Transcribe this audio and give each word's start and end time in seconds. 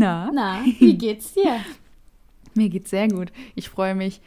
Na? 0.00 0.30
Na, 0.32 0.64
wie 0.78 0.96
geht's 0.96 1.34
dir? 1.34 1.60
Mir 2.54 2.70
geht's 2.70 2.88
sehr 2.88 3.06
gut. 3.08 3.30
Ich 3.54 3.68
freue 3.68 3.94
mich 3.94 4.22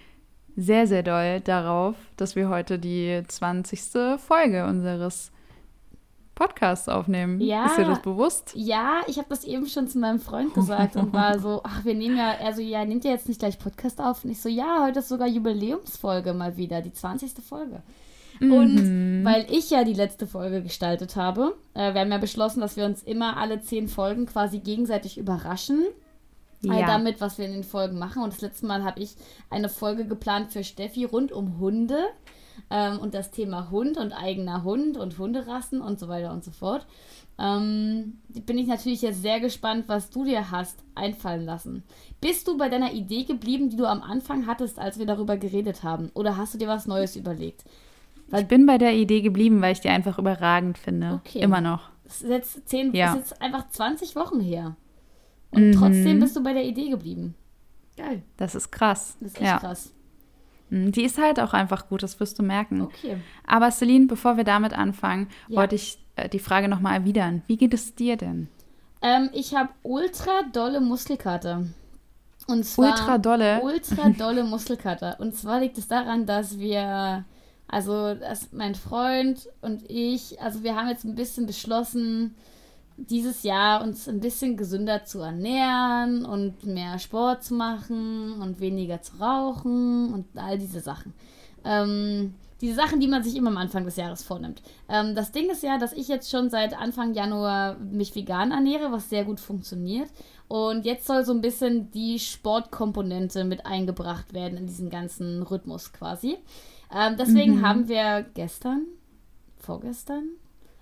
sehr, 0.55 0.85
sehr 0.85 1.01
doll 1.01 1.41
darauf, 1.41 1.95
dass 2.15 2.35
wir 2.35 2.47
heute 2.47 2.77
die 2.77 3.23
20. 3.27 4.19
Folge 4.19 4.67
unseres 4.67 5.31
Podcasts 6.35 6.87
aufnehmen. 6.87 7.41
Ja. 7.41 7.65
Ist 7.65 7.77
dir 7.79 7.85
das 7.85 8.03
bewusst? 8.03 8.51
Ja, 8.53 9.01
ich 9.07 9.17
habe 9.17 9.29
das 9.29 9.45
eben 9.45 9.65
schon 9.65 9.87
zu 9.87 9.97
meinem 9.97 10.19
Freund 10.19 10.53
gesagt 10.53 10.95
und 10.95 11.11
war 11.11 11.39
so, 11.39 11.61
ach, 11.63 11.83
wir 11.83 11.95
nehmen 11.95 12.17
ja, 12.17 12.35
also 12.39 12.61
ja, 12.61 12.85
nehmt 12.85 13.03
ihr 13.03 13.11
jetzt 13.11 13.27
nicht 13.27 13.39
gleich 13.39 13.57
Podcast 13.57 13.99
auf? 13.99 14.23
Und 14.23 14.29
ich 14.29 14.41
so, 14.41 14.49
ja, 14.49 14.85
heute 14.85 14.99
ist 14.99 15.09
sogar 15.09 15.27
Jubiläumsfolge 15.27 16.35
mal 16.35 16.55
wieder, 16.55 16.83
die 16.83 16.93
20. 16.93 17.31
Folge. 17.43 17.81
Und 18.51 18.75
Mhm. 18.75 19.23
weil 19.25 19.45
ich 19.51 19.69
ja 19.69 19.83
die 19.83 19.93
letzte 19.93 20.27
Folge 20.27 20.61
gestaltet 20.61 21.15
habe, 21.15 21.55
äh, 21.73 21.93
wir 21.93 22.01
haben 22.01 22.11
ja 22.11 22.17
beschlossen, 22.17 22.61
dass 22.61 22.75
wir 22.77 22.85
uns 22.85 23.03
immer 23.03 23.37
alle 23.37 23.61
zehn 23.61 23.87
Folgen 23.87 24.25
quasi 24.25 24.59
gegenseitig 24.59 25.17
überraschen. 25.17 25.83
Äh, 26.65 26.79
Ja. 26.79 26.87
damit, 26.87 27.19
was 27.19 27.37
wir 27.37 27.45
in 27.45 27.51
den 27.51 27.65
Folgen 27.65 27.99
machen. 27.99 28.23
Und 28.23 28.31
das 28.31 28.39
letzte 28.39 28.65
Mal 28.67 28.85
habe 28.85 29.01
ich 29.01 29.15
eine 29.49 29.67
Folge 29.67 30.05
geplant 30.05 30.53
für 30.53 30.63
Steffi 30.63 31.03
rund 31.03 31.33
um 31.33 31.59
Hunde 31.59 31.99
ähm, 32.69 32.99
und 32.99 33.13
das 33.13 33.31
Thema 33.31 33.69
Hund 33.69 33.97
und 33.97 34.13
eigener 34.13 34.63
Hund 34.63 34.95
und 34.95 35.17
Hunderassen 35.17 35.81
und 35.81 35.99
so 35.99 36.07
weiter 36.07 36.31
und 36.31 36.41
so 36.45 36.51
fort. 36.51 36.85
Ähm, 37.37 38.19
bin 38.45 38.57
ich 38.57 38.67
natürlich 38.67 39.01
jetzt 39.01 39.21
sehr 39.21 39.39
gespannt, 39.41 39.85
was 39.87 40.09
du 40.09 40.23
dir 40.23 40.51
hast 40.51 40.79
einfallen 40.95 41.43
lassen. 41.45 41.83
Bist 42.21 42.47
du 42.47 42.57
bei 42.57 42.69
deiner 42.69 42.93
Idee 42.93 43.23
geblieben, 43.23 43.69
die 43.69 43.75
du 43.75 43.85
am 43.85 44.01
Anfang 44.01 44.47
hattest, 44.47 44.79
als 44.79 44.99
wir 44.99 45.05
darüber 45.05 45.35
geredet 45.35 45.83
haben? 45.83 46.11
Oder 46.13 46.37
hast 46.37 46.53
du 46.53 46.57
dir 46.57 46.67
was 46.69 46.87
Neues 46.87 47.15
überlegt? 47.17 47.65
Ich 48.31 48.47
bin 48.47 48.65
bei 48.65 48.77
der 48.77 48.93
Idee 48.93 49.21
geblieben, 49.21 49.61
weil 49.61 49.73
ich 49.73 49.81
die 49.81 49.89
einfach 49.89 50.17
überragend 50.17 50.77
finde. 50.77 51.21
Okay. 51.25 51.39
Immer 51.39 51.61
noch. 51.61 51.89
Das 52.03 52.21
ist 52.21 52.29
jetzt, 52.29 52.67
zehn, 52.69 52.93
Ja. 52.93 53.13
ist 53.13 53.17
jetzt 53.31 53.41
einfach 53.41 53.69
20 53.69 54.15
Wochen 54.15 54.39
her. 54.39 54.75
Und 55.51 55.69
Mhm. 55.69 55.71
trotzdem 55.73 56.19
bist 56.19 56.35
du 56.35 56.43
bei 56.43 56.53
der 56.53 56.63
Idee 56.65 56.89
geblieben. 56.89 57.35
Geil. 57.95 58.23
Das 58.37 58.55
ist 58.55 58.71
krass. 58.71 59.17
Das 59.19 59.31
ist 59.33 59.37
echt 59.37 59.45
ja. 59.45 59.59
krass. 59.59 59.93
Mhm, 60.71 60.91
Die 60.91 61.03
ist 61.03 61.19
halt 61.21 61.39
auch 61.39 61.53
einfach 61.53 61.87
gut, 61.89 62.01
das 62.01 62.19
wirst 62.19 62.39
du 62.39 62.43
merken. 62.43 62.81
Okay. 62.81 63.17
Aber 63.45 63.69
Celine, 63.69 64.07
bevor 64.07 64.35
wir 64.37 64.43
damit 64.43 64.73
anfangen, 64.73 65.27
Ja. 65.47 65.57
wollte 65.61 65.75
ich 65.75 65.99
äh, 66.15 66.29
die 66.29 66.39
Frage 66.39 66.67
nochmal 66.67 66.95
erwidern. 66.95 67.41
Wie 67.47 67.57
geht 67.57 67.73
es 67.73 67.93
dir 67.95 68.17
denn? 68.17 68.47
Ähm, 69.01 69.29
ich 69.33 69.53
habe 69.55 69.69
ultra 69.83 70.43
dolle 70.51 70.79
Muskelkater. 70.81 71.65
Und 72.47 72.65
zwar 72.65 72.91
Ultra 72.91 73.17
dolle? 73.19 73.61
ultra 73.63 74.09
dolle 74.09 74.43
Muskelkater. 74.43 75.19
Und 75.19 75.35
zwar 75.35 75.59
liegt 75.59 75.77
es 75.77 75.87
daran, 75.87 76.25
dass 76.25 76.57
wir, 76.59 77.25
also 77.73 78.15
mein 78.51 78.75
Freund 78.75 79.49
und 79.61 79.89
ich, 79.89 80.39
also 80.39 80.63
wir 80.63 80.75
haben 80.75 80.89
jetzt 80.89 81.05
ein 81.05 81.15
bisschen 81.15 81.47
beschlossen, 81.47 82.35
dieses 82.97 83.41
Jahr 83.41 83.81
uns 83.81 84.07
ein 84.07 84.19
bisschen 84.19 84.55
gesünder 84.55 85.03
zu 85.05 85.19
ernähren 85.19 86.23
und 86.23 86.63
mehr 86.65 86.99
Sport 86.99 87.43
zu 87.43 87.55
machen 87.55 88.33
und 88.41 88.59
weniger 88.59 89.01
zu 89.01 89.17
rauchen 89.17 90.13
und 90.13 90.25
all 90.35 90.59
diese 90.59 90.79
Sachen. 90.79 91.13
Ähm, 91.65 92.35
diese 92.61 92.75
Sachen, 92.75 92.99
die 92.99 93.07
man 93.07 93.23
sich 93.23 93.35
immer 93.35 93.49
am 93.49 93.57
Anfang 93.57 93.83
des 93.83 93.95
Jahres 93.95 94.23
vornimmt. 94.23 94.61
Ähm, 94.87 95.15
das 95.15 95.31
Ding 95.31 95.49
ist 95.49 95.63
ja, 95.63 95.77
dass 95.77 95.93
ich 95.93 96.07
jetzt 96.07 96.29
schon 96.29 96.49
seit 96.49 96.77
Anfang 96.77 97.13
Januar 97.13 97.77
mich 97.79 98.15
vegan 98.15 98.51
ernähre, 98.51 98.91
was 98.91 99.09
sehr 99.09 99.25
gut 99.25 99.39
funktioniert. 99.39 100.09
Und 100.47 100.85
jetzt 100.85 101.07
soll 101.07 101.25
so 101.25 101.33
ein 101.33 101.41
bisschen 101.41 101.89
die 101.91 102.19
Sportkomponente 102.19 103.43
mit 103.43 103.65
eingebracht 103.65 104.33
werden 104.33 104.57
in 104.57 104.67
diesen 104.67 104.89
ganzen 104.89 105.41
Rhythmus 105.41 105.91
quasi. 105.91 106.37
Ähm, 106.95 107.15
deswegen 107.17 107.59
Mhm. 107.59 107.67
haben 107.67 107.87
wir 107.87 108.25
gestern, 108.33 108.85
vorgestern, 109.57 110.29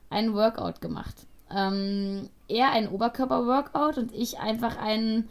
einen 0.10 0.34
Workout 0.34 0.82
gemacht. 0.82 1.26
Ähm, 1.50 2.30
er 2.48 2.72
ein 2.72 2.88
Oberkörper-Workout 2.90 3.98
und 3.98 4.14
ich 4.14 4.40
einfach 4.40 4.78
einen 4.78 5.28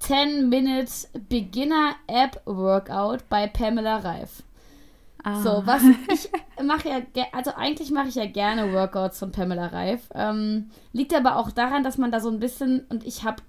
10-Minute 0.00 0.90
Beginner-App-Workout 1.28 3.28
bei 3.28 3.46
Pamela 3.46 3.98
Reif. 3.98 4.42
Ah. 5.22 5.40
So, 5.40 5.62
was 5.66 5.82
ich 6.12 6.28
mache 6.64 6.88
ja, 6.88 7.00
also 7.32 7.52
eigentlich 7.54 7.90
mache 7.92 8.08
ich 8.08 8.16
ja 8.16 8.26
gerne 8.26 8.72
Workouts 8.72 9.18
von 9.20 9.30
Pamela 9.32 9.66
Reif. 9.68 10.08
Ähm, 10.14 10.70
liegt 10.92 11.14
aber 11.14 11.36
auch 11.36 11.52
daran, 11.52 11.84
dass 11.84 11.98
man 11.98 12.10
da 12.10 12.18
so 12.20 12.28
ein 12.30 12.40
bisschen, 12.40 12.84
und 12.88 13.04
ich 13.06 13.22
habe 13.24 13.42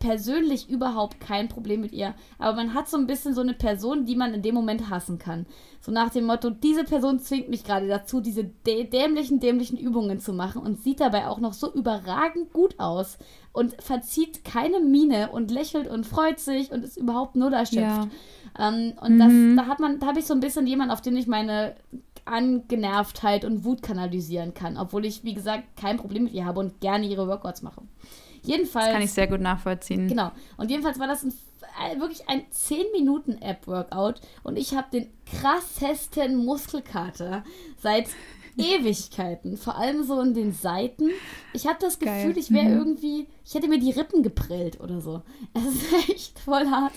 persönlich 0.00 0.68
überhaupt 0.68 1.20
kein 1.20 1.48
Problem 1.48 1.80
mit 1.80 1.92
ihr, 1.92 2.14
aber 2.38 2.56
man 2.56 2.74
hat 2.74 2.88
so 2.88 2.96
ein 2.96 3.06
bisschen 3.06 3.32
so 3.34 3.40
eine 3.40 3.54
Person, 3.54 4.06
die 4.06 4.16
man 4.16 4.34
in 4.34 4.42
dem 4.42 4.54
Moment 4.54 4.90
hassen 4.90 5.18
kann. 5.18 5.46
So 5.80 5.92
nach 5.92 6.10
dem 6.10 6.24
Motto, 6.26 6.50
diese 6.50 6.84
Person 6.84 7.20
zwingt 7.20 7.48
mich 7.48 7.62
gerade 7.64 7.86
dazu, 7.86 8.20
diese 8.20 8.44
dä 8.44 8.84
dämlichen, 8.84 9.38
dämlichen 9.38 9.78
Übungen 9.78 10.18
zu 10.18 10.32
machen 10.32 10.62
und 10.62 10.82
sieht 10.82 11.00
dabei 11.00 11.28
auch 11.28 11.38
noch 11.38 11.52
so 11.52 11.72
überragend 11.72 12.52
gut 12.52 12.74
aus 12.80 13.18
und 13.52 13.80
verzieht 13.80 14.44
keine 14.44 14.80
Miene 14.80 15.30
und 15.30 15.50
lächelt 15.50 15.88
und 15.88 16.06
freut 16.06 16.40
sich 16.40 16.72
und 16.72 16.84
ist 16.84 16.96
überhaupt 16.96 17.36
null 17.36 17.52
erschöpft. 17.52 18.08
Ähm, 18.58 18.94
und 19.00 19.16
Mhm. 19.16 19.18
das, 19.56 19.64
da 19.64 19.70
hat 19.70 19.78
man, 19.80 20.00
da 20.00 20.06
habe 20.08 20.18
ich 20.18 20.26
so 20.26 20.34
ein 20.34 20.40
bisschen 20.40 20.66
jemanden, 20.66 20.92
auf 20.92 21.00
den 21.02 21.16
ich 21.16 21.28
meine 21.28 21.76
Angenervtheit 22.24 23.44
und 23.44 23.64
Wut 23.64 23.82
kanalisieren 23.82 24.54
kann, 24.54 24.76
obwohl 24.76 25.04
ich, 25.04 25.24
wie 25.24 25.34
gesagt, 25.34 25.64
kein 25.76 25.96
Problem 25.96 26.24
mit 26.24 26.32
ihr 26.34 26.44
habe 26.44 26.60
und 26.60 26.80
gerne 26.80 27.06
ihre 27.06 27.28
Workouts 27.28 27.62
mache. 27.62 27.82
Jedenfalls. 28.48 28.86
Das 28.86 28.94
kann 28.94 29.02
ich 29.02 29.12
sehr 29.12 29.26
gut 29.26 29.40
nachvollziehen. 29.40 30.08
Genau. 30.08 30.32
Und 30.56 30.70
jedenfalls 30.70 30.98
war 30.98 31.06
das 31.06 31.22
ein, 31.22 31.32
äh, 31.84 32.00
wirklich 32.00 32.28
ein 32.28 32.42
10-Minuten-App-Workout 32.50 34.20
und 34.42 34.56
ich 34.56 34.74
habe 34.74 34.88
den 34.90 35.10
krassesten 35.26 36.44
Muskelkater 36.44 37.44
seit 37.78 38.08
Ewigkeiten. 38.58 39.56
Vor 39.56 39.76
allem 39.76 40.02
so 40.02 40.20
in 40.20 40.34
den 40.34 40.52
Seiten. 40.52 41.10
Ich 41.52 41.66
habe 41.66 41.78
das 41.80 41.98
Geil. 41.98 42.26
Gefühl, 42.26 42.38
ich 42.38 42.50
wäre 42.52 42.66
Mhm. 42.68 42.78
irgendwie, 42.78 43.26
ich 43.44 43.54
hätte 43.54 43.68
mir 43.68 43.78
die 43.78 43.90
Rippen 43.92 44.22
geprellt 44.22 44.80
oder 44.80 45.00
so. 45.00 45.22
Es 45.54 45.64
ist 45.64 45.92
echt 46.10 46.38
voll 46.40 46.66
hart. 46.68 46.92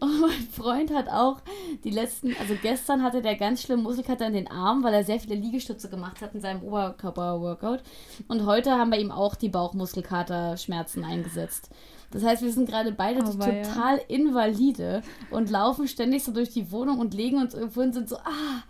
Und 0.00 0.20
mein 0.20 0.48
Freund 0.50 0.92
hat 0.94 1.08
auch 1.08 1.40
die 1.84 1.90
letzten, 1.90 2.34
also 2.40 2.54
gestern 2.62 3.02
hatte 3.02 3.22
der 3.22 3.36
ganz 3.36 3.62
schlimm 3.62 3.82
Muskelkater 3.82 4.26
in 4.26 4.32
den 4.34 4.50
Armen, 4.50 4.82
weil 4.82 4.94
er 4.94 5.04
sehr 5.04 5.20
viele 5.20 5.34
Liegestütze 5.36 5.88
gemacht 5.90 6.20
hat 6.22 6.34
in 6.34 6.40
seinem 6.40 6.62
Oberkörper-Workout. 6.62 7.82
Und 8.28 8.46
heute 8.46 8.72
haben 8.72 8.90
bei 8.90 8.98
ihm 8.98 9.10
auch 9.10 9.34
die 9.34 9.48
Bauchmuskelkater-Schmerzen 9.48 11.04
eingesetzt. 11.04 11.70
Das 12.12 12.22
heißt, 12.24 12.42
wir 12.42 12.52
sind 12.52 12.68
gerade 12.68 12.92
beide 12.92 13.20
weia. 13.38 13.62
total 13.64 14.00
invalide 14.08 15.02
und 15.30 15.50
laufen 15.50 15.88
ständig 15.88 16.22
so 16.24 16.32
durch 16.32 16.50
die 16.50 16.70
Wohnung 16.70 16.98
und 17.00 17.14
legen 17.14 17.38
uns 17.38 17.52
irgendwo 17.52 17.82
hin, 17.82 17.92
sind 17.92 18.08
so, 18.08 18.16
ah, 18.18 18.62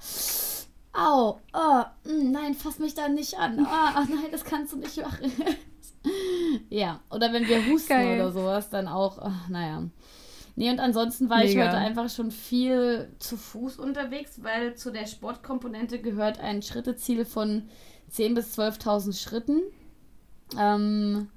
au, 0.96 1.40
oh, 1.52 1.82
nein, 2.04 2.54
fass 2.54 2.78
mich 2.78 2.94
da 2.94 3.08
nicht 3.08 3.38
an. 3.38 3.64
Ah, 3.66 3.92
ah, 3.94 4.06
nein, 4.08 4.30
das 4.30 4.44
kannst 4.44 4.72
du 4.72 4.78
nicht 4.78 4.96
machen. 4.96 5.30
ja, 6.70 7.00
oder 7.10 7.32
wenn 7.32 7.46
wir 7.46 7.66
husten 7.66 7.88
Geil. 7.88 8.20
oder 8.20 8.32
sowas, 8.32 8.70
dann 8.70 8.88
auch, 8.88 9.18
ach, 9.18 9.48
naja. 9.48 9.84
Nee, 10.54 10.70
und 10.70 10.80
ansonsten 10.80 11.28
war 11.28 11.44
ich 11.44 11.54
Mega. 11.54 11.66
heute 11.66 11.76
einfach 11.76 12.08
schon 12.08 12.30
viel 12.30 13.14
zu 13.18 13.36
Fuß 13.36 13.78
unterwegs, 13.78 14.42
weil 14.42 14.74
zu 14.74 14.90
der 14.90 15.06
Sportkomponente 15.06 16.00
gehört 16.00 16.40
ein 16.40 16.62
Schritteziel 16.62 17.26
von 17.26 17.68
10.000 18.10 18.34
bis 18.34 18.58
12.000 18.58 19.22
Schritten. 19.22 19.62
Ähm, 20.58 21.28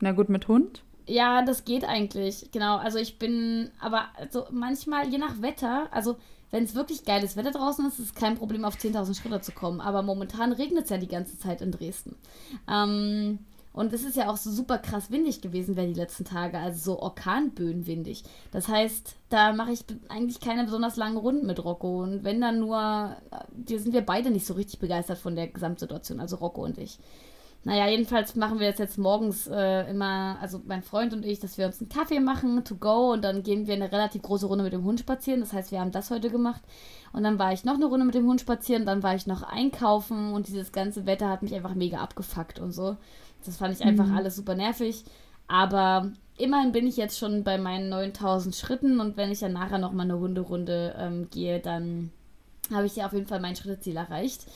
Na 0.00 0.12
gut, 0.12 0.28
mit 0.28 0.46
Hund? 0.46 0.84
ja, 1.06 1.42
das 1.42 1.64
geht 1.64 1.84
eigentlich. 1.84 2.50
Genau. 2.52 2.76
Also 2.76 2.98
ich 2.98 3.18
bin, 3.18 3.70
aber 3.80 4.06
also 4.16 4.46
manchmal, 4.50 5.08
je 5.08 5.18
nach 5.18 5.42
Wetter, 5.42 5.88
also 5.90 6.16
wenn 6.52 6.64
es 6.64 6.76
wirklich 6.76 7.04
geiles 7.04 7.36
Wetter 7.36 7.50
draußen 7.50 7.84
ist, 7.86 7.98
ist 7.98 8.06
es 8.06 8.14
kein 8.14 8.36
Problem, 8.36 8.64
auf 8.64 8.76
10.000 8.76 9.20
Schritte 9.20 9.40
zu 9.40 9.52
kommen. 9.52 9.80
Aber 9.80 10.02
momentan 10.02 10.52
regnet 10.52 10.84
es 10.84 10.90
ja 10.90 10.98
die 10.98 11.08
ganze 11.08 11.38
Zeit 11.38 11.62
in 11.62 11.72
Dresden. 11.72 12.14
Ähm, 12.70 13.40
und 13.72 13.92
es 13.94 14.04
ist 14.04 14.16
ja 14.16 14.30
auch 14.30 14.36
so 14.36 14.50
super 14.50 14.76
krass 14.76 15.10
windig 15.10 15.40
gewesen 15.40 15.76
wäre 15.76 15.86
die 15.86 15.98
letzten 15.98 16.26
Tage, 16.26 16.58
also 16.58 16.92
so 16.92 17.00
Orkanböen 17.00 17.86
windig. 17.86 18.22
Das 18.50 18.68
heißt, 18.68 19.16
da 19.30 19.54
mache 19.54 19.72
ich 19.72 19.84
eigentlich 20.10 20.40
keine 20.40 20.64
besonders 20.64 20.96
langen 20.96 21.16
Runden 21.16 21.46
mit 21.46 21.64
Rocco. 21.64 22.02
Und 22.02 22.22
wenn 22.22 22.40
dann 22.40 22.58
nur, 22.58 22.76
da 22.78 23.46
sind 23.66 23.94
wir 23.94 24.02
beide 24.02 24.30
nicht 24.30 24.46
so 24.46 24.52
richtig 24.54 24.78
begeistert 24.78 25.18
von 25.18 25.34
der 25.34 25.48
Gesamtsituation, 25.48 26.20
also 26.20 26.36
Rocco 26.36 26.62
und 26.62 26.76
ich. 26.76 26.98
Naja, 27.64 27.86
jedenfalls 27.86 28.34
machen 28.34 28.58
wir 28.58 28.68
das 28.68 28.80
jetzt 28.80 28.98
morgens 28.98 29.46
äh, 29.46 29.88
immer, 29.88 30.36
also 30.40 30.60
mein 30.66 30.82
Freund 30.82 31.12
und 31.12 31.24
ich, 31.24 31.38
dass 31.38 31.58
wir 31.58 31.66
uns 31.66 31.80
einen 31.80 31.88
Kaffee 31.88 32.18
machen, 32.18 32.64
to 32.64 32.74
go, 32.74 33.12
und 33.12 33.22
dann 33.22 33.44
gehen 33.44 33.68
wir 33.68 33.74
eine 33.74 33.92
relativ 33.92 34.22
große 34.22 34.46
Runde 34.46 34.64
mit 34.64 34.72
dem 34.72 34.82
Hund 34.82 34.98
spazieren. 34.98 35.40
Das 35.40 35.52
heißt, 35.52 35.70
wir 35.70 35.80
haben 35.80 35.92
das 35.92 36.10
heute 36.10 36.28
gemacht. 36.28 36.60
Und 37.12 37.22
dann 37.22 37.38
war 37.38 37.52
ich 37.52 37.64
noch 37.64 37.74
eine 37.74 37.84
Runde 37.84 38.04
mit 38.04 38.16
dem 38.16 38.26
Hund 38.26 38.40
spazieren, 38.40 38.84
dann 38.84 39.04
war 39.04 39.14
ich 39.14 39.28
noch 39.28 39.44
einkaufen 39.44 40.32
und 40.32 40.48
dieses 40.48 40.72
ganze 40.72 41.06
Wetter 41.06 41.28
hat 41.28 41.42
mich 41.42 41.54
einfach 41.54 41.74
mega 41.74 41.98
abgefuckt 41.98 42.58
und 42.58 42.72
so. 42.72 42.96
Das 43.44 43.56
fand 43.56 43.74
ich 43.74 43.84
einfach 43.84 44.10
alles 44.12 44.36
super 44.36 44.54
nervig. 44.54 45.04
Aber 45.46 46.10
immerhin 46.38 46.72
bin 46.72 46.86
ich 46.86 46.96
jetzt 46.96 47.18
schon 47.18 47.44
bei 47.44 47.58
meinen 47.58 47.90
9000 47.90 48.54
Schritten 48.56 48.98
und 48.98 49.16
wenn 49.16 49.30
ich 49.30 49.40
dann 49.40 49.52
nachher 49.52 49.78
noch 49.78 49.92
mal 49.92 50.04
eine 50.04 50.18
Hunderunde 50.18 50.96
ähm, 50.98 51.28
gehe, 51.30 51.60
dann 51.60 52.10
habe 52.72 52.86
ich 52.86 52.96
ja 52.96 53.06
auf 53.06 53.12
jeden 53.12 53.26
Fall 53.26 53.40
mein 53.40 53.56
Schritteziel 53.56 53.96
erreicht. 53.96 54.46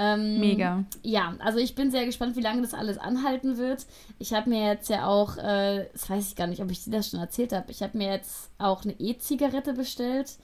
Ähm, 0.00 0.38
Mega. 0.38 0.84
Ja, 1.02 1.34
also 1.40 1.58
ich 1.58 1.74
bin 1.74 1.90
sehr 1.90 2.06
gespannt, 2.06 2.36
wie 2.36 2.40
lange 2.40 2.62
das 2.62 2.72
alles 2.72 2.98
anhalten 2.98 3.58
wird. 3.58 3.84
Ich 4.20 4.32
habe 4.32 4.48
mir 4.48 4.64
jetzt 4.64 4.88
ja 4.88 5.06
auch, 5.08 5.36
äh, 5.38 5.88
das 5.92 6.08
weiß 6.08 6.28
ich 6.28 6.36
gar 6.36 6.46
nicht, 6.46 6.62
ob 6.62 6.70
ich 6.70 6.84
dir 6.84 6.92
das 6.92 7.08
schon 7.10 7.18
erzählt 7.18 7.52
habe, 7.52 7.70
ich 7.72 7.82
habe 7.82 7.98
mir 7.98 8.08
jetzt 8.12 8.50
auch 8.58 8.84
eine 8.84 8.92
E-Zigarette 8.98 9.72
bestellt. 9.72 10.36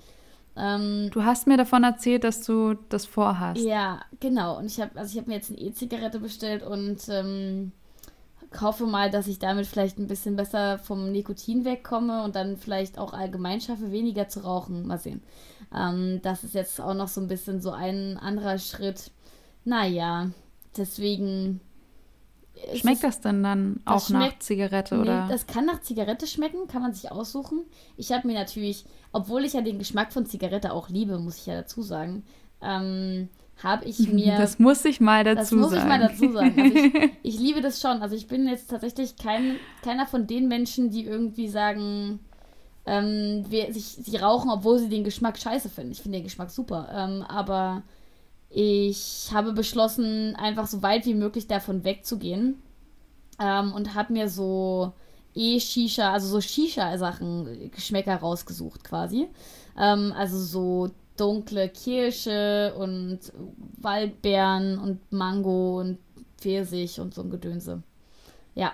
Ähm, 0.56 1.08
Du 1.12 1.22
hast 1.24 1.46
mir 1.46 1.56
davon 1.56 1.84
erzählt, 1.84 2.24
dass 2.24 2.42
du 2.42 2.74
das 2.88 3.06
vorhast. 3.06 3.60
ja, 3.60 4.00
genau. 4.20 4.58
Und 4.58 4.66
ich 4.66 4.80
habe, 4.80 4.98
also 4.98 5.12
ich 5.12 5.18
habe 5.18 5.28
mir 5.30 5.36
jetzt 5.36 5.50
eine 5.50 5.60
E-Zigarette 5.60 6.18
bestellt 6.18 6.62
und 6.64 7.08
ähm, 7.08 7.70
hoffe 8.60 8.86
mal, 8.86 9.10
dass 9.10 9.26
ich 9.26 9.38
damit 9.38 9.66
vielleicht 9.66 9.98
ein 9.98 10.06
bisschen 10.06 10.36
besser 10.36 10.78
vom 10.78 11.10
Nikotin 11.12 11.64
wegkomme 11.64 12.22
und 12.24 12.36
dann 12.36 12.56
vielleicht 12.56 12.98
auch 12.98 13.12
allgemein 13.12 13.60
schaffe, 13.60 13.90
weniger 13.92 14.28
zu 14.28 14.40
rauchen. 14.40 14.86
Mal 14.86 14.98
sehen. 14.98 15.22
Ähm, 15.76 16.20
das 16.22 16.44
ist 16.44 16.54
jetzt 16.54 16.80
auch 16.80 16.94
noch 16.94 17.08
so 17.08 17.20
ein 17.20 17.28
bisschen 17.28 17.60
so 17.60 17.70
ein 17.72 18.16
anderer 18.16 18.58
Schritt. 18.58 19.10
Naja, 19.64 20.30
deswegen. 20.76 21.60
Schmeckt 22.74 23.02
das 23.02 23.20
denn 23.20 23.42
dann 23.42 23.80
auch 23.84 24.06
schmeckt, 24.06 24.34
nach 24.34 24.38
Zigarette 24.38 25.00
oder? 25.00 25.24
Nee, 25.24 25.32
das 25.32 25.46
kann 25.46 25.66
nach 25.66 25.80
Zigarette 25.80 26.26
schmecken, 26.26 26.68
kann 26.68 26.82
man 26.82 26.92
sich 26.92 27.10
aussuchen. 27.10 27.64
Ich 27.96 28.12
habe 28.12 28.26
mir 28.28 28.34
natürlich, 28.34 28.84
obwohl 29.12 29.44
ich 29.44 29.54
ja 29.54 29.60
den 29.60 29.78
Geschmack 29.78 30.12
von 30.12 30.24
Zigarette 30.24 30.72
auch 30.72 30.88
liebe, 30.88 31.18
muss 31.18 31.38
ich 31.38 31.46
ja 31.46 31.56
dazu 31.56 31.82
sagen, 31.82 32.24
ähm, 32.62 33.28
habe 33.62 33.84
ich 33.86 33.98
mir. 34.12 34.36
Das 34.36 34.58
muss 34.58 34.84
ich 34.84 35.00
mal 35.00 35.24
dazu 35.24 35.60
sagen. 35.60 35.62
Das 35.62 35.70
muss 35.70 35.78
ich 35.78 35.88
mal 35.88 35.98
dazu 36.00 36.32
sagen. 36.32 36.60
Also 36.60 36.76
ich, 36.76 37.10
ich, 37.34 37.40
liebe 37.40 37.60
das 37.60 37.80
schon. 37.80 38.02
Also 38.02 38.14
ich 38.14 38.28
bin 38.28 38.46
jetzt 38.46 38.70
tatsächlich 38.70 39.16
kein, 39.16 39.56
keiner 39.82 40.06
von 40.06 40.26
den 40.26 40.46
Menschen, 40.48 40.90
die 40.90 41.04
irgendwie 41.04 41.48
sagen, 41.48 42.20
ähm, 42.86 43.44
wir, 43.48 43.72
sich, 43.72 43.84
sie 43.84 44.16
rauchen, 44.16 44.50
obwohl 44.50 44.78
sie 44.78 44.88
den 44.88 45.04
Geschmack 45.04 45.38
scheiße 45.38 45.68
finden. 45.68 45.92
Ich 45.92 46.02
finde 46.02 46.18
den 46.18 46.24
Geschmack 46.24 46.50
super. 46.50 46.88
Ähm, 46.94 47.22
aber 47.22 47.82
ich 48.54 49.30
habe 49.32 49.52
beschlossen, 49.52 50.36
einfach 50.36 50.68
so 50.68 50.80
weit 50.82 51.06
wie 51.06 51.14
möglich 51.14 51.48
davon 51.48 51.82
wegzugehen. 51.82 52.62
Ähm, 53.40 53.72
und 53.72 53.94
habe 53.94 54.12
mir 54.12 54.28
so 54.28 54.92
E-Shisha, 55.34 56.12
also 56.12 56.28
so 56.28 56.40
Shisha-Sachen, 56.40 57.70
Geschmäcker 57.72 58.14
rausgesucht 58.14 58.84
quasi. 58.84 59.28
Ähm, 59.76 60.12
also 60.16 60.38
so 60.38 60.90
dunkle 61.16 61.68
Kirsche 61.68 62.74
und 62.78 63.18
Waldbeeren 63.78 64.78
und 64.78 65.12
Mango 65.12 65.80
und 65.80 65.98
Pfirsich 66.38 67.00
und 67.00 67.12
so 67.12 67.22
ein 67.22 67.30
Gedönse. 67.30 67.82
Ja. 68.54 68.72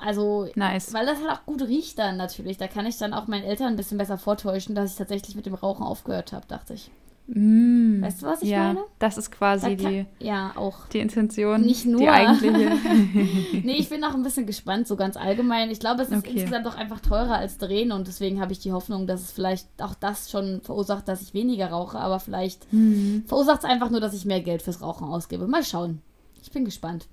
Also, 0.00 0.48
nice. 0.56 0.92
weil 0.92 1.06
das 1.06 1.18
halt 1.18 1.30
auch 1.30 1.46
gut 1.46 1.62
riecht 1.62 1.98
dann 1.98 2.16
natürlich. 2.16 2.56
Da 2.56 2.66
kann 2.66 2.86
ich 2.86 2.98
dann 2.98 3.14
auch 3.14 3.28
meinen 3.28 3.44
Eltern 3.44 3.68
ein 3.68 3.76
bisschen 3.76 3.98
besser 3.98 4.18
vortäuschen, 4.18 4.74
dass 4.74 4.92
ich 4.92 4.96
tatsächlich 4.96 5.36
mit 5.36 5.46
dem 5.46 5.54
Rauchen 5.54 5.84
aufgehört 5.84 6.32
habe, 6.32 6.46
dachte 6.48 6.74
ich. 6.74 6.90
Mm, 7.30 8.00
weißt 8.00 8.22
du, 8.22 8.26
was 8.26 8.40
ich 8.40 8.48
ja, 8.48 8.68
meine? 8.68 8.84
Das 8.98 9.18
ist 9.18 9.30
quasi 9.30 9.76
da 9.76 9.82
kann, 9.82 9.92
die, 9.92 10.24
ja, 10.24 10.52
auch 10.56 10.88
die 10.88 11.00
Intention. 11.00 11.60
Nicht 11.60 11.84
nur. 11.84 12.00
Die 12.00 12.08
eigentliche. 12.08 12.70
nee, 13.64 13.76
ich 13.76 13.90
bin 13.90 14.02
auch 14.02 14.14
ein 14.14 14.22
bisschen 14.22 14.46
gespannt, 14.46 14.88
so 14.88 14.96
ganz 14.96 15.18
allgemein. 15.18 15.70
Ich 15.70 15.78
glaube, 15.78 16.00
es 16.02 16.08
ist 16.08 16.16
okay. 16.16 16.30
insgesamt 16.32 16.66
auch 16.66 16.74
einfach 16.74 17.00
teurer 17.00 17.34
als 17.34 17.58
Drehen 17.58 17.92
und 17.92 18.08
deswegen 18.08 18.40
habe 18.40 18.52
ich 18.52 18.60
die 18.60 18.72
Hoffnung, 18.72 19.06
dass 19.06 19.20
es 19.20 19.30
vielleicht 19.30 19.68
auch 19.82 19.94
das 19.94 20.30
schon 20.30 20.62
verursacht, 20.62 21.06
dass 21.06 21.20
ich 21.20 21.34
weniger 21.34 21.68
rauche, 21.68 21.98
aber 21.98 22.18
vielleicht 22.18 22.72
mhm. 22.72 23.24
verursacht 23.26 23.58
es 23.58 23.68
einfach 23.68 23.90
nur, 23.90 24.00
dass 24.00 24.14
ich 24.14 24.24
mehr 24.24 24.40
Geld 24.40 24.62
fürs 24.62 24.80
Rauchen 24.80 25.06
ausgebe. 25.06 25.46
Mal 25.46 25.64
schauen. 25.64 26.00
Ich 26.40 26.50
bin 26.50 26.64
gespannt. 26.64 27.08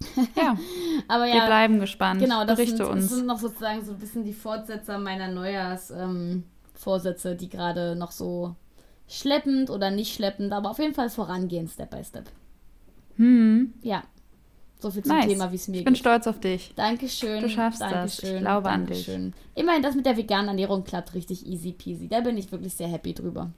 Ja, 0.36 0.56
aber 1.08 1.26
ja, 1.26 1.34
wir 1.34 1.46
bleiben 1.46 1.80
gespannt. 1.80 2.20
Genau, 2.20 2.44
das 2.44 2.56
Berichte 2.56 2.76
sind, 2.78 2.86
uns. 2.86 3.08
Das 3.08 3.16
sind 3.16 3.26
noch 3.26 3.38
sozusagen 3.38 3.84
so 3.84 3.92
ein 3.92 3.98
bisschen 3.98 4.24
die 4.24 4.32
Fortsetzer 4.32 4.98
meiner 4.98 5.28
Neujahrsvorsätze, 5.28 7.30
ähm, 7.30 7.38
die 7.38 7.48
gerade 7.48 7.94
noch 7.96 8.10
so 8.10 8.56
schleppend 9.08 9.70
oder 9.70 9.90
nicht 9.90 10.14
schleppend, 10.14 10.52
aber 10.52 10.70
auf 10.70 10.78
jeden 10.78 10.94
Fall 10.94 11.10
vorangehen, 11.10 11.68
Step 11.68 11.90
by 11.90 12.04
Step. 12.04 12.30
Hm. 13.16 13.74
Ja. 13.82 14.02
So 14.80 14.90
viel 14.90 15.02
zum 15.02 15.16
nice. 15.16 15.26
Thema, 15.26 15.50
wie 15.50 15.56
es 15.56 15.68
mir 15.68 15.74
geht. 15.74 15.80
Ich 15.80 15.84
bin 15.86 15.96
stolz 15.96 16.26
auf 16.26 16.40
dich. 16.40 16.72
Dankeschön. 16.76 17.40
Du 17.40 17.48
schaffst 17.48 17.80
Dankeschön, 17.80 18.00
das. 18.02 18.22
Ich 18.22 18.38
glaube 18.40 18.68
Dankeschön. 18.68 19.14
an 19.14 19.32
dich. 19.32 19.62
Immerhin, 19.62 19.82
das 19.82 19.94
mit 19.94 20.04
der 20.04 20.16
veganen 20.16 20.48
Ernährung 20.48 20.84
klappt 20.84 21.14
richtig 21.14 21.46
easy 21.46 21.72
peasy. 21.72 22.08
Da 22.08 22.20
bin 22.20 22.36
ich 22.36 22.52
wirklich 22.52 22.74
sehr 22.74 22.88
happy 22.88 23.14
drüber. 23.14 23.50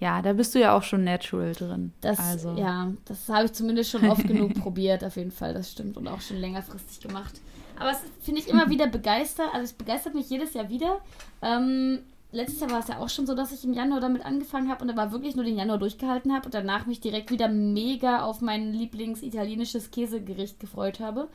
Ja, 0.00 0.20
da 0.20 0.32
bist 0.32 0.54
du 0.54 0.58
ja 0.58 0.76
auch 0.76 0.82
schon 0.82 1.04
natural 1.04 1.52
drin. 1.52 1.92
Das, 2.00 2.18
also. 2.18 2.56
Ja, 2.56 2.92
das 3.04 3.28
habe 3.28 3.44
ich 3.44 3.52
zumindest 3.52 3.92
schon 3.92 4.04
oft 4.10 4.26
genug 4.26 4.54
probiert, 4.60 5.04
auf 5.04 5.16
jeden 5.16 5.30
Fall, 5.30 5.54
das 5.54 5.70
stimmt. 5.70 5.96
Und 5.96 6.08
auch 6.08 6.20
schon 6.20 6.38
längerfristig 6.38 6.98
gemacht. 6.98 7.40
Aber 7.78 7.92
es 7.92 7.98
finde 8.20 8.40
ich 8.40 8.48
immer 8.48 8.68
wieder 8.68 8.88
begeistert. 8.88 9.48
Also 9.52 9.64
es 9.64 9.72
begeistert 9.72 10.14
mich 10.14 10.28
jedes 10.28 10.54
Jahr 10.54 10.68
wieder. 10.68 10.98
Ähm, 11.40 12.00
letztes 12.32 12.60
Jahr 12.60 12.70
war 12.70 12.80
es 12.80 12.88
ja 12.88 12.98
auch 12.98 13.08
schon 13.08 13.26
so, 13.26 13.34
dass 13.34 13.52
ich 13.52 13.64
im 13.64 13.74
Januar 13.74 14.00
damit 14.00 14.24
angefangen 14.24 14.70
habe 14.70 14.82
und 14.82 14.90
aber 14.90 15.12
wirklich 15.12 15.36
nur 15.36 15.44
den 15.44 15.56
Januar 15.56 15.78
durchgehalten 15.78 16.32
habe 16.32 16.46
und 16.46 16.54
danach 16.54 16.86
mich 16.86 17.00
direkt 17.00 17.30
wieder 17.30 17.48
mega 17.48 18.22
auf 18.22 18.40
mein 18.40 18.72
Lieblings-italienisches 18.72 19.90
Käsegericht 19.90 20.58
gefreut 20.58 20.98
habe. 20.98 21.28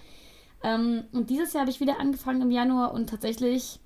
Ähm, 0.64 1.06
und 1.14 1.30
dieses 1.30 1.54
Jahr 1.54 1.62
habe 1.62 1.72
ich 1.72 1.80
wieder 1.80 2.00
angefangen 2.00 2.42
im 2.42 2.52
Januar 2.52 2.94
und 2.94 3.10
tatsächlich, 3.10 3.80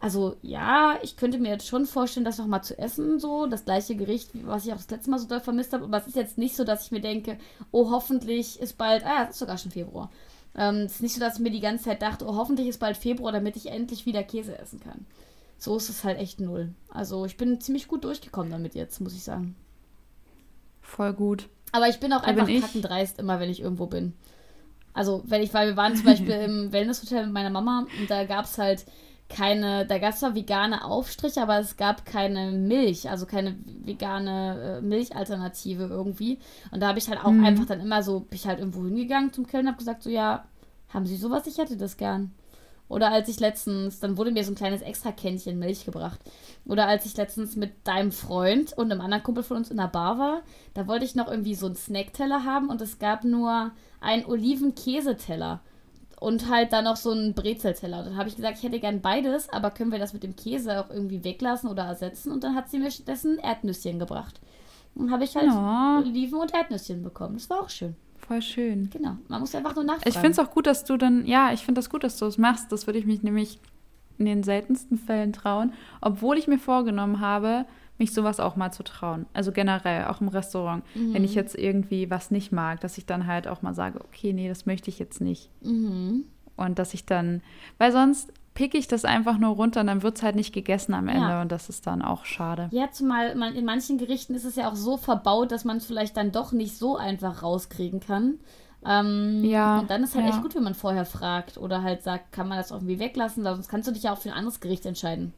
also 0.00 0.36
ja, 0.42 0.98
ich 1.02 1.16
könnte 1.16 1.38
mir 1.38 1.50
jetzt 1.50 1.68
schon 1.68 1.86
vorstellen, 1.86 2.24
das 2.24 2.38
nochmal 2.38 2.64
zu 2.64 2.76
essen, 2.76 3.20
so 3.20 3.46
das 3.46 3.64
gleiche 3.64 3.94
Gericht, 3.94 4.30
was 4.44 4.66
ich 4.66 4.72
auch 4.72 4.78
das 4.78 4.90
letzte 4.90 5.10
Mal 5.10 5.18
so 5.18 5.28
doll 5.28 5.40
vermisst 5.40 5.72
habe. 5.72 5.84
Aber 5.84 5.98
es 5.98 6.08
ist 6.08 6.16
jetzt 6.16 6.36
nicht 6.36 6.56
so, 6.56 6.64
dass 6.64 6.84
ich 6.84 6.90
mir 6.90 7.00
denke, 7.00 7.38
oh, 7.70 7.90
hoffentlich 7.90 8.58
ist 8.60 8.76
bald, 8.76 9.06
ah, 9.06 9.24
es 9.24 9.30
ist 9.30 9.38
sogar 9.38 9.56
schon 9.56 9.70
Februar. 9.70 10.10
Ähm, 10.56 10.78
es 10.86 10.94
ist 10.94 11.02
nicht 11.02 11.14
so, 11.14 11.20
dass 11.20 11.36
ich 11.36 11.40
mir 11.40 11.52
die 11.52 11.60
ganze 11.60 11.84
Zeit 11.84 12.02
dachte, 12.02 12.26
oh, 12.26 12.34
hoffentlich 12.34 12.66
ist 12.66 12.80
bald 12.80 12.96
Februar, 12.96 13.30
damit 13.30 13.54
ich 13.54 13.66
endlich 13.66 14.04
wieder 14.04 14.24
Käse 14.24 14.58
essen 14.58 14.80
kann 14.80 15.06
so 15.60 15.76
ist 15.76 15.88
es 15.90 16.02
halt 16.04 16.18
echt 16.18 16.40
null. 16.40 16.74
Also 16.88 17.24
ich 17.26 17.36
bin 17.36 17.60
ziemlich 17.60 17.86
gut 17.86 18.04
durchgekommen 18.04 18.50
damit 18.50 18.74
jetzt, 18.74 19.00
muss 19.00 19.14
ich 19.14 19.22
sagen. 19.22 19.54
Voll 20.80 21.12
gut. 21.12 21.48
Aber 21.72 21.88
ich 21.88 22.00
bin 22.00 22.12
auch 22.12 22.22
Da 22.22 22.28
einfach 22.28 22.46
bin 22.46 22.60
kackendreist, 22.60 23.18
immer 23.20 23.38
wenn 23.38 23.50
ich 23.50 23.60
irgendwo 23.60 23.86
bin. 23.86 24.14
Also, 24.92 25.22
wenn 25.26 25.40
ich, 25.42 25.54
weil 25.54 25.68
wir 25.68 25.76
waren 25.76 25.94
zum 25.94 26.06
Beispiel 26.06 26.30
im 26.34 26.72
Wellnesshotel 26.72 27.24
mit 27.24 27.32
meiner 27.32 27.50
Mama 27.50 27.86
und 28.00 28.10
da 28.10 28.24
gab 28.24 28.46
es 28.46 28.58
halt 28.58 28.84
keine, 29.28 29.86
da 29.86 29.98
gab 29.98 30.14
es 30.14 30.18
zwar 30.18 30.34
vegane 30.34 30.82
Aufstriche, 30.84 31.40
aber 31.42 31.60
es 31.60 31.76
gab 31.76 32.04
keine 32.04 32.50
Milch, 32.50 33.08
also 33.08 33.26
keine 33.26 33.56
vegane 33.84 34.78
äh, 34.78 34.80
Milchalternative 34.80 35.84
irgendwie. 35.84 36.40
Und 36.72 36.80
da 36.80 36.88
habe 36.88 36.98
ich 36.98 37.08
halt 37.08 37.20
auch 37.24 37.30
Mhm. 37.30 37.44
einfach 37.44 37.66
dann 37.66 37.80
immer 37.80 38.02
so, 38.02 38.20
bin 38.20 38.34
ich 38.36 38.46
halt 38.48 38.58
irgendwo 38.58 38.82
hingegangen 38.84 39.32
zum 39.32 39.46
Kellner, 39.46 39.68
habe 39.70 39.78
gesagt, 39.78 40.02
so, 40.02 40.10
ja, 40.10 40.44
haben 40.88 41.06
Sie 41.06 41.16
sowas? 41.16 41.46
Ich 41.46 41.58
hätte 41.58 41.76
das 41.76 41.96
gern. 41.96 42.32
Oder 42.90 43.12
als 43.12 43.28
ich 43.28 43.38
letztens, 43.38 44.00
dann 44.00 44.18
wurde 44.18 44.32
mir 44.32 44.42
so 44.44 44.50
ein 44.50 44.56
kleines 44.56 44.82
Extra-Kännchen 44.82 45.60
Milch 45.60 45.84
gebracht. 45.84 46.18
Oder 46.66 46.88
als 46.88 47.06
ich 47.06 47.16
letztens 47.16 47.54
mit 47.54 47.86
deinem 47.86 48.10
Freund 48.10 48.72
und 48.76 48.90
einem 48.90 49.00
anderen 49.00 49.22
Kumpel 49.22 49.44
von 49.44 49.58
uns 49.58 49.70
in 49.70 49.76
der 49.76 49.86
Bar 49.86 50.18
war, 50.18 50.42
da 50.74 50.88
wollte 50.88 51.04
ich 51.04 51.14
noch 51.14 51.28
irgendwie 51.28 51.54
so 51.54 51.66
einen 51.66 51.76
Snackteller 51.76 52.44
haben 52.44 52.68
und 52.68 52.80
es 52.80 52.98
gab 52.98 53.22
nur 53.22 53.70
einen 54.00 54.24
Oliven-Käseteller. 54.26 55.60
Und 56.18 56.50
halt 56.50 56.72
dann 56.74 56.84
noch 56.84 56.96
so 56.96 57.12
einen 57.12 57.32
Brezelteller. 57.32 58.00
Und 58.00 58.06
dann 58.06 58.16
habe 58.16 58.28
ich 58.28 58.36
gesagt, 58.36 58.58
ich 58.58 58.64
hätte 58.64 58.80
gern 58.80 59.00
beides, 59.00 59.48
aber 59.50 59.70
können 59.70 59.92
wir 59.92 59.98
das 59.98 60.12
mit 60.12 60.22
dem 60.22 60.36
Käse 60.36 60.78
auch 60.78 60.90
irgendwie 60.90 61.24
weglassen 61.24 61.70
oder 61.70 61.84
ersetzen? 61.84 62.30
Und 62.30 62.44
dann 62.44 62.54
hat 62.54 62.68
sie 62.70 62.78
mir 62.78 62.90
stattdessen 62.90 63.38
Erdnüsschen 63.38 63.98
gebracht. 63.98 64.38
Und 64.94 65.04
dann 65.04 65.12
habe 65.12 65.24
ich 65.24 65.34
halt 65.34 65.48
Oh, 65.48 66.06
Oliven 66.06 66.40
und 66.40 66.52
Erdnüsschen 66.52 67.02
bekommen. 67.02 67.36
Das 67.36 67.48
war 67.48 67.62
auch 67.62 67.70
schön. 67.70 67.94
Voll 68.30 68.42
schön. 68.42 68.90
Genau. 68.90 69.16
Man 69.26 69.40
muss 69.40 69.56
einfach 69.56 69.74
nur 69.74 69.82
nachfragen. 69.82 70.08
Ich 70.08 70.14
finde 70.14 70.30
es 70.30 70.38
auch 70.38 70.52
gut, 70.52 70.68
dass 70.68 70.84
du 70.84 70.96
dann, 70.96 71.26
ja, 71.26 71.52
ich 71.52 71.64
finde 71.64 71.80
das 71.80 71.90
gut, 71.90 72.04
dass 72.04 72.16
du 72.16 72.26
es 72.26 72.38
machst. 72.38 72.70
Das 72.70 72.86
würde 72.86 73.00
ich 73.00 73.04
mich 73.04 73.24
nämlich 73.24 73.58
in 74.18 74.26
den 74.26 74.44
seltensten 74.44 74.98
Fällen 74.98 75.32
trauen, 75.32 75.72
obwohl 76.00 76.38
ich 76.38 76.46
mir 76.46 76.58
vorgenommen 76.60 77.18
habe, 77.18 77.64
mich 77.98 78.12
sowas 78.12 78.38
auch 78.38 78.54
mal 78.54 78.70
zu 78.70 78.84
trauen. 78.84 79.26
Also 79.32 79.50
generell, 79.50 80.04
auch 80.04 80.20
im 80.20 80.28
Restaurant. 80.28 80.84
Wenn 80.94 81.24
ich 81.24 81.34
jetzt 81.34 81.58
irgendwie 81.58 82.08
was 82.08 82.30
nicht 82.30 82.52
mag, 82.52 82.80
dass 82.80 82.98
ich 82.98 83.06
dann 83.06 83.26
halt 83.26 83.48
auch 83.48 83.62
mal 83.62 83.74
sage, 83.74 84.00
okay, 84.00 84.32
nee, 84.32 84.48
das 84.48 84.64
möchte 84.64 84.90
ich 84.90 85.00
jetzt 85.00 85.20
nicht. 85.20 85.50
Mhm. 85.62 86.24
Und 86.56 86.78
dass 86.78 86.94
ich 86.94 87.06
dann, 87.06 87.42
weil 87.78 87.90
sonst 87.90 88.32
picke 88.60 88.76
ich 88.76 88.88
das 88.88 89.06
einfach 89.06 89.38
nur 89.38 89.54
runter 89.56 89.80
und 89.80 89.86
dann 89.86 90.02
wird 90.02 90.18
es 90.18 90.22
halt 90.22 90.36
nicht 90.36 90.52
gegessen 90.52 90.92
am 90.92 91.08
Ende 91.08 91.28
Ja. 91.30 91.40
und 91.40 91.50
das 91.50 91.70
ist 91.70 91.86
dann 91.86 92.02
auch 92.02 92.26
schade. 92.26 92.68
Ja, 92.72 92.90
zumal 92.90 93.34
man, 93.34 93.54
in 93.54 93.64
manchen 93.64 93.96
Gerichten 93.96 94.34
ist 94.34 94.44
es 94.44 94.54
ja 94.56 94.68
auch 94.70 94.74
so 94.76 94.98
verbaut, 94.98 95.50
dass 95.50 95.64
man 95.64 95.78
es 95.78 95.86
vielleicht 95.86 96.14
dann 96.18 96.30
doch 96.30 96.52
nicht 96.52 96.76
so 96.76 96.98
einfach 96.98 97.42
rauskriegen 97.42 98.00
kann. 98.00 98.34
Ähm, 98.84 99.42
Ja, 99.46 99.78
Und 99.78 99.88
dann 99.88 100.02
ist 100.02 100.14
halt 100.14 100.26
ja. 100.26 100.32
echt 100.32 100.42
gut, 100.42 100.54
wenn 100.54 100.62
man 100.62 100.74
vorher 100.74 101.06
fragt 101.06 101.56
oder 101.56 101.82
halt 101.82 102.02
sagt, 102.02 102.32
kann 102.32 102.48
man 102.48 102.58
das 102.58 102.70
irgendwie 102.70 102.98
weglassen, 102.98 103.44
sonst 103.44 103.68
kannst 103.68 103.88
du 103.88 103.92
dich 103.92 104.02
ja 104.02 104.12
auch 104.12 104.18
für 104.18 104.28
ein 104.28 104.34
anderes 104.36 104.60
Gericht 104.60 104.84
entscheiden. 104.84 105.32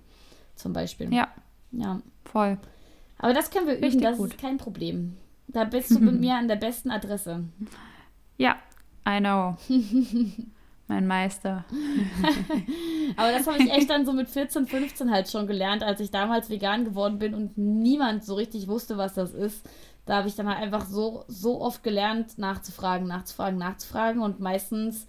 Zum 0.57 0.73
Beispiel. 0.73 1.15
Ja, 1.15 1.29
Ja. 1.71 2.01
voll. 2.25 2.59
Aber 3.19 3.35
das 3.35 3.51
können 3.53 3.69
wir 3.69 3.75
üben, 3.75 3.85
Richtig 3.85 4.03
das 4.03 4.17
gut. 4.17 4.31
ist 4.31 4.41
kein 4.41 4.57
Problem. 4.59 5.17
Da 5.47 5.63
bist 5.63 5.93
du 5.93 6.01
mit 6.01 6.19
mir 6.19 6.35
an 6.35 6.49
der 6.49 6.57
besten 6.57 6.91
Adresse. 6.91 7.45
Ja, 8.37 8.57
I 9.09 9.21
know. 9.21 9.57
mein 10.93 11.07
Meister. 11.07 11.65
Aber 13.17 13.33
das 13.33 13.47
habe 13.47 13.63
ich 13.63 13.71
echt 13.71 13.89
dann 13.89 14.05
so 14.05 14.13
mit 14.13 14.29
14, 14.29 14.67
15 14.67 15.11
halt 15.11 15.31
schon 15.31 15.47
gelernt, 15.47 15.83
als 15.83 16.01
ich 16.01 16.11
damals 16.11 16.51
vegan 16.51 16.85
geworden 16.85 17.19
bin 17.19 17.35
und 17.35 17.57
niemand 17.57 18.25
so 18.25 18.35
richtig 18.35 18.69
wusste, 18.69 18.99
was 18.99 19.15
das 19.15 19.33
ist. 19.33 19.67
Da 20.05 20.17
habe 20.17 20.29
ich 20.29 20.35
dann 20.35 20.49
halt 20.49 20.59
einfach 20.59 20.87
so, 20.87 21.25
so 21.29 21.61
oft 21.61 21.83
gelernt, 21.83 22.37
nachzufragen, 22.37 23.07
nachzufragen, 23.07 23.59
nachzufragen 23.59 24.21
und 24.21 24.41
meistens, 24.41 25.07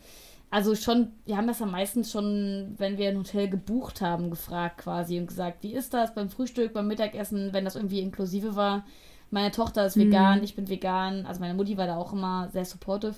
also 0.50 0.76
schon, 0.76 1.12
wir 1.26 1.36
haben 1.36 1.48
das 1.48 1.60
ja 1.60 1.66
meistens 1.66 2.12
schon, 2.12 2.76
wenn 2.78 2.98
wir 2.98 3.10
ein 3.10 3.18
Hotel 3.18 3.50
gebucht 3.50 4.02
haben, 4.02 4.30
gefragt 4.30 4.78
quasi 4.78 5.20
und 5.20 5.28
gesagt, 5.28 5.64
wie 5.64 5.74
ist 5.74 5.94
das 5.94 6.14
beim 6.14 6.30
Frühstück, 6.30 6.74
beim 6.74 6.88
Mittagessen, 6.88 7.52
wenn 7.54 7.66
das 7.66 7.76
irgendwie 7.76 8.00
inklusive 8.00 8.56
war. 8.56 8.86
Meine 9.32 9.52
Tochter 9.52 9.86
ist 9.86 9.98
vegan, 9.98 10.44
ich 10.44 10.56
bin 10.56 10.70
vegan, 10.70 11.26
also 11.26 11.40
meine 11.40 11.56
Mutti 11.56 11.76
war 11.76 11.88
da 11.88 11.98
auch 11.98 12.14
immer 12.14 12.50
sehr 12.50 12.66
supportive. 12.66 13.16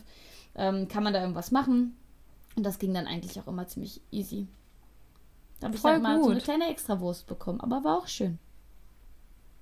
Ähm, 0.56 0.88
kann 0.88 1.04
man 1.04 1.14
da 1.14 1.20
irgendwas 1.20 1.52
machen? 1.52 1.98
Und 2.56 2.64
das 2.64 2.80
ging 2.80 2.94
dann 2.94 3.08
eigentlich 3.08 3.40
auch 3.40 3.48
immer 3.48 3.68
ziemlich 3.68 4.02
easy. 4.12 4.48
Da 5.60 5.68
habe 5.68 5.76
ich 5.76 5.82
dann 5.82 6.02
mal 6.02 6.22
so 6.22 6.30
eine 6.30 6.42
kleine 6.42 6.70
Extrawurst 6.70 7.28
bekommen, 7.28 7.60
aber 7.62 7.84
war 7.84 7.98
auch 7.98 8.08
schön. 8.08 8.40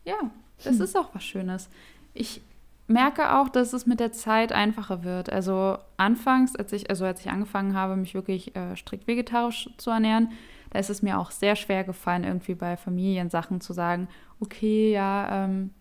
Ja, 0.05 0.31
das 0.63 0.79
ist 0.79 0.97
auch 0.97 1.13
was 1.13 1.23
Schönes. 1.23 1.69
Ich 2.13 2.41
merke 2.87 3.37
auch, 3.37 3.49
dass 3.49 3.73
es 3.73 3.85
mit 3.85 3.99
der 3.99 4.11
Zeit 4.11 4.51
einfacher 4.51 5.03
wird. 5.03 5.31
Also 5.31 5.77
anfangs, 5.97 6.55
als 6.55 6.73
ich, 6.73 6.89
also 6.89 7.05
als 7.05 7.21
ich 7.21 7.29
angefangen 7.29 7.75
habe, 7.75 7.95
mich 7.95 8.13
wirklich 8.13 8.55
äh, 8.55 8.75
strikt 8.75 9.07
vegetarisch 9.07 9.69
zu 9.77 9.89
ernähren, 9.89 10.31
da 10.71 10.79
ist 10.79 10.89
es 10.89 11.01
mir 11.01 11.19
auch 11.19 11.31
sehr 11.31 11.55
schwer 11.55 11.83
gefallen, 11.83 12.23
irgendwie 12.23 12.55
bei 12.55 12.77
Familiensachen 12.77 13.61
zu 13.61 13.73
sagen, 13.73 14.07
okay, 14.39 14.91
ja, 14.91 15.45
ähm, 15.45 15.71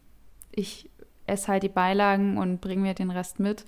ich 0.52 0.90
esse 1.26 1.48
halt 1.48 1.62
die 1.62 1.68
Beilagen 1.68 2.38
und 2.38 2.60
bringe 2.60 2.82
mir 2.82 2.94
den 2.94 3.10
Rest 3.10 3.40
mit. 3.40 3.64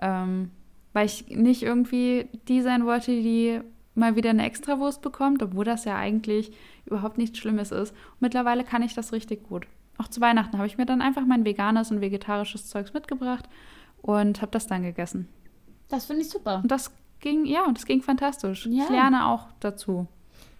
Ähm, 0.00 0.52
weil 0.98 1.06
ich 1.06 1.28
nicht 1.28 1.62
irgendwie 1.62 2.28
die 2.48 2.60
sein 2.60 2.84
wollte, 2.84 3.12
die 3.12 3.60
mal 3.94 4.16
wieder 4.16 4.30
eine 4.30 4.44
Extrawurst 4.44 5.00
bekommt, 5.00 5.44
obwohl 5.44 5.64
das 5.64 5.84
ja 5.84 5.94
eigentlich 5.94 6.50
überhaupt 6.86 7.18
nichts 7.18 7.38
Schlimmes 7.38 7.70
ist. 7.70 7.92
Und 7.92 8.20
mittlerweile 8.22 8.64
kann 8.64 8.82
ich 8.82 8.94
das 8.94 9.12
richtig 9.12 9.48
gut. 9.48 9.68
Auch 9.96 10.08
zu 10.08 10.20
Weihnachten 10.20 10.56
habe 10.58 10.66
ich 10.66 10.76
mir 10.76 10.86
dann 10.86 11.00
einfach 11.00 11.24
mein 11.24 11.44
veganes 11.44 11.92
und 11.92 12.00
vegetarisches 12.00 12.66
Zeugs 12.66 12.94
mitgebracht 12.94 13.48
und 14.02 14.42
habe 14.42 14.50
das 14.50 14.66
dann 14.66 14.82
gegessen. 14.82 15.28
Das 15.88 16.06
finde 16.06 16.22
ich 16.22 16.30
super. 16.30 16.62
Und 16.64 16.70
das 16.72 16.90
ging, 17.20 17.44
ja, 17.44 17.64
und 17.64 17.78
das 17.78 17.86
ging 17.86 18.02
fantastisch. 18.02 18.66
Ja. 18.66 18.82
Ich 18.82 18.90
lerne 18.90 19.28
auch 19.28 19.46
dazu. 19.60 20.08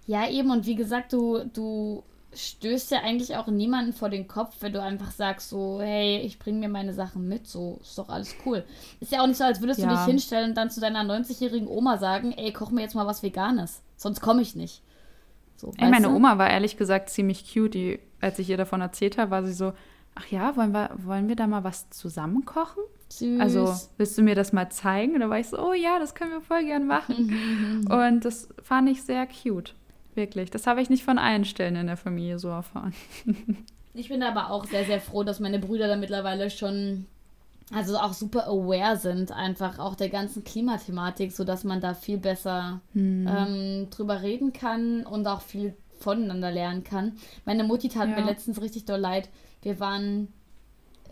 Ja, 0.07 0.28
eben, 0.30 0.52
und 0.52 0.66
wie 0.66 0.76
gesagt, 0.76 1.12
du, 1.12 1.40
du 1.52 2.04
stößt 2.35 2.90
ja 2.90 3.00
eigentlich 3.00 3.37
auch 3.37 3.47
niemanden 3.47 3.92
vor 3.92 4.11
den 4.11 4.28
Kopf, 4.28 4.56
wenn 4.61 4.73
du 4.73 4.82
einfach 4.82 5.11
sagst 5.11 5.49
so, 5.49 5.80
hey, 5.80 6.18
ich 6.18 6.38
bringe 6.38 6.58
mir 6.58 6.68
meine 6.68 6.92
Sachen 6.92 7.26
mit, 7.26 7.47
so 7.47 7.78
ist 7.82 7.97
doch 7.97 8.08
alles 8.08 8.35
cool. 8.44 8.64
Ist 9.00 9.12
ja 9.12 9.23
auch 9.23 9.26
nicht 9.26 9.38
so, 9.38 9.44
als 9.44 9.61
würdest 9.61 9.80
ja. 9.80 9.88
du 9.88 9.94
dich 9.94 10.04
hinstellen 10.04 10.50
und 10.50 10.54
dann 10.56 10.70
zu 10.70 10.80
deiner 10.80 11.02
90-jährigen 11.02 11.68
Oma 11.68 11.99
sagen, 11.99 12.32
ey, 12.32 12.52
koch 12.52 12.70
mir 12.70 12.82
jetzt 12.82 12.94
mal 12.94 13.06
was 13.06 13.23
Veganes, 13.23 13.82
sonst 13.97 14.20
komme 14.20 14.42
ich 14.42 14.54
nicht. 14.54 14.82
So, 15.56 15.73
ey, 15.76 15.90
meine 15.90 16.08
du? 16.08 16.14
Oma 16.14 16.38
war 16.38 16.50
ehrlich 16.50 16.76
gesagt 16.76 17.11
ziemlich 17.11 17.52
cute, 17.52 17.75
die, 17.75 18.00
als 18.20 18.38
ich 18.38 18.49
ihr 18.50 18.56
davon 18.56 18.80
erzählt 18.80 19.18
habe, 19.18 19.30
war 19.30 19.44
sie 19.44 19.52
so, 19.52 19.73
ach 20.14 20.26
ja, 20.26 20.56
wollen 20.56 20.73
wir, 20.73 20.90
wollen 20.97 21.28
wir 21.28 21.37
da 21.37 21.47
mal 21.47 21.64
was 21.64 21.90
zusammen 21.90 22.44
kochen? 22.44 22.82
Süß. 23.08 23.40
Also, 23.40 23.75
willst 23.97 24.18
du 24.18 24.23
mir 24.23 24.35
das 24.35 24.52
mal 24.52 24.70
zeigen? 24.70 25.14
Und 25.14 25.20
da 25.20 25.30
war 25.30 25.38
ich 25.38 25.49
so, 25.49 25.58
oh 25.58 25.73
ja, 25.73 25.99
das 25.99 26.14
können 26.14 26.30
wir 26.32 26.40
voll 26.42 26.64
gern 26.64 26.87
machen. 26.87 27.87
und 27.90 28.25
das 28.25 28.49
fand 28.62 28.88
ich 28.90 29.02
sehr 29.02 29.26
cute. 29.26 29.75
Wirklich. 30.15 30.50
Das 30.50 30.67
habe 30.67 30.83
ich 30.83 30.91
nicht 30.91 31.05
von 31.05 31.19
allen 31.19 31.45
Stellen 31.45 31.77
in 31.77 31.87
der 31.87 31.97
Familie 31.97 32.38
so 32.38 32.49
erfahren. 32.49 32.93
ich 33.95 34.09
bin 34.09 34.23
aber 34.23 34.50
auch 34.50 34.65
sehr, 34.65 34.85
sehr 34.85 35.00
froh, 35.00 35.23
dass 35.23 35.41
meine 35.41 35.59
Brüder 35.59 35.88
da 35.88 35.97
mittlerweile 35.97 36.50
schon 36.50 37.07
also 37.73 37.99
auch 37.99 38.15
super 38.15 38.47
aware 38.47 38.97
sind, 38.97 39.31
einfach 39.31 39.79
auch 39.79 39.95
der 39.95 40.09
ganzen 40.09 40.43
Klimathematik, 40.43 41.33
sodass 41.33 41.65
man 41.65 41.81
da 41.81 41.93
viel 41.95 42.17
besser 42.17 42.81
hm. 42.95 43.29
ähm, 43.29 43.91
drüber 43.91 44.23
reden 44.23 44.53
kann 44.53 45.05
und 45.05 45.27
auch 45.27 45.43
viel 45.43 45.75
voneinander 45.99 46.50
lernen 46.50 46.85
kann. 46.85 47.12
Meine 47.45 47.65
Mutti 47.65 47.88
tat 47.88 48.09
ja. 48.09 48.17
mir 48.17 48.25
letztens 48.25 48.61
richtig 48.62 48.87
doll 48.87 49.00
leid. 49.00 49.29
Wir 49.62 49.81
waren 49.81 50.29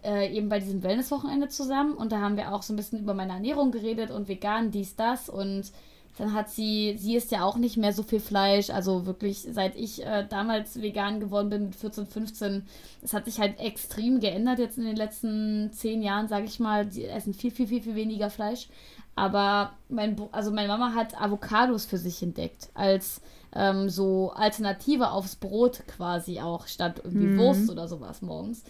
äh, 0.02 0.34
eben 0.34 0.48
bei 0.48 0.60
diesem 0.60 0.82
Wellnesswochenende 0.82 1.48
zusammen 1.48 1.94
und 1.94 2.12
da 2.12 2.20
haben 2.20 2.36
wir 2.36 2.54
auch 2.54 2.62
so 2.62 2.72
ein 2.72 2.76
bisschen 2.76 3.00
über 3.00 3.12
meine 3.12 3.34
Ernährung 3.34 3.70
geredet 3.70 4.10
und 4.10 4.28
vegan, 4.28 4.70
dies, 4.70 4.96
das 4.96 5.28
und 5.28 5.72
dann 6.18 6.32
hat 6.32 6.50
sie, 6.50 6.96
sie 6.98 7.14
isst 7.14 7.30
ja 7.30 7.44
auch 7.44 7.56
nicht 7.56 7.76
mehr 7.76 7.92
so 7.92 8.02
viel 8.02 8.20
Fleisch. 8.20 8.70
Also 8.70 9.04
wirklich, 9.04 9.46
seit 9.50 9.76
ich 9.76 10.04
äh, 10.04 10.26
damals 10.28 10.80
vegan 10.80 11.20
geworden 11.20 11.50
bin 11.50 11.64
mit 11.66 11.76
14, 11.76 12.06
15, 12.06 12.66
es 13.02 13.12
hat 13.12 13.26
sich 13.26 13.38
halt 13.38 13.60
extrem 13.60 14.20
geändert 14.20 14.58
jetzt 14.58 14.78
in 14.78 14.84
den 14.84 14.96
letzten 14.96 15.70
zehn 15.72 16.02
Jahren, 16.02 16.28
sage 16.28 16.46
ich 16.46 16.58
mal. 16.58 16.86
Die 16.86 17.04
essen 17.04 17.34
viel, 17.34 17.50
viel, 17.50 17.66
viel, 17.66 17.82
viel 17.82 17.94
weniger 17.94 18.30
Fleisch. 18.30 18.68
Aber 19.14 19.72
mein, 19.88 20.16
also 20.32 20.50
meine 20.50 20.68
Mama 20.68 20.94
hat 20.94 21.20
Avocados 21.20 21.86
für 21.86 21.98
sich 21.98 22.22
entdeckt 22.22 22.68
als 22.74 23.20
ähm, 23.54 23.88
so 23.88 24.30
Alternative 24.32 25.10
aufs 25.10 25.36
Brot 25.36 25.82
quasi 25.86 26.40
auch, 26.40 26.66
statt 26.66 27.00
irgendwie 27.02 27.28
mhm. 27.28 27.38
Wurst 27.38 27.70
oder 27.70 27.88
sowas 27.88 28.22
morgens. 28.22 28.64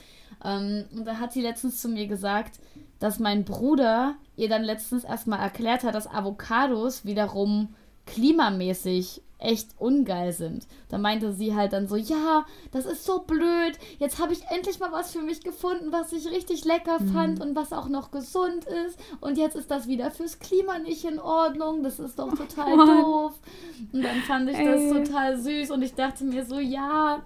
Ähm, 0.45 0.85
und 0.95 1.05
da 1.05 1.19
hat 1.19 1.33
sie 1.33 1.43
letztens 1.43 1.81
zu 1.81 1.89
mir 1.89 2.07
gesagt, 2.07 2.61
dass 2.99 3.19
mein 3.19 3.45
Bruder 3.45 4.15
ihr 4.37 4.49
dann 4.49 4.65
letztens 4.65 5.05
erstmal 5.05 5.41
erklärt 5.41 5.85
hat, 5.85 5.95
dass 5.95 6.07
Avocados 6.07 7.05
wiederum 7.05 7.75
klimamäßig 8.07 9.23
echt 9.39 9.69
ungeil 9.79 10.33
sind. 10.33 10.67
Da 10.89 10.99
meinte 10.99 11.33
sie 11.33 11.55
halt 11.55 11.73
dann 11.73 11.89
so, 11.89 11.97
ja, 11.97 12.47
das 12.73 12.87
ist 12.87 13.05
so 13.05 13.21
blöd. 13.21 13.79
Jetzt 13.99 14.19
habe 14.19 14.33
ich 14.33 14.47
endlich 14.49 14.81
mal 14.81 14.93
was 14.93 15.13
für 15.13 15.21
mich 15.21 15.43
gefunden, 15.43 15.93
was 15.93 16.13
ich 16.13 16.31
richtig 16.31 16.65
lecker 16.65 17.01
mhm. 17.01 17.13
fand 17.13 17.41
und 17.41 17.55
was 17.55 17.73
auch 17.73 17.89
noch 17.89 18.11
gesund 18.11 18.65
ist. 18.65 18.99
Und 19.21 19.37
jetzt 19.37 19.57
ist 19.57 19.71
das 19.71 19.87
wieder 19.87 20.11
fürs 20.11 20.39
Klima 20.39 20.79
nicht 20.79 21.05
in 21.05 21.19
Ordnung. 21.19 21.83
Das 21.83 21.99
ist 21.99 22.19
doch 22.19 22.35
total 22.37 22.73
oh 22.73 22.87
doof. 22.87 23.39
Und 23.93 24.03
dann 24.03 24.21
fand 24.23 24.49
ich 24.51 24.57
Ey. 24.57 24.65
das 24.65 25.09
total 25.09 25.39
süß 25.39 25.71
und 25.71 25.83
ich 25.83 25.95
dachte 25.95 26.25
mir 26.25 26.45
so, 26.47 26.59
ja, 26.59 27.23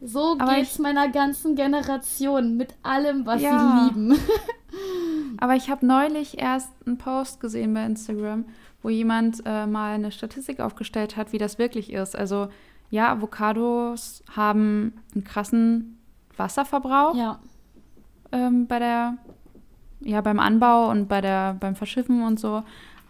so 0.00 0.36
Aber 0.38 0.54
geht's 0.54 0.78
meiner 0.78 1.08
ganzen 1.08 1.54
Generation 1.54 2.56
mit 2.56 2.74
allem, 2.82 3.26
was 3.26 3.42
ja. 3.42 3.58
sie 3.58 3.88
lieben. 3.88 4.18
Aber 5.38 5.54
ich 5.54 5.70
habe 5.70 5.86
neulich 5.86 6.38
erst 6.40 6.70
einen 6.86 6.98
Post 6.98 7.40
gesehen 7.40 7.74
bei 7.74 7.84
Instagram, 7.84 8.44
wo 8.82 8.88
jemand 8.88 9.42
äh, 9.44 9.66
mal 9.66 9.94
eine 9.94 10.12
Statistik 10.12 10.60
aufgestellt 10.60 11.16
hat, 11.16 11.32
wie 11.32 11.38
das 11.38 11.58
wirklich 11.58 11.92
ist. 11.92 12.16
Also 12.16 12.48
ja, 12.90 13.12
Avocados 13.12 14.22
haben 14.34 14.94
einen 15.14 15.24
krassen 15.24 15.98
Wasserverbrauch 16.36 17.14
ja. 17.14 17.38
ähm, 18.32 18.66
bei 18.66 18.78
der, 18.78 19.18
ja, 20.00 20.20
beim 20.20 20.38
Anbau 20.38 20.90
und 20.90 21.08
bei 21.08 21.20
der, 21.20 21.54
beim 21.54 21.74
Verschiffen 21.74 22.22
und 22.22 22.38
so. 22.40 22.62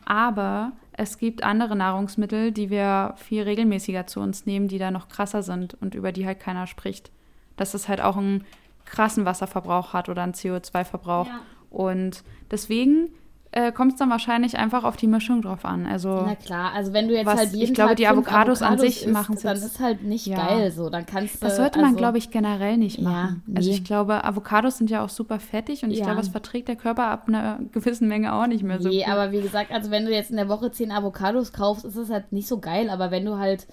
Aber 0.04 0.72
es 0.98 1.16
gibt 1.16 1.44
andere 1.44 1.76
Nahrungsmittel, 1.76 2.50
die 2.50 2.70
wir 2.70 3.14
viel 3.16 3.44
regelmäßiger 3.44 4.08
zu 4.08 4.18
uns 4.18 4.46
nehmen, 4.46 4.66
die 4.66 4.78
da 4.78 4.90
noch 4.90 5.08
krasser 5.08 5.44
sind 5.44 5.74
und 5.80 5.94
über 5.94 6.10
die 6.10 6.26
halt 6.26 6.40
keiner 6.40 6.66
spricht. 6.66 7.12
Dass 7.56 7.72
es 7.74 7.88
halt 7.88 8.00
auch 8.00 8.16
einen 8.16 8.44
krassen 8.84 9.24
Wasserverbrauch 9.24 9.92
hat 9.92 10.08
oder 10.08 10.24
einen 10.24 10.32
CO2-Verbrauch. 10.32 11.28
Ja. 11.28 11.40
Und 11.70 12.24
deswegen 12.50 13.10
äh, 13.50 13.72
kommt 13.72 13.92
es 13.92 13.98
dann 13.98 14.10
wahrscheinlich 14.10 14.58
einfach 14.58 14.84
auf 14.84 14.96
die 14.96 15.06
Mischung 15.06 15.40
drauf 15.40 15.64
an. 15.64 15.86
Also, 15.86 16.22
Na 16.26 16.34
klar, 16.34 16.72
also 16.74 16.92
wenn 16.92 17.08
du 17.08 17.14
jetzt 17.14 17.26
was, 17.26 17.38
halt 17.38 17.52
jeden 17.52 17.64
Ich 17.64 17.74
glaube, 17.74 17.94
die 17.94 18.06
Avocados, 18.06 18.60
Avocados 18.60 18.62
an 18.62 18.78
sich 18.78 19.06
machen 19.06 19.36
es 19.36 19.42
Dann 19.42 19.56
ist 19.56 19.80
halt 19.80 20.02
nicht 20.02 20.26
ja. 20.26 20.36
geil 20.36 20.70
so. 20.70 20.90
Dann 20.90 21.06
kannst 21.06 21.36
du, 21.36 21.46
das 21.46 21.56
sollte 21.56 21.78
man, 21.78 21.88
also, 21.88 21.96
glaube 21.96 22.18
ich, 22.18 22.30
generell 22.30 22.76
nicht 22.76 23.00
machen. 23.00 23.42
Ja, 23.46 23.52
nee. 23.52 23.56
Also 23.56 23.70
ich 23.70 23.84
glaube, 23.84 24.22
Avocados 24.24 24.76
sind 24.76 24.90
ja 24.90 25.02
auch 25.02 25.08
super 25.08 25.40
fettig 25.40 25.82
und 25.82 25.90
ich 25.90 25.98
ja. 25.98 26.04
glaube, 26.04 26.20
das 26.20 26.28
verträgt 26.28 26.68
der 26.68 26.76
Körper 26.76 27.06
ab 27.06 27.24
einer 27.26 27.60
gewissen 27.72 28.06
Menge 28.06 28.34
auch 28.34 28.46
nicht 28.46 28.62
mehr 28.62 28.80
so 28.80 28.88
Nee, 28.88 29.04
gut. 29.04 29.08
aber 29.12 29.32
wie 29.32 29.40
gesagt, 29.40 29.72
also 29.72 29.90
wenn 29.90 30.04
du 30.04 30.12
jetzt 30.12 30.30
in 30.30 30.36
der 30.36 30.48
Woche 30.48 30.70
zehn 30.70 30.92
Avocados 30.92 31.52
kaufst, 31.52 31.86
ist 31.86 31.96
es 31.96 32.10
halt 32.10 32.32
nicht 32.32 32.48
so 32.48 32.60
geil. 32.60 32.90
Aber 32.90 33.10
wenn 33.10 33.24
du 33.24 33.38
halt 33.38 33.66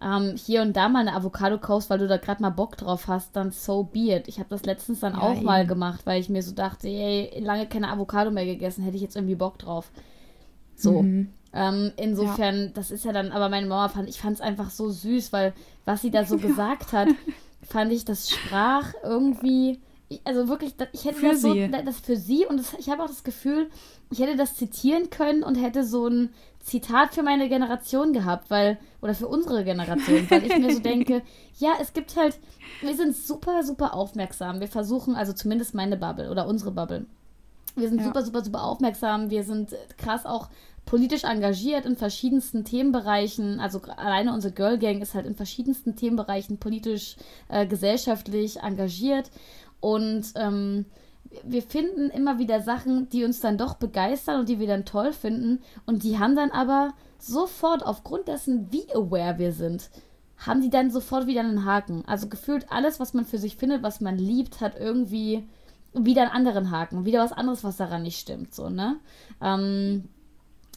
ähm, 0.00 0.36
hier 0.36 0.62
und 0.62 0.76
da 0.76 0.88
mal 0.88 1.00
eine 1.00 1.14
Avocado 1.14 1.58
kaufst, 1.58 1.90
weil 1.90 1.98
du 1.98 2.06
da 2.06 2.18
gerade 2.18 2.40
mal 2.40 2.50
Bock 2.50 2.76
drauf 2.76 3.08
hast, 3.08 3.34
dann 3.34 3.50
so 3.50 3.82
be 3.82 4.14
it. 4.14 4.28
Ich 4.28 4.38
habe 4.38 4.48
das 4.48 4.64
letztens 4.64 5.00
dann 5.00 5.14
ja, 5.14 5.20
auch 5.20 5.36
eben. 5.36 5.44
mal 5.44 5.66
gemacht, 5.66 6.02
weil 6.04 6.20
ich 6.20 6.28
mir 6.28 6.42
so 6.42 6.52
dachte, 6.52 6.88
ey, 6.88 7.40
lange 7.40 7.66
keine 7.66 7.90
Avocado 7.90 8.30
mehr 8.30 8.44
gegessen, 8.44 8.84
hätte 8.84 8.96
ich 8.96 9.02
jetzt 9.02 9.16
irgendwie 9.16 9.34
Bock 9.34 9.58
drauf. 9.58 9.90
So. 10.76 11.02
Mhm. 11.02 11.30
Ähm, 11.52 11.92
insofern, 11.96 12.56
ja. 12.56 12.68
das 12.68 12.90
ist 12.90 13.04
ja 13.04 13.12
dann, 13.12 13.32
aber 13.32 13.48
meine 13.48 13.66
Mama 13.66 13.88
fand, 13.88 14.08
ich 14.08 14.20
fand 14.20 14.36
es 14.36 14.40
einfach 14.40 14.70
so 14.70 14.90
süß, 14.90 15.32
weil 15.32 15.54
was 15.84 16.02
sie 16.02 16.10
da 16.10 16.24
so 16.24 16.36
gesagt 16.38 16.92
hat, 16.92 17.08
fand 17.62 17.92
ich, 17.92 18.04
das 18.04 18.30
sprach 18.30 18.92
irgendwie, 19.02 19.80
also 20.24 20.48
wirklich, 20.48 20.74
ich 20.92 21.06
hätte 21.06 21.18
für 21.18 21.28
das 21.28 21.42
so, 21.42 21.54
das 21.54 22.00
für 22.00 22.16
sie 22.16 22.46
und 22.46 22.58
das, 22.58 22.74
ich 22.78 22.90
habe 22.90 23.02
auch 23.02 23.08
das 23.08 23.24
Gefühl, 23.24 23.70
ich 24.10 24.20
hätte 24.20 24.36
das 24.36 24.56
zitieren 24.56 25.10
können 25.10 25.42
und 25.42 25.56
hätte 25.56 25.84
so 25.84 26.06
ein 26.06 26.30
Zitat 26.68 27.14
für 27.14 27.22
meine 27.22 27.48
Generation 27.48 28.12
gehabt, 28.12 28.50
weil, 28.50 28.78
oder 29.00 29.14
für 29.14 29.26
unsere 29.26 29.64
Generation, 29.64 30.30
weil 30.30 30.44
ich 30.44 30.58
mir 30.58 30.72
so 30.72 30.78
denke, 30.82 31.22
ja, 31.58 31.72
es 31.80 31.92
gibt 31.92 32.16
halt, 32.16 32.38
wir 32.82 32.94
sind 32.94 33.16
super, 33.16 33.62
super 33.62 33.94
aufmerksam. 33.94 34.60
Wir 34.60 34.68
versuchen, 34.68 35.16
also 35.16 35.32
zumindest 35.32 35.74
meine 35.74 35.96
Bubble 35.96 36.30
oder 36.30 36.46
unsere 36.46 36.70
Bubble. 36.70 37.06
Wir 37.74 37.88
sind 37.88 37.98
ja. 37.98 38.04
super, 38.04 38.22
super, 38.22 38.44
super 38.44 38.64
aufmerksam. 38.64 39.30
Wir 39.30 39.44
sind 39.44 39.74
krass 39.96 40.26
auch 40.26 40.48
politisch 40.84 41.24
engagiert 41.24 41.86
in 41.86 41.96
verschiedensten 41.96 42.64
Themenbereichen. 42.64 43.60
Also 43.60 43.80
alleine 43.96 44.32
unsere 44.32 44.52
Girl 44.52 44.78
Gang 44.78 45.02
ist 45.02 45.14
halt 45.14 45.26
in 45.26 45.34
verschiedensten 45.34 45.96
Themenbereichen 45.96 46.58
politisch, 46.58 47.16
äh, 47.48 47.66
gesellschaftlich 47.66 48.60
engagiert. 48.60 49.30
Und 49.80 50.32
ähm, 50.36 50.86
wir 51.44 51.62
finden 51.62 52.10
immer 52.10 52.38
wieder 52.38 52.60
Sachen, 52.60 53.08
die 53.10 53.24
uns 53.24 53.40
dann 53.40 53.58
doch 53.58 53.74
begeistern 53.74 54.40
und 54.40 54.48
die 54.48 54.58
wir 54.58 54.66
dann 54.66 54.84
toll 54.84 55.12
finden. 55.12 55.60
Und 55.86 56.02
die 56.02 56.18
haben 56.18 56.36
dann 56.36 56.50
aber 56.50 56.94
sofort, 57.18 57.84
aufgrund 57.84 58.28
dessen, 58.28 58.72
wie 58.72 58.90
aware 58.94 59.38
wir 59.38 59.52
sind, 59.52 59.90
haben 60.38 60.60
die 60.60 60.70
dann 60.70 60.90
sofort 60.90 61.26
wieder 61.26 61.40
einen 61.40 61.64
Haken. 61.64 62.04
Also 62.06 62.28
gefühlt 62.28 62.70
alles, 62.70 63.00
was 63.00 63.12
man 63.12 63.24
für 63.24 63.38
sich 63.38 63.56
findet, 63.56 63.82
was 63.82 64.00
man 64.00 64.16
liebt, 64.16 64.60
hat 64.60 64.78
irgendwie 64.78 65.46
wieder 65.92 66.22
einen 66.22 66.30
anderen 66.30 66.70
Haken. 66.70 67.04
Wieder 67.04 67.20
was 67.20 67.32
anderes, 67.32 67.64
was 67.64 67.76
daran 67.76 68.02
nicht 68.02 68.20
stimmt. 68.20 68.54
So, 68.54 68.68
ne? 68.68 68.96
Ähm, 69.42 70.04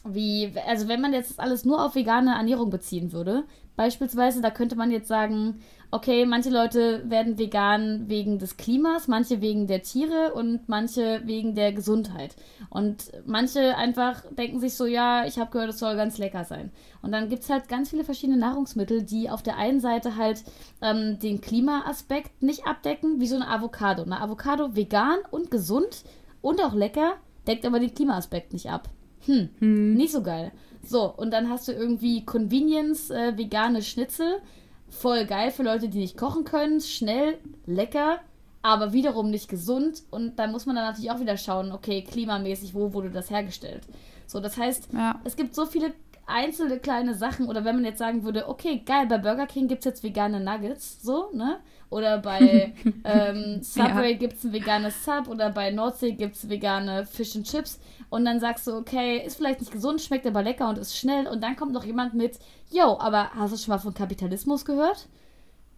wie, 0.04 0.52
also 0.66 0.88
wenn 0.88 1.00
man 1.00 1.12
jetzt 1.12 1.38
alles 1.38 1.64
nur 1.64 1.84
auf 1.84 1.94
vegane 1.94 2.34
Ernährung 2.34 2.70
beziehen 2.70 3.12
würde, 3.12 3.44
beispielsweise, 3.76 4.40
da 4.40 4.50
könnte 4.50 4.76
man 4.76 4.90
jetzt 4.90 5.08
sagen, 5.08 5.60
okay, 5.90 6.24
manche 6.24 6.48
Leute 6.48 7.08
werden 7.08 7.38
vegan 7.38 8.08
wegen 8.08 8.38
des 8.38 8.56
Klimas, 8.56 9.08
manche 9.08 9.40
wegen 9.42 9.66
der 9.66 9.82
Tiere 9.82 10.32
und 10.34 10.68
manche 10.68 11.20
wegen 11.24 11.54
der 11.54 11.72
Gesundheit. 11.72 12.34
Und 12.70 13.12
manche 13.26 13.76
einfach 13.76 14.22
denken 14.30 14.58
sich 14.58 14.74
so, 14.74 14.86
ja, 14.86 15.26
ich 15.26 15.38
habe 15.38 15.50
gehört, 15.50 15.70
es 15.70 15.78
soll 15.78 15.96
ganz 15.96 16.16
lecker 16.16 16.44
sein. 16.44 16.70
Und 17.02 17.12
dann 17.12 17.28
gibt 17.28 17.42
es 17.42 17.50
halt 17.50 17.68
ganz 17.68 17.90
viele 17.90 18.04
verschiedene 18.04 18.38
Nahrungsmittel, 18.38 19.02
die 19.02 19.28
auf 19.28 19.42
der 19.42 19.58
einen 19.58 19.80
Seite 19.80 20.16
halt 20.16 20.42
ähm, 20.80 21.18
den 21.18 21.42
Klimaaspekt 21.42 22.42
nicht 22.42 22.66
abdecken, 22.66 23.20
wie 23.20 23.26
so 23.26 23.36
eine 23.36 23.48
Avocado. 23.48 24.02
Eine 24.02 24.20
Avocado 24.20 24.74
vegan 24.74 25.18
und 25.30 25.50
gesund 25.50 26.04
und 26.40 26.62
auch 26.64 26.74
lecker, 26.74 27.14
deckt 27.46 27.66
aber 27.66 27.80
den 27.80 27.94
Klimaaspekt 27.94 28.54
nicht 28.54 28.70
ab. 28.70 28.88
Hm, 29.26 29.50
hm. 29.58 29.94
nicht 29.94 30.12
so 30.12 30.22
geil. 30.22 30.52
So, 30.82 31.12
und 31.14 31.30
dann 31.32 31.48
hast 31.48 31.68
du 31.68 31.72
irgendwie 31.72 32.24
Convenience, 32.24 33.10
äh, 33.10 33.36
vegane 33.36 33.82
Schnitzel. 33.82 34.40
Voll 34.88 35.24
geil 35.24 35.50
für 35.50 35.62
Leute, 35.62 35.88
die 35.88 35.98
nicht 35.98 36.16
kochen 36.16 36.44
können. 36.44 36.80
Schnell, 36.80 37.38
lecker, 37.66 38.18
aber 38.62 38.92
wiederum 38.92 39.30
nicht 39.30 39.48
gesund. 39.48 40.02
Und 40.10 40.38
dann 40.38 40.52
muss 40.52 40.66
man 40.66 40.76
dann 40.76 40.86
natürlich 40.86 41.10
auch 41.10 41.20
wieder 41.20 41.36
schauen, 41.36 41.72
okay, 41.72 42.02
klimamäßig, 42.02 42.74
wo 42.74 42.92
wurde 42.92 43.10
das 43.10 43.30
hergestellt? 43.30 43.82
So, 44.26 44.40
das 44.40 44.56
heißt, 44.56 44.88
ja. 44.92 45.20
es 45.24 45.36
gibt 45.36 45.54
so 45.54 45.66
viele 45.66 45.92
einzelne 46.26 46.78
kleine 46.78 47.14
Sachen. 47.14 47.48
Oder 47.48 47.64
wenn 47.64 47.76
man 47.76 47.84
jetzt 47.84 47.98
sagen 47.98 48.24
würde, 48.24 48.48
okay, 48.48 48.82
geil, 48.84 49.06
bei 49.06 49.18
Burger 49.18 49.46
King 49.46 49.68
gibt 49.68 49.80
es 49.80 49.84
jetzt 49.86 50.02
vegane 50.02 50.40
Nuggets, 50.40 51.02
so, 51.02 51.30
ne? 51.32 51.60
Oder 51.92 52.18
bei 52.18 52.72
ähm, 53.04 53.62
Subway 53.62 54.12
ja. 54.12 54.16
gibt 54.16 54.34
es 54.34 54.44
ein 54.44 54.52
veganes 54.54 55.04
Sub 55.04 55.28
oder 55.28 55.50
bei 55.50 55.70
Nordsee 55.70 56.12
gibt 56.12 56.36
es 56.36 56.48
vegane 56.48 57.04
Fish 57.04 57.36
and 57.36 57.46
Chips. 57.46 57.78
Und 58.08 58.24
dann 58.24 58.40
sagst 58.40 58.66
du, 58.66 58.72
okay, 58.72 59.18
ist 59.18 59.36
vielleicht 59.36 59.60
nicht 59.60 59.72
gesund, 59.72 60.00
schmeckt 60.00 60.26
aber 60.26 60.42
lecker 60.42 60.70
und 60.70 60.78
ist 60.78 60.96
schnell. 60.96 61.26
Und 61.26 61.42
dann 61.42 61.54
kommt 61.54 61.72
noch 61.72 61.84
jemand 61.84 62.14
mit, 62.14 62.38
yo, 62.70 62.98
aber 62.98 63.30
hast 63.34 63.52
du 63.52 63.58
schon 63.58 63.74
mal 63.74 63.78
von 63.78 63.92
Kapitalismus 63.92 64.64
gehört? 64.64 65.06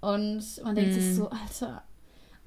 Und 0.00 0.44
man 0.62 0.76
denkt 0.76 0.92
mm. 0.92 0.94
sich 0.94 1.16
so, 1.16 1.30
Alter, 1.30 1.82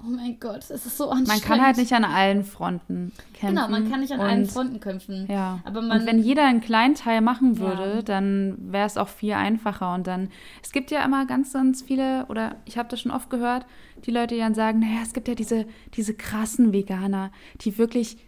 Oh 0.00 0.10
mein 0.10 0.38
Gott, 0.38 0.70
es 0.70 0.86
ist 0.86 0.96
so 0.96 1.10
anstrengend. 1.10 1.28
Man 1.28 1.40
kann 1.40 1.66
halt 1.66 1.76
nicht 1.76 1.92
an 1.92 2.04
allen 2.04 2.44
Fronten 2.44 3.12
kämpfen. 3.32 3.56
Genau, 3.56 3.68
man 3.68 3.90
kann 3.90 4.00
nicht 4.00 4.12
an 4.12 4.20
und, 4.20 4.26
allen 4.26 4.46
Fronten 4.46 4.78
kämpfen. 4.78 5.26
Ja. 5.28 5.58
Aber 5.64 5.82
man, 5.82 6.00
und 6.00 6.06
wenn 6.06 6.20
jeder 6.20 6.46
einen 6.46 6.60
kleinen 6.60 6.94
Teil 6.94 7.20
machen 7.20 7.58
würde, 7.58 7.96
ja. 7.96 8.02
dann 8.02 8.56
wäre 8.60 8.86
es 8.86 8.96
auch 8.96 9.08
viel 9.08 9.32
einfacher. 9.32 9.92
Und 9.94 10.06
dann, 10.06 10.28
es 10.62 10.70
gibt 10.70 10.92
ja 10.92 11.04
immer 11.04 11.26
ganz, 11.26 11.52
ganz 11.52 11.82
viele, 11.82 12.26
oder 12.26 12.54
ich 12.64 12.78
habe 12.78 12.88
das 12.88 13.00
schon 13.00 13.10
oft 13.10 13.28
gehört, 13.28 13.66
die 14.06 14.12
Leute, 14.12 14.36
die 14.36 14.40
dann 14.40 14.54
sagen, 14.54 14.78
naja, 14.78 15.00
es 15.02 15.14
gibt 15.14 15.26
ja 15.26 15.34
diese, 15.34 15.66
diese 15.94 16.14
krassen 16.14 16.72
Veganer, 16.72 17.32
die 17.62 17.76
wirklich, 17.76 18.18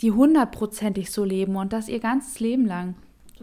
die 0.00 0.12
hundertprozentig 0.12 1.10
so 1.10 1.24
leben 1.24 1.56
und 1.56 1.72
das 1.72 1.88
ihr 1.88 2.00
ganzes 2.00 2.38
Leben 2.38 2.66
lang 2.66 2.94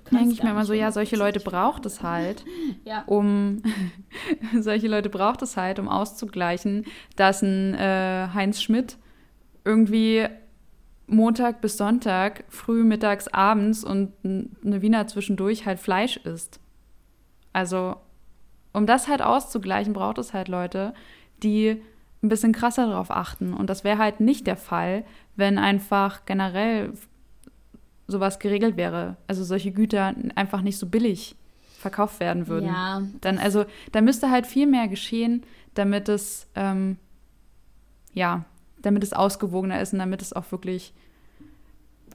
denke 0.10 0.34
ich 0.34 0.44
mir 0.44 0.52
immer 0.52 0.66
so, 0.66 0.74
ja, 0.74 0.92
solche 0.92 1.16
Leute 1.16 1.40
braucht 1.40 1.86
es 1.86 2.02
halt, 2.02 2.44
ja. 2.86 3.04
um 3.06 3.62
solche 4.60 4.88
Leute 4.88 5.10
braucht 5.10 5.42
es 5.42 5.58
halt, 5.58 5.80
um 5.80 5.88
auszugleichen, 5.88 6.86
dass 7.16 7.42
ein 7.42 7.74
äh, 7.76 8.30
Heinz 8.34 8.62
Schmidt 8.62 8.98
irgendwie 9.64 10.28
Montag 11.08 11.62
bis 11.62 11.78
Sonntag, 11.78 12.46
früh, 12.48 12.84
mittags, 12.84 13.28
abends 13.28 13.84
und 13.84 14.14
eine 14.24 14.82
Wiener 14.82 15.08
zwischendurch 15.08 15.66
halt 15.66 15.80
Fleisch 15.80 16.18
isst. 16.18 16.60
Also, 17.54 17.98
um 18.74 18.86
das 18.86 19.08
halt 19.08 19.22
auszugleichen, 19.22 19.94
braucht 19.94 20.18
es 20.18 20.34
halt 20.34 20.48
Leute, 20.48 20.94
die 21.44 21.82
ein 22.24 22.30
bisschen 22.30 22.54
krasser 22.54 22.88
darauf 22.88 23.12
achten. 23.12 23.54
Und 23.54 23.70
das 23.70 23.84
wäre 23.84 23.98
halt 23.98 24.20
nicht 24.20 24.48
der 24.48 24.56
Fall, 24.56 25.04
wenn 25.36 25.58
einfach 25.58 26.26
generell 26.26 26.94
sowas 28.12 28.40
geregelt 28.40 28.78
wäre. 28.78 29.18
Also 29.28 29.44
solche 29.44 29.72
Güter 29.72 30.14
einfach 30.36 30.62
nicht 30.62 30.78
so 30.78 30.88
billig 30.88 31.36
verkauft 31.80 32.20
werden 32.20 32.48
würden. 32.48 32.68
Ja. 32.68 33.02
Dann, 33.22 33.38
also, 33.38 33.66
da 33.92 34.02
müsste 34.02 34.30
halt 34.30 34.46
viel 34.46 34.68
mehr 34.68 34.88
geschehen, 34.88 35.44
damit 35.74 36.10
es, 36.10 36.48
ähm, 36.56 36.98
ja, 38.14 38.46
damit 38.82 39.04
es 39.04 39.14
ausgewogener 39.14 39.82
ist 39.82 39.94
und 39.94 40.00
damit 40.00 40.22
es 40.22 40.34
auch 40.34 40.52
wirklich 40.52 40.94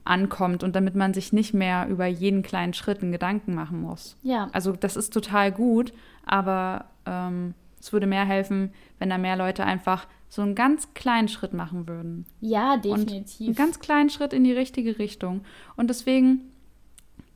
ankommt 0.04 0.62
und 0.62 0.76
damit 0.76 0.94
man 0.94 1.12
sich 1.14 1.32
nicht 1.32 1.52
mehr 1.52 1.88
über 1.88 2.06
jeden 2.06 2.42
kleinen 2.42 2.74
Schritt 2.74 3.02
einen 3.02 3.12
Gedanken 3.12 3.54
machen 3.54 3.80
muss. 3.80 4.16
Ja. 4.22 4.48
Also 4.52 4.72
das 4.72 4.96
ist 4.96 5.12
total 5.12 5.50
gut, 5.50 5.92
aber 6.24 6.86
ähm, 7.06 7.54
es 7.86 7.92
würde 7.92 8.08
mehr 8.08 8.24
helfen, 8.24 8.72
wenn 8.98 9.10
da 9.10 9.16
mehr 9.16 9.36
Leute 9.36 9.64
einfach 9.64 10.08
so 10.28 10.42
einen 10.42 10.56
ganz 10.56 10.92
kleinen 10.94 11.28
Schritt 11.28 11.54
machen 11.54 11.86
würden. 11.86 12.26
Ja, 12.40 12.76
definitiv. 12.76 13.40
Und 13.40 13.46
einen 13.46 13.54
ganz 13.54 13.78
kleinen 13.78 14.10
Schritt 14.10 14.32
in 14.32 14.42
die 14.42 14.52
richtige 14.52 14.98
Richtung. 14.98 15.42
Und 15.76 15.88
deswegen 15.88 16.50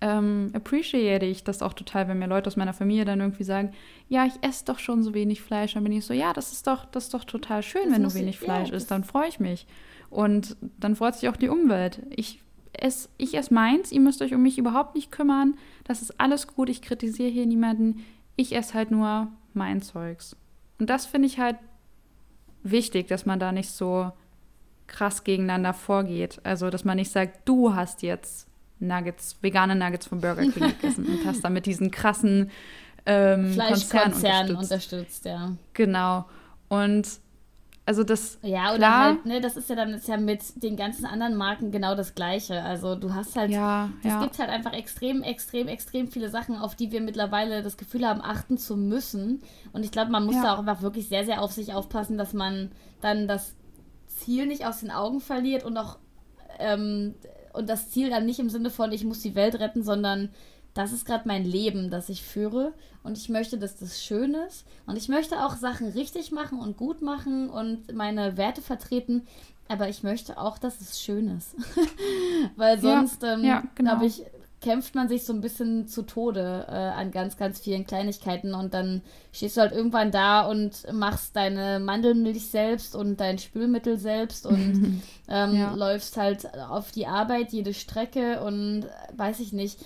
ähm, 0.00 0.50
appreciate 0.52 1.24
ich 1.24 1.44
das 1.44 1.62
auch 1.62 1.72
total, 1.72 2.08
wenn 2.08 2.18
mir 2.18 2.26
Leute 2.26 2.48
aus 2.48 2.56
meiner 2.56 2.72
Familie 2.72 3.04
dann 3.04 3.20
irgendwie 3.20 3.44
sagen, 3.44 3.70
ja, 4.08 4.26
ich 4.26 4.32
esse 4.42 4.64
doch 4.64 4.80
schon 4.80 5.04
so 5.04 5.14
wenig 5.14 5.40
Fleisch. 5.40 5.74
Dann 5.74 5.84
bin 5.84 5.92
ich 5.92 6.04
so, 6.04 6.14
ja, 6.14 6.32
das 6.32 6.50
ist 6.50 6.66
doch, 6.66 6.84
das 6.84 7.04
ist 7.04 7.14
doch 7.14 7.24
total 7.24 7.62
schön, 7.62 7.84
das 7.84 7.92
wenn 7.92 8.02
du 8.02 8.14
wenig 8.14 8.30
ich, 8.30 8.40
Fleisch 8.40 8.70
ja, 8.70 8.74
isst. 8.74 8.90
Dann 8.90 9.04
freue 9.04 9.28
ich 9.28 9.38
mich. 9.38 9.68
Und 10.08 10.56
dann 10.80 10.96
freut 10.96 11.14
sich 11.14 11.28
auch 11.28 11.36
die 11.36 11.48
Umwelt. 11.48 12.02
Ich 12.10 12.42
esse, 12.72 13.08
ich 13.18 13.34
esse 13.34 13.54
meins, 13.54 13.92
ihr 13.92 14.00
müsst 14.00 14.20
euch 14.20 14.34
um 14.34 14.42
mich 14.42 14.58
überhaupt 14.58 14.96
nicht 14.96 15.12
kümmern. 15.12 15.54
Das 15.84 16.02
ist 16.02 16.20
alles 16.20 16.48
gut, 16.48 16.68
ich 16.68 16.82
kritisiere 16.82 17.30
hier 17.30 17.46
niemanden. 17.46 18.04
Ich 18.34 18.56
esse 18.56 18.74
halt 18.74 18.90
nur 18.90 19.28
mein 19.54 19.82
Zeugs. 19.82 20.36
Und 20.80 20.88
das 20.88 21.06
finde 21.06 21.28
ich 21.28 21.38
halt 21.38 21.56
wichtig, 22.62 23.06
dass 23.06 23.26
man 23.26 23.38
da 23.38 23.52
nicht 23.52 23.70
so 23.70 24.10
krass 24.86 25.24
gegeneinander 25.24 25.74
vorgeht. 25.74 26.40
Also, 26.42 26.70
dass 26.70 26.84
man 26.84 26.96
nicht 26.96 27.12
sagt, 27.12 27.46
du 27.48 27.74
hast 27.74 28.02
jetzt 28.02 28.48
Nuggets, 28.80 29.36
vegane 29.42 29.76
Nuggets 29.76 30.06
vom 30.06 30.20
Burger 30.20 30.42
King 30.42 30.68
gegessen 30.80 31.06
und 31.06 31.24
hast 31.26 31.44
damit 31.44 31.66
diesen 31.66 31.90
krassen 31.90 32.50
ähm, 33.06 33.52
Fleischkonzern 33.52 34.50
unterstützt. 34.50 34.94
unterstützt. 34.94 35.24
ja. 35.26 35.52
Genau. 35.74 36.24
Und 36.68 37.06
also 37.86 38.04
das. 38.04 38.38
Ja, 38.42 38.70
oder 38.70 38.78
klar, 38.78 39.04
halt, 39.04 39.26
ne, 39.26 39.40
das 39.40 39.56
ist 39.56 39.68
ja 39.68 39.76
dann 39.76 39.94
ist 39.94 40.06
ja 40.06 40.16
mit 40.16 40.62
den 40.62 40.76
ganzen 40.76 41.06
anderen 41.06 41.36
Marken 41.36 41.70
genau 41.70 41.94
das 41.94 42.14
Gleiche. 42.14 42.62
Also 42.62 42.94
du 42.94 43.14
hast 43.14 43.36
halt, 43.36 43.50
ja, 43.50 43.90
es 44.00 44.10
ja. 44.10 44.22
gibt 44.22 44.38
halt 44.38 44.50
einfach 44.50 44.72
extrem, 44.72 45.22
extrem, 45.22 45.66
extrem 45.66 46.08
viele 46.08 46.28
Sachen, 46.28 46.56
auf 46.56 46.76
die 46.76 46.92
wir 46.92 47.00
mittlerweile 47.00 47.62
das 47.62 47.76
Gefühl 47.76 48.06
haben, 48.06 48.20
achten 48.22 48.58
zu 48.58 48.76
müssen. 48.76 49.42
Und 49.72 49.84
ich 49.84 49.90
glaube, 49.90 50.10
man 50.10 50.24
muss 50.24 50.36
ja. 50.36 50.42
da 50.42 50.54
auch 50.54 50.58
einfach 50.60 50.82
wirklich 50.82 51.08
sehr, 51.08 51.24
sehr 51.24 51.42
auf 51.42 51.52
sich 51.52 51.74
aufpassen, 51.74 52.16
dass 52.16 52.32
man 52.32 52.70
dann 53.00 53.26
das 53.26 53.56
Ziel 54.06 54.46
nicht 54.46 54.66
aus 54.66 54.80
den 54.80 54.90
Augen 54.90 55.20
verliert 55.20 55.64
und 55.64 55.76
auch 55.76 55.98
ähm, 56.58 57.14
und 57.52 57.68
das 57.68 57.90
Ziel 57.90 58.10
dann 58.10 58.26
nicht 58.26 58.38
im 58.38 58.50
Sinne 58.50 58.70
von, 58.70 58.92
ich 58.92 59.04
muss 59.04 59.20
die 59.20 59.34
Welt 59.34 59.58
retten, 59.58 59.82
sondern 59.82 60.30
das 60.74 60.92
ist 60.92 61.04
gerade 61.04 61.26
mein 61.26 61.44
Leben, 61.44 61.90
das 61.90 62.08
ich 62.08 62.22
führe. 62.22 62.72
Und 63.02 63.16
ich 63.16 63.28
möchte, 63.28 63.58
dass 63.58 63.76
das 63.76 64.02
schön 64.02 64.34
ist. 64.34 64.66
Und 64.86 64.96
ich 64.96 65.08
möchte 65.08 65.44
auch 65.44 65.56
Sachen 65.56 65.88
richtig 65.88 66.32
machen 66.32 66.60
und 66.60 66.76
gut 66.76 67.02
machen 67.02 67.50
und 67.50 67.92
meine 67.92 68.36
Werte 68.36 68.62
vertreten, 68.62 69.26
aber 69.68 69.88
ich 69.88 70.02
möchte 70.02 70.36
auch, 70.36 70.58
dass 70.58 70.80
es 70.80 71.00
schön 71.00 71.28
ist, 71.36 71.54
weil 72.56 72.80
sonst, 72.80 73.22
ja, 73.22 73.34
ähm, 73.34 73.44
ja, 73.44 73.62
genau. 73.76 73.90
glaube 73.92 74.06
ich, 74.06 74.24
kämpft 74.60 74.94
man 74.94 75.08
sich 75.08 75.24
so 75.24 75.32
ein 75.32 75.40
bisschen 75.40 75.88
zu 75.88 76.02
Tode 76.02 76.66
äh, 76.68 76.72
an 76.72 77.12
ganz, 77.12 77.36
ganz 77.36 77.60
vielen 77.60 77.86
Kleinigkeiten. 77.86 78.52
Und 78.52 78.74
dann 78.74 79.00
stehst 79.32 79.56
du 79.56 79.62
halt 79.62 79.72
irgendwann 79.72 80.10
da 80.10 80.42
und 80.42 80.86
machst 80.92 81.34
deine 81.34 81.80
Mandelmilch 81.80 82.46
selbst 82.46 82.94
und 82.94 83.20
dein 83.20 83.38
Spülmittel 83.38 83.98
selbst 83.98 84.46
und 84.46 85.02
ähm, 85.28 85.54
ja. 85.54 85.72
läufst 85.74 86.16
halt 86.16 86.52
auf 86.54 86.90
die 86.90 87.06
Arbeit 87.06 87.52
jede 87.52 87.72
Strecke 87.72 88.42
und 88.42 88.84
äh, 88.84 88.88
weiß 89.16 89.40
ich 89.40 89.52
nicht 89.52 89.78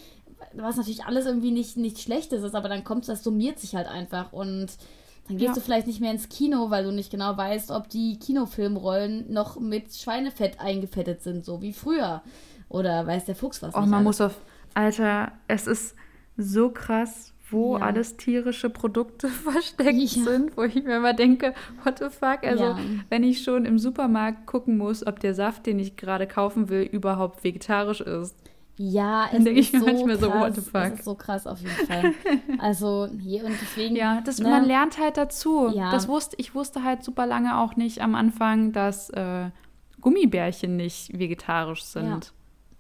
was 0.57 0.77
natürlich 0.77 1.05
alles 1.05 1.27
irgendwie 1.27 1.51
nicht, 1.51 1.77
nicht 1.77 1.99
Schlechtes 1.99 2.43
ist, 2.43 2.55
aber 2.55 2.69
dann 2.69 2.85
kommt 2.85 3.09
das 3.09 3.23
summiert 3.23 3.59
sich 3.59 3.75
halt 3.75 3.89
einfach 3.89 4.33
und 4.33 4.69
dann 5.27 5.39
gehst 5.39 5.49
ja. 5.49 5.55
du 5.55 5.61
vielleicht 5.61 5.87
nicht 5.87 6.01
mehr 6.01 6.11
ins 6.11 6.29
Kino, 6.29 6.71
weil 6.71 6.85
du 6.85 6.93
nicht 6.93 7.11
genau 7.11 7.37
weißt, 7.37 7.71
ob 7.71 7.89
die 7.89 8.19
Kinofilmrollen 8.19 9.33
noch 9.33 9.59
mit 9.59 9.95
Schweinefett 9.95 10.61
eingefettet 10.61 11.23
sind, 11.23 11.45
so 11.45 11.63
wie 11.63 11.73
früher. 11.73 12.23
Oder 12.69 13.07
weiß 13.07 13.25
der 13.25 13.35
Fuchs 13.35 13.63
was? 13.63 13.75
Oh, 13.75 13.81
man 13.81 13.95
alles. 13.95 14.05
muss 14.05 14.21
auf. 14.21 14.35
Alter, 14.75 15.33
es 15.49 15.67
ist 15.67 15.95
so 16.37 16.71
krass, 16.71 17.33
wo 17.51 17.79
ja. 17.79 17.85
alles 17.85 18.17
tierische 18.17 18.69
Produkte 18.69 19.29
versteckt 19.29 19.99
ja. 19.99 20.25
sind, 20.25 20.57
wo 20.57 20.65
ich 20.65 20.75
mir 20.75 20.97
immer 20.97 21.15
denke, 21.15 21.55
what 21.85 22.01
the 22.01 22.11
fuck? 22.11 22.43
Also, 22.43 22.65
ja. 22.65 22.79
wenn 23.09 23.23
ich 23.23 23.43
schon 23.43 23.65
im 23.65 23.79
Supermarkt 23.79 24.47
gucken 24.47 24.77
muss, 24.77 25.07
ob 25.07 25.21
der 25.21 25.35
Saft, 25.35 25.65
den 25.65 25.79
ich 25.79 25.97
gerade 25.97 26.27
kaufen 26.27 26.69
will, 26.69 26.83
überhaupt 26.83 27.45
vegetarisch 27.45 28.03
ist. 28.03 28.37
Ja, 28.77 29.29
es 29.33 29.45
ist, 29.45 29.73
so 29.73 29.85
krass, 29.85 30.21
so, 30.21 30.35
what 30.35 30.55
the 30.57 30.61
fuck? 30.61 30.83
es 30.83 30.93
ist 30.95 31.05
so 31.05 31.15
krass 31.15 31.47
auf 31.47 31.61
jeden 31.61 31.87
Fall. 31.87 32.13
Also 32.59 33.09
hier 33.21 33.45
und 33.45 33.55
deswegen. 33.61 33.95
Ja, 33.95 34.21
das, 34.21 34.39
ne? 34.39 34.49
man 34.49 34.65
lernt 34.65 34.99
halt 34.99 35.17
dazu. 35.17 35.71
Ja. 35.73 35.91
Das 35.93 36.09
wusste, 36.09 36.37
ich 36.39 36.55
wusste 36.55 36.83
halt 36.83 37.05
super 37.05 37.27
lange 37.27 37.59
auch 37.59 37.77
nicht 37.77 38.01
am 38.01 38.15
Anfang, 38.15 38.73
dass 38.73 39.11
äh, 39.11 39.51
Gummibärchen 40.01 40.77
nicht 40.77 41.17
vegetarisch 41.17 41.85
sind. 41.85 42.33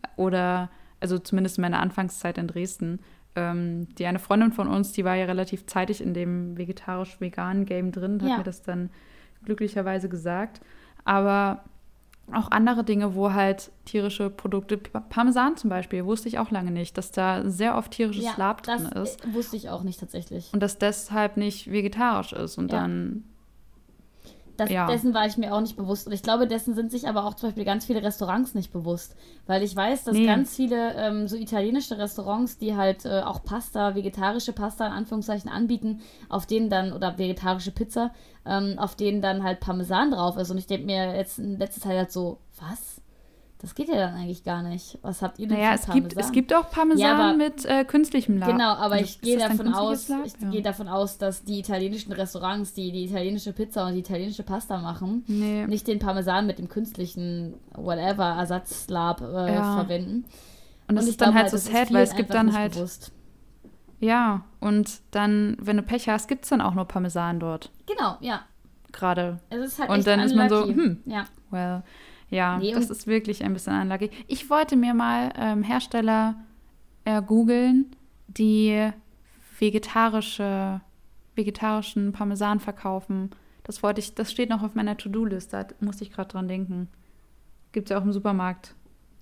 Ja. 0.03 0.11
Oder, 0.17 0.71
also 1.01 1.19
zumindest 1.19 1.59
in 1.59 1.63
meiner 1.63 1.81
Anfangszeit 1.81 2.39
in 2.39 2.49
Dresden. 2.49 3.01
Ähm, 3.37 3.89
die 3.97 4.07
eine 4.07 4.19
Freundin 4.19 4.53
von 4.53 4.69
uns, 4.69 4.93
die 4.93 5.05
war 5.05 5.15
ja 5.15 5.27
relativ 5.27 5.67
zeitig 5.67 6.01
in 6.01 6.15
dem 6.15 6.57
vegetarisch-veganen 6.57 7.67
Game 7.67 7.93
drin, 7.93 8.21
hat 8.21 8.29
ja. 8.29 8.39
mir 8.39 8.45
das 8.45 8.63
dann 8.63 8.91
glücklicherweise 9.45 10.09
gesagt. 10.09 10.61
Aber 11.05 11.65
auch 12.33 12.51
andere 12.51 12.85
Dinge, 12.85 13.15
wo 13.15 13.33
halt 13.33 13.71
tierische 13.85 14.31
Produkte, 14.31 14.79
Parmesan 14.79 15.57
zum 15.57 15.71
Beispiel, 15.71 16.05
wusste 16.05 16.29
ich 16.29 16.39
auch 16.39 16.51
lange 16.51 16.71
nicht, 16.71 16.97
dass 16.97 17.11
da 17.11 17.49
sehr 17.49 17.77
oft 17.77 17.91
tierisches 17.91 18.25
ja, 18.25 18.35
Lab 18.37 18.63
drin 18.63 18.87
ist. 18.87 19.21
Wusste 19.33 19.57
ich 19.57 19.69
auch 19.69 19.83
nicht 19.83 20.01
tatsächlich. 20.01 20.51
Und 20.53 20.61
dass 20.61 20.79
deshalb 20.79 21.37
nicht 21.37 21.71
vegetarisch 21.71 22.33
ist. 22.33 22.57
Und 22.57 22.73
ja. 22.73 22.81
dann 22.81 23.25
das, 24.57 24.71
ja. 24.71 24.87
Dessen 24.87 25.15
war 25.15 25.27
ich 25.27 25.37
mir 25.37 25.55
auch 25.55 25.61
nicht 25.61 25.77
bewusst. 25.77 26.07
Und 26.07 26.13
ich 26.13 26.23
glaube, 26.23 26.47
dessen 26.47 26.75
sind 26.75 26.91
sich 26.91 27.09
aber 27.09 27.25
auch 27.25 27.35
zum 27.35 27.49
Beispiel 27.49 27.65
ganz 27.65 27.87
viele 27.87 28.03
Restaurants 28.03 28.55
nicht 28.55 28.73
bewusst. 28.73 29.17
Weil 29.47 29.63
ich 29.63 29.75
weiß, 29.75 30.05
dass 30.05 30.15
nee. 30.15 30.27
ganz 30.27 30.55
viele 30.55 30.95
ähm, 30.95 31.29
so 31.29 31.37
italienische 31.37 31.99
Restaurants, 31.99 32.59
die 32.59 32.77
halt 32.77 33.05
äh, 33.05 33.21
auch 33.21 33.43
Pasta, 33.43 33.95
vegetarische 33.95 34.53
Pasta 34.53 34.87
in 34.87 34.93
Anführungszeichen 34.93 35.51
anbieten, 35.51 36.01
auf 36.29 36.47
denen 36.47 36.71
dann, 36.71 36.93
oder 36.93 37.19
vegetarische 37.19 37.73
Pizza, 37.73 38.13
ähm, 38.47 38.79
auf 38.79 38.95
denen 38.95 39.21
dann 39.23 39.43
halt 39.43 39.61
Parmesan 39.61 40.13
drauf 40.13 40.37
ist. 40.37 40.51
Und 40.51 40.59
ich 40.59 40.67
denke 40.67 40.87
mir 40.87 41.17
jetzt 41.17 41.39
in 41.39 41.59
letzter 41.59 41.81
Zeit 41.81 41.97
halt 41.97 42.13
so, 42.13 42.39
was? 42.61 42.94
Das 43.59 43.75
geht 43.75 43.89
ja 43.89 43.95
dann 43.97 44.15
eigentlich 44.15 44.45
gar 44.45 44.63
nicht. 44.63 44.99
Was 45.01 45.23
habt 45.23 45.39
ihr 45.39 45.49
denn 45.49 45.57
Naja, 45.57 45.73
es 45.75 45.87
gibt, 45.87 46.09
Parmesan? 46.09 46.19
es 46.21 46.33
gibt 46.33 46.53
auch 46.55 46.71
Parmesan 46.71 46.99
Ja, 47.01 47.15
aber- 47.31 47.37
mit 47.39 47.65
äh, 47.65 47.85
künstlichem 47.85 48.37
Lab. 48.37 48.51
Genau, 48.51 48.73
aber 48.75 48.95
Also, 48.97 49.05
ich 49.07 49.21
gehe 49.23 49.39
davon 49.39 49.73
aus, 49.73 50.03
ich 50.03 50.09
Lab? 50.11 50.51
gehe 50.51 50.61
Ja. 50.61 50.65
davon 50.65 50.89
aus, 50.89 51.17
dass 51.17 51.45
die 51.45 51.61
italienischen 51.61 52.13
Restaurants, 52.13 52.75
die 52.75 52.93
die 52.93 53.05
italienische 53.07 53.53
Pizza 53.55 53.87
und 53.87 53.95
die 53.95 54.01
italienische 54.01 54.43
Pasta 54.43 54.79
machen, 54.79 55.25
Nee. 55.29 55.67
nicht 55.67 55.87
den 55.87 55.99
Parmesan 55.99 56.47
mit 56.47 56.59
dem 56.59 56.69
künstlichen 56.69 57.55
whatever 57.75 58.25
Ersatzlab 58.37 59.23
äh, 59.23 59.55
Ja. 59.55 59.77
verwenden. 59.77 60.25
Und 60.87 60.97
das 60.97 61.07
ist 61.07 61.21
dann 61.23 61.33
halt 61.35 61.49
so 61.49 61.57
sad, 61.57 61.91
weil 61.93 62.03
es 62.03 62.15
gibt 62.15 62.35
dann 62.35 62.53
halt, 62.53 62.75
Bewusst. 62.75 63.13
ja, 64.01 64.45
und 64.61 65.01
dann, 65.13 65.57
wenn 65.61 65.79
du 65.79 65.83
Pech 65.83 66.09
hast, 66.11 66.29
gibt 66.29 66.45
es 66.45 66.51
dann 66.51 66.61
auch 66.61 66.75
nur 66.75 66.85
Parmesan 66.85 67.41
dort. 67.41 67.71
Genau, 67.87 68.17
ja. 68.21 68.43
Gerade. 68.93 69.41
Es 69.49 69.61
ist 69.61 69.79
halt 69.81 69.89
Und 69.91 70.07
dann 70.07 70.21
ist 70.21 70.35
man 70.37 70.49
so, 70.51 70.67
hm. 70.67 70.99
Ja. 71.07 71.25
Well, 71.51 71.83
ja, 72.35 72.59
Nee, 72.59 72.73
das 72.73 72.91
ist 72.91 73.07
wirklich 73.07 73.43
ein 73.45 73.53
bisschen 73.53 73.81
unlucky. 73.81 74.11
Ich 74.27 74.51
wollte 74.51 74.77
mir 74.77 74.93
mal 74.95 75.33
ähm, 75.37 75.63
Hersteller 75.63 76.37
äh, 77.05 77.23
googeln, 77.23 77.95
die 78.29 78.91
vegetarische, 79.59 80.81
vegetarischen 81.35 82.13
Parmesan 82.13 82.61
verkaufen. 82.61 83.31
Das 83.65 83.83
wollte 83.83 84.01
ich, 84.01 84.15
das 84.15 84.31
steht 84.31 84.51
noch 84.51 84.63
auf 84.63 84.75
meiner 84.75 84.97
To-Do-Liste, 84.97 85.67
da 85.69 85.85
musste 85.87 86.05
ich 86.05 86.13
gerade 86.13 86.29
dran 86.29 86.49
denken. 86.49 86.89
Gibt 87.73 87.89
es 87.89 87.91
ja 87.95 87.99
auch 87.99 88.05
im 88.05 88.13
Supermarkt 88.13 88.75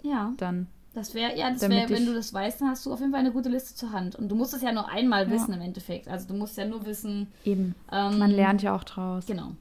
Ja, 0.03 0.33
dann. 0.37 0.67
das 0.95 1.15
wäre, 1.15 1.39
ja, 1.39 1.51
das 1.51 1.63
wäre, 1.69 1.89
wenn 1.91 2.05
du 2.07 2.13
das 2.13 2.35
weißt, 2.35 2.61
dann 2.61 2.69
hast 2.69 2.85
du 2.85 2.93
auf 2.93 2.99
jeden 3.01 3.13
Fall 3.13 3.21
eine 3.21 3.33
gute 3.33 3.49
Liste 3.49 3.75
zur 3.75 3.93
Hand. 3.93 4.17
Und 4.17 4.29
du 4.29 4.35
musst 4.35 4.53
es 4.53 4.63
ja 4.63 4.73
nur 4.73 4.89
einmal 4.89 5.27
Ja. 5.27 5.31
wissen 5.33 5.55
im 5.55 5.61
Endeffekt. 5.61 6.09
Also 6.09 6.29
du 6.29 6.35
musst 6.35 6.57
ja 6.59 6.67
nur 6.67 6.85
wissen. 6.85 7.29
Eben. 7.45 7.75
Ähm, 7.91 8.19
Man 8.19 8.31
lernt 8.31 8.63
ja 8.63 8.75
auch 8.75 8.85
draus. 8.85 9.27
Genau. 9.27 9.53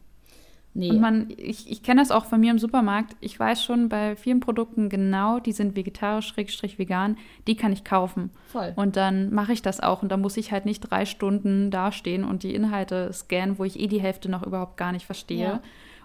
Nee. 0.74 0.90
Und 0.90 1.02
man, 1.02 1.28
ich, 1.36 1.70
ich 1.70 1.84
kenne 1.84 2.02
das 2.02 2.12
auch 2.12 2.26
von 2.26 2.40
mir 2.40 2.52
im 2.52 2.60
Supermarkt. 2.60 3.18
Ich 3.20 3.38
weiß 3.38 3.64
schon 3.64 3.90
bei 3.90 4.16
vielen 4.16 4.40
Produkten 4.40 4.88
genau, 4.88 5.40
die 5.40 5.52
sind 5.52 5.76
vegetarisch, 5.76 6.28
schrägstrich 6.28 6.80
vegan, 6.80 7.18
die 7.48 7.56
kann 7.56 7.74
ich 7.74 7.84
kaufen. 7.84 8.30
voll. 8.48 8.72
Und 8.78 8.96
dann 8.96 9.34
mache 9.34 9.52
ich 9.52 9.62
das 9.62 9.82
auch. 9.82 10.02
Und 10.02 10.10
dann 10.10 10.22
muss 10.22 10.38
ich 10.38 10.52
halt 10.54 10.66
nicht 10.66 10.80
drei 10.82 11.06
Stunden 11.06 11.72
dastehen 11.72 12.24
und 12.24 12.44
die 12.44 12.56
Inhalte 12.56 13.12
scannen, 13.12 13.60
wo 13.60 13.66
ich 13.66 13.80
eh 13.80 13.88
die 13.88 14.02
Hälfte 14.02 14.30
noch 14.30 14.44
überhaupt 14.44 14.78
gar 14.78 14.94
nicht 14.94 15.06
verstehe. 15.06 15.44
Ja. 15.44 15.62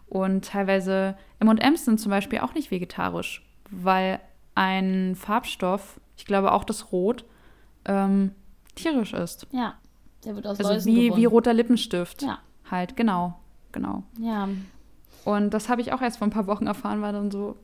Und 0.09 0.47
teilweise 0.47 1.17
M&M's 1.39 1.85
sind 1.85 2.01
zum 2.01 2.11
Beispiel 2.11 2.41
auch 2.41 2.55
nicht 2.55 2.71
vegetarisch, 2.73 3.45
weil 3.71 4.21
ein 4.57 5.15
Farbstoff, 5.15 6.01
ich 6.17 6.25
glaube 6.25 6.51
auch 6.53 6.65
das 6.65 6.91
Rot, 6.91 7.25
ähm, 7.85 8.33
tierisch 8.75 9.13
ist. 9.13 9.47
Ja. 9.53 9.75
Der 10.25 10.35
wird 10.35 10.47
aus 10.47 10.59
Also 10.59 10.73
Läusen 10.73 10.93
wie, 10.95 11.05
gewonnen. 11.07 11.21
wie 11.23 11.25
roter 11.27 11.55
Lippenstift. 11.55 12.23
Ja. 12.23 12.39
Halt, 12.69 12.97
genau, 12.97 13.39
genau. 13.77 14.03
Ja. 14.19 14.49
Und 15.25 15.51
das 15.51 15.69
habe 15.69 15.81
ich 15.81 15.93
auch 15.93 16.01
erst 16.01 16.19
vor 16.19 16.27
ein 16.27 16.31
paar 16.31 16.47
Wochen 16.47 16.67
erfahren, 16.67 17.03
war 17.03 17.13
dann 17.13 17.31
so, 17.31 17.57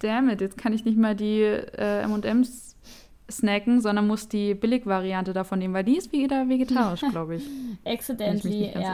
damn 0.00 0.28
it, 0.28 0.40
jetzt 0.40 0.58
kann 0.58 0.72
ich 0.72 0.84
nicht 0.84 0.98
mal 0.98 1.14
die 1.14 1.40
äh, 1.42 2.02
M&M's 2.02 2.76
snacken, 3.30 3.80
sondern 3.80 4.08
muss 4.08 4.28
die 4.28 4.54
Billigvariante 4.54 5.32
davon 5.32 5.60
nehmen, 5.60 5.74
weil 5.74 5.84
die 5.84 5.96
ist 5.96 6.12
wieder 6.12 6.48
vegetarisch, 6.48 7.02
glaube 7.10 7.36
ich. 7.36 7.44
Accidentally, 7.84 8.72
ganz 8.72 8.84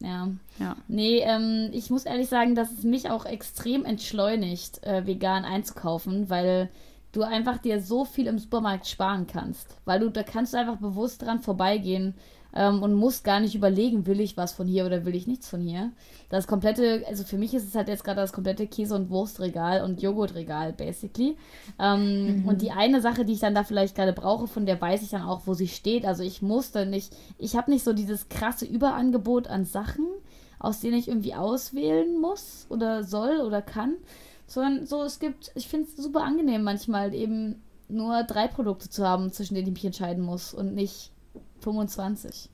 ja. 0.00 0.08
ja. 0.08 0.28
Ja. 0.58 0.76
Nee, 0.88 1.18
ähm, 1.18 1.68
ich 1.72 1.90
muss 1.90 2.06
ehrlich 2.06 2.28
sagen, 2.28 2.54
dass 2.54 2.72
es 2.72 2.84
mich 2.84 3.10
auch 3.10 3.26
extrem 3.26 3.84
entschleunigt, 3.84 4.82
äh, 4.84 5.06
vegan 5.06 5.44
einzukaufen, 5.44 6.30
weil 6.30 6.70
du 7.12 7.22
einfach 7.22 7.58
dir 7.58 7.82
so 7.82 8.06
viel 8.06 8.26
im 8.26 8.38
Supermarkt 8.38 8.86
sparen 8.86 9.26
kannst. 9.26 9.76
Weil 9.84 10.00
du, 10.00 10.08
da 10.08 10.22
kannst 10.22 10.54
du 10.54 10.58
einfach 10.58 10.76
bewusst 10.76 11.20
dran 11.20 11.40
vorbeigehen 11.40 12.14
ähm, 12.54 12.82
und 12.82 12.94
musst 12.94 13.24
gar 13.24 13.40
nicht 13.40 13.54
überlegen, 13.54 14.06
will 14.06 14.20
ich 14.20 14.36
was 14.36 14.52
von 14.52 14.66
hier 14.66 14.86
oder 14.86 15.04
will 15.04 15.14
ich 15.14 15.26
nichts 15.26 15.48
von 15.48 15.60
hier. 15.60 15.90
Das 16.28 16.46
komplette, 16.46 17.04
also 17.08 17.24
für 17.24 17.38
mich 17.38 17.54
ist 17.54 17.66
es 17.66 17.74
halt 17.74 17.88
jetzt 17.88 18.04
gerade 18.04 18.20
das 18.20 18.32
komplette 18.32 18.66
Käse- 18.66 18.94
und 18.94 19.10
Wurstregal 19.10 19.82
und 19.82 20.02
Joghurtregal, 20.02 20.72
basically. 20.72 21.36
Ähm, 21.78 22.44
Und 22.46 22.62
die 22.62 22.70
eine 22.70 23.00
Sache, 23.00 23.24
die 23.24 23.34
ich 23.34 23.40
dann 23.40 23.54
da 23.54 23.64
vielleicht 23.64 23.94
gerade 23.94 24.12
brauche, 24.12 24.46
von 24.46 24.66
der 24.66 24.80
weiß 24.80 25.02
ich 25.02 25.10
dann 25.10 25.22
auch, 25.22 25.42
wo 25.46 25.54
sie 25.54 25.68
steht. 25.68 26.04
Also 26.04 26.22
ich 26.22 26.42
muss 26.42 26.70
dann 26.70 26.90
nicht, 26.90 27.14
ich 27.38 27.56
habe 27.56 27.70
nicht 27.70 27.84
so 27.84 27.92
dieses 27.92 28.28
krasse 28.28 28.64
Überangebot 28.64 29.48
an 29.48 29.64
Sachen, 29.64 30.06
aus 30.58 30.80
denen 30.80 30.96
ich 30.96 31.08
irgendwie 31.08 31.34
auswählen 31.34 32.20
muss 32.20 32.66
oder 32.68 33.02
soll 33.02 33.40
oder 33.40 33.62
kann, 33.62 33.94
sondern 34.46 34.86
so, 34.86 35.02
es 35.02 35.18
gibt, 35.18 35.50
ich 35.54 35.68
finde 35.68 35.88
es 35.88 35.96
super 35.96 36.22
angenehm 36.22 36.62
manchmal 36.62 37.14
eben 37.14 37.62
nur 37.88 38.22
drei 38.22 38.46
Produkte 38.46 38.88
zu 38.88 39.06
haben, 39.06 39.32
zwischen 39.32 39.54
denen 39.54 39.68
ich 39.68 39.74
mich 39.74 39.84
entscheiden 39.84 40.24
muss 40.24 40.54
und 40.54 40.74
nicht 40.74 41.10
25. 41.62 42.50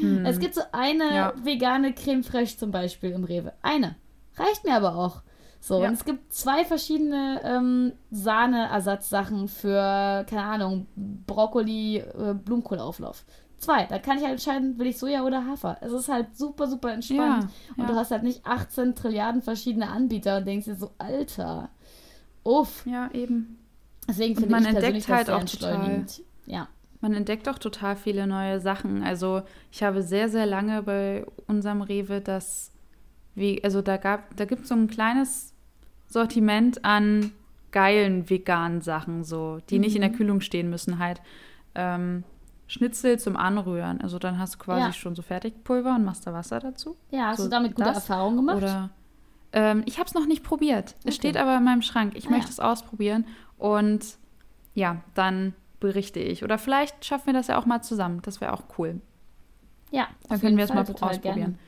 Hm. 0.00 0.24
Es 0.24 0.38
gibt 0.38 0.54
so 0.54 0.62
eine 0.72 1.14
Ja. 1.14 1.32
vegane 1.42 1.92
Creme 1.92 2.22
fraiche 2.22 2.56
zum 2.56 2.70
Beispiel 2.70 3.10
im 3.10 3.24
Rewe. 3.24 3.52
Eine. 3.62 3.96
Reicht 4.36 4.64
mir 4.64 4.74
aber 4.74 4.94
auch. 4.96 5.22
So, 5.60 5.82
Ja. 5.82 5.88
und 5.88 5.94
es 5.94 6.04
gibt 6.04 6.32
zwei 6.32 6.64
verschiedene 6.64 7.40
ähm, 7.44 7.92
Sahneersatzsachen 8.10 9.48
für, 9.48 10.24
keine 10.28 10.42
Ahnung, 10.44 10.86
Brokkoli, 10.96 11.98
äh, 11.98 12.34
Blumenkohlauflauf. 12.34 13.24
Zwei. 13.58 13.84
Da 13.84 13.98
kann 13.98 14.16
ich 14.16 14.22
halt 14.22 14.32
entscheiden, 14.34 14.78
will 14.78 14.86
ich 14.86 14.98
Soja 14.98 15.22
oder 15.22 15.44
Hafer. 15.46 15.76
Es 15.82 15.92
ist 15.92 16.08
halt 16.08 16.34
super, 16.34 16.66
super 16.66 16.92
entspannt. 16.94 17.44
Ja, 17.44 17.74
und 17.76 17.82
ja. 17.82 17.86
du 17.88 17.94
hast 17.94 18.10
halt 18.10 18.22
nicht 18.22 18.46
18 18.46 18.94
Trilliarden 18.94 19.42
verschiedene 19.42 19.88
Anbieter 19.90 20.38
und 20.38 20.46
denkst 20.46 20.64
dir 20.64 20.76
so, 20.76 20.92
Alter. 20.96 21.68
Uff. 22.42 22.86
Ja, 22.86 23.10
eben. 23.12 23.58
Deswegen 24.08 24.34
finde 24.36 24.50
man 24.50 24.62
ich 24.64 24.70
persönlich 24.70 25.06
entdeckt 25.08 25.28
das 25.28 25.28
halt 25.28 25.30
auch 25.30 25.44
total. 25.44 26.06
Ja. 26.46 26.68
Man 27.00 27.14
entdeckt 27.14 27.48
auch 27.48 27.58
total 27.58 27.96
viele 27.96 28.26
neue 28.26 28.60
Sachen. 28.60 29.02
Also 29.02 29.42
ich 29.72 29.82
habe 29.82 30.02
sehr, 30.02 30.28
sehr 30.28 30.46
lange 30.46 30.82
bei 30.82 31.24
unserem 31.46 31.80
Rewe 31.82 32.20
das, 32.20 32.72
wie, 33.34 33.62
also 33.64 33.80
da 33.82 33.96
gab, 33.96 34.36
da 34.36 34.44
gibt 34.44 34.62
es 34.62 34.68
so 34.68 34.74
ein 34.74 34.88
kleines 34.88 35.54
Sortiment 36.08 36.84
an 36.84 37.32
geilen 37.70 38.28
veganen 38.28 38.80
Sachen, 38.82 39.24
so, 39.24 39.60
die 39.70 39.78
nicht 39.78 39.94
in 39.94 40.02
der 40.02 40.10
Kühlung 40.10 40.40
stehen 40.40 40.68
müssen, 40.68 40.98
halt. 40.98 41.20
Ähm, 41.74 42.24
Schnitzel 42.66 43.18
zum 43.18 43.36
Anrühren. 43.36 44.00
Also 44.00 44.18
dann 44.18 44.38
hast 44.38 44.54
du 44.54 44.58
quasi 44.58 44.80
Ja. 44.86 44.92
schon 44.92 45.14
so 45.16 45.22
Fertigpulver 45.22 45.94
und 45.96 46.04
machst 46.04 46.26
da 46.26 46.32
Wasser 46.32 46.60
dazu. 46.60 46.96
Ja, 47.10 47.28
hast 47.28 47.38
So 47.38 47.44
du 47.44 47.50
damit 47.50 47.74
gute 47.74 47.88
das 47.88 47.96
Erfahrungen 48.08 48.36
gemacht? 48.36 48.56
Oder 48.58 48.90
ähm, 49.52 49.82
ich 49.86 49.98
habe 49.98 50.06
es 50.06 50.14
noch 50.14 50.26
nicht 50.26 50.44
probiert. 50.44 50.94
Es 51.00 51.04
Okay. 51.04 51.12
steht 51.14 51.36
aber 51.36 51.56
in 51.56 51.64
meinem 51.64 51.82
Schrank. 51.82 52.12
Ich 52.14 52.26
Ah, 52.28 52.30
möchte 52.30 52.46
ja. 52.46 52.52
es 52.52 52.60
ausprobieren 52.60 53.24
und 53.58 54.18
ja, 54.74 54.98
dann 55.14 55.54
berichte 55.80 56.20
ich. 56.20 56.44
Oder 56.44 56.58
vielleicht 56.58 57.04
schaffen 57.04 57.26
wir 57.26 57.32
das 57.34 57.48
ja 57.48 57.58
auch 57.58 57.66
mal 57.66 57.82
zusammen. 57.82 58.20
Das 58.22 58.40
wäre 58.40 58.52
auch 58.52 58.62
cool. 58.78 59.00
ja, 59.90 60.06
Dann 60.28 60.40
können 60.40 60.56
wir 60.56 60.64
es 60.64 60.70
Fall, 60.70 60.76
mal 60.78 60.84
total 60.84 61.10
ausprobieren. 61.10 61.36
gerne. 61.38 61.58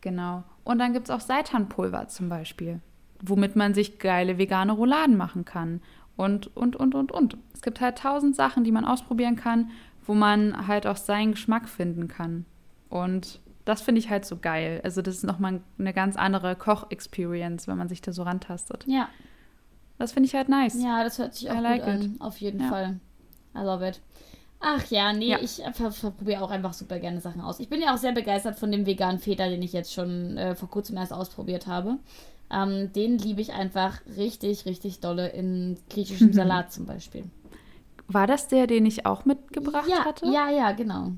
Genau. 0.00 0.42
Und 0.64 0.78
dann 0.78 0.92
gibt 0.92 1.08
es 1.08 1.10
auch 1.10 1.20
Seitanpulver 1.20 2.08
zum 2.08 2.28
Beispiel, 2.28 2.80
womit 3.20 3.56
man 3.56 3.74
sich 3.74 3.98
geile 3.98 4.38
vegane 4.38 4.72
Rouladen 4.72 5.16
machen 5.16 5.44
kann. 5.44 5.80
Und, 6.16 6.54
und, 6.56 6.76
und, 6.76 6.94
und, 6.94 7.10
und. 7.12 7.36
Es 7.54 7.62
gibt 7.62 7.80
halt 7.80 7.98
tausend 7.98 8.36
Sachen, 8.36 8.64
die 8.64 8.72
man 8.72 8.84
ausprobieren 8.84 9.36
kann, 9.36 9.70
wo 10.04 10.14
man 10.14 10.66
halt 10.66 10.86
auch 10.86 10.96
seinen 10.96 11.32
Geschmack 11.32 11.68
finden 11.68 12.06
kann. 12.08 12.44
Und 12.90 13.40
das 13.64 13.80
finde 13.80 14.00
ich 14.00 14.10
halt 14.10 14.24
so 14.24 14.36
geil. 14.36 14.80
Also 14.84 15.02
das 15.02 15.16
ist 15.16 15.22
nochmal 15.24 15.60
eine 15.78 15.92
ganz 15.92 16.16
andere 16.16 16.54
Koch-Experience, 16.56 17.66
wenn 17.68 17.78
man 17.78 17.88
sich 17.88 18.02
da 18.02 18.12
so 18.12 18.24
rantastet. 18.24 18.84
Ja, 18.86 19.08
Das 19.98 20.12
finde 20.12 20.26
ich 20.28 20.34
halt 20.34 20.48
nice. 20.48 20.82
ja, 20.82 21.02
das 21.04 21.18
hört 21.18 21.34
sich 21.34 21.48
auch 21.48 21.54
I 21.54 21.56
gut 21.58 21.62
like 21.64 21.82
an. 21.84 22.02
it. 22.02 22.20
Auf 22.20 22.36
jeden 22.38 22.60
Ja. 22.60 22.68
Fall. 22.68 23.00
I 23.54 23.60
love 23.60 23.86
it. 23.86 24.00
Ach 24.60 24.84
ja, 24.90 25.12
nee, 25.12 25.30
Ja. 25.30 25.38
ich 25.40 25.60
ver 25.74 25.90
ver 25.90 26.10
probiere 26.12 26.42
auch 26.42 26.50
einfach 26.50 26.72
super 26.72 26.98
gerne 27.00 27.20
Sachen 27.20 27.40
aus. 27.40 27.58
Ich 27.58 27.68
bin 27.68 27.80
ja 27.82 27.92
auch 27.92 27.98
sehr 27.98 28.12
begeistert 28.12 28.56
von 28.58 28.70
dem 28.70 28.86
veganen 28.86 29.18
Feta, 29.18 29.48
den 29.48 29.60
ich 29.62 29.72
jetzt 29.72 29.92
schon 29.92 30.36
äh, 30.36 30.54
vor 30.54 30.70
kurzem 30.70 30.96
erst 30.96 31.12
ausprobiert 31.12 31.66
habe. 31.66 31.98
Ähm, 32.50 32.92
den 32.92 33.18
liebe 33.18 33.40
ich 33.40 33.52
einfach 33.54 34.00
richtig, 34.16 34.64
richtig 34.66 35.00
dolle 35.00 35.28
in 35.30 35.78
griechischem 35.90 36.32
Salat 36.34 36.72
zum 36.72 36.86
Beispiel. 36.86 37.24
War 38.08 38.26
das 38.26 38.46
der, 38.48 38.66
den 38.66 38.86
ich 38.86 39.04
auch 39.06 39.24
mitgebracht 39.24 39.88
ja, 39.88 40.04
hatte? 40.04 40.26
ja, 40.26 40.48
ja, 40.50 40.72
genau. 40.72 41.12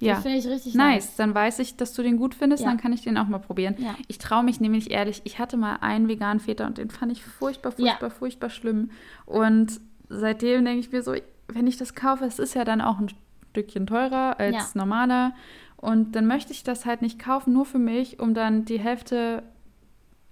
Ja. 0.00 0.14
Den 0.14 0.22
finde 0.22 0.38
ich 0.38 0.46
richtig 0.48 0.74
Nice, 0.74 1.14
dann 1.14 1.32
weiß 1.32 1.60
ich, 1.60 1.76
dass 1.76 1.92
du 1.92 2.02
den 2.02 2.16
gut 2.16 2.34
findest, 2.34 2.64
Ja. 2.64 2.70
dann 2.70 2.78
kann 2.78 2.92
ich 2.92 3.02
den 3.02 3.16
auch 3.16 3.28
mal 3.28 3.38
probieren. 3.38 3.76
Ja. 3.78 3.94
Ich 4.08 4.18
traue 4.18 4.42
mich 4.42 4.58
nämlich 4.58 4.90
ehrlich, 4.90 5.20
ich 5.22 5.38
hatte 5.38 5.56
mal 5.56 5.76
einen 5.80 6.08
veganen 6.08 6.40
Feta 6.40 6.66
und 6.66 6.78
den 6.78 6.90
fand 6.90 7.12
ich 7.12 7.22
furchtbar, 7.22 7.70
furchtbar, 7.70 8.10
furchtbar 8.10 8.50
schlimm. 8.50 8.90
Und 9.26 9.80
seitdem 10.08 10.64
denke 10.64 10.80
ich 10.80 10.90
mir 10.90 11.02
so, 11.04 11.14
wenn 11.54 11.66
ich 11.66 11.76
das 11.76 11.94
kaufe, 11.94 12.24
es 12.24 12.38
ist 12.38 12.54
ja 12.54 12.64
dann 12.64 12.80
auch 12.80 12.98
ein 12.98 13.08
Stückchen 13.50 13.86
teurer 13.86 14.38
als 14.38 14.54
Ja. 14.54 14.66
normaler. 14.74 15.32
Und 15.76 16.14
dann 16.14 16.26
möchte 16.26 16.52
ich 16.52 16.62
das 16.62 16.86
halt 16.86 17.02
nicht 17.02 17.18
kaufen, 17.18 17.52
nur 17.52 17.64
für 17.64 17.78
mich, 17.78 18.20
um 18.20 18.34
dann 18.34 18.64
die 18.64 18.78
Hälfte 18.78 19.42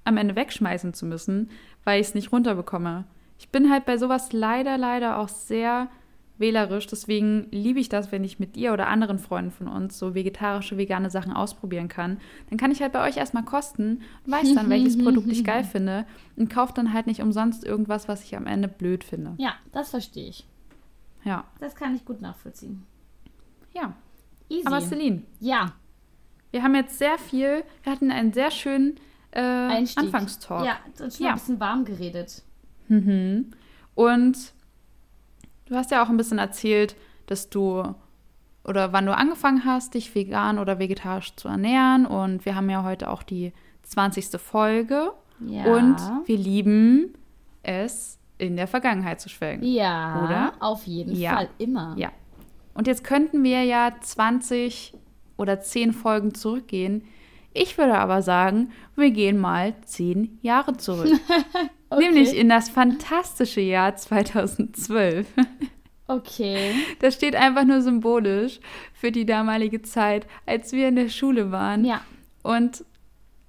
am 0.04 0.16
Ende 0.16 0.36
wegschmeißen 0.36 0.94
zu 0.94 1.06
müssen, 1.06 1.50
weil 1.84 2.00
ich 2.00 2.08
es 2.08 2.14
nicht 2.14 2.32
runterbekomme. 2.32 3.04
Ich 3.38 3.48
bin 3.48 3.70
halt 3.70 3.84
bei 3.84 3.98
sowas 3.98 4.32
leider, 4.32 4.78
leider 4.78 5.18
auch 5.18 5.28
sehr 5.28 5.88
wählerisch. 6.38 6.86
Deswegen 6.86 7.46
liebe 7.50 7.78
ich 7.80 7.88
das, 7.88 8.10
wenn 8.12 8.24
ich 8.24 8.38
mit 8.38 8.56
dir 8.56 8.72
oder 8.72 8.88
anderen 8.88 9.18
Freunden 9.18 9.50
von 9.50 9.68
uns 9.68 9.98
so 9.98 10.14
vegetarische, 10.14 10.78
vegane 10.78 11.10
Sachen 11.10 11.32
ausprobieren 11.32 11.88
kann. 11.88 12.18
Dann 12.48 12.58
kann 12.58 12.70
ich 12.72 12.80
halt 12.80 12.92
bei 12.92 13.06
euch 13.06 13.18
erstmal 13.18 13.44
kosten 13.44 14.00
und 14.24 14.32
weiß 14.32 14.54
dann, 14.54 14.70
welches 14.70 14.98
Produkt 14.98 15.30
ich 15.30 15.44
geil 15.44 15.64
finde 15.64 16.06
und 16.36 16.50
kaufe 16.50 16.72
dann 16.74 16.92
halt 16.92 17.06
nicht 17.06 17.20
umsonst 17.20 17.64
irgendwas, 17.64 18.08
was 18.08 18.24
ich 18.24 18.36
am 18.36 18.46
Ende 18.46 18.68
blöd 18.68 19.04
finde. 19.04 19.34
Ja, 19.38 19.54
das 19.72 19.90
verstehe 19.90 20.28
ich. 20.28 20.46
Ja. 21.24 21.44
Das 21.60 21.74
kann 21.74 21.94
ich 21.94 22.04
gut 22.04 22.20
nachvollziehen. 22.20 22.84
Ja. 23.72 23.94
Easy. 24.48 24.66
Aber 24.66 24.80
Celine, 24.80 25.22
ja, 25.38 25.72
wir 26.50 26.62
haben 26.62 26.74
jetzt 26.74 26.98
sehr 26.98 27.18
viel, 27.18 27.62
wir 27.82 27.92
hatten 27.92 28.10
einen 28.10 28.32
sehr 28.32 28.50
schönen 28.50 28.96
äh, 29.30 29.40
Einstieg. 29.40 30.04
Anfangstalk. 30.04 30.64
Ja, 30.66 30.78
jetzt 30.86 31.16
schon 31.16 31.26
Ja. 31.26 31.32
ein 31.32 31.38
bisschen 31.38 31.60
warm 31.60 31.84
geredet. 31.84 32.42
Mhm. 32.88 33.52
Und 33.94 34.52
du 35.66 35.76
hast 35.76 35.90
ja 35.92 36.02
auch 36.02 36.08
ein 36.08 36.16
bisschen 36.16 36.38
erzählt, 36.38 36.96
dass 37.26 37.48
du 37.50 37.94
oder 38.64 38.92
wann 38.92 39.06
du 39.06 39.16
angefangen 39.16 39.64
hast, 39.64 39.94
dich 39.94 40.14
vegan 40.14 40.58
oder 40.58 40.78
vegetarisch 40.78 41.34
zu 41.36 41.48
ernähren. 41.48 42.04
Und 42.06 42.44
wir 42.44 42.54
haben 42.56 42.68
ja 42.68 42.82
heute 42.82 43.08
auch 43.08 43.22
die 43.22 43.52
20. 43.84 44.38
Folge. 44.40 45.12
Ja. 45.46 45.64
Und 45.74 45.96
wir 46.26 46.36
lieben 46.36 47.14
es, 47.62 48.18
in 48.40 48.56
der 48.56 48.66
Vergangenheit 48.66 49.20
zu 49.20 49.28
schwelgen. 49.28 49.64
ja, 49.64 50.24
Oder? 50.24 50.52
auf 50.60 50.86
jeden 50.86 51.14
Ja. 51.14 51.34
Fall, 51.36 51.48
immer. 51.58 51.94
Ja. 51.98 52.10
Und 52.74 52.86
jetzt 52.86 53.04
könnten 53.04 53.42
wir 53.44 53.62
ja 53.64 53.92
20 54.00 54.94
oder 55.36 55.60
10 55.60 55.92
Folgen 55.92 56.34
zurückgehen. 56.34 57.04
Ich 57.52 57.76
würde 57.78 57.98
aber 57.98 58.22
sagen, 58.22 58.70
wir 58.96 59.10
gehen 59.10 59.38
mal 59.38 59.74
10 59.84 60.38
Jahre 60.42 60.76
zurück. 60.76 61.10
Okay. 61.92 62.04
Nämlich 62.04 62.36
in 62.36 62.48
das 62.48 62.68
fantastische 62.68 63.60
Jahr 63.60 63.96
2012. 63.96 65.26
Okay. 66.06 66.72
Das 67.00 67.14
steht 67.14 67.36
einfach 67.36 67.64
nur 67.64 67.82
symbolisch 67.82 68.58
für 68.94 69.12
die 69.12 69.24
damalige 69.26 69.82
Zeit, 69.82 70.26
als 70.46 70.72
wir 70.72 70.88
in 70.88 70.96
der 70.96 71.08
Schule 71.08 71.52
waren 71.52 71.84
Ja. 71.84 72.00
und 72.42 72.84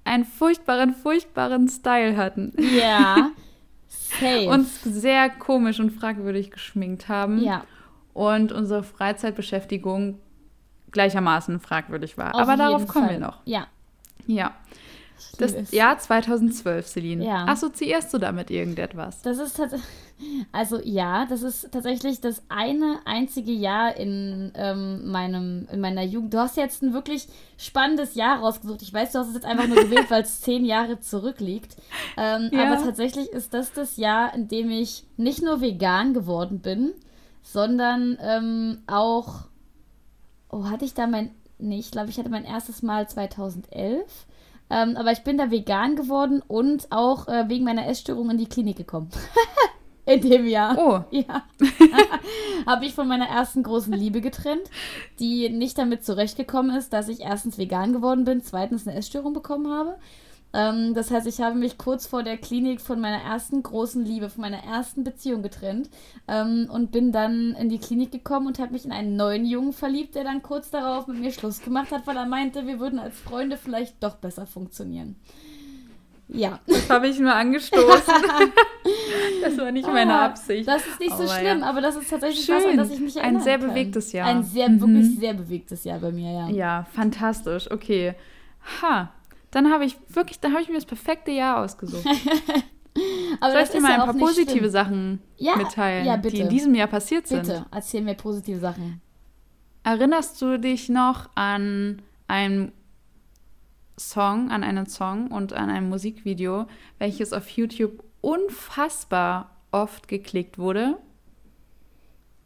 einen 0.04 0.24
furchtbaren, 0.24 0.94
furchtbaren 0.94 1.68
Style 1.68 2.16
hatten. 2.16 2.52
Ja. 2.76 3.30
Safe. 4.20 4.48
Uns 4.48 4.82
sehr 4.82 5.30
komisch 5.30 5.80
und 5.80 5.90
fragwürdig 5.90 6.50
geschminkt 6.50 7.08
haben. 7.08 7.42
ja. 7.42 7.64
und 8.14 8.52
unsere 8.52 8.82
Freizeitbeschäftigung 8.82 10.18
gleichermaßen 10.90 11.60
fragwürdig 11.60 12.18
war. 12.18 12.34
auf 12.34 12.42
Aber 12.42 12.56
darauf 12.56 12.86
kommen 12.86 13.06
Fall. 13.06 13.20
wir 13.20 13.26
noch. 13.26 13.40
Ja. 13.46 13.66
Ja. 14.26 14.54
Das 15.38 15.52
es. 15.52 15.72
Jahr 15.72 15.98
2012, 15.98 16.86
Celine. 16.86 17.24
Ja. 17.24 17.46
Assoziierst 17.46 18.12
du 18.12 18.18
damit 18.18 18.50
irgendetwas? 18.50 19.22
Das 19.22 19.38
ist 19.38 19.56
tatsächlich, 19.56 19.88
also 20.52 20.80
ja, 20.82 21.26
das 21.26 21.42
ist 21.42 21.72
tatsächlich 21.72 22.20
das 22.20 22.42
eine 22.48 23.00
einzige 23.04 23.52
Jahr 23.52 23.96
in 23.96 24.52
ähm, 24.54 25.10
meinem, 25.10 25.66
in 25.72 25.80
meiner 25.80 26.02
Jugend. 26.02 26.34
Du 26.34 26.38
hast 26.38 26.56
jetzt 26.56 26.82
ein 26.82 26.92
wirklich 26.92 27.28
spannendes 27.56 28.14
Jahr 28.14 28.40
rausgesucht. 28.40 28.82
Ich 28.82 28.92
weiß, 28.92 29.12
du 29.12 29.18
hast 29.18 29.28
es 29.28 29.34
jetzt 29.34 29.46
einfach 29.46 29.66
nur 29.66 29.76
gewählt, 29.76 30.06
weil 30.10 30.22
es 30.22 30.40
zehn 30.40 30.64
Jahre 30.64 31.00
zurückliegt. 31.00 31.76
Ähm, 32.16 32.50
Ja. 32.52 32.72
Aber 32.72 32.82
tatsächlich 32.82 33.28
ist 33.28 33.54
das 33.54 33.72
das 33.72 33.96
Jahr, 33.96 34.34
in 34.34 34.48
dem 34.48 34.70
ich 34.70 35.04
nicht 35.16 35.42
nur 35.42 35.60
vegan 35.60 36.14
geworden 36.14 36.60
bin, 36.60 36.92
sondern 37.42 38.18
ähm, 38.20 38.82
auch, 38.86 39.46
oh, 40.50 40.64
hatte 40.64 40.84
ich 40.84 40.94
da 40.94 41.06
mein, 41.06 41.30
nee, 41.58 41.78
ich 41.78 41.90
glaube, 41.90 42.10
ich 42.10 42.18
hatte 42.18 42.30
mein 42.30 42.44
erstes 42.44 42.82
Mal 42.82 43.08
2011. 43.08 44.26
Ähm, 44.72 44.96
aber 44.96 45.12
ich 45.12 45.22
bin 45.22 45.36
da 45.36 45.50
vegan 45.50 45.96
geworden 45.96 46.42
und 46.48 46.90
auch 46.90 47.28
äh, 47.28 47.48
wegen 47.48 47.64
meiner 47.64 47.86
Essstörung 47.86 48.30
in 48.30 48.38
die 48.38 48.48
Klinik 48.48 48.78
gekommen. 48.78 49.10
in 50.06 50.20
dem 50.22 50.46
Jahr. 50.46 50.78
Oh, 50.78 51.04
Ja. 51.10 51.44
Habe 52.66 52.86
ich 52.86 52.94
von 52.94 53.06
meiner 53.06 53.28
ersten 53.28 53.62
großen 53.62 53.92
Liebe 53.92 54.22
getrennt, 54.22 54.62
die 55.18 55.50
nicht 55.50 55.76
damit 55.76 56.04
zurechtgekommen 56.04 56.74
ist, 56.74 56.92
dass 56.92 57.08
ich 57.08 57.20
erstens 57.20 57.58
vegan 57.58 57.92
geworden 57.92 58.24
bin, 58.24 58.42
zweitens 58.42 58.86
eine 58.86 58.96
Essstörung 58.96 59.34
bekommen 59.34 59.70
habe. 59.70 59.98
Ähm, 60.54 60.92
das 60.94 61.10
heißt, 61.10 61.26
ich 61.26 61.40
habe 61.40 61.54
mich 61.56 61.78
kurz 61.78 62.06
vor 62.06 62.22
der 62.22 62.36
Klinik 62.36 62.80
von 62.80 63.00
meiner 63.00 63.22
ersten 63.22 63.62
großen 63.62 64.04
Liebe, 64.04 64.28
von 64.28 64.42
meiner 64.42 64.62
ersten 64.64 65.02
Beziehung 65.04 65.42
getrennt 65.42 65.88
ähm, 66.28 66.68
und 66.70 66.92
bin 66.92 67.10
dann 67.12 67.54
in 67.58 67.68
die 67.70 67.78
Klinik 67.78 68.12
gekommen 68.12 68.46
und 68.48 68.58
habe 68.58 68.72
mich 68.72 68.84
in 68.84 68.92
einen 68.92 69.16
neuen 69.16 69.46
Jungen 69.46 69.72
verliebt, 69.72 70.14
der 70.14 70.24
dann 70.24 70.42
kurz 70.42 70.70
darauf 70.70 71.06
mit 71.06 71.18
mir 71.20 71.32
Schluss 71.32 71.62
gemacht 71.62 71.90
hat, 71.90 72.06
weil 72.06 72.16
er 72.16 72.26
meinte, 72.26 72.66
wir 72.66 72.80
würden 72.80 72.98
als 72.98 73.18
Freunde 73.18 73.56
vielleicht 73.56 74.02
doch 74.02 74.16
besser 74.16 74.46
funktionieren. 74.46 75.16
Ja. 76.28 76.60
das 76.66 76.88
habe 76.88 77.08
ich 77.08 77.18
nur 77.18 77.34
angestoßen. 77.34 78.14
das 79.42 79.58
war 79.58 79.70
nicht 79.70 79.86
meine 79.86 80.14
Ah, 80.14 80.26
Absicht. 80.26 80.66
Das 80.66 80.86
ist 80.86 80.98
nicht 81.00 81.10
so 81.14 81.24
Aber 81.24 81.28
schlimm, 81.32 81.60
ja. 81.60 81.66
aber 81.66 81.80
das 81.80 81.96
ist 81.96 82.08
tatsächlich 82.08 82.48
was, 82.48 82.62
an 82.64 82.70
Schön. 82.70 82.76
das 82.78 82.90
ich 82.90 83.00
mich 83.00 83.16
erinnern 83.16 83.36
Ein 83.36 83.42
sehr 83.42 83.58
kann. 83.58 83.68
bewegtes 83.68 84.12
Jahr. 84.12 84.28
Ein 84.28 84.42
sehr, 84.42 84.68
Mhm. 84.70 84.80
wirklich 84.80 85.18
sehr 85.18 85.34
bewegtes 85.34 85.84
Jahr 85.84 85.98
bei 85.98 86.10
mir, 86.12 86.30
ja. 86.32 86.48
Ja, 86.48 86.86
fantastisch. 86.92 87.70
Okay. 87.70 88.14
Ha. 88.80 89.10
Dann 89.52 89.70
habe 89.70 89.84
ich 89.84 89.96
wirklich, 90.08 90.40
dann 90.40 90.52
habe 90.52 90.62
ich 90.62 90.68
mir 90.68 90.74
das 90.74 90.86
perfekte 90.86 91.30
Jahr 91.30 91.62
ausgesucht. 91.62 92.04
Aber 93.40 93.52
Soll 93.52 93.62
ich 93.62 93.68
dir 93.70 93.80
mal 93.80 93.92
ja 93.92 94.00
ein 94.00 94.10
paar 94.10 94.14
positive 94.14 94.58
schlimm. 94.58 94.70
Sachen 94.70 95.22
Ja, 95.36 95.56
mitteilen, 95.56 96.04
ja, 96.06 96.16
die 96.16 96.40
in 96.40 96.48
diesem 96.48 96.74
Jahr 96.74 96.88
passiert 96.88 97.26
sind? 97.26 97.42
Bitte, 97.42 97.66
erzähl 97.70 98.02
mir 98.02 98.14
positive 98.14 98.58
Sachen. 98.58 99.00
Erinnerst 99.84 100.40
du 100.42 100.58
dich 100.58 100.88
noch 100.88 101.30
an 101.34 102.02
einen 102.28 102.72
Song, 103.98 104.50
an 104.50 104.62
einen 104.62 104.86
Song 104.86 105.28
und 105.28 105.52
an 105.52 105.70
ein 105.70 105.88
Musikvideo, 105.88 106.66
welches 106.98 107.32
auf 107.32 107.48
YouTube 107.48 108.02
unfassbar 108.20 109.50
oft 109.70 110.08
geklickt 110.08 110.58
wurde? 110.58 110.98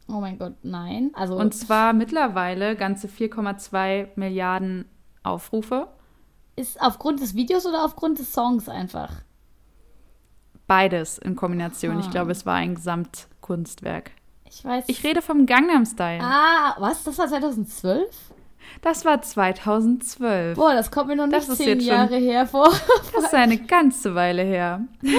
Oh 0.09 0.19
mein 0.21 0.39
Gott, 0.39 0.55
nein. 0.63 1.11
Also, 1.13 1.35
Und 1.37 1.53
zwar 1.53 1.93
mittlerweile 1.93 2.75
ganze 2.75 3.07
4,2 3.07 4.09
Milliarden 4.15 4.85
Aufrufe. 5.23 5.89
Ist 6.57 6.81
aufgrund 6.81 7.21
des 7.21 7.33
Videos 7.35 7.65
oder 7.65 7.85
aufgrund 7.85 8.19
des 8.19 8.33
Songs 8.33 8.67
einfach? 8.67 9.11
Beides 10.67 11.17
in 11.17 11.35
Kombination. 11.35 11.99
Ich 11.99 12.07
Ah. 12.07 12.11
glaube, 12.11 12.31
es 12.31 12.45
war 12.45 12.55
ein 12.55 12.75
Gesamtkunstwerk. 12.75 14.11
Ich 14.49 14.63
weiß. 14.65 14.85
Ich 14.87 15.03
rede 15.03 15.21
vom 15.21 15.45
Gangnam 15.45 15.85
Style. 15.85 16.21
Ah, 16.21 16.75
was? 16.79 17.03
Das 17.03 17.17
war 17.17 17.27
2012? 17.27 18.05
Das 18.81 19.05
war 19.05 19.21
2012. 19.21 20.57
Boah, 20.57 20.73
das 20.73 20.91
kommt 20.91 21.07
mir 21.07 21.15
noch 21.15 21.29
Das 21.29 21.47
nicht 21.47 21.51
ist 21.51 21.57
zehn 21.59 21.67
jetzt 21.79 21.87
schon- 21.87 21.95
Jahre 21.95 22.17
her 22.17 22.45
vor. 22.47 22.69
Das 23.13 23.25
ist 23.25 23.33
eine 23.33 23.57
ganze 23.59 24.13
Weile 24.15 24.43
her. 24.43 24.81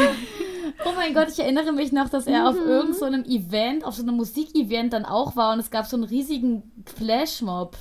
Oh 0.85 0.92
mein 0.94 1.12
Gott, 1.12 1.29
ich 1.29 1.38
erinnere 1.40 1.72
mich 1.72 1.90
noch, 1.90 2.09
dass 2.09 2.27
er 2.29 2.48
auf 2.48 2.55
Mhm. 2.55 2.68
irgendeinem 2.68 3.24
so 3.24 3.31
Event, 3.31 3.85
auf 3.85 3.94
so 3.96 4.03
einem 4.03 4.14
Musikevent 4.16 4.92
dann 4.92 5.05
auch 5.05 5.35
war 5.35 5.53
und 5.55 5.59
es 5.59 5.70
gab 5.72 5.87
so 5.87 5.96
einen 5.96 6.05
riesigen 6.05 6.62
Flashmob. 6.85 7.77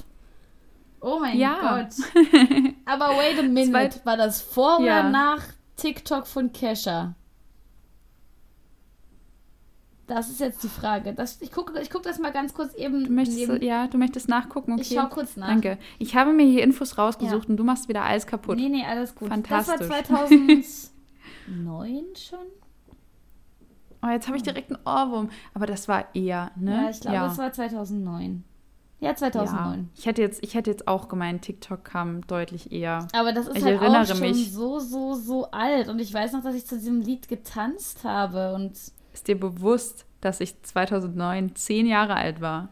Oh 1.08 1.20
mein 1.20 1.38
Ja. 1.38 1.58
Gott. 1.62 1.94
Aber 2.86 3.10
wait 3.18 3.40
a 3.40 3.44
minute, 3.44 4.02
war 4.04 4.18
das 4.18 4.42
vor 4.42 4.82
Ja. 4.82 5.00
oder 5.02 5.10
nach 5.10 5.44
TikTok 5.78 6.28
von 6.28 6.52
Kesha? 6.52 7.16
Das 10.08 10.30
ist 10.30 10.40
jetzt 10.40 10.64
die 10.64 10.70
Frage. 10.70 11.14
Das, 11.14 11.42
ich 11.42 11.52
gucke 11.52 11.78
ich 11.82 11.90
guck 11.90 12.02
das 12.04 12.18
mal 12.18 12.32
ganz 12.32 12.54
kurz 12.54 12.74
eben. 12.76 13.04
Du 13.06 13.12
möchtest, 13.12 13.38
neben- 13.40 13.62
ja, 13.62 13.88
du 13.88 13.98
möchtest 13.98 14.30
nachgucken, 14.30 14.72
okay? 14.74 14.82
Ich 14.82 14.94
schau 14.96 15.08
kurz 15.08 15.36
nach. 15.36 15.48
Danke. 15.48 15.78
Ich 16.00 16.16
habe 16.16 16.32
mir 16.32 16.46
hier 16.46 16.64
Infos 16.64 16.98
rausgesucht 16.98 17.50
und 17.50 17.58
du 17.58 17.64
machst 17.66 17.90
wieder 17.90 18.04
alles 18.04 18.26
kaputt. 18.26 18.58
Nee, 18.58 18.70
nee, 18.70 18.86
alles 18.86 19.16
gut. 19.16 19.28
Fantastisch. 19.28 19.76
Das 19.80 19.90
war 19.90 20.04
2009 20.06 22.06
schon? 22.16 22.40
Oh, 24.02 24.08
jetzt 24.08 24.28
habe 24.28 24.38
ich 24.38 24.44
direkt 24.44 24.72
einen 24.72 24.80
Ohrwurm. 24.86 25.30
Aber 25.54 25.66
das 25.66 25.90
war 25.90 26.06
eher, 26.16 26.52
ne? 26.56 26.84
Ja, 26.84 26.90
ich 26.90 27.02
glaube, 27.02 27.18
das 27.18 27.38
war 27.38 27.52
2009. 27.52 28.44
Ja, 29.00 29.10
ja. 29.10 29.16
2009. 29.16 29.90
Ich 29.96 30.06
hätte, 30.06 30.22
jetzt, 30.22 30.44
ich 30.44 30.56
hätte 30.56 30.72
jetzt 30.72 30.88
auch 30.88 31.08
gemeint, 31.08 31.44
TikTok 31.44 31.84
kam 31.84 32.26
deutlich 32.28 32.72
eher. 32.72 33.08
Aber 33.14 33.32
das 33.32 33.48
ist 33.48 33.58
Ich 33.58 33.64
halt 33.64 33.80
auch 33.82 34.06
schon 34.06 34.20
mich. 34.22 34.52
so, 34.52 34.80
so, 34.80 35.14
so 35.14 35.52
alt. 35.52 35.88
Und 35.88 36.00
ich 36.00 36.14
weiß 36.14 36.34
noch, 36.34 36.44
dass 36.44 36.56
ich 36.56 36.66
zu 36.66 36.76
diesem 36.78 37.02
Lied 37.02 37.28
getanzt 37.28 38.04
habe. 38.04 38.54
Und 38.56 38.72
Ist 39.14 39.28
dir 39.28 39.40
bewusst, 39.40 40.06
dass 40.22 40.40
ich 40.40 40.62
2009 40.64 41.56
zehn 41.56 41.86
Jahre 41.86 42.16
alt 42.16 42.42
war? 42.42 42.70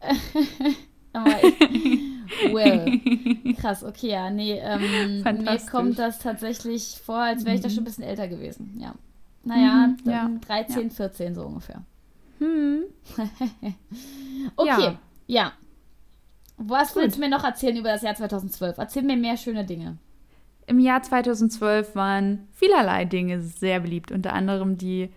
aber 1.12 1.42
ich, 1.42 2.52
well, 2.52 3.00
krass, 3.60 3.82
okay, 3.82 4.10
ja, 4.10 4.30
nee, 4.30 4.58
ähm, 4.60 5.22
mir 5.22 5.58
kommt 5.70 5.98
das 5.98 6.18
tatsächlich 6.18 7.00
vor, 7.02 7.16
als 7.16 7.44
wäre 7.44 7.56
ich 7.56 7.62
da 7.62 7.70
schon 7.70 7.78
ein 7.80 7.84
bisschen 7.84 8.04
älter 8.04 8.28
gewesen, 8.28 8.76
ja. 8.78 8.94
Naja, 9.42 9.86
Mhm, 9.88 9.96
ja. 10.10 10.22
dann 10.24 10.40
13, 10.42 10.90
14 10.90 11.34
so 11.34 11.46
ungefähr. 11.46 11.82
Hm. 12.38 12.82
Okay, 14.56 14.68
ja. 14.68 14.98
Ja. 15.26 15.52
Was 16.56 16.94
Gut. 16.94 17.02
willst 17.02 17.16
du 17.16 17.20
mir 17.20 17.28
noch 17.28 17.44
erzählen 17.44 17.76
über 17.76 17.90
das 17.90 18.02
Jahr 18.02 18.14
2012? 18.14 18.78
Erzähl 18.78 19.02
mir 19.02 19.16
mehr 19.16 19.36
schöne 19.36 19.64
Dinge. 19.64 19.98
Im 20.66 20.80
Jahr 20.80 21.02
2012 21.02 21.94
waren 21.94 22.48
vielerlei 22.52 23.04
Dinge 23.04 23.40
sehr 23.40 23.80
beliebt, 23.80 24.10
unter 24.10 24.32
anderem 24.32 24.78
die 24.78 25.10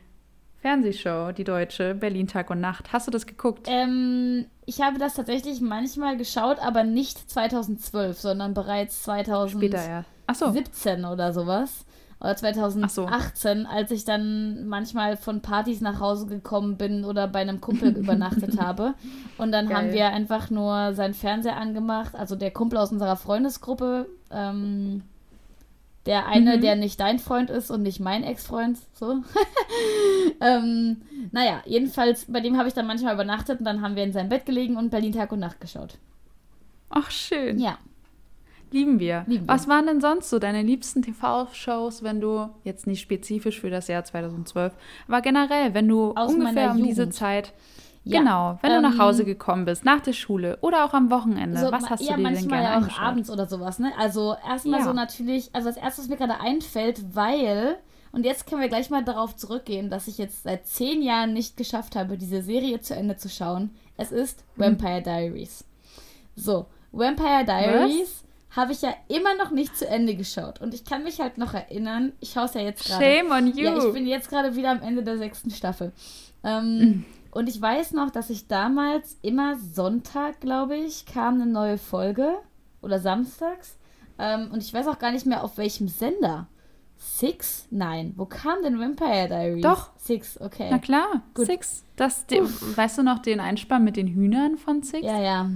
Fernsehshow, 0.62 1.32
die 1.32 1.46
deutsche, 1.46 1.96
Berlin 1.96 2.28
Tag 2.28 2.50
und 2.50 2.60
Nacht. 2.60 2.92
Hast 2.92 3.08
du 3.08 3.12
das 3.12 3.26
geguckt? 3.26 3.68
Ähm, 3.70 4.46
ich 4.66 4.82
habe 4.82 5.00
das 5.00 5.14
tatsächlich 5.16 5.62
manchmal 5.62 6.18
geschaut, 6.18 6.60
aber 6.60 6.84
nicht 6.84 7.32
2012, 7.32 8.20
sondern 8.20 8.54
bereits 8.54 9.04
2017 9.04 9.80
Später. 9.80 10.06
Ach 10.28 10.36
so. 10.36 11.12
oder 11.12 11.34
sowas. 11.34 11.86
Oder 12.22 12.36
2018, 12.36 13.66
als 13.66 13.92
ich 13.92 14.04
dann 14.04 14.68
manchmal 14.68 15.16
von 15.16 15.42
Partys 15.42 15.80
nach 15.80 16.02
Hause 16.02 16.26
gekommen 16.28 16.76
bin 16.78 17.06
oder 17.06 17.28
bei 17.28 17.40
einem 17.40 17.62
Kumpel 17.62 17.90
übernachtet 17.98 18.60
habe. 18.60 18.94
Und 19.38 19.54
dann 19.54 19.68
Geil. 19.70 19.78
haben 19.78 19.92
wir 19.94 20.08
einfach 20.10 20.50
nur 20.50 20.94
seinen 20.96 21.14
Fernseher 21.14 21.56
angemacht, 21.56 22.16
also 22.16 22.36
der 22.36 22.52
Kumpel 22.52 22.78
aus 22.78 22.92
unserer 22.92 23.16
Freundesgruppe, 23.16 24.08
ähm, 24.32 25.04
der 26.06 26.28
eine, 26.28 26.58
Mhm. 26.58 26.62
der 26.62 26.76
nicht 26.76 27.00
dein 27.00 27.20
Freund 27.20 27.50
ist 27.50 27.72
und 27.72 27.84
nicht 27.84 28.00
mein 28.02 28.24
Ex-Freund, 28.24 28.78
so. 28.94 29.22
ähm, 30.42 30.98
naja, 31.32 31.62
jedenfalls, 31.66 32.26
bei 32.26 32.42
dem 32.42 32.58
habe 32.58 32.68
ich 32.68 32.74
dann 32.74 32.88
manchmal 32.88 33.14
übernachtet 33.14 33.60
und 33.60 33.66
dann 33.66 33.82
haben 33.82 33.96
wir 33.96 34.04
in 34.04 34.14
seinem 34.14 34.30
Bett 34.30 34.46
gelegen 34.46 34.76
und 34.76 34.90
Berlin 34.90 35.14
Tag 35.14 35.32
und 35.32 35.40
Nacht 35.40 35.62
geschaut. 35.62 35.98
Ach, 36.90 37.12
schön. 37.12 37.60
Ja. 37.60 37.78
Lieben 38.72 39.00
wir. 39.00 39.24
Lieben. 39.28 39.48
Was 39.48 39.68
waren 39.68 39.88
denn 39.88 40.00
sonst 40.02 40.30
so 40.30 40.38
deine 40.40 40.62
liebsten 40.62 41.02
TV-Shows, 41.02 42.04
wenn 42.04 42.22
du, 42.22 42.50
jetzt 42.64 42.86
nicht 42.88 43.02
spezifisch 43.02 43.60
für 43.60 43.70
das 43.70 43.88
Jahr 43.88 44.04
2012, 44.04 44.74
aber 45.08 45.22
generell, 45.22 45.74
wenn 45.74 45.88
du 45.88 46.14
Aus 46.16 46.34
ungefähr 46.34 46.72
um 46.72 46.84
diese. 46.84 47.10
Zeit, 47.10 47.54
Ja, 48.04 48.20
genau, 48.20 48.60
wenn 48.62 48.72
du 48.74 48.82
nach 48.82 48.94
ähm, 48.94 49.00
Hause 49.00 49.26
gekommen 49.26 49.66
bist, 49.66 49.84
nach 49.86 50.02
der 50.02 50.14
Schule 50.14 50.58
oder 50.62 50.86
auch 50.86 50.94
am 50.94 51.10
Wochenende, 51.10 51.60
So, 51.60 51.72
was 51.72 51.90
hast 51.90 52.02
ja, 52.02 52.12
du 52.16 52.18
dir 52.18 52.24
denn 52.24 52.34
manchmal 52.34 52.60
gerne 52.62 52.64
ja 52.66 52.72
auch 52.74 52.78
angeschaut? 52.84 53.02
abends 53.06 53.30
oder 53.30 53.48
sowas, 53.48 53.80
ne? 53.80 53.92
Also 53.98 54.36
erstmal 54.48 54.80
Ja. 54.80 54.86
so 54.86 54.94
natürlich, 54.94 55.50
also 55.54 55.68
das 55.70 55.78
erste, 55.78 56.02
was 56.04 56.10
mir 56.10 56.18
gerade 56.18 56.40
einfällt, 56.40 57.16
weil, 57.16 57.78
und 58.12 58.26
jetzt 58.26 58.48
können 58.48 58.62
wir 58.62 58.70
gleich 58.70 58.90
mal 58.90 59.04
darauf 59.04 59.36
zurückgehen, 59.36 59.90
dass 59.90 60.08
ich 60.08 60.18
jetzt 60.18 60.44
seit 60.44 60.68
zehn 60.68 61.02
Jahren 61.02 61.34
nicht 61.34 61.58
geschafft 61.58 61.96
habe, 61.96 62.18
diese 62.18 62.42
Serie 62.42 62.82
zu 62.82 62.96
Ende 62.96 63.18
zu 63.18 63.30
schauen. 63.30 63.72
Es 63.98 64.12
ist 64.12 64.44
Hm. 64.56 64.80
Vampire 64.80 65.02
Diaries. 65.02 65.66
So, 66.36 66.68
Vampire 66.92 67.44
Diaries 67.46 68.24
habe 68.56 68.72
ich 68.72 68.82
ja 68.82 68.94
immer 69.08 69.36
noch 69.36 69.52
nicht 69.52 69.78
zu 69.78 69.88
Ende 69.88 70.16
geschaut. 70.16 70.60
Und 70.62 70.74
ich 70.74 70.84
kann 70.86 71.04
mich 71.04 71.20
halt 71.20 71.38
noch 71.38 71.54
erinnern, 71.54 72.14
ich 72.20 72.32
schaue 72.32 72.46
es 72.46 72.54
ja 72.56 72.62
jetzt 72.62 72.86
gerade. 72.86 73.04
Shame 73.04 73.32
on 73.32 73.48
you. 73.48 73.66
Ja, 73.66 73.78
ich 73.78 73.94
bin 73.94 74.08
jetzt 74.08 74.30
gerade 74.30 74.56
wieder 74.56 74.72
am 74.72 74.82
Ende 74.82 75.04
der 75.04 75.18
sechsten 75.18 75.52
Staffel. 75.52 75.92
Ähm, 76.44 76.78
Mhm. 76.80 77.06
Und 77.32 77.48
ich 77.48 77.62
weiß 77.62 77.92
noch, 77.92 78.10
dass 78.10 78.32
ich 78.32 78.48
damals 78.48 79.18
immer 79.22 79.56
Sonntag, 79.60 80.40
glaube 80.40 80.76
ich, 80.76 81.06
kam 81.06 81.36
eine 81.36 81.46
neue 81.46 81.78
Folge 81.78 82.34
oder 82.82 83.00
samstags. 83.00 83.78
Ähm, 84.18 84.50
und 84.52 84.64
ich 84.64 84.74
weiß 84.74 84.88
auch 84.88 84.98
gar 84.98 85.12
nicht 85.12 85.28
mehr, 85.28 85.44
auf 85.44 85.58
welchem 85.58 85.88
Sender. 85.88 86.48
Six? 86.98 87.68
Nein. 87.70 88.14
Wo 88.18 88.26
kam 88.26 88.62
denn 88.64 88.80
Vampire 88.80 89.28
Diaries? 89.28 89.62
Doch. 89.64 89.92
Six, 89.98 90.42
okay. 90.42 90.68
Na 90.72 90.80
klar, 90.80 91.22
Gut. 91.34 91.46
Six. 91.46 91.86
Das, 91.96 92.26
die, 92.26 92.42
weißt 92.42 92.98
du 92.98 93.04
noch 93.04 93.20
den 93.20 93.40
Einspann 93.40 93.84
mit 93.84 93.96
den 93.96 94.08
Hühnern 94.08 94.58
von 94.58 94.82
Six? 94.84 95.06
Ja, 95.06 95.22
ja. 95.22 95.50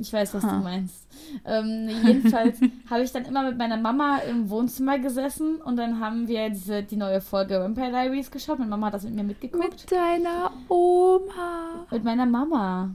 Ich 0.00 0.12
weiß, 0.12 0.32
was 0.32 0.42
Ha. 0.44 0.56
du 0.56 0.62
meinst. 0.64 1.06
Ähm, 1.44 1.88
jedenfalls 2.04 2.58
habe 2.88 3.02
ich 3.02 3.12
dann 3.12 3.26
immer 3.26 3.42
mit 3.42 3.58
meiner 3.58 3.76
Mama 3.76 4.18
im 4.18 4.48
Wohnzimmer 4.48 4.98
gesessen 4.98 5.56
und 5.60 5.76
dann 5.76 6.00
haben 6.00 6.26
wir 6.26 6.48
diese, 6.48 6.82
die 6.82 6.96
neue 6.96 7.20
Folge 7.20 7.60
Vampire 7.60 7.90
Diaries 7.90 8.30
geschaut. 8.30 8.58
Meine 8.58 8.70
Mama 8.70 8.86
hat 8.86 8.94
das 8.94 9.04
mit 9.04 9.14
mir 9.14 9.24
mitgeguckt. 9.24 9.62
Mit 9.62 9.92
deiner 9.92 10.52
Oma. 10.68 11.86
Mit, 11.90 12.02
meiner 12.02 12.24
Mama. 12.24 12.90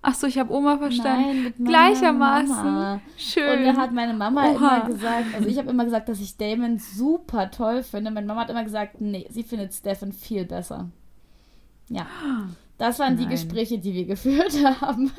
Ach 0.00 0.14
so, 0.14 0.26
ich 0.28 0.38
habe 0.38 0.52
Oma 0.52 0.78
verstanden. 0.78 1.54
Nein, 1.58 1.66
Gleichermaßen. 1.66 2.54
Mama. 2.54 3.00
Schön. 3.16 3.58
Und 3.58 3.64
da 3.64 3.76
hat 3.80 3.92
meine 3.92 4.14
Mama 4.14 4.44
Oha. 4.44 4.50
immer 4.54 4.86
gesagt, 4.86 5.34
also 5.34 5.48
ich 5.48 5.58
habe 5.58 5.70
immer 5.70 5.84
gesagt, 5.84 6.08
dass 6.08 6.20
ich 6.20 6.36
Damon 6.36 6.78
super 6.78 7.50
toll 7.50 7.82
finde. 7.82 8.10
Meine 8.12 8.26
Mama 8.26 8.42
hat 8.42 8.50
immer 8.50 8.64
gesagt, 8.64 9.00
nee, 9.00 9.26
sie 9.30 9.42
findet 9.42 9.74
Stefan 9.74 10.12
viel 10.12 10.44
besser. 10.44 10.88
Ja. 11.88 12.06
Das 12.76 12.98
waren 12.98 13.16
die 13.16 13.22
Nein. 13.22 13.32
Gespräche, 13.32 13.78
die 13.78 13.94
wir 13.94 14.04
geführt 14.04 14.52
haben. 14.80 15.12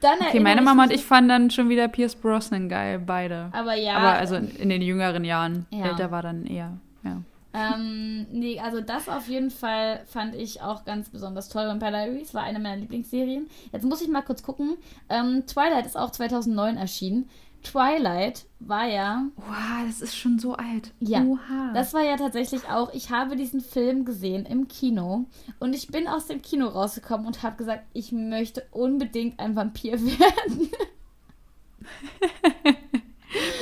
Dann 0.00 0.18
okay, 0.20 0.40
meine 0.40 0.62
Mama 0.62 0.84
und 0.84 0.92
ich 0.92 1.04
fanden 1.04 1.28
dann 1.28 1.50
schon 1.50 1.68
wieder 1.68 1.86
Pierce 1.88 2.16
Brosnan 2.16 2.68
geil, 2.68 2.98
beide. 2.98 3.50
Aber 3.52 3.74
ja. 3.74 3.96
Aber 3.96 4.18
also 4.18 4.34
in, 4.36 4.50
in 4.56 4.68
den 4.70 4.82
jüngeren 4.82 5.24
Jahren. 5.24 5.66
Ja. 5.70 5.86
Älter 5.86 6.10
war 6.10 6.22
dann 6.22 6.44
eher. 6.44 6.76
Ja. 7.04 7.22
Ähm, 7.56 8.26
nee, 8.32 8.60
also 8.60 8.82
das 8.82 9.08
auf 9.08 9.28
jeden 9.28 9.50
Fall 9.50 10.02
fand 10.06 10.34
ich 10.34 10.60
auch 10.60 10.84
ganz 10.84 11.08
besonders 11.08 11.48
toll. 11.48 11.66
Vampire 11.66 11.90
Diaries 11.90 12.34
war 12.34 12.42
eine 12.42 12.58
meiner 12.58 12.76
Lieblingsserien. 12.76 13.48
Jetzt 13.72 13.84
muss 13.84 14.02
ich 14.02 14.08
mal 14.08 14.20
kurz 14.20 14.42
gucken. 14.42 14.76
Ähm, 15.08 15.44
Twilight 15.46 15.86
ist 15.86 15.96
auch 15.96 16.10
2009 16.10 16.76
erschienen. 16.76 17.30
Twilight 17.70 18.46
war 18.60 18.86
ja 18.86 19.24
Wow, 19.36 19.86
das 19.86 20.00
ist 20.00 20.16
schon 20.16 20.38
so 20.38 20.54
alt. 20.54 20.92
Ja, 21.00 21.22
Oha. 21.22 21.72
Das 21.74 21.92
war 21.94 22.02
ja 22.02 22.16
tatsächlich 22.16 22.68
auch, 22.68 22.92
ich 22.94 23.10
habe 23.10 23.36
diesen 23.36 23.60
Film 23.60 24.04
gesehen 24.04 24.46
im 24.46 24.68
Kino 24.68 25.26
und 25.58 25.74
ich 25.74 25.88
bin 25.88 26.06
aus 26.08 26.26
dem 26.26 26.42
Kino 26.42 26.68
rausgekommen 26.68 27.26
und 27.26 27.42
habe 27.42 27.56
gesagt, 27.56 27.84
ich 27.92 28.12
möchte 28.12 28.64
unbedingt 28.70 29.38
ein 29.40 29.56
Vampir 29.56 29.92
werden. 30.00 30.70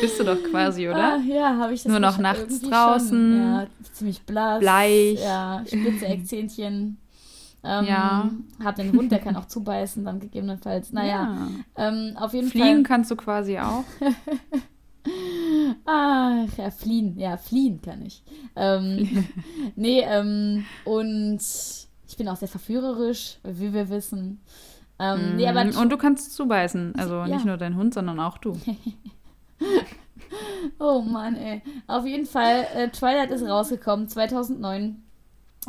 Bist 0.00 0.20
du 0.20 0.24
doch 0.24 0.42
quasi, 0.50 0.88
oder? 0.88 1.14
Ah, 1.14 1.16
ja, 1.18 1.56
habe 1.56 1.74
ich 1.74 1.82
das 1.82 1.90
Nur 1.90 2.00
noch 2.00 2.18
nachts 2.18 2.60
draußen. 2.60 3.08
Schon. 3.08 3.38
Ja, 3.38 3.66
ziemlich 3.92 4.22
blass. 4.22 4.60
Bleich. 4.60 5.20
Ja, 5.20 5.62
spitze 5.66 6.06
Eckzähnchen. 6.06 6.98
Ähm, 7.64 7.84
Ja. 7.86 8.30
Hab 8.62 8.76
den 8.76 8.92
Hund, 8.92 9.10
der 9.10 9.18
kann 9.20 9.36
auch 9.36 9.46
zubeißen, 9.46 10.04
dann 10.04 10.20
gegebenenfalls. 10.20 10.92
Naja, 10.92 11.48
ähm, 11.76 12.12
auf 12.16 12.34
jeden 12.34 12.48
Fliegen 12.48 12.66
Fall. 12.66 12.82
kannst 12.82 13.10
du 13.10 13.16
quasi 13.16 13.58
auch. 13.58 13.84
Ach, 15.86 16.46
ja, 16.56 16.70
fliehen. 16.70 17.18
Ja, 17.18 17.36
fliehen 17.36 17.80
kann 17.82 18.02
ich. 18.02 18.22
Ähm, 18.56 19.26
nee, 19.76 20.00
ähm, 20.06 20.64
und 20.84 21.40
ich 22.06 22.16
bin 22.16 22.28
auch 22.28 22.36
sehr 22.36 22.48
verführerisch, 22.48 23.38
wie 23.44 23.72
wir 23.72 23.88
wissen. 23.90 24.40
Ähm, 24.98 25.36
nee, 25.36 25.48
aber 25.48 25.64
Mhm. 25.64 25.76
Und 25.76 25.90
du 25.90 25.96
kannst 25.96 26.34
zubeißen. 26.34 26.94
Also 26.96 27.14
Ja. 27.16 27.26
nicht 27.26 27.44
nur 27.44 27.56
dein 27.56 27.76
Hund, 27.76 27.94
sondern 27.94 28.20
auch 28.20 28.38
du. 28.38 28.52
Oh 30.80 31.00
Mann, 31.02 31.36
ey. 31.36 31.62
Auf 31.86 32.06
jeden 32.06 32.26
Fall, 32.26 32.66
äh, 32.74 32.88
Twilight 32.88 33.30
ist 33.30 33.42
rausgekommen, 33.46 34.08
2009. 34.08 34.96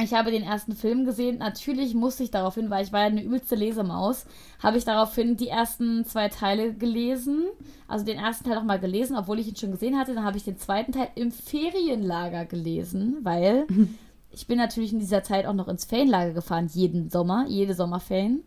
Ich 0.02 0.14
habe 0.14 0.30
den 0.30 0.44
ersten 0.44 0.76
Film 0.76 1.06
gesehen. 1.06 1.38
Natürlich 1.38 1.94
musste 1.94 2.24
ich 2.24 2.32
daraufhin, 2.32 2.70
weil 2.70 2.84
ich 2.84 2.92
war 2.92 3.02
ja 3.02 3.06
eine 3.08 3.24
übelste 3.24 3.56
Lesemaus, 3.56 4.26
habe 4.62 4.78
ich 4.78 4.84
daraufhin 4.84 5.38
die 5.38 5.48
ersten 5.48 6.04
zwei 6.04 6.28
Teile 6.28 6.74
gelesen. 6.74 7.46
Also 7.88 8.04
den 8.04 8.18
ersten 8.20 8.44
Teil 8.44 8.56
noch 8.56 8.64
mal 8.64 8.80
gelesen, 8.80 9.16
obwohl 9.16 9.40
ich 9.40 9.48
ihn 9.48 9.56
schon 9.56 9.72
gesehen 9.72 9.98
hatte. 9.98 10.14
Dann 10.14 10.26
habe 10.26 10.38
ich 10.38 10.44
den 10.44 10.58
zweiten 10.58 10.92
Teil 10.92 11.10
im 11.16 11.32
Ferienlager 11.32 12.46
gelesen, 12.46 13.20
weil 13.24 13.68
ich 14.32 14.48
bin 14.48 14.58
natürlich 14.58 14.92
in 14.92 15.00
dieser 15.00 15.24
Zeit 15.24 15.46
auch 15.46 15.54
noch 15.54 15.70
ins 15.70 15.86
Ferienlager 15.86 16.34
gefahren, 16.34 16.68
jeden 16.74 17.10
Sommer, 17.10 17.46
jede 17.48 17.74
Sommerferien. 17.74 18.44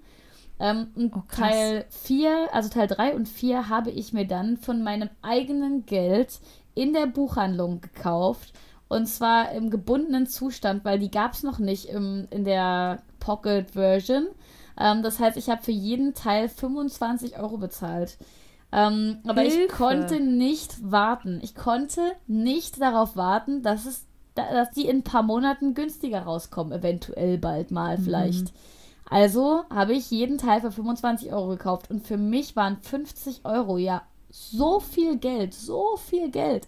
Ähm, 0.61 0.89
und 0.97 1.15
Oh. 1.17 1.23
Teil 1.31 1.87
4, 1.89 2.49
also 2.53 2.69
Teil 2.69 2.89
3 2.89 3.15
und 3.15 3.29
4 3.29 3.69
habe 3.69 3.91
ich 3.91 4.13
mir 4.13 4.27
dann 4.27 4.57
von 4.59 4.83
meinem 4.83 5.09
eigenen 5.23 5.87
Geld 5.87 6.41
in 6.75 6.93
der 6.93 7.07
Buchhandlung 7.07 7.81
gekauft. 7.81 8.53
Und 8.89 9.07
zwar 9.07 9.53
im 9.53 9.71
gebundenen 9.71 10.27
Zustand, 10.27 10.85
weil 10.85 10.99
die 10.99 11.11
gab 11.11 11.35
es 11.35 11.43
noch 11.43 11.59
nicht 11.59 11.87
im, 11.87 12.27
in 12.31 12.45
der 12.45 13.03
Pocket 13.21 13.71
Version. 13.73 14.29
Ähm, 14.79 15.03
das 15.03 15.19
heißt, 15.21 15.37
ich 15.37 15.51
habe 15.51 15.63
für 15.63 15.73
jeden 15.73 16.15
Teil 16.15 16.49
25 16.49 17.39
Euro 17.39 17.59
bezahlt. 17.59 18.17
Ähm, 18.73 19.19
aber 19.27 19.43
ich 19.45 19.55
konnte 19.69 20.21
nicht 20.21 20.91
warten. 20.91 21.41
Ich 21.43 21.55
konnte 21.55 22.01
nicht 22.27 22.81
darauf 22.81 23.17
warten, 23.17 23.63
dass 23.63 23.87
es, 23.87 24.07
da- 24.35 24.51
dass 24.53 24.71
die 24.71 24.87
in 24.87 24.99
ein 24.99 25.05
paar 25.05 25.23
Monaten 25.23 25.75
günstiger 25.75 26.23
rauskommen, 26.23 26.73
eventuell 26.79 27.39
bald 27.39 27.71
mal 27.71 27.97
vielleicht. 27.99 28.53
Also 29.11 29.63
habe 29.71 29.95
ich 29.95 30.11
jeden 30.11 30.37
Teil 30.39 30.61
für 30.61 30.71
25 30.71 31.33
Euro 31.33 31.49
gekauft 31.49 31.91
und 31.91 32.07
für 32.07 32.19
mich 32.19 32.57
waren 32.57 32.77
50 32.83 33.41
Euro 33.45 33.79
ja 33.79 34.03
so 34.31 34.81
viel 34.81 35.17
Geld, 35.19 35.55
so 35.55 35.97
viel 35.97 36.31
Geld. 36.31 36.67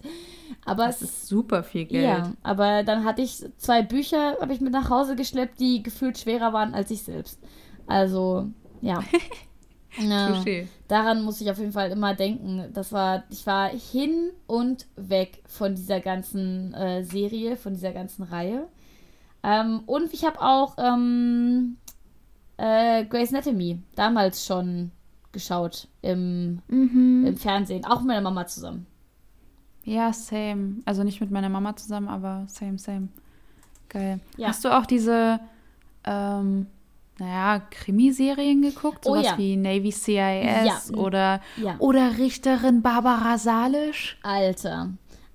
Aber 0.65 0.87
Das 0.87 1.01
es 1.01 1.09
ist 1.09 1.27
super 1.27 1.63
viel 1.63 1.85
Geld. 1.85 2.03
ja, 2.03 2.33
aber 2.43 2.83
dann 2.83 3.03
hatte 3.03 3.21
ich 3.21 3.43
zwei 3.57 3.81
Bücher, 3.81 4.37
habe 4.39 4.53
ich 4.53 4.61
mit 4.61 4.73
nach 4.73 4.89
Hause 4.89 5.15
geschleppt, 5.15 5.59
die 5.59 5.83
gefühlt 5.83 6.17
schwerer 6.17 6.53
waren 6.53 6.73
als 6.73 6.91
ich 6.91 7.03
selbst. 7.03 7.39
Also, 7.87 8.49
ja. 8.81 9.03
ja. 9.97 10.27
Touché. 10.29 10.67
Daran 10.87 11.23
muss 11.23 11.41
ich 11.41 11.49
auf 11.51 11.57
jeden 11.59 11.71
Fall 11.71 11.91
immer 11.91 12.13
denken. 12.13 12.69
Das 12.73 12.91
war, 12.91 13.23
ich 13.29 13.45
war 13.45 13.69
hin 13.69 14.31
und 14.47 14.87
weg 14.95 15.41
von 15.47 15.75
dieser 15.75 15.99
ganzen 15.99 16.73
äh, 16.73 17.03
Serie, 17.03 17.57
von 17.57 17.73
dieser 17.73 17.91
ganzen 17.91 18.23
Reihe. 18.23 18.67
Ähm, 19.43 19.81
und 19.85 20.13
ich 20.13 20.23
habe 20.25 20.41
auch 20.41 20.75
ähm, 20.77 21.77
äh, 22.57 23.05
Grey's 23.05 23.33
Anatomy 23.33 23.79
damals 23.95 24.45
schon 24.45 24.91
geschaut 25.31 25.87
im, 26.01 26.59
Mhm. 26.67 27.25
im 27.27 27.37
Fernsehen, 27.37 27.85
auch 27.85 27.99
mit 27.99 28.07
meiner 28.07 28.21
Mama 28.21 28.45
zusammen. 28.47 28.85
Ja, 29.83 30.13
same. 30.13 30.75
Also 30.85 31.03
nicht 31.03 31.21
mit 31.21 31.31
meiner 31.31 31.49
Mama 31.49 31.75
zusammen, 31.75 32.07
aber 32.07 32.43
same, 32.47 32.77
same. 32.77 33.07
Geil. 33.89 34.19
Ja. 34.37 34.49
Hast 34.49 34.63
du 34.63 34.69
auch 34.69 34.85
diese, 34.85 35.39
ähm, 36.03 36.67
naja, 37.17 37.61
Krimiserien 37.71 38.61
geguckt? 38.61 38.99
Oh 39.05 39.13
Sowas 39.13 39.25
ja. 39.25 39.37
wie 39.37 39.57
Navy 39.57 39.91
CIS 39.91 40.07
Ja. 40.15 40.79
oder, 40.95 41.41
oder 41.79 42.17
Richterin 42.17 42.81
Barbara 42.81 43.37
Salisch? 43.37 44.17
Alter. 44.23 44.89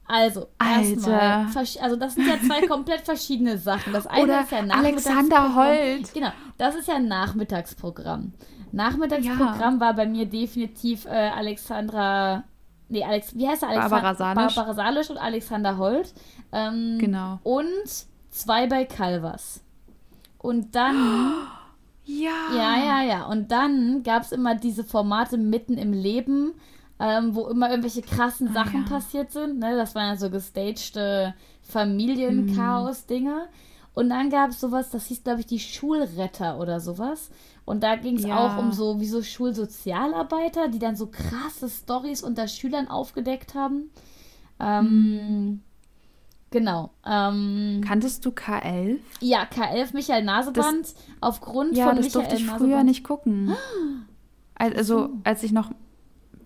Also, 0.09 0.47
erstmal, 0.61 1.47
also 1.83 1.97
das 1.97 2.15
sind 2.15 2.29
ja 2.29 2.37
zwei 2.47 2.65
komplett 2.69 3.01
verschiedene 3.01 3.59
Sachen. 3.59 3.93
Das 3.93 4.07
eine 4.07 4.23
Oder 4.23 4.41
ist 4.43 4.53
ja 4.53 4.59
Alexander 4.59 5.49
Nachmittagsprogramm. 5.49 5.97
Holt. 5.97 6.15
Genau, 6.15 6.29
das 6.59 6.75
ist 6.77 6.87
ja 6.87 6.95
ein 6.95 7.09
Nachmittagsprogramm. 7.09 8.33
Nachmittagsprogramm 8.73 9.81
war 9.81 9.95
bei 9.95 10.07
mir 10.07 10.27
definitiv 10.27 11.07
äh, 11.07 11.09
Alexandra, 11.11 12.45
nee, 12.89 13.03
Alex, 13.05 13.35
wie 13.37 13.49
heißt 13.49 13.63
er? 13.63 13.71
Alexand- 13.71 13.91
Barbara 13.91 14.15
Salisch. 14.15 14.55
Barbara 14.55 14.75
Salisch 14.75 15.11
und 15.11 15.19
Alexander 15.19 15.79
Holt. 15.79 16.13
Ähm, 16.53 16.99
Genau. 16.99 17.39
Und 17.43 18.07
zwei 18.31 18.67
bei 18.67 18.85
Calvas. 18.85 19.63
Und 20.39 20.75
dann 20.75 20.97
Ja. 22.09 22.31
ja, 22.55 22.77
ja, 22.85 23.03
ja. 23.03 23.27
Und 23.27 23.51
dann 23.51 24.03
gab 24.05 24.23
es 24.23 24.31
immer 24.31 24.55
diese 24.55 24.85
Formate 24.85 25.39
mitten 25.39 25.77
im 25.77 25.93
Leben, 25.93 26.55
ähm, 27.01 27.35
wo 27.35 27.49
immer 27.49 27.69
irgendwelche 27.69 28.01
krassen 28.03 28.53
Sachen 28.53 28.85
ja. 28.85 28.89
passiert 28.89 29.33
sind. 29.33 29.59
Ne? 29.59 29.77
Das 29.77 29.97
waren 29.97 30.11
ja 30.11 30.17
so 30.17 30.31
gestagte 30.31 31.35
Familienchaos-Dinge. 31.63 33.49
Und 33.95 34.11
dann 34.11 34.31
gab 34.31 34.51
es 34.51 34.61
sowas, 34.61 34.91
das 34.91 35.07
hieß, 35.07 35.25
glaube 35.25 35.41
ich, 35.41 35.47
die 35.47 35.59
Schulretter 35.59 36.59
oder 36.59 36.81
sowas. 36.81 37.31
Und 37.67 37.83
da 37.83 37.97
ging 37.97 38.17
es 38.17 38.25
Ja. 38.25 38.39
auch 38.39 38.59
um 38.59 38.73
so, 38.73 39.01
wie 39.01 39.07
so 39.07 39.23
Schulsozialarbeiter, 39.23 40.69
die 40.69 40.79
dann 40.79 40.97
so 40.97 41.09
krasse 41.09 41.69
Stories 41.69 42.23
unter 42.23 42.49
Schülern 42.49 42.89
aufgedeckt 42.89 43.55
haben. 43.55 43.91
Ähm, 44.61 45.61
Genau. 46.53 46.91
Ähm, 47.05 47.83
Kanntest 47.85 48.25
du 48.25 48.31
K11? 48.31 49.01
ja, 49.21 49.43
K11 49.45 49.93
Michael 49.95 50.23
Naseband 50.25 50.95
aufgrund 51.21 51.77
Ja, 51.77 51.89
von 51.89 51.97
das 51.97 52.07
Michael 52.07 52.23
durfte 52.23 52.37
ich 52.41 52.47
Naseband. 52.47 52.71
früher 52.73 52.85
nicht 52.85 53.03
gucken. 53.05 53.55
Al- 54.55 54.73
Also, 54.75 55.11
als 55.25 55.43
ich 55.43 55.51
noch 55.53 55.73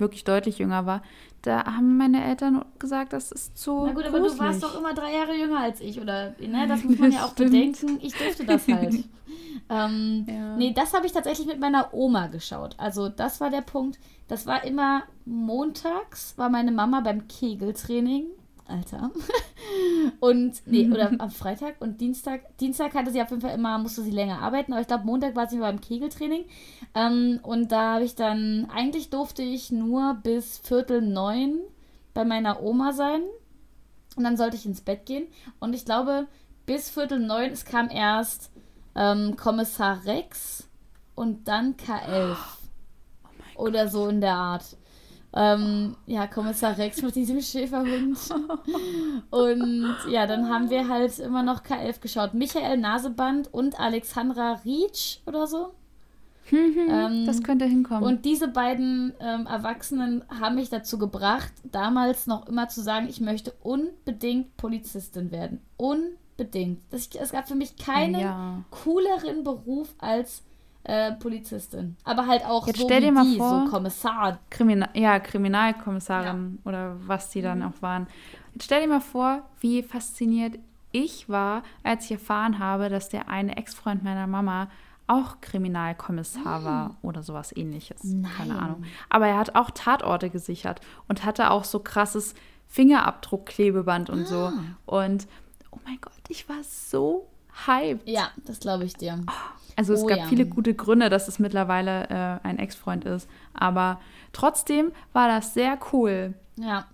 wirklich 0.01 0.25
deutlich 0.25 0.59
jünger 0.59 0.87
war, 0.87 1.03
da 1.43 1.65
haben 1.65 1.97
meine 1.97 2.25
Eltern 2.25 2.65
gesagt, 2.79 3.13
das 3.13 3.33
ist 3.33 3.57
zu 3.57 3.85
Na 3.87 3.93
gut, 3.93 4.05
aber 4.05 4.19
gruselig. 4.21 4.39
du 4.39 4.45
warst 4.45 4.63
doch 4.63 4.79
immer 4.79 4.93
drei 4.95 5.15
Jahre 5.15 5.35
jünger 5.35 5.61
als 5.61 5.81
ich, 5.81 6.01
oder? 6.01 6.35
Ne, 6.39 6.67
das 6.69 6.85
muss 6.85 6.99
man 6.99 7.13
ja 7.13 7.25
auch 7.25 7.33
Stimmt. 7.33 7.51
bedenken. 7.53 7.99
Ich 8.03 8.15
durfte 8.15 8.45
das 8.45 8.67
halt. 8.69 8.95
ähm, 9.71 10.27
Ja. 10.29 10.57
Nee, 10.57 10.73
das 10.75 10.93
habe 10.93 11.07
ich 11.07 11.13
tatsächlich 11.13 11.47
mit 11.47 11.61
meiner 11.61 11.95
Oma 11.95 12.27
geschaut. 12.27 12.75
Also 12.79 13.09
das 13.09 13.41
war 13.41 13.51
der 13.51 13.63
Punkt. 13.63 13.99
Das 14.29 14.47
war 14.47 14.65
immer 14.65 15.03
montags, 15.25 16.35
war 16.37 16.49
meine 16.51 16.73
Mama 16.73 17.01
beim 17.01 17.27
Kegeltraining. 17.27 18.25
Alter. 18.71 19.11
Und, 20.21 20.63
nee, 20.67 20.89
oder 20.89 21.13
am 21.19 21.31
Freitag 21.31 21.77
und 21.81 22.01
Dienstag. 22.01 22.57
Dienstag 22.59 22.95
hatte 22.95 23.11
sie 23.11 23.21
auf 23.23 23.31
jeden 23.31 23.43
Fall 23.43 23.55
immer, 23.55 23.79
musste 23.79 24.03
sie 24.03 24.11
länger 24.11 24.41
arbeiten, 24.41 24.73
aber 24.73 24.81
ich 24.81 24.87
glaube, 24.87 25.07
Montag 25.07 25.37
war 25.37 25.49
sie 25.49 25.59
beim 25.59 25.81
Kegeltraining. 25.81 26.45
Ähm, 26.95 27.41
und 27.43 27.71
da 27.73 27.95
habe 27.95 28.05
ich 28.05 28.15
dann, 28.15 28.69
eigentlich 28.73 29.11
durfte 29.11 29.43
ich 29.43 29.71
nur 29.71 30.15
bis 30.23 30.59
Viertel 30.59 31.03
neun 31.03 31.61
bei 32.15 32.25
meiner 32.25 32.63
Oma 32.63 32.93
sein. 32.93 33.23
Und 34.17 34.25
dann 34.25 34.37
sollte 34.37 34.57
ich 34.57 34.67
ins 34.67 34.81
Bett 34.81 35.07
gehen. 35.07 35.29
Und 35.61 35.75
ich 35.75 35.85
glaube, 35.85 36.27
bis 36.67 36.91
Viertel 36.91 37.21
neun, 37.21 37.51
es 37.51 37.65
kam 37.65 37.89
erst 37.91 38.51
ähm, 38.95 39.37
Kommissar 39.37 40.05
Rex 40.05 40.69
und 41.15 41.49
dann 41.49 41.77
K11. 41.77 42.37
Oder 43.57 43.89
so 43.89 44.09
in 44.09 44.21
der 44.21 44.35
Art. 44.35 44.77
Ähm, 45.33 45.97
ja, 46.07 46.27
Kommissar 46.27 46.77
Rex 46.77 47.03
mit 47.03 47.15
diesem 47.15 47.41
Schäferhund. 47.41 48.19
Und 49.31 49.97
ja, 50.09 50.27
dann 50.27 50.49
haben 50.49 50.71
wir 50.71 50.89
halt 50.89 51.19
immer 51.21 51.43
noch 51.43 51.63
K11 51.63 52.01
geschaut. 52.01 52.35
Michael 52.35 52.79
Naseband 52.79 53.53
und 53.53 53.79
Alexandra 53.79 54.61
Rietsch 54.65 55.19
oder 55.27 55.47
so. 55.47 55.73
Ähm, 56.53 57.27
das 57.27 57.43
könnte 57.45 57.65
hinkommen. 57.65 58.03
und 58.03 58.25
diese 58.25 58.49
beiden 58.49 59.13
ähm, 59.21 59.47
Erwachsenen 59.47 60.25
haben 60.41 60.57
mich 60.57 60.69
dazu 60.69 60.99
gebracht, 60.99 61.53
damals 61.63 62.27
noch 62.27 62.49
immer 62.49 62.69
zu 62.69 62.83
sagen, 62.83 63.07
ich 63.09 63.21
möchte 63.21 63.53
unbedingt 63.63 64.57
Polizistin 64.57 65.31
werden. 65.31 65.61
Unbedingt. 65.77 66.81
Das, 66.91 67.09
es 67.09 67.31
gab 67.31 67.47
für 67.47 67.55
mich 67.55 67.77
keinen 67.77 68.21
ja. 68.21 68.65
cooleren 68.71 69.45
Beruf 69.45 69.95
als 69.99 70.43
äh, 70.85 71.13
Polizistin. 71.13 71.97
Aber 72.05 72.27
halt 72.27 72.45
auch 72.45 72.67
Jetzt 72.67 72.79
so 72.81 72.87
stell 72.87 73.01
dir 73.03 73.13
mal 73.13 73.25
die, 73.25 73.37
vor- 73.37 73.65
so 73.67 73.71
Kommissar. 73.71 74.39
Krimina 74.51 74.89
ja, 74.95 75.19
Kriminalkommissarin 75.21 76.59
oder 76.65 76.97
was 77.07 77.31
die 77.31 77.43
dann 77.43 77.63
auch 77.63 77.81
waren. 77.83 78.07
Jetzt 78.55 78.65
stell 78.65 78.81
dir 78.83 78.89
mal 78.89 79.01
vor, 79.01 79.43
wie 79.61 79.83
fasziniert 79.83 80.59
ich 80.93 81.29
war, 81.29 81.63
als 81.85 82.07
ich 82.07 82.13
erfahren 82.13 82.59
habe, 82.59 82.89
dass 82.89 83.09
der 83.09 83.29
eine 83.29 83.57
Ex-Freund 83.57 84.03
meiner 84.03 84.27
Mama 84.27 84.69
auch 85.07 85.41
Kriminalkommissar 85.41 86.65
war 86.65 86.97
oder 87.03 87.23
sowas 87.23 87.55
ähnliches. 87.57 88.01
Keine 88.37 88.55
Nein. 88.55 88.59
Ahnung. 88.59 88.85
Aber 89.09 89.27
er 89.27 89.39
hat 89.39 89.55
auch 89.57 89.71
Tatorte 89.71 90.31
gesichert 90.31 90.81
und 91.09 91.25
hatte 91.25 91.51
auch 91.51 91.65
so 91.65 91.81
krasses 91.81 92.35
Fingerabdruckklebeband 92.69 94.11
und 94.11 94.27
so. 94.27 94.53
Und 94.87 95.27
oh 95.71 95.79
mein 95.85 95.99
Gott, 96.01 96.13
ich 96.29 96.49
war 96.49 96.63
so 96.63 97.27
hyped. 97.67 98.09
Ja, 98.09 98.31
das 98.47 98.61
glaube 98.61 98.85
ich 98.85 98.95
dir. 98.95 99.19
Also 99.81 99.95
es 99.95 100.03
Oh 100.03 100.07
gab 100.07 100.19
ja. 100.19 100.25
viele 100.27 100.45
gute 100.45 100.75
Gründe, 100.75 101.09
dass 101.09 101.27
es 101.27 101.39
mittlerweile 101.39 102.09
äh, 102.11 102.47
ein 102.47 102.59
Ex-Freund 102.59 103.07
ist. 103.07 103.29
Aber 103.55 103.99
trotzdem 104.35 104.93
war 105.15 105.27
das 105.29 105.55
sehr 105.55 105.79
cool. 105.93 106.35
Ja. 106.57 106.85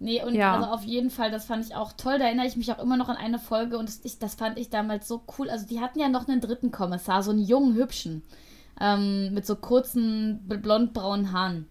Nee, 0.00 0.20
und 0.24 0.34
Ja. 0.34 0.56
also 0.56 0.66
auf 0.70 0.82
jeden 0.82 1.10
Fall, 1.10 1.30
das 1.30 1.44
fand 1.44 1.64
ich 1.64 1.76
auch 1.76 1.92
toll. 1.92 2.18
Da 2.18 2.24
erinnere 2.24 2.46
ich 2.46 2.56
mich 2.56 2.72
auch 2.72 2.80
immer 2.82 2.96
noch 2.96 3.08
an 3.08 3.16
eine 3.16 3.38
Folge 3.38 3.78
und 3.78 3.88
das, 3.88 4.00
ich, 4.04 4.18
das 4.18 4.34
fand 4.34 4.58
ich 4.58 4.68
damals 4.68 5.06
so 5.06 5.22
cool. 5.38 5.48
Also 5.48 5.64
die 5.66 5.80
hatten 5.80 6.00
ja 6.00 6.08
noch 6.08 6.26
einen 6.26 6.40
dritten 6.40 6.72
Kommissar, 6.72 7.22
so 7.22 7.30
einen 7.30 7.44
jungen, 7.44 7.74
hübschen. 7.74 8.22
Ähm, 8.80 9.32
mit 9.32 9.46
so 9.46 9.54
kurzen, 9.54 10.40
blond-braunen 10.48 11.30
Haaren. 11.32 11.68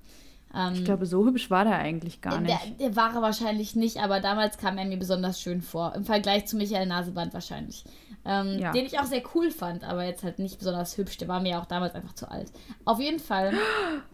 Ähm, 0.55 0.73
Ich 0.75 0.85
glaube, 0.85 1.05
so 1.05 1.25
hübsch 1.25 1.49
war 1.51 1.65
der 1.65 1.77
eigentlich 1.79 2.21
gar 2.21 2.39
der, 2.39 2.41
nicht. 2.41 2.79
der 2.79 2.95
war 2.95 3.13
er 3.13 3.21
wahrscheinlich 3.21 3.75
nicht, 3.75 3.97
aber 3.97 4.21
damals 4.21 4.57
kam 4.57 4.77
er 4.77 4.85
mir 4.85 4.97
besonders 4.97 5.41
schön 5.41 5.61
vor. 5.61 5.93
Im 5.95 6.05
Vergleich 6.05 6.45
zu 6.47 6.55
Michael 6.55 6.85
Naseband 6.87 7.33
wahrscheinlich. 7.33 7.83
Ähm, 8.25 8.57
Ja. 8.57 8.71
Den 8.71 8.85
ich 8.85 8.97
auch 8.99 9.03
sehr 9.05 9.21
cool 9.35 9.51
fand, 9.51 9.83
aber 9.83 10.05
jetzt 10.05 10.23
halt 10.23 10.39
nicht 10.39 10.57
besonders 10.57 10.97
hübsch. 10.97 11.17
Der 11.17 11.27
war 11.27 11.41
mir 11.41 11.59
auch 11.59 11.65
damals 11.65 11.93
einfach 11.93 12.13
zu 12.13 12.31
alt. 12.31 12.51
Auf 12.85 12.99
jeden 13.01 13.19
Fall. 13.19 13.51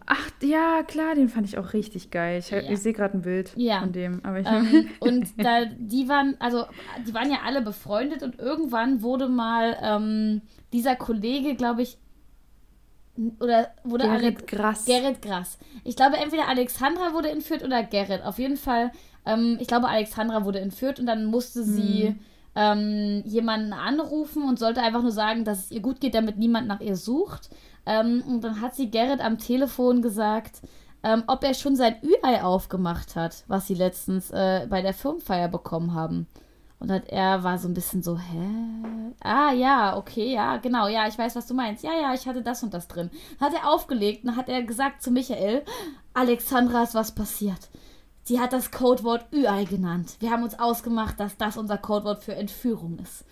Ach 0.06 0.28
ja, 0.42 0.82
klar, 0.82 1.14
den 1.14 1.28
fand 1.28 1.46
ich 1.46 1.56
auch 1.58 1.72
richtig 1.74 2.10
geil. 2.10 2.40
Ich, 2.40 2.50
Ja. 2.50 2.58
ich 2.58 2.78
sehe 2.80 2.92
gerade 2.92 3.16
ein 3.16 3.22
Bild 3.22 3.52
Ja. 3.56 3.78
von 3.80 3.92
dem. 3.92 4.24
Aber 4.24 4.40
ich, 4.40 4.46
ähm, 4.48 4.88
und 5.00 5.28
da, 5.36 5.64
die 5.78 6.08
waren, 6.08 6.34
also 6.40 6.64
die 7.06 7.14
waren 7.14 7.30
ja 7.30 7.38
alle 7.44 7.62
befreundet 7.62 8.22
und 8.24 8.38
irgendwann 8.40 9.02
wurde 9.02 9.28
mal 9.28 9.76
ähm, 9.80 10.42
dieser 10.72 10.96
Kollege, 10.96 11.54
glaube 11.54 11.82
ich, 11.82 11.96
oder 13.38 13.68
wurde 13.84 14.04
Gerrit 14.08 14.46
Grass. 14.46 14.84
Gerrit 14.86 15.20
Grass. 15.22 15.58
Ich 15.84 15.94
glaube, 15.96 16.16
entweder 16.16 16.48
Alexandra 16.48 17.12
wurde 17.12 17.30
entführt 17.30 17.62
oder 17.62 17.82
Gerrit. 17.82 18.22
Auf 18.24 18.38
jeden 18.38 18.56
Fall, 18.56 18.92
ähm, 19.26 19.58
ich 19.60 19.68
glaube, 19.68 19.88
Alexandra 19.88 20.44
wurde 20.44 20.60
entführt 20.60 20.98
und 20.98 21.06
dann 21.06 21.26
musste 21.26 21.62
sie 21.62 22.08
Hm. 22.08 22.18
Ähm, 22.54 23.22
jemanden 23.24 23.72
anrufen 23.72 24.42
und 24.48 24.58
sollte 24.58 24.82
einfach 24.82 25.02
nur 25.02 25.12
sagen, 25.12 25.44
dass 25.44 25.64
es 25.64 25.70
ihr 25.70 25.80
gut 25.80 26.00
geht, 26.00 26.14
damit 26.14 26.38
niemand 26.38 26.66
nach 26.66 26.80
ihr 26.80 26.96
sucht. 26.96 27.50
Ähm, 27.86 28.22
und 28.26 28.42
dann 28.42 28.60
hat 28.60 28.74
sie 28.74 28.90
Gerrit 28.90 29.20
am 29.20 29.38
Telefon 29.38 30.02
gesagt, 30.02 30.60
ähm, 31.02 31.24
ob 31.26 31.44
er 31.44 31.54
schon 31.54 31.76
sein 31.76 31.96
Ü-Ei 32.02 32.42
aufgemacht 32.42 33.16
hat, 33.16 33.44
was 33.48 33.66
sie 33.66 33.74
letztens 33.74 34.30
äh, 34.30 34.66
bei 34.68 34.82
der 34.82 34.94
Firmenfeier 34.94 35.48
bekommen 35.48 35.94
haben. 35.94 36.26
Und 36.78 36.90
hat, 36.90 37.08
er 37.08 37.44
war 37.44 37.58
so 37.58 37.68
ein 37.68 37.74
bisschen 37.74 38.02
so, 38.02 38.18
hä? 38.18 38.48
Ah, 39.22 39.52
ja, 39.52 39.96
okay, 39.98 40.32
ja, 40.32 40.56
genau, 40.56 40.88
ja, 40.88 41.06
ich 41.06 41.18
weiß, 41.18 41.36
was 41.36 41.46
du 41.46 41.52
meinst. 41.52 41.84
Ja, 41.84 41.92
ja, 41.92 42.14
ich 42.14 42.26
hatte 42.26 42.42
das 42.42 42.62
und 42.62 42.72
das 42.72 42.88
drin. 42.88 43.10
Hat 43.38 43.52
er 43.52 43.70
aufgelegt 43.70 44.24
und 44.24 44.34
hat 44.34 44.48
er 44.48 44.62
gesagt 44.62 45.02
zu 45.02 45.10
Michael, 45.10 45.62
Alexandra 46.14 46.82
ist 46.82 46.94
was 46.94 47.14
passiert. 47.14 47.68
Sie 48.30 48.38
hat 48.38 48.52
das 48.52 48.70
Codewort 48.70 49.26
Ü-Ei 49.34 49.64
genannt. 49.64 50.14
Wir 50.20 50.30
haben 50.30 50.44
uns 50.44 50.56
ausgemacht, 50.56 51.18
dass 51.18 51.36
das 51.36 51.56
unser 51.56 51.76
Codewort 51.76 52.22
für 52.22 52.32
Entführung 52.32 52.96
ist. 53.02 53.24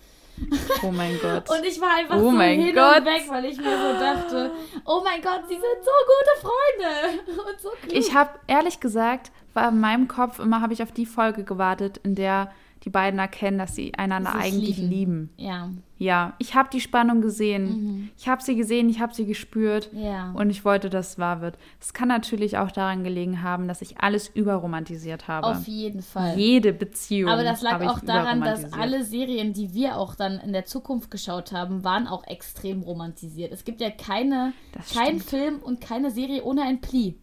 Oh 0.83 0.91
mein 0.91 1.17
Gott. 1.21 1.49
Und 1.57 1.65
ich 1.65 1.79
war 1.79 1.95
einfach 1.95 2.17
Oh 2.17 2.23
so 2.23 2.31
mein 2.31 2.59
hin 2.59 2.75
Gott. 2.75 2.97
und 2.97 3.05
weg, 3.05 3.23
weil 3.29 3.45
ich 3.45 3.55
mir 3.57 3.77
so 3.77 3.97
dachte, 3.97 4.51
oh 4.83 4.99
mein 5.01 5.21
Gott, 5.21 5.43
sie 5.47 5.53
sind 5.53 5.63
so 5.85 5.91
gute 6.05 6.51
Freunde 6.51 7.41
und 7.49 7.61
so 7.61 7.69
klug. 7.81 7.93
Ich 7.93 8.13
habe 8.13 8.31
ehrlich 8.47 8.81
gesagt, 8.81 9.31
war 9.53 9.69
in 9.69 9.79
meinem 9.79 10.09
Kopf 10.09 10.37
immer, 10.39 10.59
habe 10.59 10.73
ich 10.73 10.83
auf 10.83 10.91
die 10.91 11.05
Folge 11.05 11.45
gewartet, 11.45 12.01
in 12.03 12.15
der 12.15 12.51
die 12.85 12.89
beiden 12.89 13.19
erkennen, 13.19 13.57
dass 13.57 13.75
sie 13.75 13.93
einander 13.95 14.31
Sich 14.31 14.41
eigentlich 14.41 14.77
lieben. 14.77 14.89
lieben. 14.89 15.29
ja, 15.37 15.69
Ja, 15.97 16.33
ich 16.39 16.55
habe 16.55 16.69
die 16.71 16.79
Spannung 16.79 17.19
gesehen. 17.21 18.09
Ich 18.17 18.29
habe 18.29 18.41
sie 18.41 18.55
gesehen, 18.55 18.87
ich 18.89 19.01
habe 19.01 19.13
sie 19.13 19.25
gespürt. 19.25 19.91
Mhm. 19.91 19.99
ja. 19.99 20.31
Und 20.31 20.49
ich 20.49 20.63
wollte, 20.63 20.89
dass 20.89 21.09
es 21.11 21.19
wahr 21.19 21.41
wird. 21.41 21.57
Es 21.81 21.91
kann 21.93 22.07
natürlich 22.07 22.57
auch 22.57 22.71
daran 22.71 23.03
gelegen 23.03 23.43
haben, 23.43 23.67
dass 23.67 23.81
ich 23.81 23.99
alles 23.99 24.29
überromantisiert 24.29 25.27
habe. 25.27 25.47
auf 25.47 25.67
jeden 25.67 26.01
Fall. 26.01 26.37
Jede 26.37 26.71
Beziehung. 26.71 27.29
Aber 27.29 27.43
das 27.43 27.61
lag 27.61 27.81
auch 27.85 27.99
daran, 27.99 28.39
dass 28.41 28.71
alle 28.71 29.03
Serien, 29.03 29.51
die 29.53 29.73
wir 29.73 29.97
auch 29.97 30.15
dann 30.15 30.39
in 30.39 30.53
der 30.53 30.65
Zukunft 30.65 31.11
geschaut 31.11 31.51
haben, 31.51 31.83
waren 31.83 32.07
auch 32.07 32.25
extrem 32.27 32.81
romantisiert. 32.81 33.51
Es 33.51 33.65
gibt 33.65 33.81
ja 33.81 33.89
keine, 33.89 34.53
Das 34.71 34.93
keinen. 34.93 35.19
Film 35.19 35.59
und 35.59 35.81
keine 35.81 36.11
Serie 36.11 36.43
ohne 36.43 36.61
ein 36.63 36.79
Pli. 36.79 37.17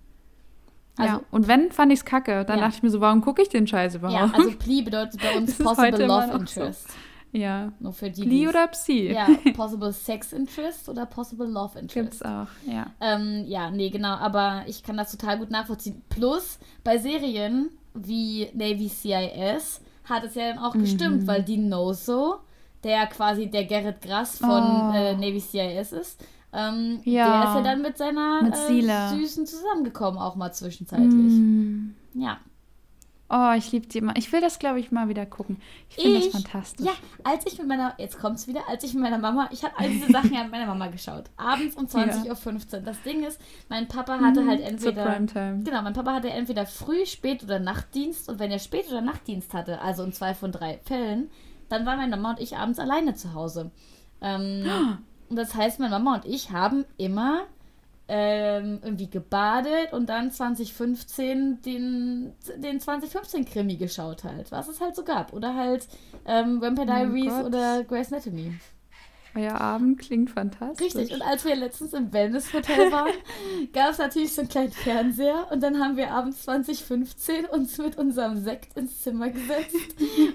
Also, 0.99 1.13
ja, 1.17 1.21
und 1.31 1.47
wenn, 1.49 1.71
fand 1.73 1.93
ich 1.93 1.99
es 2.01 2.05
kacke. 2.05 2.45
Dann 2.45 2.59
Ja. 2.59 2.65
dachte 2.65 2.77
ich 2.79 2.83
mir 2.83 2.91
so, 2.91 3.01
warum 3.01 3.21
gucke 3.21 3.43
ich 3.43 3.49
den 3.49 3.67
Scheiß 3.67 3.97
überhaupt? 3.97 4.19
ja, 4.19 4.31
also 4.39 4.57
Pli 4.57 4.83
bedeutet 4.83 5.21
bei 5.21 5.37
uns 5.37 5.57
Das 5.59 5.67
Possible 5.67 6.07
Love 6.07 6.27
noch 6.29 6.47
so. 6.49 6.61
Interest. 6.63 6.89
Ja. 7.33 7.73
Nur 7.81 7.93
für 7.93 8.09
die, 8.11 8.27
die's- 8.27 8.49
oder 8.49 8.67
Psi? 8.69 9.13
Ja, 9.13 9.27
Possible 9.55 9.93
Sex 9.93 10.33
Interest 10.33 10.89
oder 10.89 11.05
Possible 11.05 11.47
Love 11.47 11.79
Interest. 11.79 11.95
Gibt's 11.95 12.23
auch, 12.23 12.47
ja. 12.67 12.87
Ähm, 13.01 13.45
ja, 13.47 13.71
nee, 13.71 13.91
genau, 13.91 14.15
aber 14.15 14.63
ich 14.67 14.83
kann 14.83 14.97
das 14.97 15.11
total 15.11 15.39
gut 15.39 15.51
nachvollziehen. 15.51 16.03
Plus, 16.09 16.59
bei 16.83 16.97
Serien 16.97 17.69
wie 17.93 18.49
Navy 18.55 18.89
CIS 18.89 19.83
hat 20.05 20.25
es 20.25 20.35
ja 20.35 20.49
dann 20.55 20.59
auch 20.65 20.73
gestimmt, 20.73 21.23
Mhm. 21.23 21.27
weil 21.27 21.43
die 21.43 21.59
Noso, 21.59 22.37
der 22.85 23.07
quasi 23.07 23.49
der 23.51 23.65
Gerrit 23.65 24.01
Grass 24.01 24.39
von 24.39 24.49
Oh. 24.51 24.93
äh, 24.95 25.15
Navy 25.17 25.41
CIS 25.41 25.93
ist, 25.93 26.25
ähm, 26.57 27.01
Ja. 27.05 27.41
der 27.43 27.49
ist 27.51 27.55
ja 27.57 27.63
dann 27.63 27.83
mit 27.83 27.99
seiner 27.99 28.43
Mit 28.43 28.55
äh. 28.55 29.09
Süßen 29.11 29.47
zusammengekommen, 29.47 30.19
auch 30.19 30.37
mal 30.37 30.53
zwischenzeitlich. 30.53 31.11
Mm. 31.11 31.91
Ja. 32.15 32.39
Oh, 33.29 33.53
ich 33.57 33.73
liebe 33.73 33.89
die 33.89 33.99
immer. 33.99 34.15
Ich 34.17 34.31
will 34.33 34.41
das, 34.41 34.61
glaube 34.61 34.79
ich, 34.79 34.93
mal 34.93 35.09
wieder 35.09 35.27
gucken. 35.27 35.61
Ich 35.91 35.97
finde 35.97 36.21
das 36.21 36.29
fantastisch. 36.29 36.87
Ja, 36.87 36.93
als 37.25 37.45
ich 37.45 37.59
mit 37.59 37.67
meiner, 37.67 37.93
jetzt 37.99 38.21
kommt's 38.21 38.47
wieder, 38.47 38.69
als 38.69 38.85
ich 38.85 38.95
mit 38.95 39.03
meiner 39.03 39.19
Mama, 39.19 39.49
ich 39.51 39.65
habe 39.65 39.75
all 39.77 39.91
diese 39.91 40.13
Sachen 40.13 40.33
ja 40.33 40.45
mit 40.45 40.53
meiner 40.53 40.67
Mama 40.67 40.87
geschaut. 40.87 41.25
Abends 41.37 41.75
um 41.75 41.87
20.15 41.87 42.75
Uhr. 42.75 42.81
Das 42.83 43.03
Ding 43.03 43.25
ist, 43.25 43.41
mein 43.69 43.89
Papa 43.89 44.21
hatte 44.21 44.47
halt 44.47 44.61
Zur 44.61 44.69
entweder. 44.69 45.05
Primetime. 45.07 45.63
Genau, 45.65 45.83
mein 45.83 45.93
Papa 45.93 46.15
hatte 46.15 46.31
entweder 46.31 46.67
Früh-, 46.67 47.05
Spät- 47.05 47.43
oder 47.43 47.59
Nachtdienst 47.59 48.29
und 48.29 48.39
wenn 48.39 48.53
er 48.53 48.61
Spät- 48.61 48.87
oder 48.89 49.01
Nachtdienst 49.01 49.53
hatte, 49.55 49.81
also 49.81 50.05
in 50.05 50.13
zwei 50.13 50.33
von 50.33 50.53
drei 50.53 50.79
Fällen, 50.85 51.29
dann 51.69 51.85
waren 51.85 51.97
meine 51.99 52.17
Mama 52.17 52.31
und 52.31 52.41
ich 52.41 52.57
abends 52.57 52.79
alleine 52.79 53.15
zu 53.15 53.35
Hause. 53.35 53.73
Ähm, 54.21 54.65
und 55.29 55.37
das 55.37 55.55
heißt, 55.55 55.81
meine 55.81 55.99
Mama 55.99 56.17
und 56.17 56.25
ich 56.25 56.51
haben 56.51 56.85
immer 56.97 57.47
ähm, 58.09 58.79
irgendwie 58.83 59.11
gebadet 59.11 59.93
und 59.93 60.09
dann 60.09 60.31
2015 60.31 61.63
den, 61.63 62.33
den 62.57 62.79
2015-Krimi 62.79 63.77
geschaut 63.77 64.25
halt, 64.25 64.53
was 64.53 64.69
es 64.69 64.81
halt 64.81 64.95
so 64.95 65.03
gab. 65.03 65.33
Oder 65.33 65.55
halt 65.55 65.89
ähm, 66.25 66.61
Vampire 66.61 66.87
Diaries 66.87 67.33
Gott. 67.33 67.47
oder 67.47 67.83
Grey's 67.85 68.13
Anatomy. 68.13 68.55
Euer 69.37 69.61
Abend 69.61 69.99
klingt 69.99 70.31
fantastisch. 70.31 70.95
Richtig, 70.95 71.13
und 71.15 71.23
als 71.23 71.45
wir 71.45 71.55
letztens 71.57 71.93
im 71.93 72.13
Wellness-Hotel 72.13 72.91
waren, 72.93 73.13
gab 73.73 73.91
es 73.91 73.99
natürlich 73.99 74.33
so 74.35 74.41
einen 74.41 74.49
kleinen 74.49 74.73
Fernseher 74.73 75.49
und 75.51 75.63
dann 75.63 75.79
haben 75.79 75.97
wir 75.97 76.11
abends 76.11 76.43
2015 76.45 77.45
uns 77.47 77.77
mit 77.79 77.99
unserem 77.99 78.37
Sekt 78.37 78.77
ins 78.77 79.03
Zimmer 79.03 79.29
gesetzt 79.29 79.77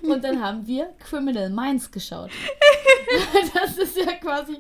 und 0.04 0.24
dann 0.24 0.42
haben 0.44 0.68
wir 0.68 0.94
Criminal 1.00 1.50
Minds 1.50 1.90
geschaut. 1.92 2.30
das 3.54 3.78
ist 3.78 3.98
ja 3.98 4.14
quasi, 4.14 4.58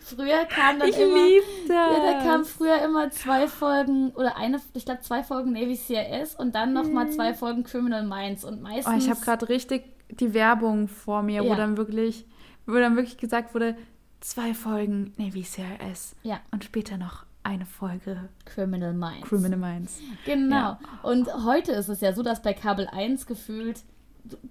früher 0.00 0.44
kam 0.44 0.78
dann 0.78 0.88
ich 0.88 0.98
immer... 0.98 1.26
lieb 1.26 1.42
das. 1.66 1.76
Ja, 1.76 2.12
da 2.12 2.18
kamen 2.24 2.44
früher 2.44 2.82
immer 2.82 3.10
zwei 3.10 3.48
Folgen 3.48 4.10
oder 4.10 4.36
eine, 4.36 4.60
ich 4.74 4.84
glaube 4.84 5.00
zwei 5.00 5.22
Folgen 5.22 5.52
Navy 5.52 5.76
CRS 5.76 6.34
und 6.34 6.54
dann 6.54 6.72
nochmal 6.72 7.10
zwei 7.10 7.32
Folgen 7.34 7.64
Criminal 7.64 8.04
Minds 8.04 8.44
und 8.44 8.60
meistens. 8.60 8.94
Oh, 8.94 8.98
ich 8.98 9.08
habe 9.08 9.20
gerade 9.20 9.48
richtig 9.48 9.84
die 10.10 10.34
Werbung 10.34 10.88
vor 10.88 11.22
mir, 11.22 11.42
wo 11.42 11.48
Ja. 11.48 11.56
dann 11.56 11.76
wirklich, 11.76 12.24
wo 12.68 12.74
dann 12.78 12.94
wirklich 12.96 13.16
gesagt 13.18 13.54
wurde, 13.54 13.76
zwei 14.20 14.54
Folgen 14.54 15.12
Navy 15.16 15.42
CRS 15.42 16.14
Ja, 16.22 16.40
und 16.50 16.64
später 16.64 16.96
noch 16.96 17.24
eine 17.42 17.66
Folge 17.66 18.28
Criminal 18.44 18.92
Minds. 18.92 19.28
Criminal 19.28 19.58
Minds. 19.58 20.00
Genau. 20.26 20.54
Ja. 20.56 20.80
Und 21.02 21.28
heute 21.44 21.72
ist 21.72 21.88
es 21.88 22.00
ja 22.00 22.12
so, 22.12 22.22
dass 22.22 22.42
bei 22.42 22.52
Kabel 22.52 22.86
1 22.88 23.26
gefühlt 23.26 23.80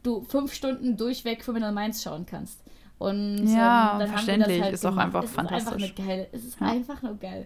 du- 0.04 0.22
fünf 0.24 0.54
Stunden 0.54 0.98
durchweg 0.98 1.40
Criminal 1.42 1.72
Minds 1.72 2.02
schauen 2.02 2.26
kannst. 2.26 2.64
Und 3.00 3.46
Ja, 3.54 3.94
ähm, 3.94 4.00
dann 4.00 4.08
verständlich. 4.10 4.44
haben 4.44 4.50
wir 4.50 4.58
das 4.58 4.64
halt 4.64 4.74
Ist 4.74 4.86
auch 4.86 4.90
gemacht. 4.90 5.06
einfach 5.06 5.24
es 5.26 5.32
fantastisch. 5.32 5.84
Ist 5.84 5.84
einfach 5.84 6.00
eine 6.00 6.08
geile, 6.08 6.28
es 6.32 6.46
ist 6.46 6.60
Ja. 6.60 6.68
einfach 6.68 7.02
nur 7.04 7.16
geil. 7.20 7.46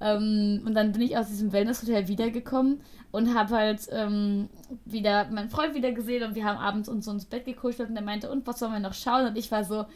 Ähm, 0.00 0.62
und 0.64 0.74
dann 0.74 0.92
bin 0.92 1.02
ich 1.02 1.16
aus 1.16 1.26
diesem 1.26 1.52
Wellness-Hotel 1.52 2.06
wiedergekommen 2.06 2.80
und 3.10 3.34
habe 3.34 3.54
halt 3.56 3.80
ähm, 3.90 4.48
wieder 4.84 5.28
meinen 5.30 5.50
Freund 5.50 5.74
wieder 5.74 5.90
gesehen 5.90 6.22
und 6.22 6.36
wir 6.36 6.44
haben 6.44 6.58
abends 6.58 6.88
uns 6.88 7.06
so 7.06 7.10
ins 7.10 7.24
Bett 7.24 7.44
gekuschelt 7.46 7.88
und 7.90 7.96
er 7.96 8.02
meinte, 8.02 8.30
und 8.30 8.46
was 8.46 8.60
sollen 8.60 8.72
wir 8.72 8.78
noch 8.78 8.94
schauen? 8.94 9.26
Und 9.26 9.36
ich 9.36 9.50
war 9.50 9.64
so, 9.64 9.86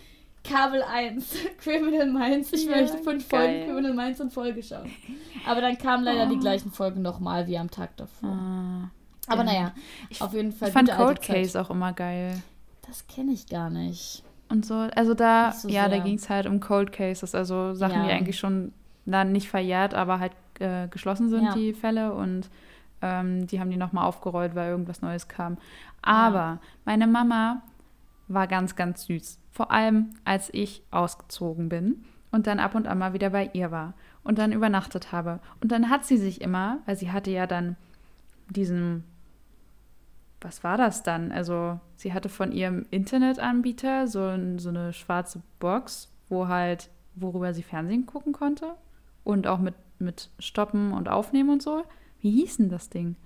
Kabel 0.49 0.82
1, 0.82 1.34
Criminal 1.59 2.07
Minds, 2.11 2.53
ich 2.53 2.64
Ja, 2.66 2.76
möchte 2.76 2.99
fünf 2.99 3.28
geil. 3.28 3.40
Folgen 3.64 3.66
Criminal 3.66 3.94
Minds 3.94 4.20
in 4.20 4.30
Folge 4.30 4.62
schauen. 4.62 4.90
Aber 5.47 5.61
dann 5.61 5.76
kamen 5.78 6.05
leider 6.05 6.26
die 6.26 6.36
Oh. 6.36 6.40
gleichen 6.40 6.70
Folgen 6.70 7.03
nochmal 7.03 7.47
wie 7.47 7.59
am 7.59 7.70
Tag 7.70 7.97
davor. 7.97 8.30
Ah, 8.30 8.90
Aber 9.28 9.44
ja. 9.44 9.44
naja, 9.44 9.72
Ich 10.11 10.20
auf 10.22 10.32
jeden 10.32 10.53
Fall 10.53 10.68
ich 10.68 10.74
fand 10.74 10.90
Cold. 10.90 11.20
Case 11.22 11.61
auch 11.61 11.70
immer 11.70 11.92
geil. 11.92 12.40
Das 12.86 13.07
kenne 13.07 13.32
ich 13.32 13.49
gar 13.49 13.70
nicht. 13.70 14.22
Und 14.49 14.64
so, 14.64 14.74
also 14.74 15.14
da, 15.14 15.51
so 15.53 15.68
ja, 15.68 15.84
da 15.88 15.97
sehr. 15.97 16.01
ging 16.05 16.14
es 16.16 16.30
halt 16.30 16.47
um 16.47 16.61
Cold 16.61 16.92
Cases, 16.92 17.34
also 17.34 17.74
Sachen, 17.74 18.03
die 18.05 18.09
Ja. 18.11 18.14
eigentlich 18.16 18.38
schon 18.38 18.72
dann 19.05 19.32
nicht 19.32 19.49
verjährt, 19.49 19.94
aber 19.94 20.20
halt 20.20 20.32
äh, 20.61 20.86
geschlossen 20.88 21.28
sind, 21.28 21.44
Ja. 21.44 21.55
die 21.55 21.72
Fälle. 21.74 22.12
Und 22.14 22.49
ähm, 23.03 23.47
die 23.49 23.59
haben 23.61 23.70
die 23.70 23.76
nochmal 23.76 24.05
aufgerollt, 24.07 24.55
weil 24.55 24.70
irgendwas 24.70 25.03
Neues 25.03 25.26
kam. 25.28 25.59
Aber 26.03 26.59
meine 26.84 27.07
Mama 27.09 27.62
war 28.29 28.47
ganz, 28.47 28.77
ganz 28.77 29.05
süß. 29.07 29.39
Vor 29.51 29.70
allem, 29.70 30.14
als 30.24 30.51
ich 30.53 30.83
ausgezogen 30.91 31.68
bin 31.68 32.05
und 32.31 32.47
dann 32.47 32.59
ab 32.59 32.74
und 32.74 32.87
an 32.87 32.99
mal 32.99 33.12
wieder 33.12 33.31
bei 33.31 33.51
ihr 33.53 33.70
war 33.70 33.95
und 34.22 34.39
dann 34.39 34.53
übernachtet 34.53 35.12
habe. 35.12 35.41
Und 35.61 35.72
dann 35.72 35.91
hat 35.91 36.05
sie 36.05 36.18
sich 36.18 36.41
immer, 36.41 36.81
weil 36.87 36.97
sie 36.97 37.12
hatte 37.12 37.31
ja 37.31 37.47
dann 37.47 37.77
diesen 38.51 39.05
was 40.41 40.62
war 40.62 40.77
das 40.77 41.03
dann? 41.03 41.33
Also, 41.33 41.81
sie 41.97 42.12
hatte 42.12 42.29
von 42.29 42.53
ihrem 42.53 42.87
Internetanbieter 42.91 44.07
so, 44.07 44.33
so 44.59 44.68
eine 44.68 44.93
schwarze 44.93 45.43
Box, 45.59 46.09
wo 46.29 46.49
halt, 46.49 46.91
worüber 47.14 47.55
sie 47.55 47.62
Fernsehen 47.62 48.07
gucken 48.07 48.33
konnte. 48.33 48.74
Und 49.24 49.47
auch 49.47 49.59
mit, 49.59 49.74
mit 49.99 50.31
Stoppen 50.39 50.93
und 50.93 51.09
Aufnehmen 51.09 51.51
und 51.51 51.62
so. 51.62 51.85
Wie 52.20 52.31
hieß 52.31 52.59
denn 52.59 52.68
das 52.68 52.91
Ding? 52.91 53.16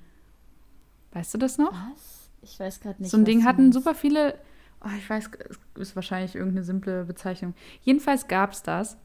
Weißt 1.13 1.35
du 1.35 1.39
das 1.39 1.59
noch? 1.59 1.73
Was? 1.93 2.31
Ich 2.43 2.59
weiß 2.59 2.81
gerade 2.81 3.03
nicht. 3.03 3.11
so 3.11 3.19
ein 3.19 3.25
Ding 3.25 3.45
hatten 3.45 3.73
super 3.73 3.95
viele. 3.95 4.39
Oh, 4.85 4.89
ich 4.97 5.09
weiß, 5.09 5.31
es 5.75 5.81
ist 5.81 5.97
wahrscheinlich 5.97 6.35
irgendeine 6.35 6.65
simple 6.65 7.05
Bezeichnung. 7.05 7.55
Jedenfalls 7.83 8.29
gab 8.29 8.53
es 8.53 8.63
das. 8.63 8.97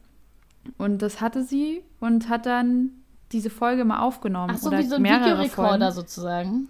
Und 0.78 1.02
das 1.02 1.20
hatte 1.20 1.44
sie 1.44 1.82
und 2.00 2.28
hat 2.28 2.46
dann 2.46 2.90
diese 3.32 3.50
Folge 3.50 3.84
mal 3.84 4.00
aufgenommen. 4.00 4.52
Ach 4.56 4.58
so, 4.58 4.68
oder 4.68 4.78
wie 4.78 4.84
so 4.84 4.96
ein 4.96 5.04
Videorekorder 5.04 5.92
sozusagen. 5.92 6.68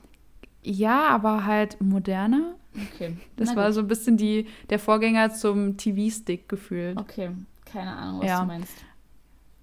Ja, 0.63 1.09
aber 1.09 1.47
halt 1.47 1.81
moderner. 1.81 2.57
Okay. 2.95 3.17
Das 3.37 3.51
Na 3.51 3.57
war 3.57 3.67
gut. 3.67 3.75
so 3.75 3.81
ein 3.81 3.89
bisschen 3.89 4.17
die, 4.17 4.47
der 4.69 4.79
Vorgänger 4.79 5.33
zum 5.33 5.77
TV-Stick 5.77 6.49
gefühlt. 6.49 6.99
Okay, 6.99 7.31
keine 7.65 7.91
Ahnung, 7.93 8.21
was 8.21 8.29
Ja. 8.29 8.41
du 8.41 8.47
meinst. 8.47 8.75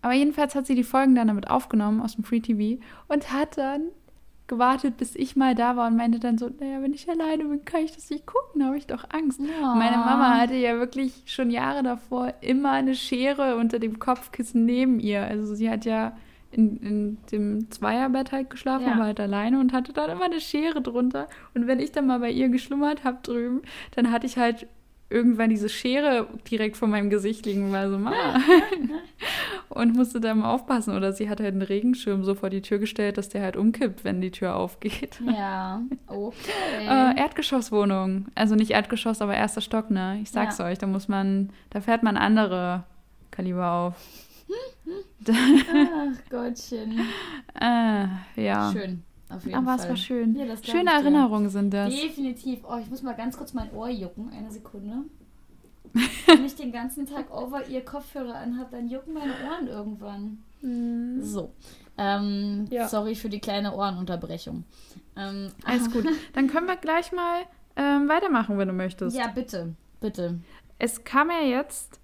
Aber 0.01 0.13
jedenfalls 0.13 0.55
hat 0.55 0.65
sie 0.65 0.75
die 0.75 0.83
Folgen 0.83 1.15
dann 1.15 1.27
damit 1.27 1.49
aufgenommen 1.49 2.01
aus 2.01 2.15
dem 2.15 2.23
Free 2.23 2.39
TV 2.39 2.81
und 3.07 3.31
hat 3.31 3.57
dann 3.57 3.81
gewartet, 4.47 4.97
bis 4.97 5.15
ich 5.15 5.35
mal 5.35 5.55
da 5.55 5.75
war 5.77 5.87
und 5.87 5.95
meinte 5.95 6.19
dann 6.19 6.37
so, 6.37 6.49
naja, 6.59 6.81
wenn 6.81 6.93
ich 6.93 7.09
alleine 7.09 7.45
bin, 7.45 7.63
kann 7.65 7.81
ich 7.81 7.93
das 7.93 8.09
nicht 8.09 8.25
gucken, 8.25 8.59
da 8.59 8.67
habe 8.67 8.77
ich 8.77 8.87
doch 8.87 9.05
Angst. 9.11 9.39
Und 9.39 9.47
meine 9.47 9.97
Mama 9.97 10.37
hatte 10.37 10.55
ja 10.55 10.77
wirklich 10.77 11.23
schon 11.25 11.49
Jahre 11.49 11.81
davor 11.83 12.33
immer 12.41 12.71
eine 12.71 12.93
Schere 12.95 13.55
unter 13.55 13.79
dem 13.79 13.99
Kopfkissen 13.99 14.65
neben 14.65 14.99
ihr. 14.99 15.23
Also 15.23 15.55
sie 15.55 15.69
hat 15.69 15.85
ja 15.85 16.15
in, 16.51 16.77
in 16.77 17.17
dem 17.31 17.71
Zweierbett 17.71 18.31
halt 18.31 18.49
geschlafen, 18.49 18.85
Ja. 18.85 18.97
war 18.97 19.05
halt 19.05 19.19
alleine 19.19 19.59
und 19.59 19.73
hatte 19.73 19.91
dann 19.93 20.11
immer 20.11 20.25
eine 20.25 20.39
Schere 20.41 20.81
drunter. 20.81 21.27
Und 21.55 21.65
wenn 21.65 21.79
ich 21.79 21.91
dann 21.91 22.05
mal 22.05 22.19
bei 22.19 22.29
ihr 22.29 22.49
geschlummert 22.49 23.03
habe 23.03 23.19
drüben, 23.23 23.61
dann 23.95 24.11
hatte 24.11 24.27
ich 24.27 24.37
halt 24.37 24.67
irgendwann 25.09 25.49
diese 25.49 25.69
Schere 25.69 26.27
direkt 26.49 26.77
vor 26.77 26.87
meinem 26.87 27.09
Gesicht 27.09 27.45
liegen, 27.45 27.71
war 27.71 27.89
so, 27.89 27.97
Mama. 27.97 28.39
und 29.69 29.95
musste 29.95 30.19
da 30.19 30.33
mal 30.33 30.51
aufpassen. 30.51 30.95
Oder 30.95 31.13
sie 31.13 31.29
hat 31.29 31.39
halt 31.39 31.53
einen 31.53 31.61
Regenschirm 31.61 32.23
so 32.23 32.35
vor 32.35 32.49
die 32.49 32.61
Tür 32.61 32.79
gestellt, 32.79 33.17
dass 33.17 33.29
der 33.29 33.41
halt 33.41 33.55
umkippt, 33.55 34.03
wenn 34.03 34.21
die 34.21 34.31
Tür 34.31 34.55
aufgeht. 34.55 35.19
Ja, 35.25 35.81
okay. 36.07 36.35
Äh, 36.87 37.19
Erdgeschosswohnung. 37.19 38.27
Also 38.35 38.55
nicht 38.55 38.71
Erdgeschoss, 38.71 39.21
aber 39.21 39.35
erster 39.35 39.61
Stock, 39.61 39.91
ne? 39.91 40.19
Ich 40.21 40.31
sag's 40.31 40.57
Ja. 40.57 40.65
euch, 40.65 40.77
da 40.79 40.87
muss 40.87 41.07
man, 41.07 41.49
da 41.69 41.81
fährt 41.81 42.03
man 42.03 42.17
andere 42.17 42.83
Kaliber 43.31 43.71
auf. 43.71 43.95
Ach 45.27 46.29
Gottchen. 46.29 46.99
Äh, 47.59 48.07
ja. 48.35 48.71
Schön, 48.71 49.03
auf 49.35 49.45
jeden 49.45 49.55
Aber 49.57 49.77
Fall. 49.77 49.79
es 49.79 49.89
war 49.89 49.95
schön. 49.97 50.35
Ja, 50.35 50.45
Schöne. 50.61 50.91
Erinnerungen 50.91 51.49
sind 51.49 51.73
das. 51.73 51.93
Definitiv. 51.93 52.59
Oh, 52.63 52.77
ich 52.81 52.89
muss 52.89 53.01
mal 53.01 53.13
ganz 53.15 53.37
kurz 53.37 53.53
mein 53.53 53.71
Ohr 53.73 53.89
jucken. 53.89 54.29
Eine 54.29 54.51
Sekunde. 54.51 55.03
Wenn 56.25 56.45
ich 56.45 56.55
den 56.55 56.71
ganzen 56.71 57.05
Tag 57.05 57.31
over 57.31 57.67
ihr 57.67 57.85
Kopfhörer 57.85 58.35
anhabe, 58.35 58.69
dann 58.71 58.87
jucken 58.89 59.13
meine 59.13 59.33
Ohren 59.47 59.67
irgendwann. 59.67 60.39
So. 61.23 61.51
Ähm, 61.97 62.65
Ja. 62.71 62.87
Sorry 62.87 63.15
für 63.15 63.29
die 63.29 63.39
kleine 63.39 63.75
Ohrenunterbrechung. 63.75 64.63
Ähm, 65.15 65.51
Alles 65.65 65.91
gut. 65.91 66.05
Dann 66.33 66.47
können 66.47 66.67
wir 66.67 66.77
gleich 66.77 67.11
mal 67.11 67.41
ähm, 67.75 68.07
weitermachen, 68.09 68.57
wenn 68.57 68.69
du 68.69 68.73
möchtest. 68.73 69.15
Ja, 69.15 69.27
bitte. 69.27 69.75
Bitte. 69.99 70.39
Es 70.79 71.03
kam 71.03 71.29
ja 71.29 71.41
jetzt, 71.45 71.99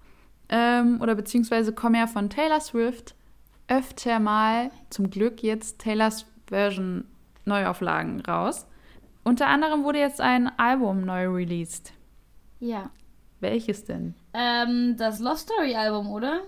ähm, 0.48 1.00
oder 1.00 1.14
beziehungsweise 1.14 1.72
kommen 1.72 1.94
ja 1.96 2.06
von 2.06 2.30
Taylor 2.30 2.60
Swift 2.60 3.14
öfter 3.66 4.20
mal, 4.20 4.70
zum 4.90 5.10
Glück 5.10 5.42
jetzt, 5.42 5.80
Taylors 5.80 6.26
Version 6.46 7.04
Neuauflagen 7.44 8.20
raus. 8.20 8.66
Unter 9.24 9.46
anderem 9.48 9.84
wurde 9.84 9.98
jetzt 9.98 10.20
ein 10.20 10.50
Album 10.58 11.04
neu 11.04 11.28
released. 11.28 11.92
Ja. 12.58 12.90
Welches 13.40 13.84
denn? 13.84 14.14
Ähm, 14.34 14.96
das 14.98 15.18
Love 15.18 15.36
Story 15.36 15.74
Album, 15.74 16.08
oder? 16.10 16.40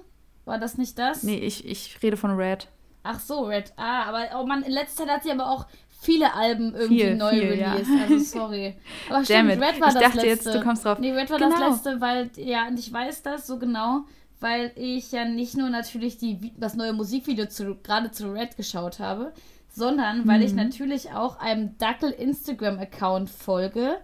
War 0.45 0.59
das 0.59 0.76
nicht 0.78 0.99
das? 0.99 1.22
Nee, 1.22 1.38
ich, 1.38 1.66
ich 1.66 2.03
rede 2.03 2.16
von 2.16 2.32
Red. 2.32 2.68
Ach 3.05 3.18
so, 3.18 3.45
Red. 3.47 3.72
Ah, 3.76 4.05
aber 4.05 4.40
oh 4.40 4.47
Mann, 4.47 4.62
in 4.62 4.72
letzter 4.72 5.05
Zeit 5.05 5.14
hat 5.16 5.22
sie 5.22 5.30
aber 5.32 5.49
auch 5.51 5.66
viele 6.01 6.34
Alben 6.34 6.74
irgendwie 6.74 7.03
Viel, 7.03 7.16
neu 7.16 7.30
viel, 7.30 7.59
ja. 7.59 7.72
released. 7.72 7.93
Also 8.03 8.18
sorry. 8.38 8.76
Aber 9.09 9.24
stimmt. 9.24 9.51
Red 9.51 9.61
war 9.61 9.88
ich 9.88 9.95
das 9.95 9.95
dachte 9.95 10.16
letzte. 10.16 10.26
jetzt, 10.26 10.47
du 10.47 10.61
kommst 10.62 10.84
drauf. 10.84 10.99
Nee, 10.99 11.12
Red 11.12 11.30
war 11.30 11.38
das 11.38 11.55
Genau. 11.55 11.68
letzte, 11.70 12.01
weil, 12.01 12.30
ja, 12.36 12.66
und 12.68 12.78
ich 12.78 12.93
weiß 12.93 13.22
das 13.22 13.47
so 13.47 13.59
genau, 13.59 14.05
weil 14.40 14.72
ich 14.76 15.12
ja 15.12 15.24
nicht 15.24 15.57
nur 15.57 15.70
natürlich 15.70 16.18
die, 16.18 16.53
das 16.57 16.74
neue 16.74 16.93
Musikvideo 16.93 17.47
zu, 17.47 17.76
gerade 17.82 18.11
zu 18.11 18.32
Red 18.32 18.57
geschaut 18.57 18.99
habe, 18.99 19.32
sondern 19.73 20.29
weil 20.29 20.39
Mhm. 20.41 20.47
ich 20.47 20.53
natürlich 20.55 21.11
auch 21.12 21.39
einem 21.41 21.77
Dackel-Instagram-Account 21.79 23.31
folge, 23.31 23.97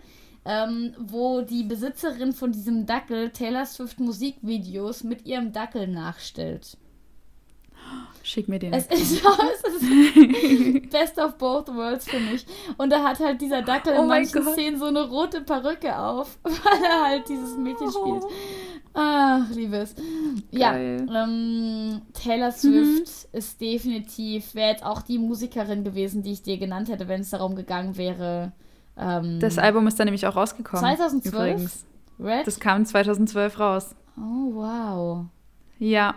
ähm, 0.45 0.95
wo 0.99 1.43
die 1.43 1.63
Besitzerin 1.63 2.33
von 2.33 2.53
diesem 2.53 2.87
Dackel 2.87 3.31
Taylor 3.31 3.67
Swift 3.67 4.01
Musikvideos 4.01 5.05
mit 5.05 5.27
ihrem 5.27 5.53
Dackel 5.53 5.87
nachstellt. 5.87 6.77
Schick 8.23 8.49
mir 8.49 8.59
den. 8.59 8.73
Es 8.75 8.87
ist, 8.87 9.23
es 9.65 9.83
ist 9.83 10.91
best 10.91 11.19
of 11.19 11.39
both 11.39 11.69
worlds 11.69 12.09
für 12.09 12.21
mich. 12.21 12.45
Und 12.77 12.91
da 12.91 13.03
hat 13.03 13.21
halt 13.21 13.41
dieser 13.41 13.63
Dackel 13.63 13.95
Oh 13.97 14.03
in 14.03 14.09
manchen. 14.09 14.43
Szenen 14.43 14.79
so 14.79 14.87
eine 14.87 15.09
rote 15.09 15.41
Perücke 15.43 15.99
auf, 15.99 16.39
weil 16.43 16.83
er 16.85 17.05
halt 17.09 17.29
dieses 17.29 17.57
Mädchen 17.57 17.91
spielt. 17.91 18.25
Ach, 18.95 19.49
liebes. 19.51 19.95
Ja. 20.51 20.73
Mhm. 20.73 21.09
ähm, 21.15 22.03
Taylor 22.13 22.51
Swift 22.53 23.29
ist 23.33 23.61
definitiv, 23.61 24.55
wäre 24.55 24.71
jetzt 24.71 24.85
auch 24.85 25.03
die 25.03 25.19
Musikerin 25.19 25.85
gewesen, 25.85 26.23
die 26.23 26.33
ich 26.33 26.43
dir 26.43 26.59
genannt 26.59 26.89
hätte, 26.89 27.07
wenn 27.09 27.21
es 27.21 27.31
darum 27.31 27.55
gegangen 27.55 27.97
wäre. 27.97 28.53
Ähm, 28.97 29.39
Das 29.41 29.59
Album 29.59 29.87
ist 29.87 29.99
dann 30.01 30.07
nämlich 30.07 30.27
auch 30.27 30.37
rausgekommen. 30.37 30.81
2012? 30.81 31.35
Übrigens. 31.53 31.85
Red? 32.19 32.47
Das 32.47 32.59
kam 32.59 32.85
2012 32.85 33.61
raus. 33.61 33.95
Oh, 34.17 34.55
wow. 34.55 35.27
Ja. 35.79 36.17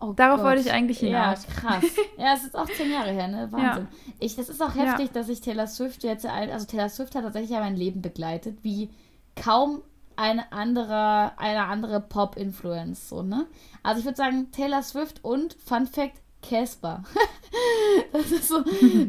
Oh 0.00 0.12
Darauf 0.14 0.38
Gott. 0.38 0.46
wollte 0.46 0.62
ich 0.62 0.72
eigentlich 0.72 0.98
hinaus. 1.00 1.46
Ja, 1.46 1.54
krass. 1.54 1.84
ja, 2.18 2.34
es 2.34 2.44
ist 2.44 2.56
auch 2.56 2.66
zehn 2.66 2.90
Jahre 2.90 3.10
her, 3.10 3.28
ne? 3.28 3.48
Wahnsinn. 3.50 3.88
Ich, 4.18 4.36
das 4.36 4.48
ist 4.48 4.62
auch 4.62 4.74
Ja. 4.74 4.84
heftig, 4.84 5.12
dass 5.12 5.28
ich 5.28 5.40
Taylor 5.40 5.66
Swift 5.66 6.02
jetzt, 6.04 6.24
also 6.26 6.66
Taylor 6.66 6.88
Swift 6.88 7.14
hat 7.14 7.22
tatsächlich 7.24 7.50
ja 7.50 7.60
mein 7.60 7.76
Leben 7.76 8.00
begleitet, 8.02 8.58
wie 8.62 8.88
kaum 9.36 9.82
eine 10.16 10.52
andere, 10.52 11.32
eine 11.38 11.66
andere 11.66 12.00
Pop-Influence, 12.00 13.08
so, 13.08 13.22
ne? 13.22 13.46
Also 13.82 14.00
ich 14.00 14.04
würde 14.04 14.16
sagen, 14.16 14.50
Taylor 14.52 14.82
Swift 14.82 15.22
und, 15.24 15.54
Fun 15.64 15.86
Fact, 15.86 16.20
Casper. 16.42 17.02
das 18.12 18.30
ist 18.30 18.48
so, 18.48 18.62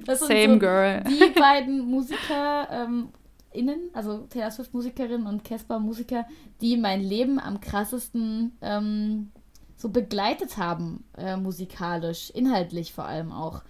das 0.06 0.20
sind 0.20 0.28
Same 0.28 0.53
so 0.53 0.60
girl. 0.60 1.03
die 1.03 1.39
beiden 1.39 1.80
Musiker, 1.89 2.68
ähm, 2.72 3.10
innen, 3.51 3.89
also 3.93 4.20
Taylor 4.30 4.51
Swift 4.51 4.74
Musikerin 4.74 5.26
und 5.26 5.43
Casper 5.43 5.80
Musiker, 5.80 6.26
die 6.62 6.78
mein 6.78 7.01
Leben 7.01 7.39
am 7.39 7.60
krassesten 7.60 8.58
ähm, 8.62 9.32
so 9.76 9.89
begleitet 9.89 10.58
haben, 10.58 11.03
äh, 11.18 11.38
musikalisch, 11.38 12.30
inhaltlich 12.30 12.93
vor 12.93 13.06
allem 13.06 13.32
auch. 13.32 13.62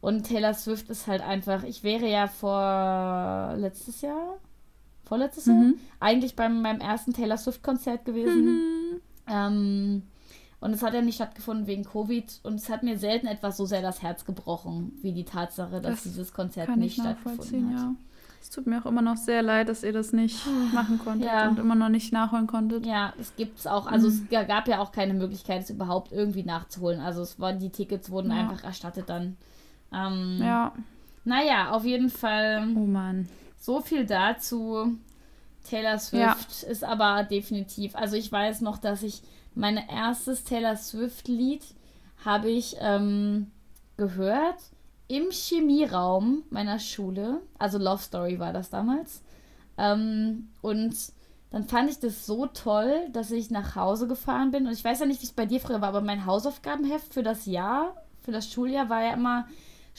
Und 0.00 0.28
Taylor 0.28 0.54
Swift 0.54 0.88
ist 0.90 1.06
halt 1.06 1.22
einfach, 1.22 1.64
ich 1.64 1.82
wäre 1.82 2.08
ja 2.08 2.28
vor 2.28 3.54
letztes 3.56 4.00
Jahr, 4.00 4.38
vorletztes 5.08 5.46
Jahr, 5.46 5.56
Mhm. 5.56 5.74
eigentlich 6.00 6.36
beim 6.36 6.62
meinem 6.62 6.80
ersten 6.80 7.12
Taylor 7.12 7.36
Swift 7.38 7.62
Konzert 7.62 8.04
gewesen. 8.04 8.44
Mhm. 8.44 9.00
Ähm, 9.26 10.02
und 10.60 10.72
es 10.72 10.82
hat 10.82 10.94
ja 10.94 11.02
nicht 11.02 11.16
stattgefunden 11.16 11.66
wegen 11.66 11.84
Covid 11.84 12.40
und 12.42 12.54
es 12.54 12.68
hat 12.68 12.82
mir 12.82 12.98
selten 12.98 13.26
etwas 13.26 13.56
so 13.56 13.66
sehr 13.66 13.82
das 13.82 14.02
Herz 14.02 14.24
gebrochen, 14.24 14.92
wie 15.02 15.12
die 15.12 15.24
Tatsache, 15.24 15.80
dass 15.80 15.94
Das 15.94 16.02
dieses 16.04 16.32
Konzert 16.32 16.76
nicht 16.76 16.96
ich 16.98 17.02
stattgefunden 17.02 17.70
hat. 17.74 17.80
ja. 17.80 17.94
Es 18.40 18.50
tut 18.50 18.66
mir 18.66 18.80
auch 18.80 18.86
immer 18.86 19.02
noch 19.02 19.16
sehr 19.16 19.42
leid, 19.42 19.68
dass 19.68 19.82
ihr 19.82 19.92
das 19.92 20.12
nicht 20.12 20.38
machen 20.72 20.98
konntet 20.98 21.26
Ja. 21.28 21.48
und 21.48 21.58
immer 21.58 21.74
noch 21.74 21.88
nicht 21.88 22.12
nachholen 22.12 22.46
konntet. 22.46 22.86
Ja, 22.86 23.12
es 23.20 23.34
gibt's 23.36 23.66
auch. 23.66 23.86
Also 23.86 24.08
Mhm. 24.08 24.14
es 24.14 24.28
ga- 24.30 24.44
gab 24.44 24.68
ja 24.68 24.78
auch 24.80 24.92
keine 24.92 25.12
Möglichkeit, 25.14 25.62
es 25.62 25.70
überhaupt 25.70 26.12
irgendwie 26.12 26.44
nachzuholen. 26.44 27.00
Also 27.00 27.22
es 27.22 27.38
waren 27.40 27.58
die 27.58 27.70
Tickets 27.70 28.10
wurden 28.10 28.30
Ja. 28.30 28.38
einfach 28.38 28.64
erstattet 28.64 29.08
dann. 29.08 29.36
Ähm, 29.92 30.38
Ja. 30.40 30.72
Naja, 31.24 31.70
auf 31.72 31.84
jeden 31.84 32.08
Fall 32.10 32.66
Oh 32.74 32.86
Mann. 32.86 33.28
So 33.58 33.80
viel 33.80 34.06
dazu. 34.06 34.96
Taylor 35.68 35.98
Swift 35.98 36.62
ist 36.62 36.84
aber 36.84 37.24
definitiv. 37.24 37.94
Also 37.94 38.16
ich 38.16 38.30
weiß 38.32 38.62
noch, 38.62 38.78
dass 38.78 39.02
ich 39.02 39.22
mein 39.54 39.76
erstes 39.76 40.44
Taylor 40.44 40.76
Swift-Lied 40.76 41.64
habe 42.24 42.48
ich 42.48 42.76
ähm, 42.80 43.50
gehört 43.96 44.56
im 45.08 45.30
Chemieraum 45.30 46.44
meiner 46.50 46.78
Schule. 46.78 47.40
Also 47.58 47.78
Love 47.78 48.02
Story 48.02 48.38
war 48.38 48.52
das 48.52 48.70
damals. 48.70 49.22
Ähm, 49.76 50.48
und 50.60 50.94
dann 51.50 51.64
fand 51.64 51.90
ich 51.90 51.98
das 51.98 52.26
so 52.26 52.46
toll, 52.46 53.08
dass 53.12 53.30
ich 53.30 53.50
nach 53.50 53.74
Hause 53.74 54.06
gefahren 54.06 54.50
bin. 54.50 54.66
Und 54.66 54.72
ich 54.72 54.84
weiß 54.84 55.00
ja 55.00 55.06
nicht, 55.06 55.22
wie 55.22 55.26
es 55.26 55.32
bei 55.32 55.46
dir 55.46 55.60
früher 55.60 55.80
war, 55.80 55.88
aber 55.88 56.02
mein 56.02 56.26
Hausaufgabenheft 56.26 57.14
für 57.14 57.22
das 57.22 57.46
Jahr, 57.46 57.94
für 58.22 58.32
das 58.32 58.50
Schuljahr 58.50 58.90
war 58.90 59.02
ja 59.02 59.14
immer 59.14 59.46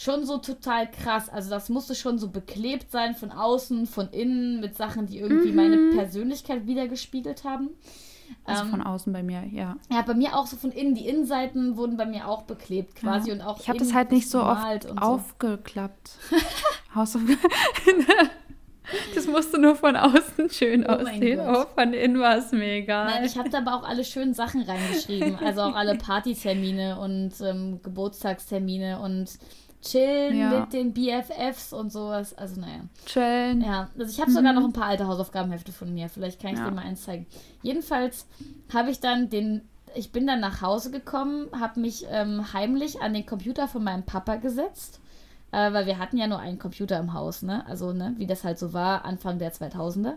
schon 0.02 0.26
so 0.26 0.38
total 0.38 0.90
krass. 0.90 1.28
Also 1.30 1.50
das 1.50 1.68
musste 1.70 1.94
schon 1.94 2.18
so 2.20 2.30
beklebt 2.30 2.90
sein 2.92 3.16
von 3.16 3.32
außen, 3.32 3.86
von 3.86 4.10
innen, 4.10 4.60
mit 4.62 4.76
Sachen, 4.78 5.08
die 5.08 5.20
irgendwie 5.20 5.50
Mhm. 5.50 5.56
meine 5.56 5.78
Persönlichkeit 5.96 6.68
wiedergespiegelt 6.68 7.44
haben. 7.44 7.70
Also 8.46 8.64
Ähm, 8.64 8.70
von 8.70 8.82
außen 8.84 9.12
bei 9.12 9.24
mir, 9.24 9.44
ja. 9.52 9.76
ja, 9.92 10.02
bei 10.04 10.14
mir 10.14 10.38
auch 10.38 10.46
so 10.48 10.56
von 10.56 10.72
innen. 10.72 10.94
Die 10.96 11.08
Innenseiten 11.08 11.76
wurden 11.78 11.98
bei 11.98 12.06
mir 12.06 12.28
auch 12.28 12.44
beklebt 12.44 12.96
quasi 12.96 13.30
Ja. 13.30 13.36
und 13.36 13.42
auch 13.42 13.60
Ich 13.60 13.68
habe 13.68 13.80
das 13.80 13.94
halt 13.94 14.12
nicht 14.12 14.30
so 14.30 14.42
oft 14.44 14.86
und 14.86 15.00
aufgeklappt. 15.00 16.12
Das 19.14 19.28
musste 19.28 19.60
nur 19.60 19.76
von 19.76 19.96
außen 19.96 20.50
schön 20.50 20.84
Oh 20.84 20.94
aussehen, 20.94 21.40
aber 21.40 21.68
von 21.68 21.94
innen 21.94 22.20
war 22.20 22.38
es 22.38 22.52
mir 22.52 22.74
egal. 22.78 23.06
Nein, 23.06 23.24
ich 23.24 23.38
habe 23.38 23.50
da 23.50 23.60
aber 23.60 23.76
auch 23.76 23.84
alle 23.84 24.04
schönen 24.04 24.34
Sachen 24.34 24.64
reingeschrieben. 24.64 25.36
Also 25.36 25.62
auch 25.62 25.76
alle 25.76 25.96
Partytermine 26.00 27.00
und 27.00 27.34
ähm, 27.42 27.82
Geburtstagstermine 27.84 29.00
und 29.00 29.38
Chillen 29.82 30.38
Ja. 30.38 30.60
mit 30.60 30.74
den 30.74 30.94
BFFs 30.94 31.72
und 31.74 31.92
sowas. 31.92 32.34
Also 32.38 32.60
naja. 32.60 32.82
Chillen. 33.06 33.62
Ja, 33.62 33.90
also 33.98 34.12
ich 34.12 34.20
habe 34.20 34.32
sogar 34.32 34.52
noch 34.54 34.66
ein 34.66 34.74
paar 34.74 34.88
alte 34.88 35.08
Hausaufgabenhefte 35.08 35.72
von 35.72 35.94
mir. 35.94 36.10
Vielleicht 36.10 36.42
kann 36.42 36.52
ich 36.54 36.60
Ja. 36.60 36.66
dir 36.70 36.76
mal 36.76 36.84
eins 36.84 37.04
zeigen. 37.04 37.26
Jedenfalls 37.62 38.28
habe 38.74 38.90
ich 38.92 39.00
dann 39.00 39.30
den. 39.30 39.62
Ich 39.96 40.12
bin 40.12 40.28
dann 40.28 40.40
nach 40.40 40.62
Hause 40.62 40.92
gekommen, 40.92 41.48
habe 41.60 41.80
mich 41.80 42.06
ähm, 42.12 42.54
heimlich 42.54 43.02
an 43.02 43.14
den 43.14 43.26
Computer 43.26 43.68
von 43.68 43.84
meinem 43.84 44.04
Papa 44.04 44.36
gesetzt, 44.36 45.00
äh, 45.52 45.74
weil 45.74 45.88
wir 45.88 45.98
hatten 45.98 46.18
ja 46.18 46.28
nur 46.28 46.38
einen 46.40 46.60
Computer 46.60 47.00
im 47.00 47.14
Haus, 47.14 47.42
ne? 47.42 47.66
Also, 47.66 47.92
ne, 47.92 48.14
wie 48.18 48.28
das 48.28 48.44
halt 48.44 48.60
so 48.60 48.72
war, 48.74 49.04
Anfang 49.06 49.40
der 49.40 49.52
2000er. 49.52 50.14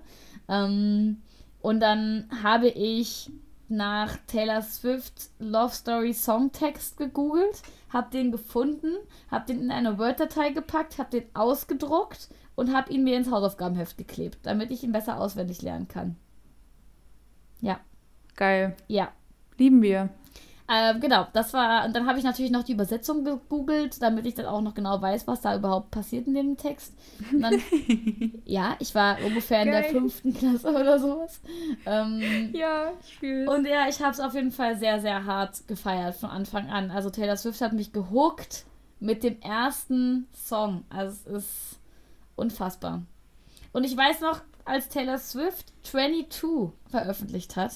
Ähm, 0.49 1.23
und 1.63 1.81
dann 1.81 2.29
habe 2.43 2.69
ich 2.69 3.31
nach 3.69 4.19
Taylor 4.27 4.61
Swift 4.61 5.31
Love 5.39 5.73
Story 5.73 6.13
Songtext 6.13 6.99
gegoogelt, 6.99 7.63
habe 7.93 8.11
den 8.11 8.33
gefunden, 8.33 8.97
habe 9.31 9.47
den 9.47 9.61
in 9.61 9.71
eine 9.71 9.99
Word-Datei 9.99 10.51
gepackt, 10.51 10.99
habe 10.99 11.11
den 11.11 11.25
ausgedruckt 11.35 12.29
und 12.55 12.75
habe 12.75 12.93
ihn 12.93 13.05
mir 13.05 13.17
ins 13.17 13.31
Hausaufgabenheft 13.31 13.99
geklebt, 13.99 14.39
damit 14.43 14.71
ich 14.71 14.83
ihn 14.83 14.93
besser 14.93 15.21
auswendig 15.21 15.63
lernen 15.63 15.89
kann. 15.89 16.17
Ja, 17.61 17.81
Geil. 18.37 18.77
ja. 18.89 19.13
Lieben 19.59 19.83
wir. 19.83 20.09
Ähm, 20.75 21.01
genau, 21.01 21.27
das 21.35 21.53
war. 21.53 21.85
Und 21.85 21.95
dann 21.95 22.07
habe 22.07 22.19
ich 22.19 22.25
natürlich 22.25 22.51
noch 22.51 22.63
die 22.63 22.73
Übersetzung 22.73 23.25
gegoogelt, 23.25 24.01
damit 24.01 24.25
ich 24.25 24.35
dann 24.35 24.47
auch 24.47 24.63
noch 24.63 24.73
genau 24.75 25.03
weiß, 25.03 25.27
was 25.27 25.43
da 25.43 25.55
überhaupt 25.55 25.91
passiert 25.91 26.27
in 26.27 26.35
dem 26.35 26.57
Text. 26.57 26.95
Dann, 27.31 27.61
ja, 28.47 28.77
ich 28.79 28.95
war 28.95 29.19
ungefähr 29.23 29.63
in 29.63 29.71
der 29.71 29.83
Geil. 29.83 29.91
fünften 29.91 30.33
Klasse 30.33 30.69
oder 30.71 30.99
sowas. 30.99 31.41
Ähm, 31.85 32.53
Ja, 32.55 32.93
ich 33.03 33.19
fühle 33.19 33.51
Und 33.51 33.67
ja, 33.67 33.87
ich 33.89 34.01
habe 34.01 34.13
es 34.13 34.21
auf 34.21 34.35
jeden 34.35 34.53
Fall 34.53 34.79
sehr, 34.79 35.01
sehr 35.01 35.27
hart 35.27 35.69
gefeiert 35.69 36.15
von 36.17 36.31
Anfang 36.31 36.71
an. 36.71 36.91
Also 36.91 37.11
Taylor 37.11 37.37
Swift 37.37 37.61
hat 37.61 37.75
mich 37.75 37.93
gehuckt 37.93 38.65
mit 38.99 39.25
dem 39.25 39.41
ersten 39.43 40.27
Song. 40.33 40.85
Also 40.89 41.19
es 41.27 41.45
ist 41.45 41.81
unfassbar. 42.37 43.03
Und 43.73 43.85
ich 43.85 43.97
weiß 43.97 44.21
noch, 44.21 44.41
als 44.65 44.89
Taylor 44.89 45.19
Swift 45.19 45.73
22 45.83 46.71
veröffentlicht 46.89 47.57
hat, 47.57 47.73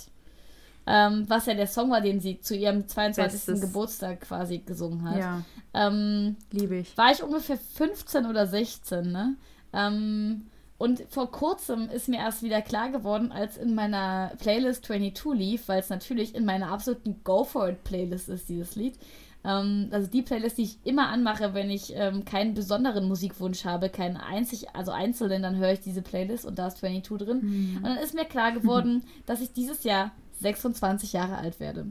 ähm, 0.86 1.24
was 1.28 1.46
ja 1.46 1.54
der 1.54 1.66
Song 1.66 1.90
war, 1.90 2.00
den 2.00 2.20
sie 2.20 2.40
zu 2.40 2.56
ihrem 2.56 2.86
22. 2.86 3.46
Bestes. 3.46 3.60
Geburtstag 3.60 4.20
quasi 4.20 4.58
gesungen 4.58 5.08
hat, 5.08 5.18
Ja, 5.18 5.42
ähm, 5.74 6.36
liebe 6.52 6.76
ich. 6.76 6.96
war 6.96 7.10
ich 7.12 7.22
ungefähr 7.22 7.58
15 7.58 8.26
oder 8.26 8.46
16, 8.46 9.10
ne? 9.10 9.36
Ähm, 9.72 10.46
und 10.78 11.02
vor 11.08 11.30
kurzem 11.32 11.88
ist 11.88 12.08
mir 12.08 12.18
erst 12.18 12.42
wieder 12.42 12.60
klar 12.60 12.90
geworden, 12.90 13.32
als 13.32 13.56
in 13.56 13.74
meiner 13.74 14.32
Playlist 14.38 14.84
22 14.84 15.32
lief, 15.34 15.68
weil 15.68 15.80
es 15.80 15.88
natürlich 15.88 16.34
in 16.34 16.44
meiner 16.44 16.70
absoluten 16.70 17.20
Go 17.24 17.44
For 17.44 17.70
It 17.70 17.82
Playlist 17.82 18.28
ist, 18.28 18.48
dieses 18.50 18.76
Lied. 18.76 18.98
Ähm, 19.42 19.88
also 19.90 20.06
die 20.10 20.20
Playlist, 20.22 20.58
die 20.58 20.64
ich 20.64 20.78
immer 20.84 21.08
anmache, 21.08 21.54
wenn 21.54 21.70
ich 21.70 21.94
ähm, 21.94 22.24
keinen 22.26 22.52
besonderen 22.52 23.08
Musikwunsch 23.08 23.64
habe, 23.64 23.88
keinen 23.88 24.18
einzig, 24.18 24.66
also 24.74 24.92
einzelnen, 24.92 25.42
dann 25.42 25.56
höre 25.56 25.72
ich 25.72 25.80
diese 25.80 26.02
Playlist 26.02 26.44
und 26.44 26.58
da 26.58 26.66
ist 26.66 26.78
22 26.78 27.26
drin. 27.26 27.40
Mhm. 27.42 27.76
Und 27.78 27.84
dann 27.84 27.98
ist 27.98 28.14
mir 28.14 28.26
klar 28.26 28.52
geworden, 28.52 29.02
dass 29.24 29.40
ich 29.40 29.52
dieses 29.52 29.82
Jahr 29.84 30.12
26 30.40 31.12
Jahre 31.12 31.36
alt 31.38 31.60
werde. 31.60 31.86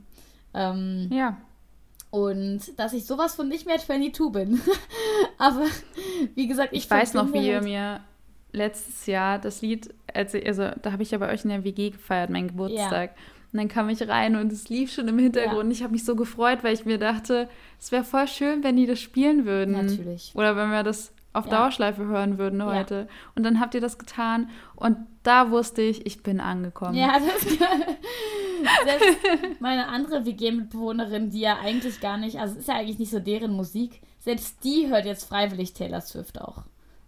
Ähm, 0.53 1.09
Ja, 1.11 1.37
und 2.11 2.79
dass 2.79 2.93
ich 2.93 3.05
sowas 3.05 3.35
von 3.35 3.49
nicht 3.49 3.65
mehr 3.65 3.77
22 3.77 4.31
bin. 4.31 4.61
Aber 5.37 5.65
wie 6.35 6.47
gesagt, 6.47 6.69
ich, 6.71 6.85
ich, 6.85 6.89
weiß 6.89 7.13
noch, 7.13 7.33
wie 7.33 7.45
ihr 7.47 7.55
halt- 7.55 7.63
mir 7.65 7.99
letztes 8.53 9.05
Jahr 9.05 9.37
das 9.37 9.61
Lied, 9.61 9.93
also, 10.13 10.37
also 10.37 10.69
da 10.81 10.93
habe 10.93 11.03
ich 11.03 11.11
ja 11.11 11.17
bei 11.17 11.29
euch 11.33 11.43
in 11.43 11.49
der 11.49 11.63
WG 11.65 11.89
gefeiert, 11.89 12.29
meinen 12.29 12.47
Geburtstag. 12.47 13.15
Und 13.51 13.59
dann 13.59 13.67
kam 13.67 13.89
ich 13.89 14.05
rein 14.07 14.35
und 14.37 14.51
es 14.51 14.69
lief 14.69 14.93
schon 14.93 15.07
im 15.09 15.17
Hintergrund. 15.19 15.71
Ich 15.71 15.81
habe 15.83 15.91
mich 15.93 16.03
so 16.05 16.15
gefreut, 16.15 16.59
weil 16.63 16.73
ich 16.73 16.85
mir 16.85 16.97
dachte, 16.97 17.49
es 17.79 17.91
wäre 17.91 18.03
voll 18.03 18.27
schön, 18.27 18.63
wenn 18.63 18.75
die 18.77 18.85
das 18.85 18.99
spielen 18.99 19.45
würden. 19.45 19.73
Natürlich. 19.73 20.31
Oder 20.35 20.55
wenn 20.55 20.71
wir 20.71 20.83
das 20.83 21.11
auf 21.33 21.45
Ja. 21.45 21.51
Dauerschleife 21.51 22.05
hören 22.05 22.37
würden 22.37 22.59
Ja. 22.59 22.67
heute. 22.73 23.07
Und 23.35 23.43
dann 23.43 23.59
habt 23.59 23.73
ihr 23.75 23.81
das 23.81 23.97
getan 23.97 24.49
und 24.75 24.97
da 25.25 25.51
wusste 25.51 25.81
ich, 25.81 26.05
ich 26.05 26.23
bin 26.23 26.39
angekommen. 26.39 26.95
Ja, 26.95 27.19
das 27.19 27.57
Selbst 28.83 29.61
meine 29.61 29.87
andere 29.87 30.25
WG-Mitbewohnerin, 30.25 31.29
die 31.29 31.41
ja 31.41 31.57
eigentlich 31.59 31.99
gar 31.99 32.17
nicht, 32.17 32.39
also 32.39 32.53
es 32.53 32.61
ist 32.61 32.67
ja 32.67 32.75
eigentlich 32.75 32.99
nicht 32.99 33.11
so 33.11 33.19
deren 33.19 33.51
Musik, 33.53 34.01
selbst 34.19 34.63
die 34.63 34.87
hört 34.87 35.05
jetzt 35.05 35.25
freiwillig 35.27 35.73
Taylor 35.73 36.01
Swift 36.01 36.39
auch. 36.41 36.59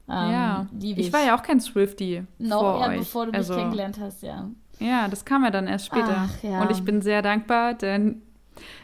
Ähm, 0.10 0.32
Ja. 0.32 0.68
lieb 0.80 0.98
ich 0.98 1.12
war 1.12 1.24
ja 1.26 1.38
auch 1.38 1.44
kein 1.44 1.60
Swifty 1.60 2.24
noch, 2.38 2.60
vor 2.60 2.80
ja, 2.82 2.90
euch. 2.90 3.00
bevor 3.00 3.26
du 3.26 3.32
mich 3.32 3.38
also, 3.40 3.56
kennengelernt 3.56 4.00
hast, 4.00 4.24
ja. 4.24 4.50
Ja, 4.80 5.08
das 5.08 5.26
kam 5.26 5.44
ja 5.44 5.50
dann 5.50 5.68
erst 5.68 5.88
später. 5.88 6.28
Ach, 6.30 6.44
ja. 6.44 6.62
Und 6.62 6.72
ich 6.72 6.84
bin 6.84 7.02
sehr 7.02 7.22
dankbar, 7.22 7.74
denn 7.74 8.22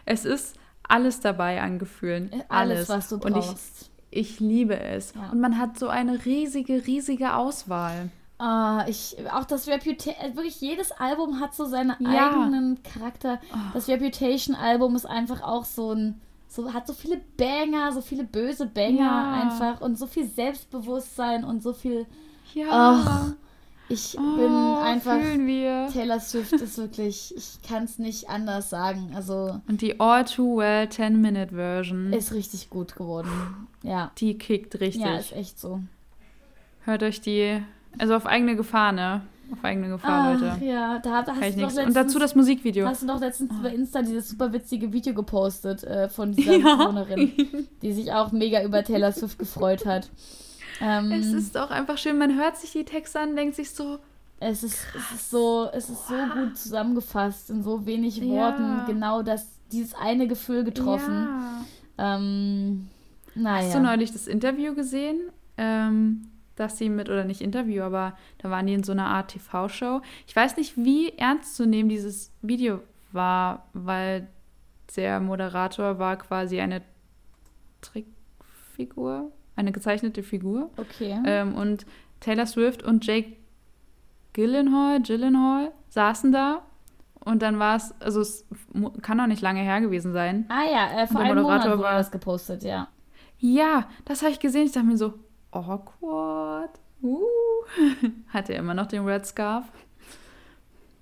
es 0.06 0.26
ist 0.26 0.56
alles 0.88 1.20
dabei 1.20 1.62
an 1.62 1.80
Gefühlen. 1.80 2.32
Äh, 2.32 2.44
Alles, 2.50 2.90
was 2.90 3.10
du 3.10 3.16
Und 3.16 3.38
ich, 3.38 3.46
brauchst. 3.46 3.92
ich 4.10 4.40
liebe 4.40 4.80
es. 4.80 5.14
Ja. 5.14 5.30
Und 5.32 5.40
man 5.40 5.58
hat 5.60 5.78
so 5.78 5.88
eine 5.88 6.26
riesige, 6.26 6.86
riesige 6.88 7.36
Auswahl. 7.36 8.10
Ah, 8.40 8.86
ich, 8.88 9.16
auch 9.32 9.46
das 9.46 9.68
Reputation, 9.68 10.36
wirklich 10.36 10.60
jedes 10.60 10.92
Album 10.92 11.40
hat 11.40 11.54
so 11.56 11.66
seinen 11.66 11.96
Ja. 12.00 12.30
eigenen 12.32 12.82
Charakter. 12.84 13.40
Das 13.74 13.88
Reputation-Album 13.88 14.96
ist 14.96 15.06
einfach 15.06 15.42
auch 15.44 15.66
so 15.66 15.94
ein, 15.94 16.20
so, 16.48 16.74
hat 16.74 16.88
so 16.88 16.94
viele 16.94 17.22
Banger, 17.38 17.92
so 17.94 18.02
viele 18.02 18.24
böse 18.24 18.66
Banger 18.66 19.00
Ja. 19.00 19.32
einfach 19.42 19.82
und 19.82 19.98
so 19.98 20.08
viel 20.08 20.28
Selbstbewusstsein 20.28 21.44
und 21.44 21.62
so 21.64 21.74
viel, 21.74 22.06
Ja. 22.54 22.68
Ach, 22.72 23.32
Ich 23.90 24.18
Oh, 24.18 24.36
bin 24.38 24.52
einfach. 24.52 25.18
wir. 25.20 25.90
Taylor 25.92 26.20
Swift 26.20 26.54
ist 26.54 26.78
wirklich, 26.78 27.34
ich 27.36 27.62
kann 27.68 27.84
es 27.84 28.00
nicht 28.00 28.30
anders 28.30 28.70
sagen. 28.70 29.12
Also 29.14 29.60
Und 29.68 29.82
die 29.82 30.00
All 30.00 30.24
Too 30.24 30.58
Well 30.58 30.88
10-Minute-Version, 30.88 32.14
ist 32.14 32.32
richtig 32.34 32.70
gut 32.70 32.96
geworden. 32.96 33.30
Ja. 33.84 34.12
die 34.18 34.38
kickt 34.38 34.80
richtig. 34.80 35.04
Ja, 35.04 35.18
ist 35.18 35.34
echt 35.34 35.60
so. 35.60 35.82
Hört 36.86 37.04
euch 37.04 37.20
die, 37.22 37.62
also 38.00 38.16
auf 38.16 38.26
eigene 38.26 38.56
Gefahr, 38.56 38.92
ne? 38.92 39.22
Auf 39.52 39.64
eigene 39.64 39.90
Gefahr, 39.90 40.34
Ach, 40.36 40.42
Leute. 40.42 40.66
ja, 40.66 41.00
da, 41.00 41.22
da 41.22 41.36
hast 41.36 41.56
du 41.56 41.62
doch 41.62 41.68
letztens, 41.68 41.88
Und 41.88 41.96
dazu 41.96 42.18
das 42.18 42.34
Musikvideo. 42.36 42.88
hast 42.88 43.04
du 43.04 43.08
doch 43.08 43.20
letztens 43.20 43.52
bei 43.62 43.70
Insta 43.70 44.02
dieses 44.02 44.30
super 44.30 44.52
witzige 44.54 44.92
Video 44.94 45.14
gepostet 45.14 45.84
äh, 45.84 46.10
von 46.10 46.32
dieser 46.36 46.56
Ja. 46.58 46.76
Bewohnerin, 46.76 47.32
die 47.82 47.94
sich 47.94 48.12
auch 48.14 48.32
mega 48.32 48.64
über 48.64 48.84
Taylor 48.84 49.12
Swift 49.12 49.38
gefreut 49.38 49.86
hat. 49.86 50.10
Ähm, 50.82 51.12
Es 51.12 51.32
ist 51.34 51.56
auch 51.58 51.70
einfach 51.70 51.98
schön, 51.98 52.18
man 52.18 52.36
hört 52.36 52.58
sich 52.58 52.72
die 52.72 52.84
Texte 52.86 53.20
an, 53.20 53.36
denkt 53.36 53.56
sich 53.56 53.70
so, 53.72 54.00
Es 54.40 54.64
ist, 54.64 54.88
es 54.96 55.12
ist 55.20 55.30
so, 55.30 55.70
es 55.72 55.90
ist 55.90 56.08
so 56.08 56.16
gut 56.16 56.58
zusammengefasst, 56.58 57.50
in 57.52 57.62
so 57.64 57.86
wenig 57.86 58.18
Ja. 58.18 58.26
Worten, 58.28 58.82
genau 58.88 59.22
das, 59.22 59.48
dieses 59.72 59.94
eine 59.94 60.28
Gefühl 60.28 60.64
getroffen. 60.64 61.28
Ja. 62.00 62.16
Ähm, 62.16 62.88
naja. 63.36 63.66
Hast 63.68 63.76
du 63.76 63.80
neulich 63.82 64.12
das 64.12 64.26
Interview 64.28 64.74
gesehen? 64.74 65.20
Ähm, 65.58 66.28
dass 66.56 66.78
sie 66.78 66.90
mit, 66.90 67.10
oder 67.10 67.24
nicht 67.24 67.42
Interview, 67.42 67.84
aber 67.84 68.16
da 68.38 68.50
waren 68.50 68.68
die 68.68 68.74
in 68.74 68.84
so 68.84 68.92
einer 68.92 69.08
Art 69.08 69.32
TV-Show. 69.32 70.02
Ich 70.28 70.36
weiß 70.36 70.58
nicht, 70.58 70.78
wie 70.78 71.10
ernst 71.18 71.56
zu 71.56 71.66
nehmen 71.66 71.90
dieses 71.90 72.32
Video 72.42 72.80
war, 73.12 73.68
weil 73.74 74.28
der 74.96 75.20
Moderator 75.20 75.98
war 76.00 76.18
quasi 76.18 76.60
eine 76.60 76.82
Trickfigur, 77.82 79.32
eine 79.56 79.72
gezeichnete 79.72 80.24
Figur. 80.24 80.70
Okay. 80.78 81.18
Ähm, 81.26 81.56
und 81.56 81.86
Taylor 82.20 82.46
Swift 82.46 82.84
und 82.84 83.06
Jake 83.06 83.34
Gyllenhaal, 84.34 85.02
Gyllenhaal 85.02 85.72
saßen 85.90 86.32
da. 86.32 86.64
Und 87.20 87.42
dann 87.42 87.58
war 87.60 87.78
es, 87.78 87.94
also 88.02 88.20
es 88.22 88.46
kann 89.02 89.20
auch 89.20 89.28
nicht 89.28 89.42
lange 89.42 89.62
her 89.62 89.80
gewesen 89.80 90.12
sein. 90.12 90.46
ah 90.50 90.64
ja, 90.70 91.02
äh, 91.04 91.08
vor 91.08 91.22
der 91.22 91.32
einem 91.32 91.44
Monat 91.44 91.60
Moderator 91.60 91.78
wurde 91.78 91.84
war- 91.90 91.98
das 91.98 92.12
gepostet, 92.12 92.64
ja. 92.64 92.88
Ja, 93.40 93.88
das 94.06 94.22
habe 94.22 94.32
ich 94.32 94.40
gesehen. 94.40 94.66
Ich 94.66 94.72
dachte 94.74 94.88
mir 94.88 94.98
so, 94.98 95.14
awkward. 95.56 96.70
Uh. 97.02 97.20
Hat 98.30 98.50
er 98.50 98.58
immer 98.60 98.74
noch 98.74 98.88
den 98.88 99.06
Red 99.06 99.26
Scarf? 99.26 99.66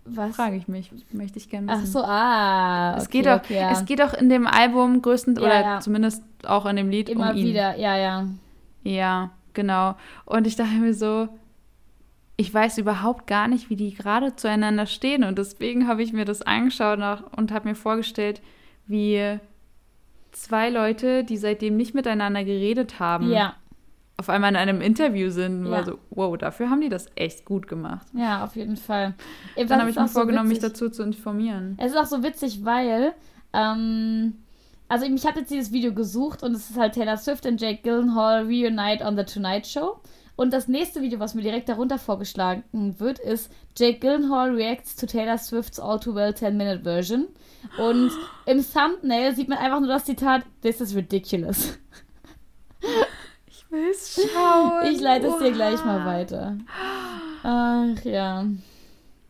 Was? 0.05 0.35
Frage 0.35 0.55
ich 0.55 0.67
mich. 0.67 0.91
Möchte 1.11 1.37
ich 1.37 1.49
gerne 1.49 1.67
Ach 1.71 1.81
wissen. 1.81 1.91
so, 1.91 2.03
ah. 2.03 2.95
es, 2.97 3.05
okay, 3.07 3.19
geht 3.19 3.27
auch, 3.27 3.37
okay, 3.37 3.55
ja. 3.55 3.71
es 3.71 3.85
geht 3.85 4.01
auch 4.01 4.13
in 4.13 4.29
dem 4.29 4.47
Album 4.47 5.01
größten, 5.01 5.35
Ja, 5.35 5.41
oder 5.41 5.61
ja. 5.61 5.79
zumindest 5.79 6.23
auch 6.45 6.65
in 6.65 6.75
dem 6.75 6.89
Lied 6.89 7.07
immer 7.07 7.31
um 7.31 7.37
ihn. 7.37 7.45
wieder, 7.45 7.77
ja, 7.77 7.95
ja. 7.97 8.27
Ja, 8.83 9.29
genau. 9.53 9.95
Und 10.25 10.47
ich 10.47 10.55
dachte 10.55 10.73
mir 10.73 10.93
so, 10.95 11.29
ich 12.35 12.51
weiß 12.51 12.79
überhaupt 12.79 13.27
gar 13.27 13.47
nicht, 13.47 13.69
wie 13.69 13.75
die 13.75 13.93
gerade 13.93 14.35
zueinander 14.35 14.87
stehen. 14.87 15.23
Und 15.23 15.37
deswegen 15.37 15.87
habe 15.87 16.01
ich 16.01 16.13
mir 16.13 16.25
das 16.25 16.41
angeschaut 16.41 16.99
und 17.35 17.51
habe 17.51 17.69
mir 17.69 17.75
vorgestellt, 17.75 18.41
wie 18.87 19.37
zwei 20.31 20.69
Leute, 20.69 21.23
die 21.23 21.37
seitdem 21.37 21.77
nicht 21.77 21.93
miteinander 21.93 22.43
geredet 22.43 22.99
haben, 22.99 23.31
Ja, 23.31 23.55
auf 24.17 24.29
einmal 24.29 24.51
in 24.51 24.55
einem 24.57 24.81
Interview 24.81 25.29
sind. 25.31 25.65
Ja. 25.65 25.71
war 25.71 25.85
so, 25.85 25.99
wow, 26.11 26.37
dafür 26.37 26.69
haben 26.69 26.81
die 26.81 26.89
das 26.89 27.07
echt 27.15 27.45
gut 27.45 27.67
gemacht. 27.67 28.05
ja, 28.13 28.43
auf 28.43 28.55
jeden 28.55 28.77
Fall. 28.77 29.15
Äh, 29.55 29.65
Dann 29.65 29.79
habe 29.79 29.89
ich 29.89 29.95
mir 29.95 30.03
auch 30.03 30.07
so 30.07 30.13
vorgenommen, 30.13 30.49
mich 30.49 30.59
dazu 30.59 30.89
zu 30.89 31.03
informieren. 31.03 31.75
Es 31.79 31.91
ist 31.91 31.97
auch 31.97 32.05
so 32.05 32.21
witzig, 32.23 32.63
weil, 32.63 33.13
ähm, 33.53 34.35
also 34.87 35.05
ich 35.05 35.25
habe 35.25 35.39
jetzt 35.39 35.51
dieses 35.51 35.71
Video 35.71 35.93
gesucht 35.93 36.43
und 36.43 36.53
es 36.53 36.69
ist 36.69 36.77
halt 36.77 36.93
Taylor 36.93 37.17
Swift 37.17 37.45
und 37.45 37.59
Jake 37.59 37.81
Gyllenhaal 37.81 38.43
reunite 38.43 39.03
on 39.03 39.17
the 39.17 39.23
Tonight 39.23 39.65
Show. 39.65 39.99
Und 40.35 40.53
das 40.53 40.67
nächste 40.67 41.01
Video, 41.01 41.19
was 41.19 41.35
mir 41.35 41.41
direkt 41.43 41.69
darunter 41.69 41.99
vorgeschlagen 41.99 42.63
wird, 42.97 43.19
ist 43.19 43.51
Jake 43.77 43.99
Gyllenhaal 43.99 44.55
reacts 44.55 44.95
to 44.95 45.05
Taylor 45.05 45.37
Swift's 45.37 45.79
All 45.79 45.99
Too 45.99 46.15
Well 46.15 46.31
10-Minute 46.31 46.81
Version. 46.83 47.27
Und 47.77 48.11
im 48.45 48.63
Thumbnail 48.65 49.35
sieht 49.35 49.49
man 49.49 49.59
einfach 49.59 49.79
nur 49.79 49.89
das 49.89 50.05
Zitat, 50.05 50.43
This 50.61 50.81
is 50.81 50.95
ridiculous. 50.95 51.77
Ich 53.71 53.77
will 53.77 53.89
es 53.91 54.29
schauen. 54.33 54.85
Ich 54.91 54.99
leite 54.99 55.27
es 55.27 55.37
dir 55.37 55.51
gleich 55.51 55.83
mal 55.85 56.05
weiter. 56.05 56.57
Ach 57.43 58.03
ja. 58.03 58.45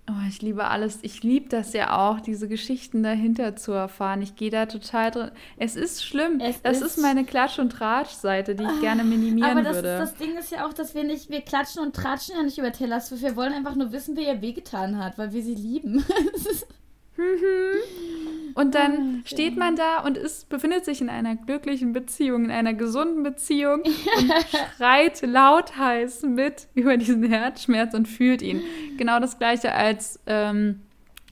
Oh, 0.09 0.27
ich 0.27 0.41
liebe 0.41 0.65
alles. 0.65 0.97
Ich 1.03 1.21
liebe 1.23 1.47
das 1.47 1.73
ja 1.73 1.95
auch, 1.97 2.19
diese 2.19 2.47
Geschichten 2.49 3.03
dahinter 3.03 3.55
zu 3.55 3.71
erfahren. 3.71 4.21
Ich 4.23 4.35
gehe 4.35 4.49
da 4.49 4.65
total 4.65 5.11
drin. 5.11 5.31
Es 5.57 5.75
ist 5.75 6.03
schlimm. 6.03 6.39
Es 6.41 6.61
das 6.63 6.81
ist- 6.81 6.97
ist, 6.97 7.01
meine 7.03 7.23
Klatsch- 7.23 7.59
und 7.59 7.69
Tratsch-Seite, 7.71 8.55
die 8.55 8.63
ich 8.63 8.81
gerne 8.81 9.03
minimieren 9.03 9.51
Aber 9.51 9.61
das, 9.61 9.75
würde. 9.75 9.99
das 9.99 10.15
Ding 10.15 10.35
ist 10.37 10.51
ja 10.51 10.65
auch, 10.65 10.73
dass 10.73 10.95
wir 10.95 11.03
nicht, 11.03 11.29
wir 11.29 11.41
klatschen 11.41 11.83
und 11.83 11.95
tratschen 11.95 12.35
ja 12.35 12.43
nicht 12.43 12.57
über 12.57 12.71
Taylor 12.73 12.99
Swift. 12.99 13.21
Wir 13.21 13.35
wollen 13.35 13.53
einfach 13.53 13.75
nur 13.75 13.91
wissen, 13.91 14.17
wer 14.17 14.33
ihr 14.33 14.41
wehgetan 14.41 14.97
hat, 15.01 15.17
weil 15.17 15.31
wir 15.33 15.43
sie 15.43 15.55
lieben. 15.55 16.03
Ist- 17.17 18.55
Und 18.55 18.75
dann 18.75 19.21
Ah, 19.23 19.27
steht 19.27 19.57
man 19.57 19.75
da 19.75 19.99
und 20.05 20.17
ist, 20.17 20.49
befindet 20.49 20.83
sich 20.85 20.99
in 21.01 21.09
einer 21.09 21.35
glücklichen 21.35 21.93
Beziehung, 21.93 22.45
in 22.45 22.51
einer 22.51 22.73
gesunden 22.73 23.23
Beziehung 23.23 23.81
und 24.17 24.31
schreit 24.77 25.21
lautheiß 25.21 26.23
mit 26.23 26.67
über 26.75 26.97
diesen 26.97 27.23
Herzschmerz 27.23 27.93
und 27.93 28.07
fühlt 28.07 28.41
ihn. 28.41 28.61
Genau 28.97 29.19
das 29.19 29.37
gleiche, 29.37 29.73
als 29.73 30.19
ähm, 30.27 30.81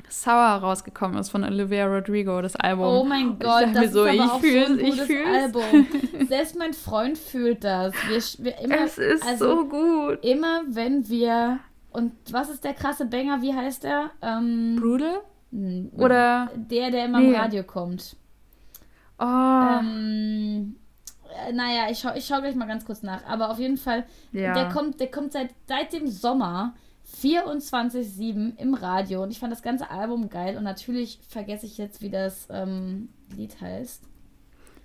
Sour 0.10 0.34
rausgekommen 0.62 1.18
ist 1.20 1.30
von 1.30 1.44
Olivia 1.44 1.86
Rodrigo, 1.88 2.42
das 2.42 2.56
Album. 2.56 2.86
oh 2.88 3.04
mein 3.04 3.34
ich 3.34 3.40
Gott, 3.40 3.62
dachte 3.64 3.72
das 3.74 3.82
mir 3.82 3.90
so, 3.92 4.06
ist 4.06 4.10
aber 4.10 4.14
ich 4.26 4.32
auch 4.32 4.40
fühl's, 4.40 4.68
so 4.68 4.74
ein 4.74 4.80
ich 4.80 4.90
gutes 4.92 5.06
fühl's. 5.08 5.28
Album. 5.44 5.88
Selbst 6.28 6.58
mein 6.58 6.74
Freund 6.74 7.18
fühlt 7.18 7.64
das. 7.64 7.94
Wir, 8.08 8.46
wir 8.46 8.60
immer, 8.64 8.84
es 8.86 8.98
ist 8.98 9.24
also, 9.28 9.46
so 9.58 9.66
gut. 9.68 10.24
Immer 10.24 10.62
wenn 10.68 11.08
wir 11.10 11.60
und 11.92 12.14
was 12.32 12.50
ist 12.50 12.64
der 12.64 12.74
krasse 12.74 13.06
Banger? 13.06 13.42
Wie 13.42 13.54
heißt 13.54 13.84
der? 13.84 14.12
Ähm, 14.22 14.78
Brutal? 14.80 15.20
Oder, 15.52 16.52
der, 16.56 16.91
der 16.91 17.06
immer 17.06 17.20
Nee. 17.20 17.30
im 17.30 17.36
Radio 17.36 17.64
kommt. 17.64 18.16
oh, 19.18 19.24
Ähm, 19.24 20.76
äh, 21.47 21.54
naja, 21.54 21.88
ich 21.89 22.00
schau, 22.00 22.14
ich 22.16 22.26
schau 22.26 22.39
gleich 22.39 22.56
mal 22.56 22.68
ganz 22.68 22.86
kurz 22.86 23.02
nach. 23.04 23.26
Aber 23.26 23.50
auf 23.52 23.60
jeden 23.60 23.78
Fall, 23.78 24.06
ja. 24.32 24.54
der 24.54 24.70
kommt, 24.70 25.00
der 25.00 25.10
kommt 25.10 25.34
seit, 25.34 25.50
seit 25.68 25.93
dem 25.93 26.08
Sommer 26.08 26.76
24-7 27.22 28.58
im 28.58 28.74
Radio. 28.74 29.24
Und 29.24 29.32
ich 29.32 29.39
fand 29.39 29.52
das 29.52 29.62
ganze 29.62 29.89
Album 29.89 30.30
geil. 30.30 30.58
Und 30.58 30.64
natürlich 30.64 31.20
vergesse 31.28 31.66
ich 31.66 31.78
jetzt, 31.78 32.02
wie 32.02 32.10
das 32.10 32.47
ähm, 32.52 33.10
Lied 33.36 33.60
heißt. 33.60 34.04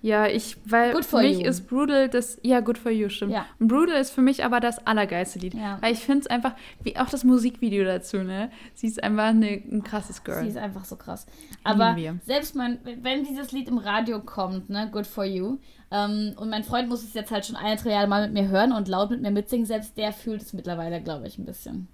Ja, 0.05 0.27
ich, 0.27 0.55
weil 0.65 0.93
Good 0.93 1.03
für 1.03 1.17
mich 1.17 1.39
you. 1.39 1.47
ist 1.47 1.67
Brutal 1.67 2.07
das, 2.09 2.37
ja, 2.43 2.59
Good 2.59 2.77
for 2.77 2.91
You, 2.91 3.09
stimmt. 3.09 3.31
Ja. 3.31 3.47
Brutal 3.57 3.99
ist 3.99 4.11
für 4.11 4.21
mich 4.21 4.45
aber 4.45 4.59
das 4.59 4.85
allergeilste 4.85 5.39
Lied. 5.39 5.55
Ja. 5.55 5.79
Weil 5.81 5.93
ich 5.93 5.99
finde 5.99 6.19
es 6.19 6.27
einfach, 6.27 6.53
wie 6.83 6.95
auch 6.95 7.09
das 7.09 7.23
Musikvideo 7.23 7.83
dazu, 7.83 8.17
ne? 8.17 8.51
Sie 8.75 8.85
ist 8.85 9.03
einfach 9.03 9.29
eine, 9.29 9.47
ein 9.47 9.83
krasses 9.83 10.23
Girl. 10.23 10.43
Sie 10.43 10.49
ist 10.49 10.57
einfach 10.57 10.85
so 10.85 10.95
krass. 10.95 11.25
Aber 11.63 11.97
selbst 12.23 12.55
mein, 12.55 12.77
wenn 13.01 13.23
dieses 13.23 13.51
Lied 13.51 13.67
im 13.67 13.79
Radio 13.79 14.19
kommt, 14.19 14.69
ne, 14.69 14.91
Good 14.91 15.07
for 15.07 15.25
You, 15.25 15.57
ähm, 15.89 16.33
und 16.37 16.51
mein 16.51 16.63
Freund 16.63 16.87
muss 16.87 17.03
es 17.03 17.15
jetzt 17.15 17.31
halt 17.31 17.47
schon 17.47 17.55
ein, 17.55 17.75
drei 17.75 17.89
Jahre 17.89 18.07
mal 18.07 18.29
mit 18.29 18.39
mir 18.39 18.47
hören 18.47 18.73
und 18.73 18.87
laut 18.87 19.09
mit 19.09 19.23
mir 19.23 19.31
mitsingen, 19.31 19.65
selbst 19.65 19.97
der 19.97 20.13
fühlt 20.13 20.43
es 20.43 20.53
mittlerweile, 20.53 21.01
glaube 21.01 21.25
ich, 21.25 21.39
ein 21.39 21.45
bisschen. 21.45 21.87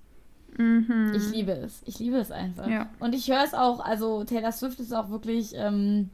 Mhm. 0.57 1.13
Ich 1.15 1.31
liebe 1.31 1.53
es. 1.53 1.81
Ich 1.85 1.97
liebe 1.99 2.17
es 2.17 2.29
einfach. 2.29 2.67
Ja. 2.67 2.89
Und 2.99 3.15
ich 3.15 3.29
höre 3.31 3.45
es 3.45 3.53
auch, 3.53 3.79
also 3.79 4.25
Taylor 4.25 4.51
Swift 4.51 4.81
ist 4.81 4.93
auch 4.93 5.09
wirklich, 5.11 5.53
ähm, 5.55 6.09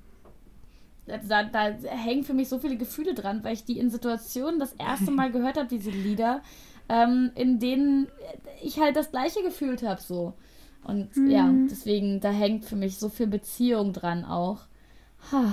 da, 1.27 1.43
da 1.43 1.63
hängen 1.87 2.23
für 2.23 2.33
mich 2.33 2.49
so 2.49 2.59
viele 2.59 2.77
Gefühle 2.77 3.13
dran, 3.13 3.43
weil 3.43 3.53
ich 3.53 3.65
die 3.65 3.79
in 3.79 3.89
Situationen 3.89 4.59
das 4.59 4.73
erste 4.73 5.11
Mal 5.11 5.31
gehört 5.31 5.57
habe, 5.57 5.67
diese 5.67 5.89
Lieder, 5.91 6.41
ähm, 6.89 7.31
in 7.35 7.59
denen 7.59 8.07
ich 8.61 8.79
halt 8.79 8.95
das 8.95 9.11
gleiche 9.11 9.41
gefühlt 9.43 9.83
habe, 9.83 10.01
so. 10.01 10.33
Und 10.83 11.09
ja, 11.27 11.43
Mhm. 11.43 11.67
deswegen, 11.69 12.19
da 12.21 12.29
hängt 12.29 12.65
für 12.65 12.75
mich 12.77 12.97
so 12.97 13.09
viel 13.09 13.27
Beziehung 13.27 13.91
dran 13.93 14.23
auch. 14.23 14.59
Ha, 15.31 15.51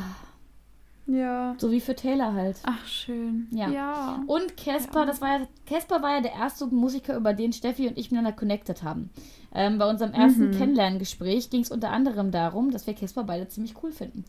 Ja. 1.06 1.54
So 1.58 1.70
wie 1.70 1.80
für 1.80 1.94
Taylor 1.94 2.32
halt. 2.32 2.56
Ach, 2.62 2.86
schön. 2.86 3.46
Ja. 3.50 3.68
Ja. 3.68 4.22
Und 4.26 4.56
Casper, 4.56 5.00
Ja. 5.00 5.06
das 5.06 5.20
war 5.20 5.38
ja, 5.40 5.46
Casper 5.66 6.00
war 6.02 6.14
ja 6.16 6.20
der 6.22 6.32
erste 6.32 6.66
Musiker, 6.66 7.14
über 7.16 7.34
den 7.34 7.52
Steffi 7.52 7.86
und 7.88 7.98
ich 7.98 8.10
miteinander 8.10 8.32
connected 8.34 8.82
haben. 8.82 9.10
Ähm, 9.54 9.76
bei 9.76 9.88
unserem 9.88 10.14
ersten 10.14 10.46
Mhm. 10.48 10.52
Kennenlerngespräch 10.52 11.50
ging 11.50 11.60
es 11.60 11.70
unter 11.70 11.90
anderem 11.90 12.30
darum, 12.30 12.70
dass 12.70 12.86
wir 12.86 12.94
Casper 12.94 13.24
beide 13.24 13.48
ziemlich 13.48 13.74
cool 13.82 13.92
finden. 13.92 14.24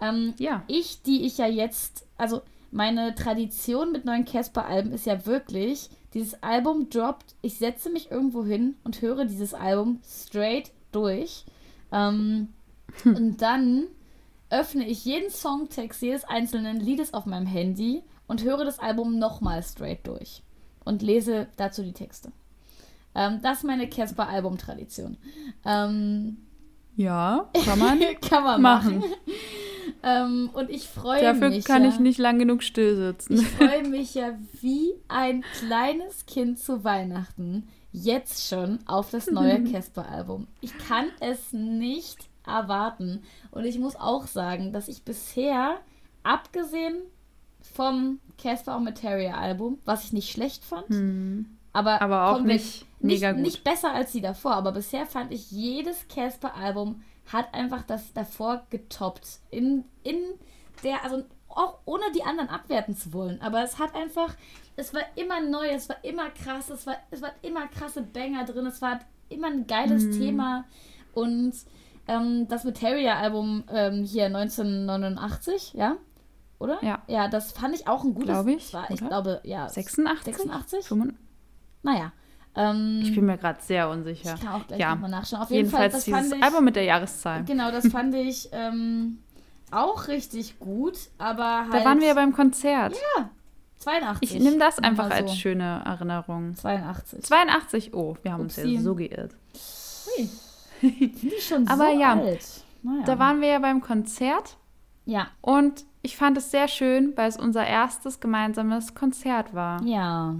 Ähm, 0.00 0.34
Ja. 0.38 0.62
ich, 0.66 1.02
die 1.02 1.24
ich 1.26 1.38
ja 1.38 1.46
jetzt, 1.46 2.06
also 2.16 2.42
meine 2.70 3.14
Tradition 3.14 3.92
mit 3.92 4.04
neuen 4.04 4.24
Casper-Alben 4.24 4.92
ist 4.92 5.06
ja 5.06 5.26
wirklich, 5.26 5.90
dieses 6.14 6.42
Album 6.42 6.88
droppt, 6.90 7.34
ich 7.42 7.58
setze 7.58 7.90
mich 7.90 8.10
irgendwo 8.10 8.44
hin 8.44 8.74
und 8.84 9.02
höre 9.02 9.24
dieses 9.24 9.54
Album 9.54 10.00
straight 10.04 10.70
durch. 10.92 11.44
Ähm, 11.92 12.48
und 13.04 13.40
dann 13.42 13.84
öffne 14.50 14.86
ich 14.86 15.04
jeden 15.04 15.30
Songtext 15.30 16.02
jedes 16.02 16.24
einzelnen 16.24 16.80
Liedes 16.80 17.14
auf 17.14 17.26
meinem 17.26 17.46
Handy 17.46 18.02
und 18.26 18.42
höre 18.42 18.64
das 18.64 18.78
Album 18.80 19.18
nochmal 19.18 19.62
straight 19.62 20.06
durch 20.06 20.42
und 20.84 21.02
lese 21.02 21.46
dazu 21.56 21.82
die 21.82 21.92
Texte. 21.92 22.32
Ähm, 23.14 23.40
das 23.42 23.58
ist 23.58 23.64
meine 23.64 23.88
Casper-Album-Tradition. 23.88 25.16
Ähm, 25.64 26.36
Ja, 27.00 27.48
kann 27.64 27.78
man 27.78 27.98
kann 28.28 28.44
man 28.44 28.60
machen. 28.60 28.98
machen. 28.98 29.12
ähm, 30.02 30.50
und 30.52 30.68
ich 30.70 30.86
freue 30.88 31.22
Dafür 31.22 31.48
mich. 31.48 31.64
kann 31.64 31.82
ja, 31.84 31.88
ich 31.90 31.98
nicht 31.98 32.18
lang 32.18 32.38
genug 32.38 32.62
still 32.62 32.94
sitzen. 32.96 33.34
Ich 33.40 33.46
freue 33.48 33.82
mich 33.88 34.14
ja 34.14 34.32
wie 34.60 34.92
ein 35.08 35.42
kleines 35.58 36.26
Kind 36.26 36.58
zu 36.58 36.84
Weihnachten, 36.84 37.68
jetzt 37.92 38.48
schon 38.48 38.80
auf 38.86 39.10
das 39.10 39.30
neue 39.30 39.62
Casper-Album. 39.72 40.46
Ich 40.60 40.76
kann 40.88 41.06
es 41.20 41.52
nicht 41.52 42.28
erwarten. 42.46 43.22
Und 43.50 43.64
ich 43.64 43.78
muss 43.78 43.96
auch 43.96 44.26
sagen, 44.26 44.72
dass 44.72 44.88
ich 44.88 45.02
bisher, 45.02 45.76
abgesehen 46.22 46.96
vom 47.62 48.20
Casper 48.36 48.76
und 48.76 48.84
Materia 48.84 49.34
Album, 49.36 49.78
was 49.84 50.04
ich 50.04 50.12
nicht 50.12 50.30
schlecht 50.30 50.64
fand, 50.64 50.88
Hm. 50.88 51.46
Aber, 51.72 52.02
Aber 52.02 52.30
auch 52.30 52.40
nicht 52.40 52.86
mega 53.00 53.32
gut. 53.32 53.42
nicht 53.42 53.64
besser 53.64 53.92
als 53.92 54.12
die 54.12 54.20
davor, 54.20 54.54
aber 54.54 54.72
bisher 54.72 55.06
fand 55.06 55.32
ich 55.32 55.50
jedes 55.50 56.08
Casper-Album 56.08 57.02
hat 57.32 57.54
einfach 57.54 57.82
das 57.82 58.12
davor 58.12 58.62
getoppt. 58.70 59.38
In, 59.50 59.84
in 60.02 60.16
der, 60.82 61.04
also 61.04 61.22
auch 61.48 61.78
ohne 61.84 62.04
die 62.14 62.22
anderen 62.24 62.48
abwerten 62.48 62.96
zu 62.96 63.12
wollen, 63.12 63.40
aber 63.40 63.62
es 63.62 63.78
hat 63.78 63.94
einfach, 63.94 64.34
es 64.76 64.92
war 64.94 65.02
immer 65.16 65.40
neu, 65.40 65.68
es 65.68 65.88
war 65.88 66.02
immer 66.04 66.30
krass, 66.30 66.70
es 66.70 66.86
war, 66.86 66.96
es 67.10 67.22
war 67.22 67.30
immer 67.42 67.66
krasse 67.68 68.02
Banger 68.02 68.44
drin, 68.44 68.66
es 68.66 68.82
war 68.82 69.00
immer 69.28 69.48
ein 69.48 69.66
geiles 69.66 70.04
Mhm. 70.04 70.12
Thema 70.12 70.64
und 71.14 71.52
ähm, 72.08 72.48
das 72.48 72.64
Materia-Album 72.64 73.64
ähm, 73.70 74.02
hier 74.04 74.26
1989, 74.26 75.74
ja? 75.74 75.96
Oder? 76.58 76.78
Ja. 76.84 77.02
Ja, 77.06 77.28
das 77.28 77.52
fand 77.52 77.74
ich 77.74 77.86
auch 77.88 78.04
ein 78.04 78.14
gutes. 78.14 78.30
Glaub 78.30 78.46
ich, 78.48 78.74
War, 78.74 78.90
ich 78.90 79.00
glaube, 79.00 79.40
ja. 79.44 79.68
86? 79.68 80.36
86? 80.36 80.86
85? 80.86 81.29
Naja. 81.82 82.12
Ähm, 82.56 83.00
Ich 83.02 83.14
bin 83.14 83.26
mir 83.26 83.38
gerade 83.38 83.60
sehr 83.62 83.88
unsicher. 83.88 84.34
ich 84.34 84.40
kann 84.44 84.60
auch 84.60 84.66
gleich 84.66 84.80
Ja. 84.80 84.94
nochmal 84.94 85.10
nachschauen. 85.10 85.42
Auf 85.42 85.50
jeden 85.50 85.66
Jedenfalls 85.66 86.04
Fall, 86.04 86.20
dieses 86.22 86.36
ich, 86.38 86.42
Album 86.42 86.64
mit 86.64 86.76
der 86.76 86.84
Jahreszahl. 86.84 87.44
Genau, 87.44 87.70
das 87.70 87.86
fand 87.92 88.14
ich 88.14 88.48
ähm, 88.52 89.18
auch 89.70 90.08
richtig 90.08 90.58
gut, 90.58 90.98
aber 91.18 91.60
halt. 91.70 91.74
Da 91.74 91.84
waren 91.84 92.00
wir 92.00 92.08
ja 92.08 92.14
beim 92.14 92.32
Konzert. 92.32 92.96
82. 93.78 94.34
Ich 94.36 94.42
nehme 94.42 94.58
das 94.58 94.78
einfach 94.78 95.04
Nochmal 95.04 95.22
als 95.22 95.30
so. 95.30 95.36
schöne 95.38 95.82
Erinnerung. 95.86 96.54
82. 96.54 97.22
82, 97.24 97.94
oh, 97.94 98.16
wir 98.22 98.32
haben 98.32 98.40
uns 98.42 98.58
Upsi. 98.58 98.68
ja 98.74 98.80
so 98.80 98.94
geirrt. 98.94 99.34
Ui. 100.18 100.28
Sind 100.80 101.22
die 101.22 101.40
schon 101.40 101.66
Aber 101.68 101.90
so 101.92 101.98
ja, 102.00 102.12
alt? 102.14 102.44
Naja. 102.82 103.02
Da 103.06 103.18
waren 103.18 103.40
wir 103.40 103.48
ja 103.48 103.58
beim 103.58 103.80
Konzert 103.80 104.56
ja, 105.06 105.28
und 105.40 105.84
ich 106.02 106.16
fand 106.16 106.36
es 106.36 106.50
sehr 106.50 106.68
schön, 106.68 107.12
weil 107.16 107.28
es 107.28 107.36
unser 107.38 107.66
erstes 107.66 108.20
gemeinsames 108.20 108.94
Konzert 108.94 109.54
war. 109.54 109.82
ja. 109.84 110.34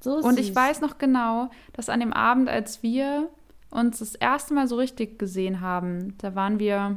So 0.00 0.16
Und 0.16 0.38
ich 0.38 0.54
weiß 0.54 0.80
noch 0.80 0.98
genau, 0.98 1.50
dass 1.72 1.88
an 1.88 2.00
dem 2.00 2.12
Abend, 2.12 2.48
als 2.48 2.82
wir 2.82 3.28
uns 3.70 3.98
das 3.98 4.14
erste 4.14 4.54
Mal 4.54 4.68
so 4.68 4.76
richtig 4.76 5.18
gesehen 5.18 5.60
haben, 5.60 6.16
da 6.18 6.34
waren 6.34 6.58
wir 6.58 6.96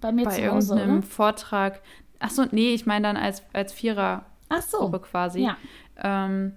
bei 0.00 0.12
mir 0.12 0.24
bei 0.24 0.30
zu 0.32 0.50
Hause, 0.52 0.74
irgendeinem 0.74 0.98
oder? 0.98 1.06
Vortrag. 1.06 1.80
Achso, 2.18 2.44
nee, 2.50 2.74
ich 2.74 2.86
meine 2.86 3.08
dann 3.08 3.16
als, 3.16 3.42
als 3.52 3.72
Vierergruppe 3.72 4.26
Ach 4.48 4.62
so. 4.62 4.90
quasi. 4.90 5.40
Ja. 5.40 5.56
Ähm, 6.02 6.52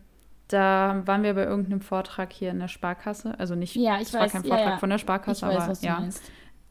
da 0.47 1.01
waren 1.05 1.23
wir 1.23 1.33
bei 1.33 1.43
irgendeinem 1.45 1.81
Vortrag 1.81 2.31
hier 2.31 2.51
in 2.51 2.59
der 2.59 2.67
Sparkasse. 2.67 3.37
Also 3.37 3.55
nicht, 3.55 3.75
Ja, 3.75 3.95
ich 3.95 4.07
es 4.09 4.13
war 4.13 4.21
weiß, 4.21 4.31
kein 4.33 4.43
ja, 4.43 4.49
Vortrag 4.49 4.73
ja. 4.73 4.77
von 4.77 4.89
der 4.89 4.95
Ich 4.97 5.01
Sparkasse, 5.01 5.47
weiß, 5.47 5.57
aber 5.57 5.73
du 5.73 5.85
ja. 5.85 6.09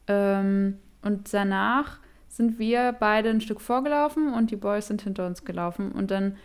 Ähm, 0.07 0.79
und 1.01 1.33
danach 1.33 1.99
sind 2.27 2.59
wir 2.59 2.93
beide 2.93 3.29
ein 3.29 3.41
Stück 3.41 3.61
vorgelaufen 3.61 4.33
und 4.33 4.51
die 4.51 4.55
Boys 4.55 4.87
sind 4.87 5.01
hinter 5.01 5.25
uns 5.27 5.45
gelaufen. 5.45 5.91
Und 5.91 6.11
dann 6.11 6.37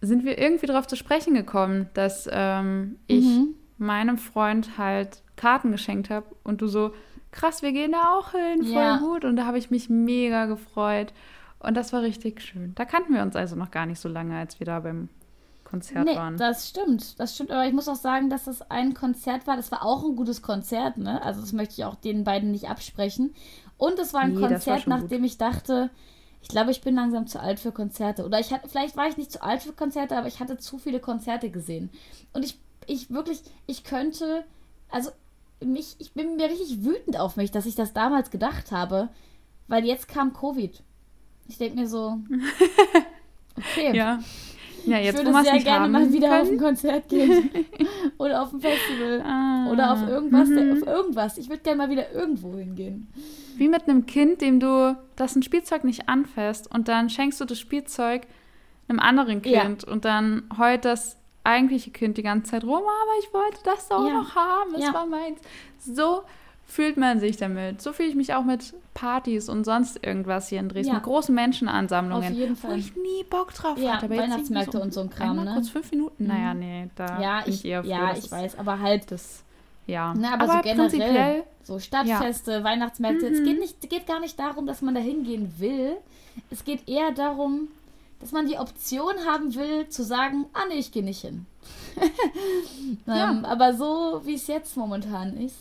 sind 0.00 0.24
wir 0.24 0.38
irgendwie 0.38 0.66
darauf 0.66 0.86
zu 0.86 0.96
sprechen 0.96 1.34
gekommen, 1.34 1.88
dass 1.94 2.28
ähm, 2.32 2.96
ich 3.06 3.24
Mhm. 3.24 3.54
meinem 3.78 4.18
Freund 4.18 4.78
halt 4.78 5.22
Karten 5.36 5.72
geschenkt 5.72 6.10
habe 6.10 6.26
und 6.44 6.60
du 6.60 6.66
so, 6.68 6.92
krass, 7.32 7.62
wir 7.62 7.72
gehen 7.72 7.92
da 7.92 8.16
auch 8.16 8.32
hin, 8.32 8.64
voll 8.64 8.74
Ja. 8.82 8.96
gut. 8.98 9.24
Und 9.24 9.36
da 9.36 9.46
habe 9.46 9.58
ich 9.58 9.70
mich 9.70 9.88
mega 9.88 10.46
gefreut. 10.46 11.12
Und 11.58 11.76
das 11.76 11.92
war 11.92 12.02
richtig 12.02 12.40
schön. 12.40 12.74
Da 12.74 12.84
kannten 12.84 13.12
wir 13.14 13.22
uns 13.22 13.36
also 13.36 13.56
noch 13.56 13.70
gar 13.70 13.86
nicht 13.86 14.00
so 14.00 14.08
lange, 14.08 14.36
als 14.38 14.58
wir 14.60 14.64
da 14.66 14.80
beim 14.80 15.08
Konzert 15.64 16.06
Nee, 16.06 16.16
waren. 16.16 16.36
das 16.36 16.68
stimmt. 16.70 17.20
Das 17.20 17.34
stimmt. 17.34 17.50
Aber 17.52 17.66
ich 17.66 17.72
muss 17.72 17.88
auch 17.88 17.94
sagen, 17.96 18.28
dass 18.30 18.44
das 18.44 18.62
ein 18.70 18.94
Konzert 18.94 19.46
war. 19.46 19.56
Das 19.56 19.70
war 19.70 19.84
auch 19.84 20.04
ein 20.04 20.16
gutes 20.16 20.42
Konzert, 20.42 20.96
ne? 20.98 21.22
Also, 21.22 21.40
das 21.42 21.52
möchte 21.52 21.74
ich 21.74 21.84
auch 21.84 21.94
den 21.94 22.24
beiden 22.24 22.50
nicht 22.50 22.68
absprechen. 22.68 23.34
Und 23.76 23.98
es 23.98 24.12
war 24.12 24.22
ein 24.22 24.34
Nee, 24.34 24.40
das 24.40 24.50
war 24.66 24.76
Konzert, 24.76 24.80
schon 24.82 24.92
gut. 24.94 25.02
nachdem 25.02 25.24
ich 25.24 25.38
dachte, 25.38 25.90
ich 26.42 26.48
glaube, 26.48 26.70
ich 26.70 26.80
bin 26.80 26.94
langsam 26.94 27.26
zu 27.26 27.40
alt 27.40 27.60
für 27.60 27.72
Konzerte. 27.72 28.24
Oder 28.24 28.40
ich 28.40 28.52
hatte, 28.52 28.68
vielleicht 28.68 28.96
war 28.96 29.08
ich 29.08 29.16
nicht 29.16 29.30
zu 29.30 29.42
alt 29.42 29.62
für 29.62 29.72
Konzerte, 29.72 30.16
aber 30.16 30.26
ich 30.26 30.40
hatte 30.40 30.58
zu 30.58 30.78
viele 30.78 31.00
Konzerte 31.00 31.50
gesehen. 31.50 31.90
Und 32.32 32.44
ich, 32.44 32.58
ich 32.86 33.10
wirklich, 33.10 33.42
ich 33.66 33.84
könnte, 33.84 34.44
also 34.90 35.10
mich, 35.62 35.96
ich 35.98 36.12
bin 36.12 36.36
mir 36.36 36.46
richtig 36.48 36.84
wütend 36.84 37.18
auf 37.18 37.36
mich, 37.36 37.50
dass 37.50 37.66
ich 37.66 37.74
das 37.74 37.92
damals 37.92 38.30
gedacht 38.30 38.72
habe, 38.72 39.10
weil 39.68 39.84
jetzt 39.84 40.08
kam 40.08 40.32
Covid. 40.32 40.82
Ich 41.48 41.58
denke 41.58 41.80
mir 41.80 41.88
so, 41.88 42.18
okay. 43.56 43.94
ja. 43.94 44.20
Ja, 44.86 44.98
Ich 44.98 45.06
jetzt 45.06 45.18
wo 45.24 45.24
würde 45.32 45.44
sehr 45.44 45.58
gerne 45.60 45.88
mal 45.88 46.12
wieder 46.12 46.28
auf 46.40 46.46
können. 46.48 46.50
ein 46.52 46.58
Konzert 46.58 47.08
gehen. 47.08 47.50
oder 48.18 48.42
auf 48.42 48.52
ein 48.52 48.60
Festival. 48.60 49.22
Ah, 49.26 49.70
Oder 49.70 49.92
auf 49.92 50.08
irgendwas. 50.08 50.48
mhm. 50.48 50.72
Auf 50.82 50.86
irgendwas. 50.86 51.38
Ich 51.38 51.48
würde 51.48 51.62
gerne 51.62 51.78
mal 51.78 51.90
wieder 51.90 52.12
irgendwo 52.12 52.56
hingehen. 52.56 53.08
Wie 53.56 53.68
mit 53.68 53.88
einem 53.88 54.06
Kind, 54.06 54.40
dem 54.40 54.60
du 54.60 54.96
das 55.16 55.36
ein 55.36 55.42
Spielzeug 55.42 55.84
nicht 55.84 56.08
anfasst 56.08 56.72
und 56.72 56.88
dann 56.88 57.10
schenkst 57.10 57.40
du 57.40 57.44
das 57.44 57.58
Spielzeug 57.58 58.22
einem 58.88 58.98
anderen 58.98 59.42
Ja. 59.44 59.62
Kind 59.62 59.84
und 59.84 60.04
dann 60.04 60.44
heult 60.58 60.84
das 60.84 61.16
eigentliche 61.44 61.90
Kind 61.90 62.18
die 62.18 62.22
ganze 62.22 62.50
Zeit 62.52 62.64
rum, 62.64 62.72
aber 62.82 63.12
ich 63.22 63.32
wollte 63.32 63.58
das 63.64 63.90
auch 63.90 64.06
Ja. 64.06 64.14
noch 64.14 64.34
haben, 64.34 64.74
es 64.74 64.82
Ja. 64.84 64.92
war 64.94 65.06
meins. 65.06 65.40
So 65.78 66.22
fühlt 66.70 66.96
man 66.96 67.18
sich 67.20 67.36
damit. 67.36 67.82
So 67.82 67.92
fühle 67.92 68.08
ich 68.10 68.14
mich 68.14 68.32
auch 68.34 68.44
mit 68.44 68.74
Partys 68.94 69.48
und 69.48 69.64
sonst 69.64 70.04
irgendwas 70.04 70.48
hier 70.48 70.60
in 70.60 70.68
Dresden, 70.68 70.88
Ja. 70.92 70.94
mit 70.94 71.02
großen 71.04 71.34
Menschenansammlungen, 71.34 72.30
Auf 72.32 72.38
jeden 72.38 72.56
wo 72.62 72.68
Fall. 72.68 72.78
ich 72.78 72.94
nie 72.94 73.24
Bock 73.28 73.52
drauf 73.54 73.76
Ja, 73.78 73.94
hatte. 73.94 74.06
Aber 74.06 74.16
Weihnachtsmärkte 74.16 74.78
irgendwie 74.78 74.86
und 74.86 74.94
so 74.94 75.00
ein 75.00 75.10
Kram, 75.10 75.44
ne? 75.44 75.50
kurz 75.54 75.68
fünf 75.68 75.90
Minuten, 75.90 76.24
Mhm. 76.24 76.28
naja, 76.28 76.54
nee, 76.54 76.88
da 76.94 77.20
ja, 77.20 77.40
bin 77.42 77.52
ich, 77.52 77.64
ich 77.64 77.70
eher 77.70 77.82
froh, 77.82 77.90
ja, 77.90 78.14
ich 78.16 78.30
weiß. 78.30 78.58
Aber 78.58 78.78
halt, 78.80 79.10
das, 79.10 79.42
ja. 79.86 80.14
ne, 80.14 80.32
aber, 80.32 80.46
so 80.46 80.52
generell. 80.62 80.76
prinzipiell, 80.76 81.44
So 81.64 81.78
Stadtfeste, 81.78 82.62
Weihnachtsmärkte. 82.64 83.28
Mhm. 83.28 83.34
Es 83.34 83.42
geht, 83.44 83.58
nicht, 83.58 83.90
geht 83.90 84.06
gar 84.06 84.20
nicht 84.20 84.38
darum, 84.38 84.66
dass 84.66 84.80
man 84.82 84.94
da 84.94 85.00
hingehen 85.00 85.52
will. 85.58 85.96
Es 86.50 86.64
geht 86.64 86.88
eher 86.88 87.10
darum, 87.12 87.68
dass 88.20 88.32
man 88.32 88.46
die 88.46 88.58
Option 88.58 89.14
haben 89.26 89.54
will, 89.54 89.88
zu 89.88 90.04
sagen, 90.04 90.46
ah 90.52 90.62
nee, 90.68 90.74
ich 90.78 90.92
gehe 90.92 91.02
nicht 91.04 91.22
hin. 91.22 91.46
Ja. 93.06 93.30
ähm, 93.30 93.44
aber 93.44 93.74
so, 93.74 94.20
wie 94.24 94.34
es 94.34 94.46
jetzt 94.46 94.76
momentan 94.76 95.36
ist, 95.36 95.56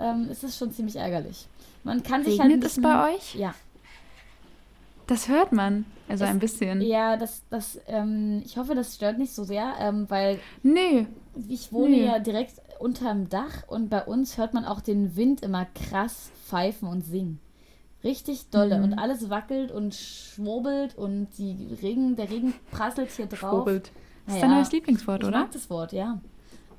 ähm, 0.00 0.28
ist 0.30 0.42
es 0.44 0.56
schon 0.56 0.72
ziemlich 0.72 0.96
ärgerlich. 0.96 1.46
Man 1.84 2.02
kann 2.02 2.24
sich 2.24 2.38
halt 2.40 2.50
regnet 2.50 2.64
es 2.66 2.80
bei 2.80 3.14
euch? 3.14 3.34
Ja, 3.34 3.54
Das 5.06 5.28
hört 5.28 5.50
man, 5.52 5.86
also 6.08 6.24
Es- 6.24 6.30
ein 6.30 6.38
bisschen. 6.38 6.80
ja, 6.82 7.16
das, 7.16 7.42
das, 7.50 7.80
ähm, 7.88 8.42
ich 8.44 8.56
hoffe, 8.56 8.74
das 8.74 8.94
stört 8.94 9.18
nicht 9.18 9.34
so 9.34 9.42
sehr, 9.44 9.74
ähm, 9.80 10.06
weil 10.08 10.38
Nee, 10.62 11.06
ich 11.48 11.72
wohne 11.72 11.90
Nee. 11.96 12.06
ja 12.06 12.18
direkt 12.20 12.60
unterm 12.78 13.28
Dach 13.28 13.64
und 13.66 13.88
bei 13.90 14.04
uns 14.04 14.38
hört 14.38 14.54
man 14.54 14.64
auch 14.64 14.80
den 14.80 15.16
Wind 15.16 15.42
immer 15.42 15.66
krass 15.74 16.30
pfeifen 16.46 16.88
und 16.88 17.02
singen. 17.04 17.40
Richtig 18.04 18.48
dolle 18.50 18.78
Mhm. 18.78 18.84
und 18.84 18.94
alles 18.98 19.28
wackelt 19.30 19.70
und 19.72 19.94
schwurbelt 19.94 20.96
und 20.96 21.28
die 21.38 21.68
Regen, 21.82 22.16
der 22.16 22.30
Regen 22.30 22.54
prasselt 22.70 23.10
hier 23.10 23.26
drauf. 23.26 23.38
schwurbelt. 23.50 23.90
Das 24.26 24.36
ist 24.36 24.40
Ja, 24.42 24.46
dein 24.48 24.56
neues 24.58 24.72
Lieblingswort, 24.72 25.22
Ich 25.22 25.28
oder? 25.28 25.40
mag 25.40 25.50
das 25.52 25.68
Wort, 25.68 25.92
ja. 25.92 26.20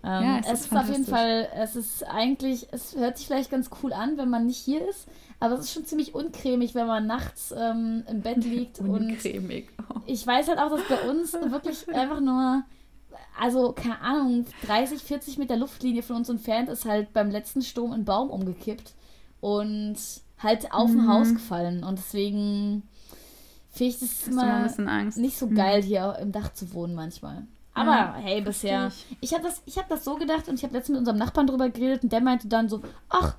Ähm, 0.04 0.24
Ja, 0.24 0.40
es, 0.40 0.52
es 0.52 0.62
ist, 0.66 0.76
auf 0.76 0.90
jeden. 0.90 1.06
Fall, 1.06 1.48
es 1.56 1.76
ist 1.76 2.04
eigentlich, 2.08 2.68
es 2.72 2.96
hört 2.96 3.18
sich 3.18 3.28
vielleicht 3.28 3.52
ganz 3.52 3.70
cool 3.84 3.94
an, 3.94 4.18
wenn 4.18 4.30
man 4.30 4.48
nicht 4.48 4.58
hier 4.58 4.88
ist, 4.88 5.08
aber 5.40 5.56
es 5.56 5.62
ist 5.62 5.74
schon 5.74 5.86
ziemlich 5.86 6.16
uncremig, 6.16 6.74
wenn 6.76 6.88
man 6.88 7.06
nachts 7.08 7.54
ähm, 7.56 8.04
im 8.10 8.22
Bett 8.22 8.38
liegt 8.44 8.80
Uncremig. 8.80 9.70
Oh. 9.94 10.00
ich 10.08 10.26
weiß 10.26 10.48
halt 10.48 10.60
auch, 10.60 10.70
dass 10.70 10.88
bei 10.88 11.10
uns 11.10 11.34
wirklich 11.52 11.88
einfach 11.94 12.20
nur, 12.20 12.64
also 13.40 13.74
keine 13.74 14.02
Ahnung, 14.02 14.46
30, 14.66 15.02
40 15.04 15.38
Meter 15.38 15.56
Luftlinie 15.58 16.02
von 16.04 16.16
uns 16.16 16.30
entfernt 16.30 16.70
ist 16.70 16.86
halt 16.86 17.14
beim 17.14 17.30
letzten 17.30 17.62
Sturm 17.62 17.92
ein 17.92 18.06
Baum 18.06 18.30
umgekippt 18.32 18.94
und 19.40 19.98
halt 20.40 20.72
auf 20.74 20.90
Mhm. 20.90 21.02
ein 21.02 21.08
Haus 21.10 21.34
gefallen. 21.34 21.84
Und 21.84 22.00
deswegen 22.00 22.84
finde 23.70 23.94
ich 23.94 24.00
das 24.00 24.28
immer 24.28 24.68
nicht 25.16 25.38
so 25.38 25.46
Mhm. 25.48 25.56
geil 25.56 25.84
hier 25.84 26.18
im 26.20 26.32
Dach 26.32 26.52
zu 26.54 26.74
wohnen 26.74 26.96
manchmal. 26.96 27.46
Aber 27.74 27.92
Ja, 27.92 28.16
hey, 28.20 28.42
bisher. 28.42 28.92
versteh 28.92 29.16
Ich 29.22 29.34
habe 29.34 29.44
das, 29.44 29.62
ich 29.66 29.78
hab 29.78 29.88
das 29.88 30.04
so 30.04 30.16
gedacht 30.16 30.48
und 30.50 30.56
ich 30.56 30.64
habe 30.64 30.74
letztens 30.74 30.90
mit 30.96 31.00
unserem 31.00 31.18
Nachbarn 31.18 31.48
drüber 31.48 31.70
geredet 31.70 32.04
und 32.04 32.12
der 32.12 32.22
meinte 32.22 32.48
dann 32.48 32.68
so, 32.70 32.82
ach, 33.10 33.36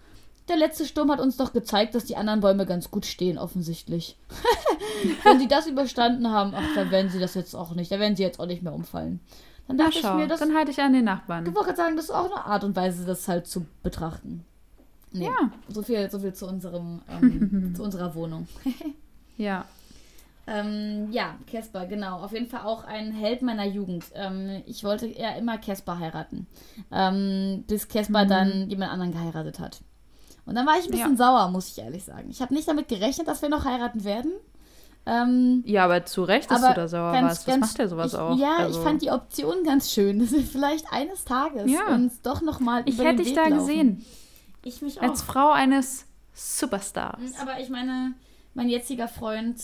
der 0.49 0.57
letzte 0.57 0.87
Sturm 0.87 1.11
hat 1.11 1.21
uns 1.21 1.37
doch 1.37 1.53
gezeigt, 1.53 1.95
dass 1.95 2.05
die 2.07 2.17
anderen 2.17 2.41
Bäume 2.41 2.67
ganz 2.67 2.91
gut 2.91 3.07
stehen, 3.07 3.39
offensichtlich. 3.39 4.17
Wenn 5.25 5.39
sie 5.39 5.49
das 5.49 5.67
überstanden 5.67 6.31
haben, 6.31 6.53
ach, 6.55 6.75
dann 6.75 6.91
werden 6.91 7.11
sie 7.11 7.21
das 7.21 7.35
jetzt 7.35 7.55
auch 7.55 7.75
nicht. 7.75 7.93
Da 7.93 7.99
werden 8.01 8.17
sie 8.17 8.23
jetzt 8.23 8.41
auch 8.41 8.47
nicht 8.47 8.63
mehr 8.63 8.73
umfallen. 8.73 9.21
Dann 9.69 9.77
Na 9.77 9.85
dachte 9.85 9.99
ich 9.99 10.03
schau, 10.05 10.15
mir, 10.17 10.27
das, 10.27 10.41
dann 10.41 10.55
halte 10.55 10.71
ich 10.73 10.81
an 10.81 10.93
den 10.93 11.05
Nachbarn. 11.05 11.47
ich 11.47 11.55
wollte 11.55 11.67
gerade 11.69 11.77
sagen, 11.77 11.97
das 11.97 12.07
ist 12.07 12.11
auch 12.11 12.25
eine 12.27 12.45
Art 12.45 12.65
und 12.65 12.75
Weise, 12.75 13.05
das 13.05 13.29
halt 13.29 13.47
zu 13.47 13.65
betrachten. 13.83 14.45
Nee, 15.13 15.27
Ja. 15.27 15.51
So 15.69 15.83
viel, 15.83 16.11
so 16.11 16.19
viel 16.19 16.33
zu 16.33 16.49
unserem, 16.49 17.03
ähm, 17.09 17.73
zu 17.77 17.83
unserer 17.85 18.15
Wohnung. 18.15 18.49
Ja. 19.39 19.65
Ähm, 20.47 21.09
ja, 21.13 21.37
Casper, 21.51 21.87
genau. 21.87 22.19
Auf 22.19 22.33
jeden 22.33 22.49
Fall 22.49 22.63
auch 22.63 22.85
ein 22.85 23.13
Held 23.13 23.43
meiner 23.43 23.65
Jugend. 23.65 24.05
Ähm, 24.15 24.63
ich 24.67 24.83
wollte 24.83 25.07
ja 25.07 25.31
immer 25.37 25.59
Casper 25.59 25.99
heiraten. 25.99 26.47
Ähm, 26.91 27.65
bis 27.69 27.89
Casper 27.89 28.25
Mhm. 28.25 28.29
dann 28.29 28.71
jemand 28.71 28.93
anderen 28.93 29.13
geheiratet 29.13 29.61
hat. 29.61 29.81
Und 30.45 30.57
dann 30.57 30.67
war 30.67 30.77
ich 30.79 30.87
ein 30.87 30.91
bisschen 30.91 31.17
sauer, 31.17 31.49
muss 31.51 31.69
ich 31.69 31.79
ehrlich 31.79 32.03
sagen. 32.05 32.29
Ich 32.31 32.43
habe 32.43 32.53
nicht 32.53 32.67
damit 32.67 32.89
gerechnet, 32.89 33.29
dass 33.29 33.43
wir 33.43 33.49
noch 33.49 33.65
heiraten 33.65 34.03
werden. 34.05 34.33
Ähm, 35.07 35.63
ja, 35.67 35.85
aber 35.85 36.05
zu 36.05 36.23
Recht, 36.25 36.51
dass 36.51 36.61
du 36.61 36.75
da 36.75 36.89
sauer 36.89 37.13
ganz, 37.13 37.25
warst. 37.25 37.47
Was 37.47 37.47
ganz, 37.55 37.67
macht 37.67 37.79
der 37.79 37.89
sowas 37.89 38.13
ich, 38.13 38.19
auch? 38.19 38.37
Ja, 38.39 38.57
Also, 38.59 38.79
ich 38.79 38.85
fand 38.85 39.03
die 39.03 39.11
Option 39.11 39.65
ganz 39.65 39.93
schön, 39.93 40.19
dass 40.21 40.33
wir 40.33 40.43
vielleicht 40.43 40.93
eines 40.93 41.25
Tages 41.25 41.71
Ja. 41.71 41.95
uns 41.95 42.21
doch 42.23 42.41
nochmal 42.43 42.83
ich 42.87 42.99
hätte 42.99 43.23
dich 43.23 43.35
da 43.35 43.49
gesehen. 43.49 44.05
Ich 44.65 44.83
mich 44.83 44.99
auch. 45.01 45.05
Als 45.05 45.23
Frau 45.23 45.51
eines 45.51 46.07
Superstars. 46.35 47.21
Mhm, 47.21 47.35
Aber 47.41 47.61
ich 47.61 47.69
meine, 47.69 48.15
mein 48.55 48.69
jetziger 48.69 49.09
Freund 49.09 49.57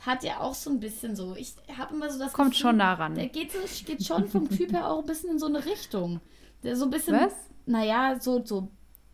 hat 0.00 0.22
ja 0.24 0.40
auch 0.40 0.54
so 0.54 0.70
ein 0.70 0.80
bisschen 0.80 1.16
so. 1.16 1.34
Ich 1.36 1.54
habe 1.76 1.94
immer 1.94 2.10
so 2.10 2.18
das 2.18 2.32
Kommt 2.32 2.50
Gefühl, 2.50 2.62
schon 2.62 2.76
nah 2.76 2.94
ran. 2.94 3.14
Der 3.14 3.28
geht, 3.28 3.52
so, 3.52 3.58
geht 3.84 4.04
schon 4.04 4.28
vom 4.28 4.48
Typ 4.48 4.72
her 4.72 4.90
auch 4.90 5.00
ein 5.00 5.06
bisschen 5.06 5.30
in 5.30 5.38
so 5.38 5.46
eine 5.46 5.64
Richtung. 5.64 6.20
Der 6.62 6.76
so 6.76 6.84
ein 6.84 6.90
bisschen. 6.90 7.14
Was? 7.14 7.32
Naja, 7.66 8.16
so, 8.20 8.44
so. 8.44 8.68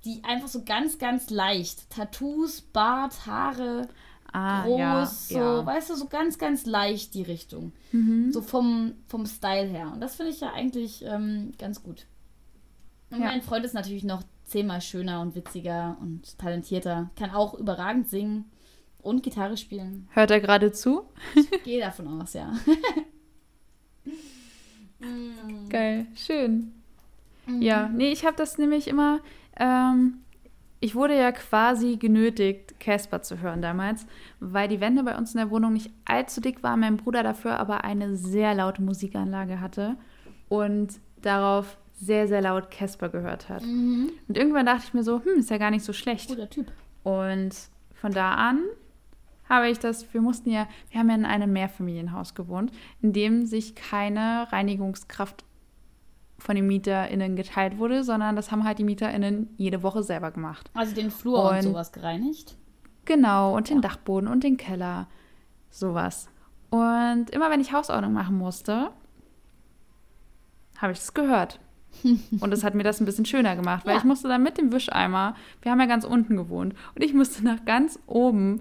Die 0.05 0.23
einfach 0.25 0.49
so 0.49 0.65
ganz, 0.65 0.99
ganz 0.99 1.31
leicht. 1.31 1.89
Tattoos, 1.91 2.61
Bart, 2.61 3.27
Haare, 3.27 3.89
Ah, 4.35 4.65
groß, 4.65 4.79
ja, 4.79 5.07
so, 5.07 5.39
ja. 5.39 5.67
weißt 5.67 5.91
du, 5.91 5.95
so 5.95 6.07
ganz, 6.07 6.39
ganz 6.39 6.65
leicht 6.65 7.13
die 7.15 7.23
Richtung. 7.23 7.73
Mhm. 7.93 8.33
So 8.33 8.41
vom, 8.41 8.95
vom 9.07 9.27
Style 9.27 9.69
her. 9.69 9.91
Und 9.93 10.01
das 10.01 10.15
finde 10.17 10.33
ich 10.33 10.41
ja 10.41 10.53
eigentlich 10.55 11.05
ähm, 11.05 11.53
ganz 11.59 11.83
gut. 11.83 12.07
Und 13.11 13.21
Ja. 13.21 13.27
mein 13.27 13.43
Freund 13.43 13.65
ist 13.67 13.75
natürlich 13.75 14.05
noch 14.05 14.23
zehnmal 14.45 14.81
schöner 14.81 15.21
und 15.21 15.35
witziger 15.35 15.99
und 16.01 16.39
talentierter. 16.39 17.11
Kann 17.17 17.31
auch 17.31 17.53
überragend 17.55 18.09
singen 18.09 18.51
und 19.03 19.23
Gitarre 19.23 19.57
spielen. 19.57 20.09
Hört 20.13 20.31
er 20.31 20.41
gerade 20.41 20.73
zu? 20.73 21.03
Gehe 21.65 21.81
davon 21.81 22.21
aus, 22.21 22.33
ja. 22.35 22.53
Mm. 25.05 25.69
Geil, 25.69 26.07
schön. 26.15 26.73
Mhm. 27.47 27.61
Ja, 27.61 27.89
nee, 27.89 28.13
ich 28.13 28.25
habe 28.25 28.37
das 28.37 28.57
nämlich 28.57 28.87
immer. 28.87 29.19
Ähm, 29.59 30.19
ich 30.81 30.95
wurde 30.95 31.17
ja 31.17 31.31
quasi 31.31 31.97
genötigt, 31.97 32.81
Casper 32.81 33.23
zu 33.23 33.41
hören 33.41 33.63
damals, 33.63 34.07
weil 34.41 34.69
die 34.69 34.81
Wände 34.81 35.05
bei 35.05 35.17
uns 35.17 35.33
in 35.33 35.39
der 35.39 35.51
Wohnung 35.51 35.75
nicht 35.75 35.91
allzu 36.05 36.41
dick 36.41 36.63
waren, 36.63 36.81
mein 36.81 36.97
Bruder 36.97 37.23
dafür 37.23 37.61
aber 37.61 37.85
eine 37.85 38.17
sehr 38.17 38.55
laute 38.55 38.83
Musikanlage 38.83 39.61
hatte 39.61 39.97
und 40.49 41.01
darauf 41.21 41.79
sehr, 41.95 42.27
sehr 42.27 42.43
laut 42.43 42.71
Casper 42.73 43.11
gehört 43.11 43.49
hat. 43.49 43.63
Mhm. 43.63 44.11
Und 44.27 44.37
irgendwann 44.37 44.67
dachte 44.67 44.85
ich 44.87 44.95
mir 44.95 45.05
so, 45.05 45.23
hm, 45.25 45.39
ist 45.39 45.51
ja 45.51 45.59
gar 45.59 45.71
nicht 45.71 45.85
so 45.85 45.93
schlecht. 45.93 46.29
Guter 46.29 46.51
Typ. 46.51 46.73
Und 47.05 47.55
von 47.95 48.13
da 48.13 48.35
an 48.35 48.59
habe 49.53 49.69
ich 49.69 49.79
das, 49.79 50.13
wir 50.15 50.21
mussten 50.23 50.51
ja, 50.51 50.67
wir 50.91 51.01
haben 51.01 51.09
ja 51.11 51.15
in 51.15 51.25
einem 51.27 51.53
Mehrfamilienhaus 51.53 52.35
gewohnt, 52.35 52.73
in 53.03 53.13
dem 53.13 53.45
sich 53.47 53.75
keine 53.75 54.47
Reinigungskraft 54.51 55.45
von 56.39 56.57
den 56.57 56.67
MieterInnen 56.67 57.37
geteilt 57.37 57.79
wurde, 57.79 58.03
sondern 58.03 58.35
das 58.35 58.51
haben 58.51 58.65
halt 58.65 58.79
die 58.79 58.85
MieterInnen 58.85 59.51
jede 59.59 59.83
Woche 59.83 60.03
selber 60.03 60.31
gemacht. 60.31 60.71
Also 60.75 60.95
den 60.95 61.11
Flur 61.11 61.49
und, 61.51 61.57
Und- 61.57 61.63
sowas 61.63 61.93
gereinigt. 61.93 62.57
Genau, 63.05 63.55
und 63.57 63.69
den 63.69 63.77
Ja. 63.77 63.83
Dachboden 63.83 64.29
und 64.29 64.43
den 64.45 64.57
Keller, 64.57 65.09
sowas. 65.71 66.29
Und 66.71 67.27
immer 67.31 67.51
wenn 67.51 67.61
ich 67.61 67.73
Hausordnung 67.73 68.13
machen 68.13 68.39
musste, 68.39 68.91
habe 70.79 70.93
ich 70.93 70.99
das 70.99 71.13
gehört. 71.15 71.61
Und 72.41 72.51
das 72.51 72.65
hat 72.65 72.75
mir 72.75 72.85
das 72.85 73.01
ein 73.01 73.05
bisschen 73.05 73.27
schöner 73.27 73.55
gemacht, 73.55 73.85
weil 73.85 73.93
Ja. 73.93 73.99
ich 73.99 74.05
musste 74.05 74.27
dann 74.27 74.43
mit 74.43 74.57
dem 74.57 74.73
Wischeimer, 74.73 75.35
wir 75.61 75.71
haben 75.71 75.79
ja 75.81 75.85
ganz 75.87 76.05
unten 76.05 76.37
gewohnt, 76.39 76.75
und 76.95 77.03
ich 77.05 77.13
musste 77.13 77.45
nach 77.45 77.65
ganz 77.67 77.99
oben 78.07 78.61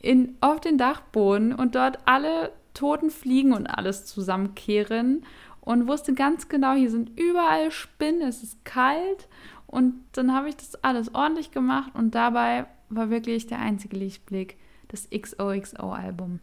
in, 0.00 0.36
auf 0.40 0.60
den 0.60 0.78
Dachboden 0.78 1.52
und 1.52 1.74
dort 1.74 1.98
alle 2.04 2.52
toten 2.74 3.10
Fliegen 3.10 3.52
und 3.52 3.66
alles 3.66 4.06
zusammenkehren 4.06 5.24
und 5.60 5.88
wusste 5.88 6.14
ganz 6.14 6.48
genau, 6.48 6.74
hier 6.74 6.90
sind 6.90 7.18
überall 7.18 7.70
Spinnen, 7.70 8.22
es 8.22 8.42
ist 8.42 8.64
kalt. 8.64 9.28
Und 9.66 9.94
dann 10.12 10.32
habe 10.32 10.48
ich 10.48 10.56
das 10.56 10.76
alles 10.84 11.12
ordentlich 11.14 11.50
gemacht 11.50 11.90
und 11.94 12.14
dabei 12.14 12.66
war 12.88 13.10
wirklich 13.10 13.46
der 13.48 13.58
einzige 13.58 13.96
Lichtblick 13.96 14.56
das 14.88 15.08
XOXO-Album. 15.10 16.38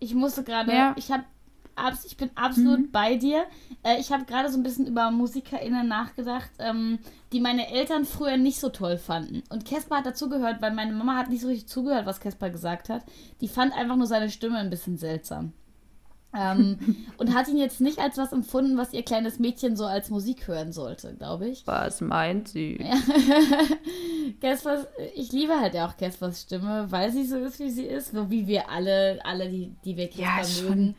Ich 0.00 0.14
musste 0.14 0.44
gerade, 0.44 0.72
Ja. 0.72 0.94
ich 0.96 1.10
habe, 1.10 1.24
abs 1.78 2.04
ich 2.04 2.16
bin 2.16 2.30
absolut 2.34 2.80
Mhm. 2.80 2.90
bei 2.90 3.16
dir. 3.16 3.44
Äh, 3.82 3.98
ich 4.00 4.12
habe 4.12 4.24
gerade 4.24 4.50
so 4.50 4.58
ein 4.58 4.62
bisschen 4.62 4.86
über 4.86 5.10
MusikerInnen 5.10 5.86
nachgedacht, 5.88 6.50
ähm, 6.58 6.98
die 7.32 7.40
meine 7.40 7.70
Eltern 7.70 8.04
früher 8.04 8.36
nicht 8.36 8.58
so 8.60 8.68
toll 8.68 8.98
fanden. 8.98 9.42
Und 9.50 9.64
Casper 9.64 9.98
hat 9.98 10.06
dazugehört, 10.06 10.60
weil 10.62 10.72
meine 10.74 10.92
Mama 10.92 11.16
hat 11.16 11.30
nicht 11.30 11.42
so 11.42 11.48
richtig 11.48 11.68
zugehört, 11.68 12.06
was 12.06 12.20
Casper 12.20 12.50
gesagt 12.50 12.88
hat. 12.88 13.02
Die 13.40 13.48
fand 13.48 13.72
einfach 13.74 13.96
nur 13.96 14.06
seine 14.06 14.30
Stimme 14.30 14.58
ein 14.58 14.70
bisschen 14.70 14.96
seltsam. 14.98 15.52
Ähm, 16.36 16.78
und 17.16 17.34
hat 17.34 17.48
ihn 17.48 17.56
jetzt 17.56 17.80
nicht 17.80 17.98
als 17.98 18.18
was 18.18 18.32
empfunden, 18.32 18.76
was 18.76 18.92
ihr 18.92 19.02
kleines 19.02 19.38
Mädchen 19.38 19.76
so 19.76 19.86
als 19.86 20.10
Musik 20.10 20.46
hören 20.46 20.72
sollte, 20.72 21.14
glaube 21.14 21.48
ich. 21.48 21.66
Was 21.66 22.02
meint 22.02 22.48
sie? 22.48 22.78
Ja. 22.82 22.96
Caspers, 24.40 24.86
ich 25.14 25.32
liebe 25.32 25.58
halt 25.58 25.74
ja 25.74 25.88
auch 25.88 25.96
Caspers 25.96 26.42
Stimme, 26.42 26.86
weil 26.90 27.10
sie 27.10 27.24
so 27.24 27.38
ist, 27.38 27.58
wie 27.60 27.70
sie 27.70 27.84
ist, 27.86 28.12
so 28.12 28.30
wie 28.30 28.46
wir 28.46 28.68
alle, 28.68 29.18
alle, 29.24 29.48
die, 29.48 29.74
die 29.84 29.96
wir 29.96 30.10
Ja, 30.10 30.36
Casper 30.36 30.44
schon 30.44 30.68
mögen. 30.68 30.84
Schon 30.86 30.94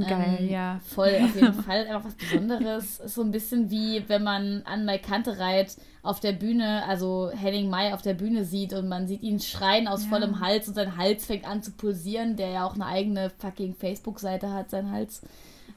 geil, 0.00 0.38
Ähm, 0.40 0.48
ja. 0.48 0.80
Voll, 0.84 1.18
auf 1.22 1.34
jeden 1.34 1.52
Fall 1.62 1.86
einfach 1.86 2.04
was 2.04 2.14
Besonderes. 2.14 3.00
Ist 3.00 3.14
so 3.14 3.22
ein 3.22 3.30
bisschen 3.30 3.70
wie, 3.70 4.02
wenn 4.08 4.22
man 4.22 4.62
an 4.64 4.84
Mai 4.84 4.98
Kantereit 4.98 5.76
auf 6.02 6.20
der 6.20 6.32
Bühne, 6.32 6.84
also 6.86 7.30
Henning 7.34 7.68
Mai 7.68 7.92
auf 7.92 8.02
der 8.02 8.14
Bühne 8.14 8.44
sieht 8.44 8.72
und 8.72 8.88
man 8.88 9.06
sieht 9.06 9.22
ihn 9.22 9.40
schreien 9.40 9.86
aus 9.88 10.04
Ja. 10.04 10.08
vollem 10.10 10.40
Hals 10.40 10.68
und 10.68 10.74
sein 10.74 10.96
Hals 10.96 11.26
fängt 11.26 11.46
an 11.46 11.62
zu 11.62 11.72
pulsieren, 11.72 12.36
der 12.36 12.48
ja 12.50 12.64
auch 12.66 12.74
eine 12.74 12.86
eigene 12.86 13.30
fucking 13.38 13.74
Facebook-Seite 13.74 14.52
hat, 14.52 14.70
sein 14.70 14.90
Hals. 14.90 15.20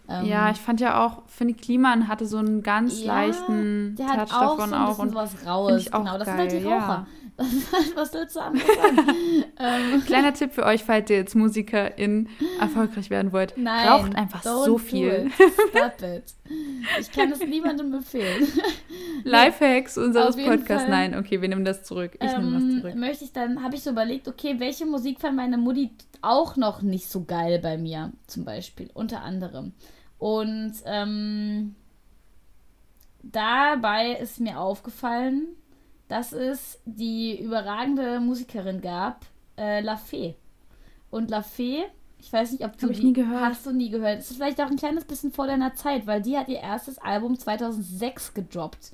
Ähm, 0.08 0.26
Ja, 0.26 0.50
ich 0.52 0.58
fand 0.58 0.80
ja 0.80 1.06
auch, 1.06 1.24
finde 1.28 1.54
Kliman 1.56 2.08
hatte 2.08 2.26
so 2.26 2.38
einen 2.38 2.64
ganz 2.64 3.02
ja, 3.02 3.08
leichten 3.08 3.96
der 3.98 4.08
hat 4.08 4.30
Touch 4.30 4.38
auch 4.38 4.58
davon 4.58 4.70
so 4.70 4.76
ein 4.76 4.82
auch. 4.82 4.88
bisschen 4.90 5.08
Und 5.10 5.16
was 5.16 5.46
Raues. 5.46 5.94
auch 5.94 6.00
genau, 6.00 6.18
das 6.18 6.28
sind 6.28 6.38
halt 6.38 6.52
die 6.52 6.56
geil, 6.60 6.66
ja. 6.66 6.80
Was 7.96 8.14
willst 8.14 8.36
du 8.36 8.40
anderes 8.40 8.68
sagen? 8.68 9.04
ähm, 9.60 10.06
kleiner 10.06 10.34
Tipp 10.34 10.54
für 10.54 10.66
euch, 10.66 10.84
falls 10.84 11.10
ihr 11.10 11.18
jetzt 11.18 11.36
Musikerin 11.36 12.30
erfolgreich 12.60 13.10
werden 13.10 13.32
wollt. 13.32 13.54
Nein, 13.58 13.88
Raucht 13.88 14.16
einfach 14.16 14.44
so 14.44 14.78
viel. 14.78 15.32
Stop 15.70 16.02
it. 16.02 16.24
Ich 17.00 17.12
kann 17.12 17.32
es 17.32 17.40
niemandem 17.40 17.94
empfehlen. 17.94 18.48
Lifehacks 19.24 19.98
unseres 19.98 20.36
Podcasts. 20.36 20.84
Fall. 20.84 20.90
Nein, 20.90 21.18
okay, 21.18 21.42
wir 21.42 21.50
nehmen 21.50 21.66
das 21.66 21.84
zurück. 21.84 22.18
Ich 22.22 22.32
nehme 22.32 22.58
ähm, 22.58 22.70
das 22.72 22.82
zurück. 22.82 22.96
möchte 22.96 23.24
ich 23.26 23.34
dann, 23.34 23.64
habe 23.64 23.76
ich 23.76 23.84
so 23.84 23.92
überlegt, 23.92 24.28
okay, 24.28 24.56
welche 24.60 24.86
Musik 24.86 25.20
fand 25.20 25.36
meine 25.36 25.58
Mutti 25.58 25.92
auch 26.22 26.56
noch 26.56 26.82
nicht 26.82 27.10
so 27.10 27.24
geil 27.24 27.60
bei 27.60 27.78
mir, 27.78 28.12
zum 28.28 28.46
Beispiel, 28.46 28.90
unter 28.94 29.22
anderem. 29.22 29.74
Und 30.18 30.74
ähm, 30.86 31.76
dabei 33.24 34.12
ist 34.12 34.40
mir 34.40 34.60
aufgefallen, 34.60 35.48
dass 36.12 36.34
es 36.34 36.80
die 36.86 37.42
überragende 37.42 38.20
Musikerin 38.20 38.82
gab, 38.82 39.26
äh, 39.58 39.80
La 39.82 39.96
Fee. 39.96 40.36
Und 41.10 41.30
La 41.30 41.42
Fee, 41.42 41.84
ich 42.20 42.32
weiß 42.32 42.52
nicht, 42.52 42.66
ob 42.66 42.78
du 42.78 42.88
Hab 42.88 42.92
ich 42.92 43.02
nie 43.02 43.14
gehört. 43.14 43.42
hast 43.46 43.66
du 43.66 43.72
nie 43.72 43.90
gehört. 43.90 44.20
Es 44.20 44.30
ist 44.30 44.38
vielleicht 44.38 44.60
auch 44.62 44.70
ein 44.70 44.76
kleines 44.76 45.06
bisschen 45.06 45.32
vor 45.32 45.48
deiner 45.48 45.74
Zeit, 45.74 46.06
weil 46.08 46.22
die 46.22 46.38
hat 46.38 46.50
ihr 46.50 46.60
erstes 46.60 46.98
Album 47.00 47.38
2006 47.40 48.34
gedroppt. 48.34 48.92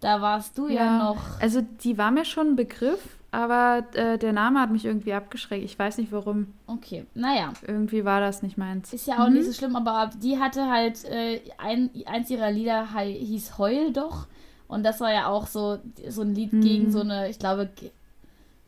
Da 0.00 0.20
warst 0.20 0.56
du 0.58 0.68
ja, 0.68 0.98
noch. 0.98 1.40
Also 1.40 1.62
die 1.82 1.98
war 1.98 2.10
mir 2.10 2.24
schon 2.24 2.48
ein 2.52 2.56
Begriff, 2.56 3.00
aber 3.32 3.84
äh, 3.94 4.18
der 4.18 4.32
Name 4.32 4.60
hat 4.60 4.70
mich 4.70 4.84
irgendwie 4.84 5.14
abgeschreckt. 5.14 5.64
Ich 5.64 5.78
weiß 5.78 5.98
nicht 5.98 6.12
warum. 6.12 6.52
Okay, 6.66 7.06
naja. 7.14 7.52
Irgendwie 7.66 8.04
war 8.04 8.20
das 8.20 8.42
nicht 8.42 8.56
meins. 8.58 8.92
Ist 8.92 9.06
ja 9.06 9.22
auch 9.24 9.28
Mhm. 9.28 9.34
nicht 9.34 9.46
so 9.46 9.52
schlimm, 9.52 9.74
aber 9.74 10.10
die 10.22 10.38
hatte 10.38 10.70
halt, 10.70 11.04
äh, 11.06 11.40
ein, 11.58 11.90
eins 12.06 12.30
ihrer 12.30 12.50
Lieder 12.52 12.86
hieß 13.00 13.58
Heul 13.58 13.92
doch. 13.92 14.26
Und 14.68 14.82
das 14.84 15.00
war 15.00 15.12
ja 15.12 15.28
auch 15.28 15.46
so, 15.46 15.78
so 16.08 16.22
ein 16.22 16.34
Lied 16.34 16.52
Mhm. 16.52 16.60
gegen 16.60 16.90
so 16.90 17.00
eine, 17.00 17.28
ich 17.28 17.38
glaube, 17.38 17.68
ge- 17.76 17.90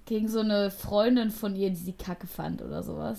gegen 0.06 0.28
so 0.28 0.40
eine 0.40 0.70
Freundin 0.70 1.30
von 1.30 1.54
ihr, 1.56 1.70
die 1.70 1.76
sie 1.76 1.92
kacke 1.92 2.26
fand 2.26 2.62
oder 2.62 2.82
sowas. 2.82 3.18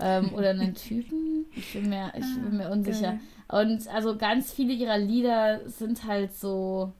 Ähm, 0.00 0.32
oder 0.34 0.50
einen 0.50 0.74
Typen. 0.74 1.46
Ich 1.54 1.72
bin 1.72 1.88
mir, 1.88 2.12
ich 2.16 2.24
bin 2.34 2.56
mir 2.56 2.70
unsicher. 2.70 3.18
Und 3.48 3.86
also 3.88 4.16
ganz 4.16 4.52
viele 4.52 4.72
ihrer 4.72 4.98
Lieder 4.98 5.60
sind 5.68 6.04
halt 6.04 6.34
so, 6.34 6.92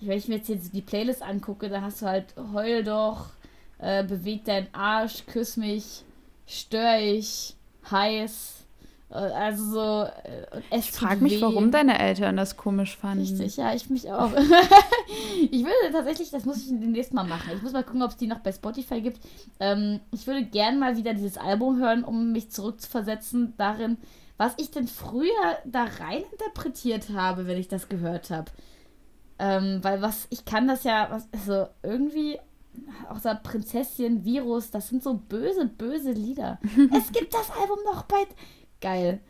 wenn 0.00 0.18
ich 0.18 0.28
mir 0.28 0.36
jetzt, 0.36 0.48
jetzt 0.48 0.74
die 0.74 0.82
Playlist 0.82 1.22
angucke, 1.22 1.68
da 1.68 1.80
hast 1.80 2.02
du 2.02 2.06
halt 2.06 2.26
Heul 2.52 2.84
doch, 2.84 3.26
äh, 3.78 4.04
beweg 4.04 4.44
deinen 4.44 4.68
Arsch, 4.72 5.24
küss 5.26 5.56
mich, 5.56 6.04
stör 6.46 7.00
ich, 7.00 7.54
heiß. 7.90 8.63
Äh, 9.14 9.18
also 9.18 9.64
so, 9.64 10.02
äh, 10.02 10.60
es 10.70 10.86
Ich 10.86 10.92
frage 10.92 11.22
mich, 11.22 11.40
warum 11.40 11.70
deine 11.70 11.98
Eltern 11.98 12.36
das 12.36 12.56
komisch 12.56 12.96
fanden. 12.96 13.20
Richtig, 13.20 13.56
ja, 13.56 13.72
ich 13.72 13.88
mich 13.88 14.10
auch. 14.10 14.32
ich 15.50 15.64
würde 15.64 15.92
tatsächlich, 15.92 16.30
das 16.30 16.44
muss 16.44 16.58
ich 16.58 16.68
demnächst 16.68 17.14
mal 17.14 17.24
machen. 17.24 17.52
Ich 17.56 17.62
muss 17.62 17.72
mal 17.72 17.84
gucken, 17.84 18.02
ob 18.02 18.10
es 18.10 18.16
die 18.16 18.26
noch 18.26 18.40
bei 18.40 18.52
Spotify 18.52 19.00
gibt. 19.00 19.20
Ähm, 19.60 20.00
ich 20.10 20.26
würde 20.26 20.44
gern 20.44 20.78
mal 20.78 20.96
wieder 20.96 21.14
dieses 21.14 21.38
Album 21.38 21.78
hören, 21.78 22.04
um 22.04 22.32
mich 22.32 22.50
zurückzuversetzen 22.50 23.54
darin, 23.56 23.98
was 24.36 24.54
ich 24.56 24.72
denn 24.72 24.88
früher 24.88 25.58
da 25.64 25.84
rein 25.84 26.24
interpretiert 26.32 27.10
habe, 27.10 27.46
wenn 27.46 27.58
ich 27.58 27.68
das 27.68 27.88
gehört 27.88 28.30
habe. 28.30 28.50
Ähm, 29.38 29.78
weil 29.82 30.02
was, 30.02 30.26
ich 30.30 30.44
kann 30.44 30.66
das 30.66 30.82
ja, 30.84 31.08
was, 31.10 31.28
also 31.32 31.68
irgendwie, 31.84 32.38
außer 33.08 33.36
Prinzesschen, 33.36 34.24
Virus, 34.24 34.72
das 34.72 34.88
sind 34.88 35.04
so 35.04 35.14
böse, 35.14 35.66
böse 35.66 36.12
Lieder. 36.12 36.58
es 36.96 37.12
gibt 37.12 37.32
das 37.32 37.50
Album 37.50 37.78
noch 37.84 38.02
bei. 38.04 38.24
Geil. 38.84 39.20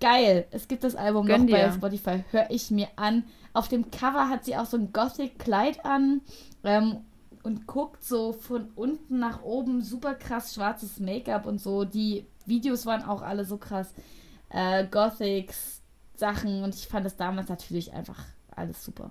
Geil. 0.00 0.46
Es 0.50 0.68
gibt 0.68 0.84
das 0.84 0.94
Album 0.94 1.26
Gönn 1.26 1.46
noch 1.46 1.50
bei 1.50 1.64
dir. 1.64 1.72
Spotify. 1.72 2.24
Hör 2.30 2.50
ich 2.50 2.70
mir 2.70 2.88
an. 2.96 3.24
Auf 3.52 3.68
dem 3.68 3.90
Cover 3.90 4.28
hat 4.28 4.44
sie 4.44 4.56
auch 4.56 4.66
so 4.66 4.76
ein 4.76 4.92
Gothic-Kleid 4.92 5.84
an. 5.84 6.20
Ähm, 6.62 6.98
und 7.42 7.66
guckt 7.66 8.02
so 8.02 8.32
von 8.32 8.70
unten 8.74 9.18
nach 9.18 9.42
oben, 9.42 9.82
super 9.82 10.14
krass 10.14 10.54
schwarzes 10.54 10.98
Make-up 11.00 11.44
und 11.44 11.60
so. 11.60 11.84
Die 11.84 12.24
Videos 12.46 12.86
waren 12.86 13.02
auch 13.04 13.20
alle 13.20 13.44
so 13.44 13.58
krass. 13.58 13.92
Äh, 14.48 14.86
Gothics, 14.86 15.82
Sachen 16.14 16.62
und 16.62 16.74
ich 16.74 16.86
fand 16.86 17.04
das 17.04 17.16
damals 17.16 17.48
natürlich 17.48 17.92
einfach 17.92 18.24
alles 18.54 18.82
super. 18.84 19.10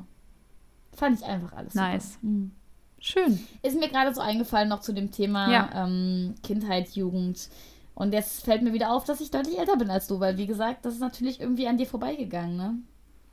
Fand 0.94 1.20
ich 1.20 1.26
einfach 1.26 1.54
alles 1.54 1.76
Nice. 1.76 2.14
super. 2.14 2.26
Mhm. 2.28 2.52
Schön. 3.00 3.40
Ist 3.62 3.78
mir 3.78 3.90
gerade 3.90 4.16
so 4.16 4.22
eingefallen 4.22 4.70
noch 4.70 4.80
zu 4.80 4.94
dem 4.94 5.12
Thema 5.12 5.52
Ja. 5.52 5.84
ähm, 5.86 6.36
Kindheit, 6.42 6.90
Jugend. 6.96 7.50
Und 7.96 8.14
jetzt 8.14 8.44
fällt 8.44 8.64
mir 8.64 8.74
wieder 8.74 8.92
auf, 8.92 9.04
dass 9.06 9.22
ich 9.22 9.32
deutlich 9.32 9.60
älter 9.60 9.78
bin 9.78 9.90
als 9.90 10.08
du, 10.08 10.20
weil 10.20 10.38
wie 10.38 10.48
gesagt, 10.48 10.86
das 10.86 10.96
ist 10.96 11.00
natürlich 11.00 11.40
irgendwie 11.40 11.68
an 11.68 11.78
dir 11.78 11.86
vorbeigegangen, 11.86 12.58
ne? 12.58 12.78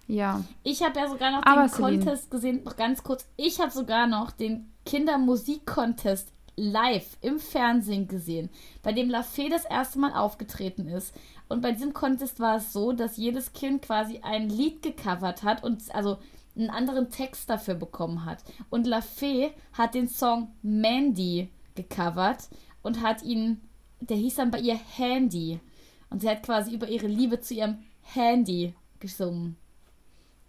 Ja. 0.07 0.43
Ich 0.65 0.83
habe 0.83 0.99
ja 0.99 1.09
sogar 1.09 1.31
noch 1.31 1.43
Aber 1.47 1.63
den 1.63 1.71
Celine- 1.71 2.05
Contest 2.05 2.31
gesehen, 2.31 2.65
noch 2.65 2.77
ganz 2.77 3.03
kurz. 3.03 3.27
Ich 3.37 3.61
habe 3.61 3.71
sogar 3.71 4.07
noch 4.07 4.33
den 4.33 4.73
Kindermusik-Contest 4.85 6.33
live 6.57 7.17
im 7.21 7.39
Fernsehen 7.39 8.09
gesehen, 8.09 8.51
bei 8.83 8.93
dem 8.93 9.09
Lafay 9.09 9.49
das 9.49 9.65
erste 9.65 9.99
Mal 9.99 10.13
aufgetreten 10.13 10.89
ist. 10.89 11.15
Und 11.49 11.63
bei 11.63 11.73
diesem 11.73 11.95
Contest 11.95 12.39
war 12.41 12.57
es 12.57 12.73
so, 12.73 12.93
dass 12.93 13.17
jedes 13.17 13.53
Kind 13.53 13.83
quasi 13.83 14.21
ein 14.23 14.49
Lied 14.49 14.83
gecovert 14.83 15.43
hat 15.43 15.63
und 15.65 15.95
also 15.95 16.19
einen 16.57 16.71
anderen 16.71 17.11
Text 17.11 17.49
dafür 17.49 17.75
bekommen 17.75 18.25
hat. 18.25 18.39
Und 18.69 18.87
Lafay 18.87 19.53
hat 19.73 19.95
den 19.95 20.09
Song 20.09 20.53
Mandy 20.63 21.49
gecovert 21.77 22.49
und 22.83 23.01
hat 23.03 23.23
ihn, 23.23 23.61
der 24.01 24.17
hieß 24.17 24.37
dann 24.37 24.51
bei 24.51 24.59
ihr 24.59 24.77
Handy. 24.77 25.61
Und 26.09 26.23
sie 26.23 26.29
hat 26.29 26.43
quasi 26.43 26.75
über 26.75 26.89
ihre 26.89 27.07
Liebe 27.07 27.41
zu 27.41 27.55
ihrem 27.55 27.79
Handy 28.03 28.75
gesungen. 28.99 29.57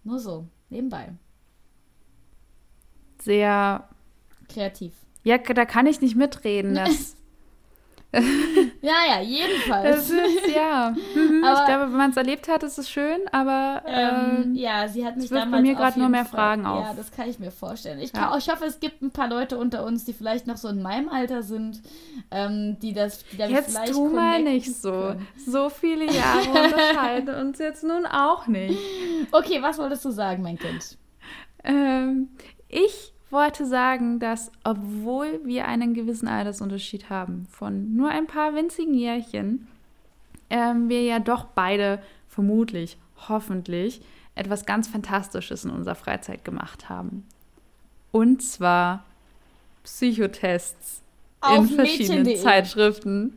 Nur 0.04 0.18
so, 0.18 0.46
nebenbei. 0.70 1.12
Sehr. 3.20 3.88
Kreativ. 4.48 4.94
Ja, 5.22 5.38
da 5.38 5.64
kann 5.64 5.86
ich 5.86 6.00
nicht 6.00 6.16
mitreden. 6.16 6.74
Das, 6.84 7.16
Ja, 8.82 8.94
ja, 9.08 9.20
jedenfalls. 9.22 10.08
das 10.08 10.10
ist, 10.10 10.54
ja. 10.54 10.90
Mhm, 11.14 11.44
Aber- 11.44 11.60
ich 11.60 11.66
glaube, 11.66 11.84
wenn 11.92 11.96
man 11.98 12.10
es 12.10 12.16
erlebt 12.16 12.48
hat, 12.48 12.62
ist 12.64 12.76
es 12.78 12.90
schön, 12.90 13.20
aber. 13.30 13.82
Ähm, 13.86 14.42
Ähm, 14.44 14.54
ja, 14.56 14.88
sie 14.88 15.06
hat 15.06 15.16
mich 15.16 15.30
wirft 15.30 15.44
bei 15.44 15.44
damals 15.44 15.62
mir 15.62 15.74
grad 15.76 15.96
nur 15.96 16.08
mehr 16.08 16.24
Fall- 16.24 16.36
Fragen 16.38 16.66
auf. 16.66 16.84
Ja, 16.84 16.94
das 16.94 17.10
kann 17.12 17.28
ich 17.28 17.38
mir 17.38 17.50
vorstellen. 17.52 18.00
Ich, 18.00 18.12
Ja. 18.12 18.28
kann, 18.30 18.38
ich 18.38 18.48
hoffe, 18.50 18.64
es 18.64 18.80
gibt 18.80 19.00
ein 19.02 19.12
paar 19.12 19.28
Leute 19.28 19.56
unter 19.56 19.84
uns, 19.84 20.04
die 20.04 20.12
vielleicht 20.12 20.46
noch 20.48 20.56
so 20.56 20.68
in 20.68 20.82
meinem 20.82 21.08
Alter 21.08 21.42
sind, 21.44 21.80
ähm, 22.32 22.76
die 22.82 22.92
das 22.92 23.24
die 23.32 23.36
damit 23.36 23.52
jetzt 23.54 23.70
vielleicht 23.70 23.92
tu 23.92 24.08
mal 24.08 24.42
nicht 24.42 24.74
so. 24.74 24.90
können. 24.90 25.26
So 25.46 25.68
viele 25.70 26.04
Jahre 26.06 26.48
unterscheiden 26.64 27.34
uns 27.36 27.58
jetzt 27.60 27.84
nun 27.84 28.04
auch 28.04 28.46
nicht. 28.48 28.78
Okay, 29.30 29.62
was 29.62 29.78
wolltest 29.78 30.04
du 30.04 30.10
sagen, 30.10 30.42
mein 30.42 30.58
Kind? 30.58 30.98
Ähm, 31.64 32.30
ich 32.68 33.11
wollte 33.32 33.66
sagen, 33.66 34.20
dass 34.20 34.52
obwohl 34.62 35.40
wir 35.44 35.66
einen 35.66 35.94
gewissen 35.94 36.28
Altersunterschied 36.28 37.10
haben, 37.10 37.46
von 37.50 37.96
nur 37.96 38.10
ein 38.10 38.26
paar 38.26 38.54
winzigen 38.54 38.94
Jährchen, 38.94 39.66
ähm, 40.50 40.88
wir 40.88 41.02
ja 41.02 41.18
doch 41.18 41.44
beide 41.44 42.02
vermutlich, 42.28 42.98
hoffentlich, 43.28 44.02
etwas 44.34 44.66
ganz 44.66 44.88
Fantastisches 44.88 45.64
in 45.64 45.70
unserer 45.70 45.94
Freizeit 45.94 46.44
gemacht 46.44 46.88
haben. 46.88 47.26
Und 48.12 48.42
zwar 48.42 49.04
Psychotests 49.84 51.02
Auf 51.40 51.58
in 51.58 51.68
verschiedenen 51.68 52.22
Mädchen.de. 52.24 52.42
Zeitschriften. 52.42 53.34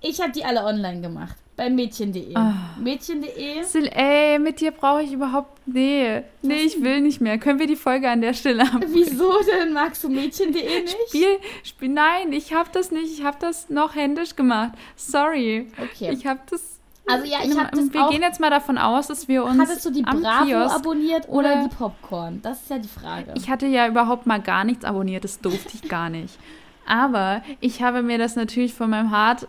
Ich 0.00 0.20
habe 0.20 0.32
die 0.32 0.44
alle 0.44 0.64
online 0.64 1.00
gemacht. 1.00 1.36
Bei 1.56 1.68
Mädchen.de. 1.68 2.34
Ah. 2.34 2.54
Mädchen.de. 2.80 3.62
Sil, 3.68 3.86
ey, 3.92 4.38
mit 4.38 4.60
dir 4.60 4.70
brauche 4.70 5.02
ich 5.02 5.12
überhaupt. 5.12 5.60
Nee, 5.66 6.22
nee, 6.40 6.54
ich 6.62 6.80
will 6.82 7.02
nicht 7.02 7.20
mehr. 7.20 7.36
Können 7.38 7.58
wir 7.58 7.66
die 7.66 7.76
Folge 7.76 8.08
an 8.08 8.22
der 8.22 8.32
Stelle 8.32 8.72
haben? 8.72 8.82
Wieso 8.88 9.32
denn? 9.42 9.72
Magst 9.74 10.02
du 10.02 10.08
Mädchen.de 10.08 10.62
nicht? 10.82 10.96
Spiel, 11.08 11.38
Spiel, 11.62 11.88
nein, 11.90 12.32
ich 12.32 12.54
habe 12.54 12.70
das 12.72 12.90
nicht. 12.90 13.12
Ich 13.12 13.22
habe 13.22 13.36
das 13.38 13.68
noch 13.68 13.94
händisch 13.94 14.34
gemacht. 14.34 14.72
Sorry. 14.96 15.68
Okay. 15.78 16.10
Ich 16.12 16.26
habe 16.26 16.40
das. 16.48 16.78
Also 17.06 17.26
ja, 17.26 17.38
ich 17.44 17.58
habe 17.58 17.70
das 17.76 17.92
wir 17.92 18.04
auch. 18.06 18.10
gehen 18.10 18.22
jetzt 18.22 18.40
mal 18.40 18.48
davon 18.50 18.78
aus, 18.78 19.08
dass 19.08 19.28
wir 19.28 19.44
uns 19.44 19.58
Hattest 19.60 19.84
du 19.84 19.90
die 19.90 20.04
am 20.06 20.22
Bravo 20.22 20.46
Kiosk 20.46 20.74
abonniert 20.76 21.28
oder, 21.28 21.38
oder- 21.52 21.68
die 21.68 21.74
Popcorn? 21.74 22.40
Das 22.42 22.62
ist 22.62 22.70
ja 22.70 22.78
die 22.78 22.88
Frage. 22.88 23.34
Ich 23.36 23.50
hatte 23.50 23.66
ja 23.66 23.88
überhaupt 23.88 24.24
mal 24.26 24.40
gar 24.40 24.64
nichts 24.64 24.84
abonniert, 24.84 25.24
das 25.24 25.40
durfte 25.40 25.72
ich 25.74 25.88
gar 25.88 26.08
nicht. 26.10 26.38
Aber 26.86 27.42
ich 27.60 27.82
habe 27.82 28.02
mir 28.02 28.18
das 28.18 28.36
natürlich 28.36 28.72
von 28.72 28.88
meinem 28.90 29.10
Hart. 29.10 29.48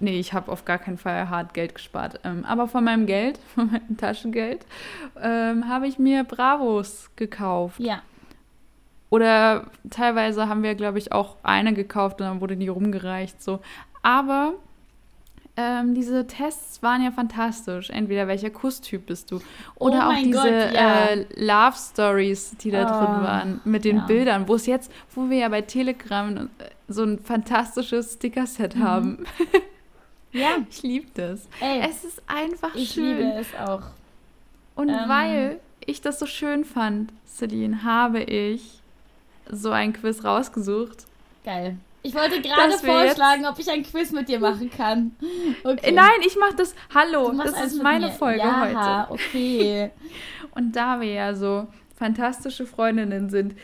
Nee, 0.00 0.18
ich 0.18 0.32
habe 0.32 0.50
auf 0.50 0.64
gar 0.64 0.78
keinen 0.78 0.98
Fall 0.98 1.28
hart 1.28 1.54
Geld 1.54 1.74
gespart. 1.74 2.20
Ähm, 2.24 2.44
aber 2.46 2.66
von 2.68 2.82
meinem 2.84 3.06
Geld, 3.06 3.38
von 3.54 3.70
meinem 3.70 3.96
Taschengeld, 3.96 4.64
ähm, 5.22 5.68
habe 5.68 5.86
ich 5.86 5.98
mir 5.98 6.24
Bravos 6.24 7.10
gekauft. 7.16 7.80
ja. 7.80 8.02
Oder 9.12 9.66
teilweise 9.90 10.48
haben 10.48 10.62
wir, 10.62 10.76
glaube 10.76 10.98
ich, 10.98 11.10
auch 11.10 11.34
eine 11.42 11.72
gekauft 11.74 12.20
und 12.20 12.28
dann 12.28 12.40
wurde 12.40 12.56
die 12.56 12.68
rumgereicht. 12.68 13.42
So. 13.42 13.58
Aber 14.02 14.52
ähm, 15.56 15.94
diese 15.96 16.28
Tests 16.28 16.80
waren 16.84 17.02
ja 17.02 17.10
fantastisch. 17.10 17.90
Entweder 17.90 18.28
welcher 18.28 18.50
Kusstyp 18.50 19.06
bist 19.06 19.32
du. 19.32 19.40
Oder 19.74 20.06
Oh 20.08 20.12
auch 20.12 20.16
diese 20.22 20.36
Gott, 20.38 20.74
ja. 20.74 21.06
äh, 21.06 21.26
Love 21.34 21.76
Stories, 21.76 22.56
die 22.58 22.70
da 22.70 22.82
Ah, 22.86 22.98
drin 23.00 23.24
waren, 23.24 23.60
mit 23.64 23.84
den 23.84 23.96
ja. 23.96 24.04
Bildern, 24.06 24.46
wo 24.46 24.54
es 24.54 24.66
jetzt, 24.66 24.92
wo 25.12 25.28
wir 25.28 25.38
ja 25.38 25.48
bei 25.48 25.62
Telegram 25.62 26.48
so 26.86 27.02
ein 27.02 27.18
fantastisches 27.18 28.12
Sticker-Set 28.14 28.76
Mhm. 28.76 28.82
haben. 28.84 29.24
Ja. 30.32 30.58
Ich 30.70 30.82
liebe 30.82 31.06
das. 31.14 31.48
Ey, 31.60 31.80
Es 31.88 32.04
ist 32.04 32.22
einfach 32.26 32.74
ich 32.74 32.90
schön. 32.92 33.16
liebe 33.18 33.32
es 33.38 33.48
auch. 33.54 33.82
Und 34.74 34.88
Ähm. 34.88 34.96
weil 35.08 35.60
ich 35.86 36.00
das 36.00 36.18
so 36.18 36.26
schön 36.26 36.64
fand, 36.64 37.12
Celine, 37.26 37.82
habe 37.82 38.20
ich 38.22 38.80
so 39.50 39.70
ein 39.70 39.92
Quiz 39.92 40.22
rausgesucht. 40.24 41.04
Geil. 41.44 41.76
Ich 42.02 42.14
wollte 42.14 42.40
gerade 42.40 42.72
vorschlagen, 42.78 43.44
ob 43.46 43.58
ich 43.58 43.70
ein 43.70 43.82
Quiz 43.82 44.10
mit 44.12 44.28
dir 44.28 44.38
machen 44.40 44.70
kann. 44.70 45.14
Okay. 45.64 45.92
Nein, 45.92 46.20
ich 46.26 46.36
mache 46.36 46.54
das. 46.56 46.74
Hallo, 46.94 47.32
das 47.32 47.60
ist 47.62 47.82
meine 47.82 48.06
mir. 48.06 48.12
Folge 48.12 48.38
ja, 48.38 49.06
heute. 49.08 49.12
okay. 49.12 49.90
Und 50.54 50.74
da 50.76 51.00
wir 51.00 51.12
ja 51.12 51.34
so 51.34 51.66
fantastische 51.96 52.66
Freundinnen 52.66 53.28
sind, 53.28 53.54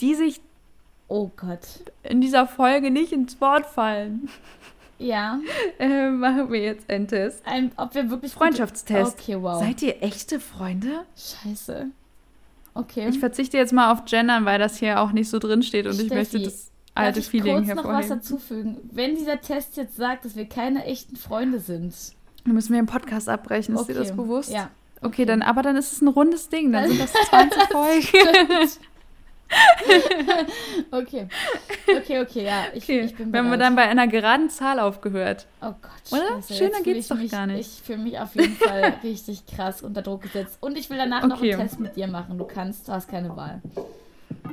die 0.00 0.14
sich 0.14 0.40
Oh 1.08 1.30
Gott. 1.36 1.60
in 2.02 2.20
dieser 2.20 2.46
Folge 2.46 2.90
nicht 2.90 3.12
ins 3.12 3.40
Wort 3.40 3.66
fallen, 3.66 4.28
Ja. 4.98 5.40
äh, 5.78 6.10
machen 6.10 6.50
wir 6.50 6.60
jetzt 6.60 6.90
einen 6.90 7.06
Test. 7.06 7.42
Ein, 7.46 7.72
ob 7.76 7.94
wir 7.94 8.10
wirklich. 8.10 8.32
Freundschaftstest. 8.32 9.18
Okay, 9.20 9.40
wow. 9.40 9.60
Seid 9.60 9.82
ihr 9.82 10.02
echte 10.02 10.40
Freunde? 10.40 11.04
Scheiße. 11.16 11.86
Okay. 12.74 13.08
Ich 13.08 13.18
verzichte 13.18 13.56
jetzt 13.56 13.72
mal 13.72 13.92
auf 13.92 14.04
Gendern, 14.04 14.44
weil 14.44 14.58
das 14.58 14.78
hier 14.78 15.00
auch 15.00 15.12
nicht 15.12 15.28
so 15.28 15.38
drin 15.38 15.62
steht 15.62 15.86
und 15.86 15.92
ich 15.94 16.06
Steffi, 16.06 16.14
möchte 16.14 16.40
das 16.40 16.70
alte 16.94 17.20
Darf 17.20 17.24
ich 17.24 17.30
Feeling 17.30 17.64
kurz 17.64 17.68
noch 17.68 17.84
was 17.84 17.84
hervorheben. 17.84 18.18
dazufügen? 18.18 18.76
Wenn 18.92 19.16
dieser 19.16 19.40
Test 19.40 19.76
jetzt 19.76 19.96
sagt, 19.96 20.24
dass 20.24 20.36
wir 20.36 20.48
keine 20.48 20.84
echten 20.84 21.16
Freunde 21.16 21.58
sind. 21.60 21.94
Dann 22.44 22.54
müssen 22.54 22.72
wir 22.72 22.80
den 22.80 22.86
Podcast 22.86 23.28
abbrechen, 23.28 23.74
ist 23.74 23.86
dir 23.88 23.94
das 23.94 24.14
bewusst? 24.14 24.50
Ja. 24.50 24.70
Okay, 25.00 25.24
dann, 25.24 25.42
aber 25.42 25.62
dann 25.62 25.76
ist 25.76 25.92
es 25.92 26.00
ein 26.00 26.08
rundes 26.08 26.48
Ding, 26.48 26.72
dann 26.72 26.88
sind 26.88 27.00
das 27.00 27.12
20 27.30 27.62
Folgen. 27.70 28.68
okay. 30.90 31.26
Okay, 31.88 32.20
okay, 32.20 32.44
ja. 32.44 32.64
Ich, 32.74 32.84
Okay, 32.84 33.00
ich 33.00 33.14
bin 33.16 33.32
wenn 33.32 33.50
wir 33.50 33.56
dann 33.56 33.74
bei 33.76 33.82
einer 33.82 34.06
geraden 34.06 34.50
Zahl 34.50 34.78
aufgehört. 34.78 35.46
Oh 35.62 35.72
Gott, 35.80 36.12
Oder? 36.12 36.36
Scheiße, 36.36 36.54
Schöner 36.54 36.80
geht's 36.82 37.08
doch 37.08 37.16
mich, 37.16 37.30
gar 37.30 37.46
nicht. 37.46 37.60
Ich 37.78 37.82
fühle 37.82 37.98
mich 37.98 38.18
auf 38.18 38.34
jeden 38.34 38.56
Fall 38.56 38.94
richtig 39.02 39.46
krass 39.46 39.82
unter 39.82 40.02
Druck 40.02 40.22
gesetzt. 40.22 40.58
Und 40.60 40.76
ich 40.76 40.90
will 40.90 40.98
danach 40.98 41.26
noch 41.26 41.38
Okay. 41.38 41.54
einen 41.54 41.62
Test 41.62 41.80
mit 41.80 41.96
dir 41.96 42.06
machen. 42.08 42.36
Du 42.38 42.44
kannst, 42.44 42.88
du 42.88 42.92
hast 42.92 43.08
keine 43.08 43.34
Wahl. 43.36 43.60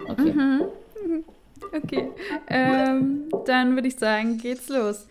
Okay. 0.07 0.31
Mhm. 0.34 0.63
Okay, 1.73 2.09
ähm, 2.47 3.26
dann 3.45 3.76
würde 3.76 3.88
ich 3.88 3.97
sagen, 3.97 4.38
geht's 4.38 4.69
los. 4.69 5.07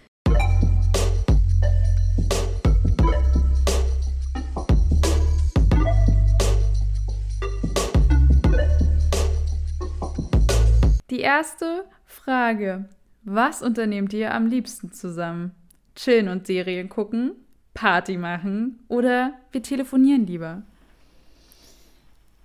Die 11.14 11.20
erste 11.20 11.84
Frage. 12.06 12.86
Was 13.22 13.62
unternehmt 13.62 14.12
ihr 14.12 14.34
am 14.34 14.48
liebsten 14.48 14.90
zusammen? 14.90 15.52
Chillen 15.94 16.28
und 16.28 16.48
Serien 16.48 16.88
gucken? 16.88 17.36
Party 17.72 18.16
machen? 18.16 18.80
Oder 18.88 19.34
wir 19.52 19.62
telefonieren 19.62 20.26
lieber? 20.26 20.62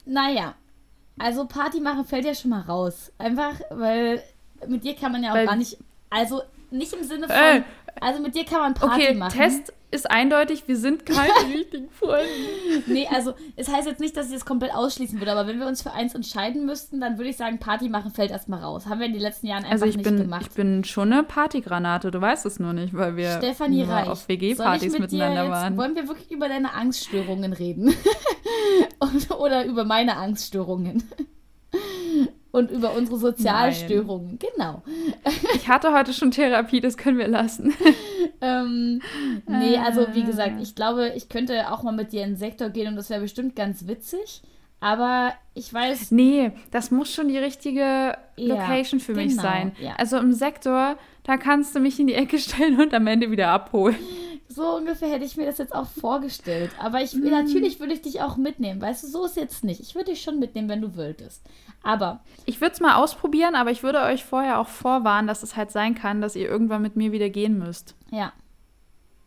Naja, 0.06 0.54
also 1.18 1.48
Party 1.48 1.80
machen 1.80 2.06
fällt 2.06 2.26
ja 2.26 2.36
schon 2.36 2.52
mal 2.52 2.62
raus. 2.62 3.12
Einfach, 3.18 3.60
weil 3.72 4.22
mit 4.68 4.84
dir 4.84 4.96
kann 4.96 5.14
man 5.14 5.24
ja 5.24 5.32
auch 5.32 5.36
Weil- 5.36 5.48
gar 5.48 5.56
nicht. 5.56 5.80
Also 6.12 6.44
nicht 6.70 6.94
im 6.94 7.04
Sinne 7.04 7.26
von. 7.26 7.36
Äh, 7.36 7.64
also 8.02 8.22
mit 8.22 8.36
dir 8.36 8.46
kann 8.46 8.60
man 8.60 8.74
Party 8.74 9.04
Okay, 9.04 9.14
machen. 9.16 9.38
Test 9.38 9.74
ist 9.92 10.10
eindeutig, 10.10 10.68
wir 10.68 10.78
sind 10.78 11.06
keine 11.06 11.30
richtigen 11.54 11.90
Freunde. 11.90 12.28
Nee, 12.86 13.08
also 13.12 13.34
es 13.56 13.68
heißt 13.68 13.88
jetzt 13.88 14.00
nicht, 14.00 14.16
dass 14.16 14.28
ich 14.28 14.34
das 14.34 14.46
komplett 14.46 14.74
ausschließen 14.76 15.20
würde, 15.20 15.32
aber 15.32 15.48
wenn 15.48 15.60
wir 15.60 15.66
uns 15.66 15.82
für 15.82 15.92
eins 15.92 16.14
entscheiden 16.14 16.66
müssten, 16.68 17.02
dann 17.02 17.18
würde 17.18 17.30
ich 17.32 17.38
sagen, 17.38 17.58
Party 17.58 17.90
machen 17.90 18.12
fällt 18.12 18.30
erstmal 18.30 18.62
raus. 18.62 18.86
Haben 18.86 19.00
wir 19.00 19.08
in 19.08 19.14
den 19.14 19.22
letzten 19.22 19.48
Jahren 19.48 19.64
einfach 19.64 19.72
Also 19.74 19.86
ich 19.86 19.98
nicht 19.98 20.04
bin, 20.06 20.18
gemacht. 20.18 20.46
ich 20.48 20.52
bin 20.52 20.84
schon 20.84 21.12
eine 21.12 21.24
Partygranate, 21.24 22.12
du 22.12 22.22
weißt 22.22 22.46
es 22.46 22.60
nur 22.60 22.74
nicht, 22.74 22.94
weil 22.94 23.16
wir 23.16 23.38
Stefanie 23.38 23.84
nur 23.84 23.94
Reich. 23.96 24.08
auf 24.08 24.28
WG-Partys 24.28 24.94
mit 24.94 25.02
miteinander 25.12 25.44
jetzt, 25.44 25.52
waren. 25.52 25.78
Wollen 25.78 25.96
wir 25.96 26.08
wirklich 26.08 26.30
über 26.32 26.48
deine 26.48 26.74
Angststörungen 26.74 27.54
reden? 27.54 27.94
Und, 29.00 29.32
oder 29.32 29.66
über 29.66 29.86
meine 29.86 30.18
Angststörungen? 30.18 31.04
Und 32.52 32.72
über 32.72 32.96
unsere 32.96 33.18
Sozialstörungen. 33.18 34.40
Genau. 34.40 34.82
Ich 35.56 35.68
hatte 35.68 35.94
heute 35.94 36.14
schon 36.14 36.32
Therapie, 36.32 36.82
das 36.82 36.98
können 36.98 37.18
wir 37.18 37.28
lassen. 37.28 37.74
ähm, 38.42 39.02
nee, 39.48 39.78
also 39.78 40.08
wie 40.14 40.24
gesagt, 40.24 40.62
ich 40.62 40.76
glaube, 40.76 41.14
ich 41.16 41.30
könnte 41.30 41.72
auch 41.72 41.84
mal 41.84 41.92
mit 41.92 42.12
dir 42.12 42.24
in 42.24 42.32
den 42.32 42.38
Sektor 42.38 42.70
gehen 42.70 42.88
und 42.88 42.96
das 42.96 43.10
wäre 43.10 43.22
bestimmt 43.22 43.56
ganz 43.56 43.88
witzig. 43.88 44.42
Aber 44.82 45.34
ich 45.54 45.74
weiß. 45.74 46.12
Nee, 46.12 46.52
das 46.72 46.90
muss 46.90 47.14
schon 47.14 47.28
die 47.28 47.38
richtige 47.38 48.18
Location 48.38 49.00
ja, 49.00 49.06
für 49.06 49.14
mich 49.14 49.32
genau, 49.32 49.44
sein. 49.44 49.76
Ja. 49.80 49.96
Also 49.98 50.18
im 50.18 50.32
Sektor, 50.32 50.98
da 51.24 51.38
kannst 51.38 51.76
du 51.76 51.80
mich 51.80 52.00
in 52.00 52.08
die 52.08 52.14
Ecke 52.14 52.38
stellen 52.40 52.80
und 52.80 52.94
am 52.94 53.06
Ende 53.08 53.30
wieder 53.30 53.50
abholen. 53.50 53.98
So 54.52 54.76
ungefähr 54.76 55.10
hätte 55.10 55.26
ich 55.26 55.38
mir 55.38 55.46
das 55.46 55.60
jetzt 55.60 55.76
auch 55.76 55.86
vorgestellt. 55.86 56.72
Aber 56.80 57.02
ich, 57.02 57.14
mm. 57.14 57.30
natürlich 57.30 57.80
würde 57.80 57.94
ich 57.94 58.02
dich 58.02 58.22
auch 58.22 58.36
mitnehmen. 58.36 58.82
Weißt 58.82 59.04
du, 59.04 59.08
so 59.08 59.26
ist 59.26 59.38
jetzt 59.38 59.64
nicht. 59.64 59.80
Ich 59.80 59.94
würde 59.94 60.10
dich 60.10 60.24
schon 60.24 60.40
mitnehmen, 60.40 60.68
wenn 60.70 60.82
du 60.82 60.96
wolltest. 60.96 61.46
Aber. 61.84 62.22
Ich 62.46 62.60
würde 62.60 62.74
es 62.74 62.80
mal 62.80 62.96
ausprobieren, 62.96 63.54
aber 63.54 63.70
ich 63.70 63.84
würde 63.84 64.02
euch 64.02 64.26
vorher 64.26 64.60
auch 64.60 64.68
vorwarnen, 64.68 65.28
dass 65.28 65.44
es 65.44 65.56
halt 65.56 65.70
sein 65.70 65.94
kann, 65.94 66.20
dass 66.20 66.36
ihr 66.36 66.50
irgendwann 66.50 66.82
mit 66.82 66.96
mir 66.96 67.12
wieder 67.12 67.30
gehen 67.30 67.60
müsst. 67.60 67.96
Ja. 68.10 68.34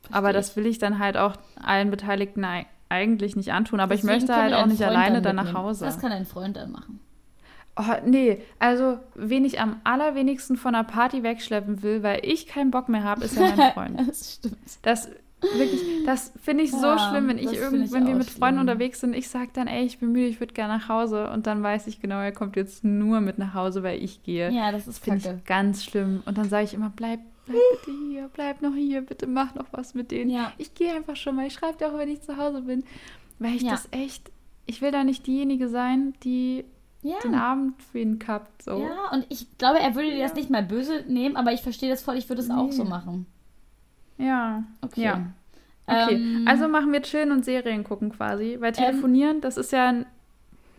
Verstehe 0.00 0.18
aber 0.18 0.32
das 0.32 0.56
will 0.56 0.66
ich 0.66 0.78
dann 0.78 0.98
halt 0.98 1.16
auch 1.16 1.36
allen 1.62 1.92
Beteiligten 1.92 2.44
eigentlich 2.88 3.36
nicht 3.36 3.52
antun. 3.52 3.78
Aber 3.78 3.94
Deswegen 3.94 4.14
ich 4.14 4.20
möchte 4.20 4.34
halt 4.34 4.54
auch 4.54 4.66
nicht 4.66 4.82
alleine 4.82 5.22
dann, 5.22 5.36
dann 5.36 5.46
nach 5.46 5.54
Hause. 5.54 5.84
Das 5.84 6.00
kann 6.00 6.10
ein 6.10 6.26
Freund 6.26 6.56
dann 6.56 6.72
machen. 6.72 6.98
Oh, 7.74 7.82
nee, 8.04 8.42
also 8.58 8.98
wen 9.14 9.46
ich 9.46 9.60
am 9.60 9.80
allerwenigsten 9.84 10.56
von 10.56 10.74
einer 10.74 10.84
Party 10.84 11.22
wegschleppen 11.22 11.82
will, 11.82 12.02
weil 12.02 12.20
ich 12.22 12.46
keinen 12.46 12.70
Bock 12.70 12.90
mehr 12.90 13.02
habe, 13.02 13.24
ist 13.24 13.36
ja 13.36 13.54
mein 13.56 13.72
Freund. 13.72 14.08
das 14.08 14.34
stimmt. 14.34 14.56
Das 14.82 15.08
wirklich, 15.40 15.80
das 16.06 16.32
finde 16.40 16.64
ich 16.64 16.70
so 16.70 16.86
ja, 16.86 17.10
schlimm, 17.10 17.28
wenn 17.28 17.38
ich 17.38 17.52
irgend, 17.52 17.92
wenn 17.92 18.06
wir 18.06 18.14
mit 18.14 18.26
schlimm. 18.26 18.38
Freunden 18.38 18.60
unterwegs 18.60 19.00
sind. 19.00 19.14
Ich 19.14 19.28
sage 19.28 19.50
dann, 19.52 19.66
ey, 19.66 19.84
ich 19.84 19.98
bin 19.98 20.12
müde, 20.12 20.26
ich 20.26 20.40
würde 20.40 20.54
gerne 20.54 20.74
nach 20.74 20.88
Hause 20.88 21.30
und 21.30 21.46
dann 21.46 21.62
weiß 21.62 21.86
ich 21.86 22.00
genau, 22.00 22.20
er 22.20 22.32
kommt 22.32 22.56
jetzt 22.56 22.84
nur 22.84 23.20
mit 23.20 23.38
nach 23.38 23.54
Hause, 23.54 23.82
weil 23.82 24.02
ich 24.02 24.22
gehe. 24.22 24.50
Ja, 24.50 24.70
das 24.72 24.86
ist 24.86 25.02
finde 25.02 25.36
ich 25.36 25.44
ganz 25.44 25.84
schlimm. 25.84 26.22
Und 26.26 26.38
dann 26.38 26.48
sage 26.48 26.64
ich 26.64 26.74
immer, 26.74 26.92
bleib, 26.94 27.20
bleib 27.46 27.58
bitte 27.84 27.96
hier, 28.08 28.30
bleib 28.32 28.62
noch 28.62 28.74
hier, 28.74 29.02
bitte 29.02 29.26
mach 29.26 29.54
noch 29.54 29.66
was 29.72 29.94
mit 29.94 30.10
denen. 30.10 30.30
Ja. 30.30 30.52
Ich 30.58 30.74
gehe 30.74 30.94
einfach 30.94 31.16
schon 31.16 31.36
mal. 31.36 31.46
Ich 31.46 31.54
schreibe 31.54 31.78
dir 31.78 31.88
auch, 31.88 31.98
wenn 31.98 32.08
ich 32.08 32.22
zu 32.22 32.36
Hause 32.36 32.62
bin, 32.62 32.84
weil 33.38 33.56
ich 33.56 33.62
ja. 33.62 33.70
das 33.70 33.88
echt, 33.90 34.30
ich 34.66 34.82
will 34.82 34.90
da 34.90 35.04
nicht 35.04 35.26
diejenige 35.26 35.68
sein, 35.68 36.14
die 36.22 36.64
ja. 37.02 37.18
den 37.22 37.34
Abend 37.34 37.82
für 37.82 37.98
ihn 37.98 38.18
gehabt. 38.18 38.62
So. 38.62 38.78
Ja, 38.78 39.10
und 39.12 39.26
ich 39.28 39.58
glaube, 39.58 39.80
er 39.80 39.94
würde 39.94 40.10
dir 40.10 40.22
das 40.22 40.34
nicht 40.34 40.50
mal 40.50 40.62
böse 40.62 41.04
nehmen, 41.08 41.36
aber 41.36 41.52
ich 41.52 41.62
verstehe 41.62 41.90
das 41.90 42.02
voll, 42.02 42.16
ich 42.16 42.28
würde 42.28 42.42
es 42.42 42.48
nee. 42.48 42.54
auch 42.54 42.72
so 42.72 42.84
machen. 42.84 43.26
Ja. 44.18 44.64
Okay. 44.80 45.02
Ja. 45.02 45.32
Okay, 45.86 46.14
ähm, 46.14 46.44
also 46.46 46.68
machen 46.68 46.92
wir 46.92 47.02
Chillen 47.02 47.32
und 47.32 47.44
Serien 47.44 47.84
gucken 47.84 48.10
quasi. 48.10 48.56
Weil 48.60 48.68
ähm, 48.68 48.74
telefonieren, 48.74 49.36
ähm, 49.36 49.40
das 49.40 49.56
ist 49.56 49.72
ja 49.72 49.88
ein. 49.88 50.06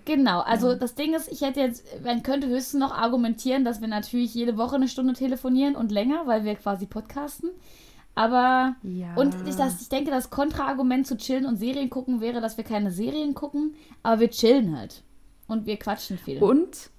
Genau, 0.06 0.41
also 0.41 0.70
ja. 0.70 0.76
das 0.76 0.95
Ding 0.95 1.14
ist, 1.14 1.32
ich 1.32 1.41
hätte 1.41 1.62
jetzt, 1.62 1.86
man 2.04 2.24
könnte 2.24 2.48
höchstens 2.48 2.80
noch 2.80 2.94
argumentieren, 2.94 3.64
dass 3.64 3.80
wir 3.80 3.88
natürlich 3.88 4.34
jede 4.34 4.58
Woche 4.58 4.76
eine 4.76 4.90
Stunde 4.90 5.14
telefonieren 5.14 5.76
und 5.76 5.91
länger, 5.91 6.24
weil 6.26 6.44
wir 6.44 6.56
quasi 6.56 6.86
podcasten. 6.86 7.50
Aber 8.16 8.76
ja. 8.84 9.16
und 9.16 9.36
ich, 9.48 9.56
das, 9.56 9.82
ich 9.82 9.90
denke, 9.90 10.12
das 10.12 10.30
Kontraargument 10.30 11.08
zu 11.08 11.18
chillen 11.18 11.45
und 11.45 11.58
Serien 11.58 11.90
gucken 11.90 12.22
wäre, 12.22 12.41
dass 12.41 12.58
wir 12.58 12.64
keine 12.64 12.91
Serien 12.91 13.34
gucken, 13.34 13.76
aber 14.04 14.22
wir 14.22 14.30
chillen 14.30 14.78
halt. 14.78 15.04
Und 15.48 15.65
wir 15.65 15.78
quatschen 15.78 16.18
viel. 16.18 16.40
Und? 16.40 16.90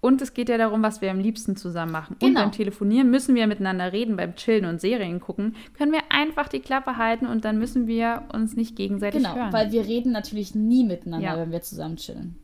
Und 0.00 0.22
es 0.22 0.32
geht 0.32 0.48
ja 0.48 0.56
darum, 0.56 0.82
was 0.82 1.02
wir 1.02 1.10
am 1.10 1.20
liebsten 1.20 1.56
zusammen 1.56 1.92
machen. 1.92 2.16
Genau. 2.18 2.28
Und 2.28 2.34
beim 2.34 2.52
Telefonieren 2.52 3.10
müssen 3.10 3.34
wir 3.34 3.46
miteinander 3.46 3.92
reden, 3.92 4.16
beim 4.16 4.34
Chillen 4.34 4.64
und 4.64 4.80
Serien 4.80 5.20
gucken, 5.20 5.56
können 5.76 5.92
wir 5.92 6.00
einfach 6.08 6.48
die 6.48 6.60
Klappe 6.60 6.96
halten 6.96 7.26
und 7.26 7.44
dann 7.44 7.58
müssen 7.58 7.86
wir 7.86 8.24
uns 8.32 8.56
nicht 8.56 8.76
gegenseitig 8.76 9.22
genau, 9.22 9.34
hören. 9.34 9.50
Genau, 9.50 9.58
weil 9.58 9.72
wir 9.72 9.86
reden 9.86 10.12
natürlich 10.12 10.54
nie 10.54 10.84
miteinander, 10.84 11.26
ja. 11.26 11.38
wenn 11.38 11.52
wir 11.52 11.60
zusammen 11.60 11.96
chillen. 11.96 12.36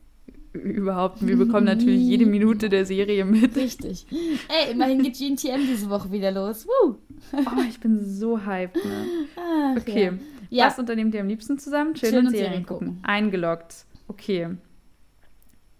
Überhaupt. 0.53 1.25
Wir 1.25 1.37
bekommen 1.37 1.65
natürlich 1.65 2.01
jede 2.01 2.25
Minute 2.25 2.69
der 2.69 2.85
Serie 2.85 3.25
mit. 3.25 3.55
Richtig. 3.55 4.05
Ey, 4.09 4.71
immerhin 4.71 5.03
geht 5.03 5.17
GNTM 5.17 5.67
diese 5.67 5.89
Woche 5.89 6.11
wieder 6.11 6.31
los. 6.31 6.67
Woo. 6.67 6.95
Oh, 7.33 7.61
ich 7.67 7.79
bin 7.79 8.03
so 8.03 8.39
hyped. 8.45 8.83
Ne? 8.83 9.05
Ach, 9.35 9.77
okay. 9.77 10.13
Ja. 10.49 10.67
Was 10.67 10.79
unternehmt 10.79 11.13
ihr 11.13 11.21
am 11.21 11.27
liebsten 11.27 11.59
zusammen? 11.59 11.93
Chillen, 11.93 12.11
Chillen 12.11 12.25
und, 12.27 12.31
Serien, 12.31 12.47
Serien 12.47 12.65
gucken. 12.65 12.87
gucken. 12.87 13.03
Eingeloggt. 13.03 13.85
Okay. 14.07 14.47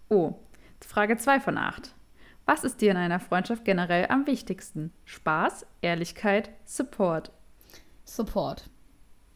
Oh, 0.08 0.34
Frage 0.86 1.16
2 1.16 1.40
von 1.40 1.58
8. 1.58 1.94
Was 2.46 2.64
ist 2.64 2.80
dir 2.80 2.90
in 2.90 2.96
einer 2.96 3.20
Freundschaft 3.20 3.64
generell 3.64 4.06
am 4.08 4.26
wichtigsten? 4.26 4.92
Spaß, 5.04 5.66
Ehrlichkeit, 5.82 6.50
Support? 6.64 7.30
Support. 8.04 8.70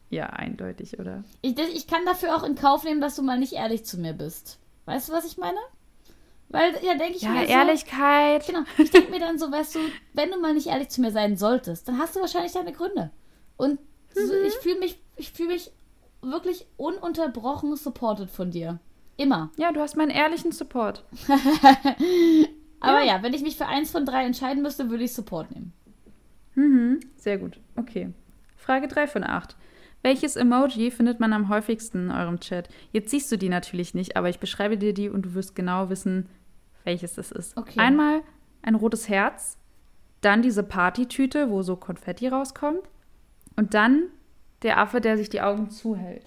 Ja, 0.09 0.27
eindeutig, 0.27 0.99
oder? 0.99 1.23
Ich, 1.41 1.57
ich 1.57 1.87
kann 1.87 2.05
dafür 2.05 2.35
auch 2.35 2.43
in 2.43 2.55
Kauf 2.55 2.83
nehmen, 2.83 3.01
dass 3.01 3.15
du 3.15 3.21
mal 3.21 3.37
nicht 3.37 3.53
ehrlich 3.53 3.85
zu 3.85 3.99
mir 3.99 4.13
bist. 4.13 4.59
Weißt 4.85 5.09
du, 5.09 5.13
was 5.13 5.25
ich 5.25 5.37
meine? 5.37 5.57
Weil, 6.49 6.73
ja, 6.83 6.95
denke 6.95 7.17
ich 7.17 7.23
ja, 7.23 7.29
mir. 7.29 7.43
Ja, 7.43 7.61
Ehrlichkeit. 7.61 8.43
So, 8.43 8.53
genau. 8.53 8.65
Ich 8.77 8.91
denke 8.91 9.11
mir 9.11 9.19
dann 9.19 9.39
so, 9.39 9.51
weißt 9.51 9.75
du, 9.75 9.79
wenn 10.13 10.29
du 10.29 10.39
mal 10.39 10.53
nicht 10.53 10.67
ehrlich 10.67 10.89
zu 10.89 11.01
mir 11.01 11.11
sein 11.11 11.35
solltest, 11.37 11.87
dann 11.87 11.97
hast 11.97 12.15
du 12.15 12.19
wahrscheinlich 12.19 12.51
deine 12.51 12.73
Gründe. 12.73 13.11
Und 13.57 13.79
mhm. 14.15 14.27
so, 14.27 14.33
ich 14.33 14.53
fühle 14.55 14.79
mich, 14.79 14.99
ich 15.15 15.31
fühle 15.31 15.49
mich 15.49 15.71
wirklich 16.21 16.67
ununterbrochen 16.77 17.75
supported 17.75 18.29
von 18.29 18.51
dir. 18.51 18.79
Immer. 19.17 19.51
Ja, 19.57 19.71
du 19.71 19.79
hast 19.79 19.95
meinen 19.95 20.11
ehrlichen 20.11 20.51
Support. 20.51 21.03
Aber 22.79 23.01
ja. 23.01 23.15
ja. 23.17 23.23
wenn 23.23 23.33
ich 23.33 23.43
mich 23.43 23.57
für 23.57 23.67
eins 23.67 23.91
von 23.91 24.05
drei 24.05 24.25
entscheiden 24.25 24.63
müsste, 24.63 24.89
würde 24.89 25.03
ich 25.03 25.13
Support 25.13 25.51
nehmen. 25.51 25.73
Mhm, 26.55 26.99
sehr 27.15 27.37
gut. 27.37 27.59
Okay. 27.75 28.13
Frage 28.57 28.87
3 28.87 29.07
von 29.07 29.23
8. 29.23 29.55
Welches 30.03 30.35
Emoji 30.35 30.91
findet 30.91 31.19
man 31.19 31.33
am 31.33 31.49
häufigsten 31.49 32.05
in 32.05 32.11
eurem 32.11 32.39
Chat? 32.39 32.69
Jetzt 32.91 33.09
siehst 33.09 33.31
du 33.31 33.37
die 33.37 33.49
natürlich 33.49 33.93
nicht, 33.93 34.17
aber 34.17 34.29
ich 34.29 34.39
beschreibe 34.39 34.77
dir 34.77 34.93
die 34.93 35.09
und 35.09 35.23
du 35.23 35.33
wirst 35.33 35.55
genau 35.55 35.89
wissen, 35.89 36.27
welches 36.83 37.15
das 37.15 37.31
ist. 37.31 37.57
Okay. 37.57 37.79
Einmal 37.79 38.21
ein 38.61 38.75
rotes 38.75 39.07
Herz, 39.09 39.57
dann 40.21 40.41
diese 40.41 40.63
Partytüte, 40.63 41.49
wo 41.49 41.61
so 41.61 41.75
Konfetti 41.75 42.27
rauskommt 42.27 42.83
und 43.55 43.73
dann 43.73 44.03
der 44.61 44.77
Affe, 44.77 45.01
der 45.01 45.17
sich 45.17 45.29
die 45.29 45.41
Augen 45.41 45.69
zuhält. 45.69 46.25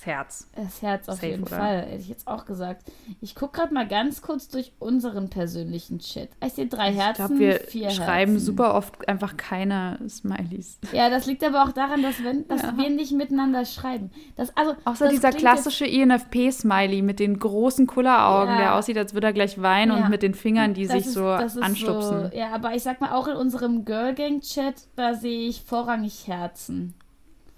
Das 0.00 0.06
Herz. 0.06 0.48
Das 0.56 0.80
Herz 0.80 1.08
auf 1.10 1.16
Safe, 1.16 1.26
jeden 1.26 1.42
oder? 1.42 1.58
Fall, 1.58 1.82
hätte 1.82 2.00
ich 2.00 2.08
jetzt 2.08 2.26
auch 2.26 2.46
gesagt. 2.46 2.90
Ich 3.20 3.34
gucke 3.34 3.58
gerade 3.58 3.74
mal 3.74 3.86
ganz 3.86 4.22
kurz 4.22 4.48
durch 4.48 4.72
unseren 4.78 5.28
persönlichen 5.28 5.98
Chat. 5.98 6.30
Ich 6.42 6.54
sehe 6.54 6.66
drei 6.68 6.90
Herzen, 6.90 7.22
ich 7.22 7.28
glaub, 7.28 7.38
wir 7.38 7.60
vier 7.60 7.90
schreiben 7.90 8.32
Herzen. 8.32 8.46
super 8.46 8.74
oft 8.74 9.06
einfach 9.10 9.36
keine 9.36 9.98
Smileys. 10.08 10.78
Ja, 10.92 11.10
das 11.10 11.26
liegt 11.26 11.44
aber 11.44 11.64
auch 11.64 11.72
daran, 11.72 12.02
dass, 12.02 12.24
wenn, 12.24 12.48
dass 12.48 12.62
ja. 12.62 12.74
wir 12.78 12.88
nicht 12.88 13.12
miteinander 13.12 13.66
schreiben. 13.66 14.10
Das, 14.36 14.56
also, 14.56 14.74
Außer 14.86 15.04
das 15.04 15.14
dieser 15.14 15.32
klassische 15.32 15.84
INFP-Smiley 15.84 17.02
mit 17.02 17.20
den 17.20 17.38
großen 17.38 17.86
Kulleraugen, 17.86 18.54
ja. 18.54 18.58
der 18.58 18.74
aussieht, 18.76 18.96
als 18.96 19.12
würde 19.12 19.26
er 19.26 19.32
gleich 19.34 19.60
weinen 19.60 19.92
ja. 19.92 20.04
und 20.04 20.08
mit 20.08 20.22
den 20.22 20.32
Fingern, 20.32 20.72
die 20.72 20.86
das 20.86 20.96
sich 20.96 21.06
ist, 21.08 21.12
so 21.12 21.26
anstupsen. 21.26 22.30
So, 22.30 22.36
ja, 22.38 22.52
aber 22.54 22.74
ich 22.74 22.82
sag 22.82 23.02
mal, 23.02 23.12
auch 23.12 23.28
in 23.28 23.36
unserem 23.36 23.84
Girl 23.84 24.14
Gang-Chat, 24.14 24.76
da 24.96 25.12
sehe 25.12 25.46
ich 25.46 25.60
vorrangig 25.60 26.26
Herzen. 26.26 26.94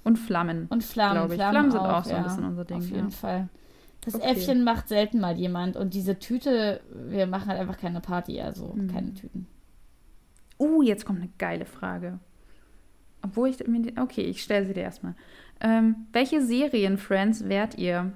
Und 0.04 0.16
Flammen. 0.16 0.66
Und 0.68 0.82
Flammen. 0.82 1.30
Ich. 1.30 1.34
Flammen, 1.34 1.52
Flammen 1.52 1.70
sind 1.70 1.80
auch, 1.80 2.00
auch 2.00 2.04
so 2.04 2.14
ein 2.14 2.24
bisschen 2.24 2.44
unser 2.44 2.64
Ding. 2.64 2.78
Auf 2.78 2.90
jeden 2.90 3.10
ja. 3.10 3.10
Fall. 3.10 3.48
Das 4.04 4.16
okay. 4.16 4.32
Äffchen 4.32 4.64
macht 4.64 4.88
selten 4.88 5.20
mal 5.20 5.36
jemand. 5.38 5.76
Und 5.76 5.94
diese 5.94 6.18
Tüte, 6.18 6.80
wir 6.92 7.26
machen 7.26 7.48
halt 7.48 7.60
einfach 7.60 7.78
keine 7.78 8.00
Party, 8.00 8.40
also 8.40 8.72
mhm. 8.74 8.88
keine 8.88 9.14
Tüten. 9.14 9.46
Uh, 10.58 10.82
jetzt 10.82 11.04
kommt 11.04 11.20
eine 11.20 11.30
geile 11.38 11.64
Frage. 11.64 12.18
Obwohl 13.22 13.48
ich 13.48 13.64
mir. 13.66 13.92
Okay, 14.00 14.22
ich 14.22 14.42
stelle 14.42 14.66
sie 14.66 14.74
dir 14.74 14.82
erstmal. 14.82 15.14
Ähm, 15.60 16.06
welche 16.12 16.42
Serien-Friends 16.42 17.48
wärt 17.48 17.78
ihr? 17.78 18.12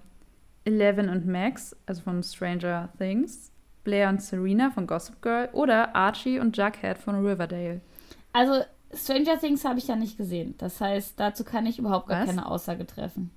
Eleven 0.66 1.08
und 1.08 1.26
Max, 1.26 1.76
also 1.86 2.02
von 2.02 2.22
Stranger 2.22 2.88
Things, 2.98 3.52
Blair 3.84 4.08
und 4.08 4.20
Serena 4.20 4.70
von 4.70 4.86
Gossip 4.86 5.22
Girl 5.22 5.48
oder 5.52 5.94
Archie 5.94 6.40
und 6.40 6.56
Jughead 6.56 6.98
von 6.98 7.24
Riverdale? 7.24 7.80
Also 8.32 8.64
Stranger 8.96 9.38
Things 9.38 9.64
habe 9.64 9.78
ich 9.78 9.88
ja 9.88 9.96
nicht 9.96 10.16
gesehen. 10.16 10.54
Das 10.58 10.80
heißt, 10.80 11.18
dazu 11.18 11.44
kann 11.44 11.66
ich 11.66 11.78
überhaupt 11.78 12.08
gar 12.08 12.20
Was? 12.20 12.26
keine 12.28 12.46
Aussage 12.46 12.86
treffen. 12.86 13.30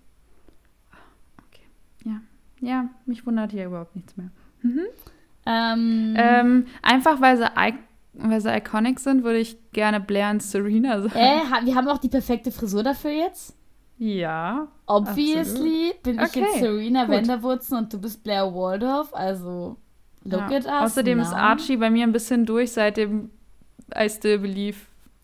Okay. 1.48 1.64
Ja. 2.06 2.22
Ja, 2.62 2.90
mich 3.06 3.26
wundert 3.26 3.52
hier 3.52 3.66
überhaupt 3.66 3.96
nichts 3.96 4.18
mehr. 4.18 4.32
Mhm. 4.62 4.86
Ähm, 5.46 6.14
ähm, 6.18 6.66
einfach 6.82 7.22
weil 7.22 7.38
sie, 7.38 7.46
weil 8.14 8.42
sie 8.42 8.56
iconic 8.56 9.00
sind, 9.00 9.24
würde 9.24 9.40
ich 9.40 9.58
gerne 9.72 10.00
Blair 10.00 10.32
und 10.32 10.44
Serena 10.44 11.02
sagen. 11.02 11.16
Äh, 11.16 11.66
wir 11.66 11.76
haben 11.76 11.88
auch 11.88 11.98
die 11.98 12.10
perfekte 12.10 12.52
Frisur 12.52 12.84
dafür 12.84 13.12
jetzt. 13.12 13.56
Ja. 13.98 14.68
Obviously 14.86 15.90
absolut. 15.90 16.04
bin 16.04 16.16
ich 16.16 16.22
okay, 16.22 16.40
jetzt 16.42 16.60
Serena 16.60 17.06
gut. 17.06 17.16
Wenderwurzen 17.16 17.78
und 17.78 17.94
du 17.94 18.00
bist 18.00 18.24
Blair 18.24 18.54
Waldorf, 18.54 19.14
also 19.14 19.78
look 20.24 20.50
ja. 20.50 20.58
at 20.58 20.66
us. 20.66 20.92
Außerdem 20.92 21.18
now. 21.18 21.24
ist 21.26 21.34
Archie 21.34 21.78
bei 21.78 21.90
mir 21.90 22.04
ein 22.04 22.12
bisschen 22.14 22.46
durch 22.46 22.72
seit 22.72 22.98
dem 22.98 23.30
I 23.94 24.10
Still 24.10 24.40
Believe 24.40 24.78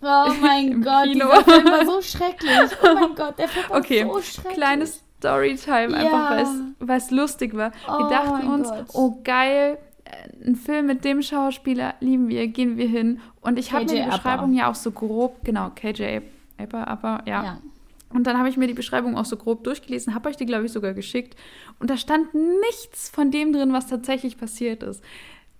Oh 0.05 0.33
mein 0.41 0.81
Gott, 0.81 1.05
Kino. 1.05 1.25
dieser 1.25 1.43
Film 1.43 1.65
war 1.65 1.85
so 1.85 2.01
schrecklich. 2.01 2.71
Oh 2.83 2.93
mein 2.93 3.15
Gott, 3.15 3.37
der 3.39 3.47
Film 3.47 3.69
war 3.69 3.77
okay. 3.77 4.03
so 4.03 4.21
schrecklich. 4.21 4.53
Kleines 4.53 5.03
Storytime, 5.17 5.91
ja. 5.91 6.29
einfach 6.29 6.65
weil 6.79 6.97
es 6.97 7.11
lustig 7.11 7.55
war. 7.55 7.71
Oh 7.87 7.99
wir 7.99 8.09
dachten 8.09 8.47
uns, 8.47 8.69
Gott. 8.69 8.85
oh 8.93 9.19
geil, 9.23 9.77
äh, 10.03 10.47
ein 10.47 10.55
Film 10.55 10.85
mit 10.85 11.03
dem 11.03 11.21
Schauspieler 11.21 11.95
lieben 11.99 12.27
wir, 12.27 12.47
gehen 12.47 12.77
wir 12.77 12.87
hin. 12.87 13.19
Und 13.41 13.57
ich 13.57 13.71
habe 13.71 13.85
mir 13.85 14.03
die 14.03 14.09
Beschreibung 14.09 14.53
ja 14.53 14.69
auch 14.69 14.75
so 14.75 14.91
grob, 14.91 15.43
genau, 15.43 15.71
KJ 15.75 16.21
Apper, 16.57 16.91
Upper, 16.91 17.23
ja. 17.25 17.43
ja. 17.43 17.61
Und 18.09 18.27
dann 18.27 18.37
habe 18.37 18.47
ich 18.47 18.55
mir 18.55 18.67
die 18.67 18.73
Beschreibung 18.73 19.17
auch 19.17 19.25
so 19.25 19.35
grob 19.35 19.63
durchgelesen, 19.63 20.13
habe 20.13 20.29
euch 20.29 20.37
die, 20.37 20.45
glaube 20.45 20.65
ich, 20.65 20.71
sogar 20.71 20.93
geschickt. 20.93 21.35
Und 21.79 21.89
da 21.89 21.97
stand 21.97 22.33
nichts 22.33 23.09
von 23.09 23.31
dem 23.31 23.51
drin, 23.51 23.73
was 23.73 23.87
tatsächlich 23.87 24.37
passiert 24.37 24.83
ist. 24.83 25.03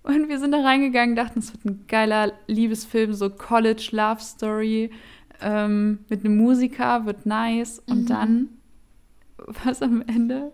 Und 0.06 0.28
wir 0.28 0.38
sind 0.38 0.52
da 0.52 0.60
reingegangen, 0.62 1.16
dachten, 1.16 1.40
es 1.40 1.52
wird 1.52 1.64
ein 1.64 1.84
geiler 1.88 2.32
Liebesfilm, 2.46 3.12
so 3.12 3.28
College 3.28 3.88
Love 3.90 4.20
Story 4.20 4.90
ähm, 5.40 5.98
mit 6.08 6.24
einem 6.24 6.36
Musiker, 6.36 7.04
wird 7.06 7.26
nice. 7.26 7.82
Und 7.88 8.02
Mhm. 8.04 8.06
dann, 8.06 8.48
was 9.64 9.82
am 9.82 10.02
Ende 10.06 10.52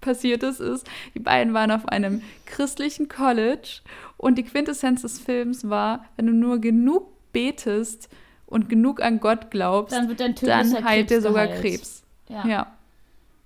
passiert 0.00 0.42
ist, 0.42 0.60
ist, 0.60 0.86
die 1.14 1.20
beiden 1.20 1.54
waren 1.54 1.70
auf 1.70 1.88
einem 1.88 2.22
christlichen 2.44 3.08
College 3.08 3.80
und 4.16 4.36
die 4.36 4.42
Quintessenz 4.42 5.02
des 5.02 5.18
Films 5.18 5.68
war, 5.68 6.04
wenn 6.16 6.26
du 6.26 6.32
nur 6.32 6.58
genug 6.60 7.08
betest 7.32 8.08
und 8.46 8.68
genug 8.68 9.00
an 9.00 9.20
Gott 9.20 9.50
glaubst, 9.50 9.96
Dann 9.96 10.08
wird 10.08 10.20
dein 10.20 10.34
dann 10.34 10.84
heilt 10.84 11.08
dir 11.10 11.22
sogar 11.22 11.46
geheilt. 11.46 11.62
Krebs. 11.62 12.02
Ja. 12.28 12.46
Ja. 12.46 12.66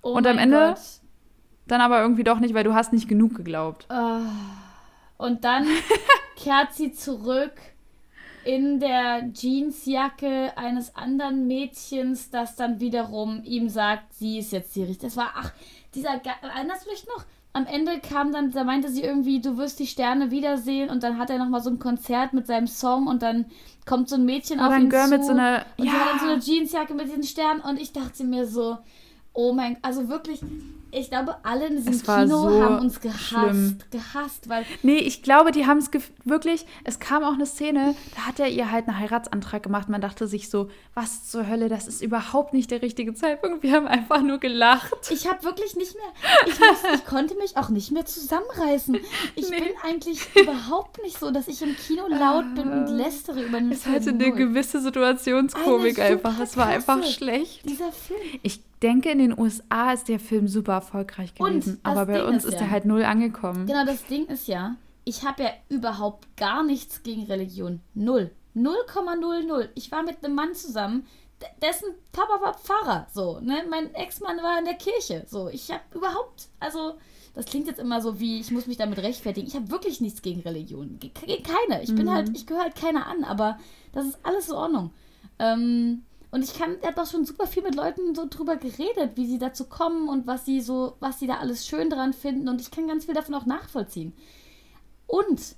Oh 0.01 0.11
Und 0.13 0.27
am 0.27 0.37
Ende- 0.37 0.57
Gott. 0.75 0.81
Dann 1.67 1.81
aber 1.81 2.01
irgendwie 2.01 2.23
doch 2.23 2.39
nicht, 2.39 2.53
weil 2.53 2.63
du 2.63 2.73
hast 2.73 2.93
nicht 2.93 3.07
genug 3.09 3.35
geglaubt. 3.35 3.85
Ah. 3.89 4.21
Und 5.17 5.43
dann 5.43 5.65
kehrt 6.35 6.73
sie 6.73 6.91
zurück 6.93 7.53
in 8.45 8.79
der 8.79 9.29
Jeansjacke 9.33 10.53
eines 10.57 10.95
anderen 10.95 11.47
Mädchens, 11.47 12.29
das 12.29 12.55
dann 12.55 12.79
wiederum 12.79 13.41
ihm 13.43 13.67
sagt, 13.69 14.13
sie 14.13 14.39
ist 14.39 14.51
jetzt 14.53 14.75
die 14.75 14.83
richtige. 14.83 15.07
Das 15.07 15.17
war, 15.17 15.31
ach, 15.35 15.51
dieser, 15.95 16.17
Ge- 16.19 16.31
du 16.85 16.91
dich 16.91 17.05
noch? 17.07 17.25
Am 17.53 17.65
Ende 17.65 17.99
kam 17.99 18.31
dann, 18.31 18.51
da 18.51 18.63
meinte 18.63 18.89
sie 18.89 19.01
irgendwie, 19.01 19.41
du 19.41 19.57
wirst 19.57 19.79
die 19.79 19.87
Sterne 19.87 20.29
wiedersehen 20.31 20.89
und 20.89 21.01
dann 21.01 21.17
hat 21.17 21.29
er 21.31 21.39
nochmal 21.39 21.61
so 21.61 21.71
ein 21.71 21.79
Konzert 21.79 22.33
mit 22.33 22.45
seinem 22.45 22.67
Song 22.67 23.07
und 23.07 23.21
dann 23.23 23.45
kommt 23.85 24.07
so 24.09 24.15
ein 24.15 24.25
Mädchen 24.25 24.59
auf 24.59 24.67
Oder 24.67 24.75
ein 24.75 24.83
ihn 24.83 24.89
Girl 24.89 25.05
zu 25.05 25.09
mit 25.17 25.25
so 25.25 25.31
einer. 25.31 25.65
und 25.77 25.85
die 25.85 25.89
hat 25.91 26.07
dann 26.11 26.19
so 26.19 26.25
Ja, 26.27 26.33
eine 26.33 26.41
Jeansjacke 26.41 26.93
mit 26.93 27.07
diesen 27.07 27.23
Sternen 27.23 27.61
und 27.61 27.79
ich 27.81 27.91
dachte 27.93 28.23
mir 28.23 28.45
so, 28.45 28.77
oh 29.33 29.53
mein, 29.53 29.77
also 29.81 30.07
wirklich, 30.07 30.41
ich 30.91 31.09
glaube, 31.09 31.35
alle 31.43 31.67
in 31.67 31.75
diesem 31.77 31.93
Es 31.93 32.03
Kino 32.03 32.49
so 32.49 32.63
haben 32.63 32.79
uns 32.79 32.99
gehasst, 32.99 33.23
schlimm. 33.23 33.77
gehasst, 33.91 34.49
weil 34.49 34.65
nee, 34.83 34.97
ich 34.97 35.23
glaube, 35.23 35.51
die 35.51 35.65
haben 35.65 35.77
es 35.79 35.89
wirklich. 36.25 36.65
Es 36.83 36.99
kam 36.99 37.23
auch 37.23 37.33
eine 37.33 37.45
Szene, 37.45 37.95
da 38.15 38.21
hat 38.27 38.39
er 38.39 38.47
ihr 38.49 38.71
halt 38.71 38.87
einen 38.87 38.97
Heiratsantrag 38.99 39.63
gemacht. 39.63 39.89
Man 39.89 40.01
dachte 40.01 40.27
sich 40.27 40.49
so, 40.49 40.69
was 40.93 41.29
zur 41.29 41.47
Hölle, 41.47 41.69
das 41.69 41.87
ist 41.87 42.01
überhaupt 42.01 42.53
nicht 42.53 42.71
der 42.71 42.81
richtige 42.81 43.13
Zeitpunkt. 43.13 43.63
Wir 43.63 43.73
haben 43.73 43.87
einfach 43.87 44.21
nur 44.21 44.37
gelacht. 44.39 44.91
ich 45.09 45.27
habe 45.27 45.43
wirklich 45.43 45.75
nicht 45.75 45.95
mehr, 45.95 46.47
ich, 46.47 46.59
musste, 46.59 46.87
ich 46.95 47.05
konnte 47.05 47.35
mich 47.35 47.57
auch 47.57 47.69
nicht 47.69 47.91
mehr 47.91 48.05
zusammenreißen. 48.05 48.97
Ich 49.35 49.49
Nee. 49.49 49.59
bin 49.59 49.69
eigentlich 49.83 50.27
überhaupt 50.35 51.01
nicht 51.03 51.19
so, 51.19 51.31
dass 51.31 51.47
ich 51.47 51.61
im 51.61 51.75
Kino 51.75 52.07
laut 52.07 52.55
bin 52.55 52.69
und 52.71 52.87
lästere 52.87 53.41
über 53.43 53.59
den 53.59 53.71
Es 53.71 53.83
Film. 53.83 53.95
hatte 53.95 54.09
eine 54.09 54.31
gewisse 54.31 54.81
Situationskomik 54.81 55.99
einfach. 55.99 56.39
Es 56.39 56.57
war 56.57 56.67
einfach 56.67 57.03
schlecht. 57.05 57.61
Dieser 57.69 57.91
Film. 57.91 58.19
Ich 58.43 58.61
denke, 58.83 59.09
in 59.11 59.19
den 59.19 59.37
USA 59.37 59.91
ist 59.93 60.07
der 60.07 60.19
Film 60.19 60.47
super 60.47 60.73
erfolgreich 60.73 61.33
gewesen. 61.33 61.79
aber 61.83 62.05
bei 62.05 62.19
Ding 62.19 62.27
uns 62.27 62.45
ist 62.45 62.53
ja- 62.55 62.61
er 62.61 62.71
halt 62.71 62.85
null 62.85 63.03
angekommen. 63.03 63.65
Genau, 63.65 63.85
das 63.85 64.05
Ding 64.05 64.25
ist 64.27 64.47
ja, 64.47 64.75
ich 65.03 65.23
habe 65.25 65.43
ja 65.43 65.49
überhaupt 65.69 66.35
gar 66.37 66.63
nichts 66.63 67.03
gegen 67.03 67.23
Religion. 67.23 67.79
Null. 67.93 68.31
0,00. 68.55 69.69
Ich 69.75 69.91
war 69.91 70.03
mit 70.03 70.23
einem 70.23 70.35
Mann 70.35 70.53
zusammen, 70.55 71.05
dessen 71.61 71.89
Papa 72.11 72.41
war 72.41 72.53
Pfarrer. 72.55 73.07
So, 73.13 73.39
ne? 73.39 73.63
Mein 73.69 73.93
Ex-Mann 73.93 74.37
war 74.37 74.57
in 74.59 74.65
der 74.65 74.73
Kirche. 74.75 75.25
So, 75.27 75.49
ich 75.49 75.69
habe 75.71 75.81
überhaupt, 75.93 76.47
also, 76.59 76.95
das 77.35 77.45
klingt 77.45 77.67
jetzt 77.67 77.79
immer 77.79 78.01
so 78.01 78.19
wie, 78.19 78.39
ich 78.39 78.49
muss 78.51 78.65
mich 78.65 78.77
damit 78.77 78.97
rechtfertigen. 78.97 79.47
Ich 79.47 79.55
habe 79.55 79.69
wirklich 79.69 80.01
nichts 80.01 80.21
gegen 80.23 80.41
Religion. 80.41 80.99
Keine. 81.23 81.83
Ich 81.83 81.93
bin 81.93 82.09
halt, 82.11 82.31
ich 82.35 82.47
gehöre 82.47 82.63
halt 82.63 82.75
keiner 82.75 83.05
an, 83.05 83.23
aber 83.23 83.59
das 83.93 84.05
ist 84.07 84.19
alles 84.23 84.49
in 84.49 84.55
Ordnung. 84.55 84.91
Ähm, 85.39 86.01
und 86.31 86.43
ich 86.43 86.57
kann, 86.57 86.75
er 86.81 86.89
hat 86.89 86.99
auch 86.99 87.09
schon 87.09 87.25
super 87.25 87.47
viel 87.47 87.63
mit 87.63 87.75
Leuten 87.75 88.13
so 88.13 88.25
drüber 88.29 88.57
geredet, 88.57 89.11
wie 89.15 89.25
sie 89.25 89.37
dazu 89.39 89.65
kommen 89.65 90.09
und 90.09 90.27
was 90.27 90.45
sie 90.45 90.59
so, 90.61 90.95
was 90.99 91.19
sie 91.19 91.27
da 91.27 91.35
alles 91.37 91.65
schön 91.65 91.89
dran 91.89 92.13
finden. 92.13 92.49
Und 92.49 92.59
ich 92.61 92.69
kann 92.71 92.87
ganz 92.87 93.05
viel 93.05 93.13
davon 93.13 93.33
auch 93.35 93.45
nachvollziehen. 93.45 94.13
Und 95.05 95.55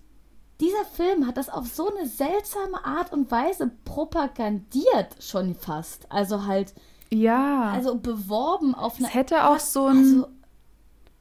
dieser 0.61 0.85
Film 0.85 1.25
hat 1.25 1.37
das 1.37 1.49
auf 1.49 1.67
so 1.67 1.89
eine 1.95 2.07
seltsame 2.07 2.85
Art 2.85 3.11
und 3.13 3.31
Weise 3.31 3.71
propagandiert, 3.85 5.15
schon 5.19 5.55
fast. 5.55 6.11
Also 6.11 6.45
halt, 6.45 6.73
Ja. 7.11 7.71
also 7.71 7.95
beworben 7.95 8.75
auf 8.75 8.97
eine. 8.97 9.07
es 9.07 9.13
hätte 9.13 9.47
auch 9.47 9.59
so 9.59 9.87
ein, 9.87 9.97
also, 9.97 10.27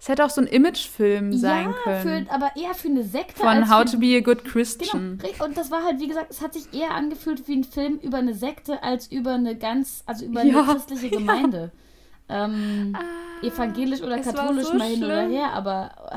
es 0.01 0.09
hätte 0.09 0.25
auch 0.25 0.31
so 0.31 0.41
ein 0.41 0.47
Imagefilm 0.47 1.33
sein 1.37 1.71
ja, 1.71 1.73
können. 1.83 2.27
für, 2.27 2.33
aber 2.33 2.53
eher 2.57 2.73
für 2.75 2.89
eine 2.89 3.03
Sekte. 3.03 3.41
Von 3.43 3.69
How 3.71 3.85
to 3.85 3.99
be 3.99 4.17
a 4.17 4.21
good 4.21 4.43
Genau, 4.45 4.53
Christian. 4.53 5.19
richtig. 5.23 5.43
und 5.45 5.57
das 5.57 5.71
war 5.71 5.83
halt, 5.85 5.99
wie 6.01 6.07
gesagt, 6.09 6.31
es 6.31 6.41
hat 6.41 6.55
sich 6.55 6.73
eher 6.73 6.93
angefühlt 6.93 7.47
wie 7.49 7.57
ein 7.57 7.65
Film 7.65 7.99
über 8.03 8.19
eine 8.19 8.35
Sekte 8.35 8.83
als 8.83 9.11
über 9.11 9.33
eine 9.35 9.57
ganz, 9.57 10.03
also 10.07 10.25
über 10.25 10.41
eine 10.41 10.51
Ja, 10.53 10.63
christliche 10.63 11.11
Gemeinde. 11.17 11.73
Ähm, 12.29 12.97
evangelisch 13.43 14.03
oder 14.03 14.19
katholisch 14.21 14.67
so 14.67 14.75
mal 14.75 14.89
hin 14.89 15.03
oder 15.05 15.23
schlimm. 15.23 15.33
her, 15.37 15.53
aber 15.53 15.91
äh, 16.13 16.17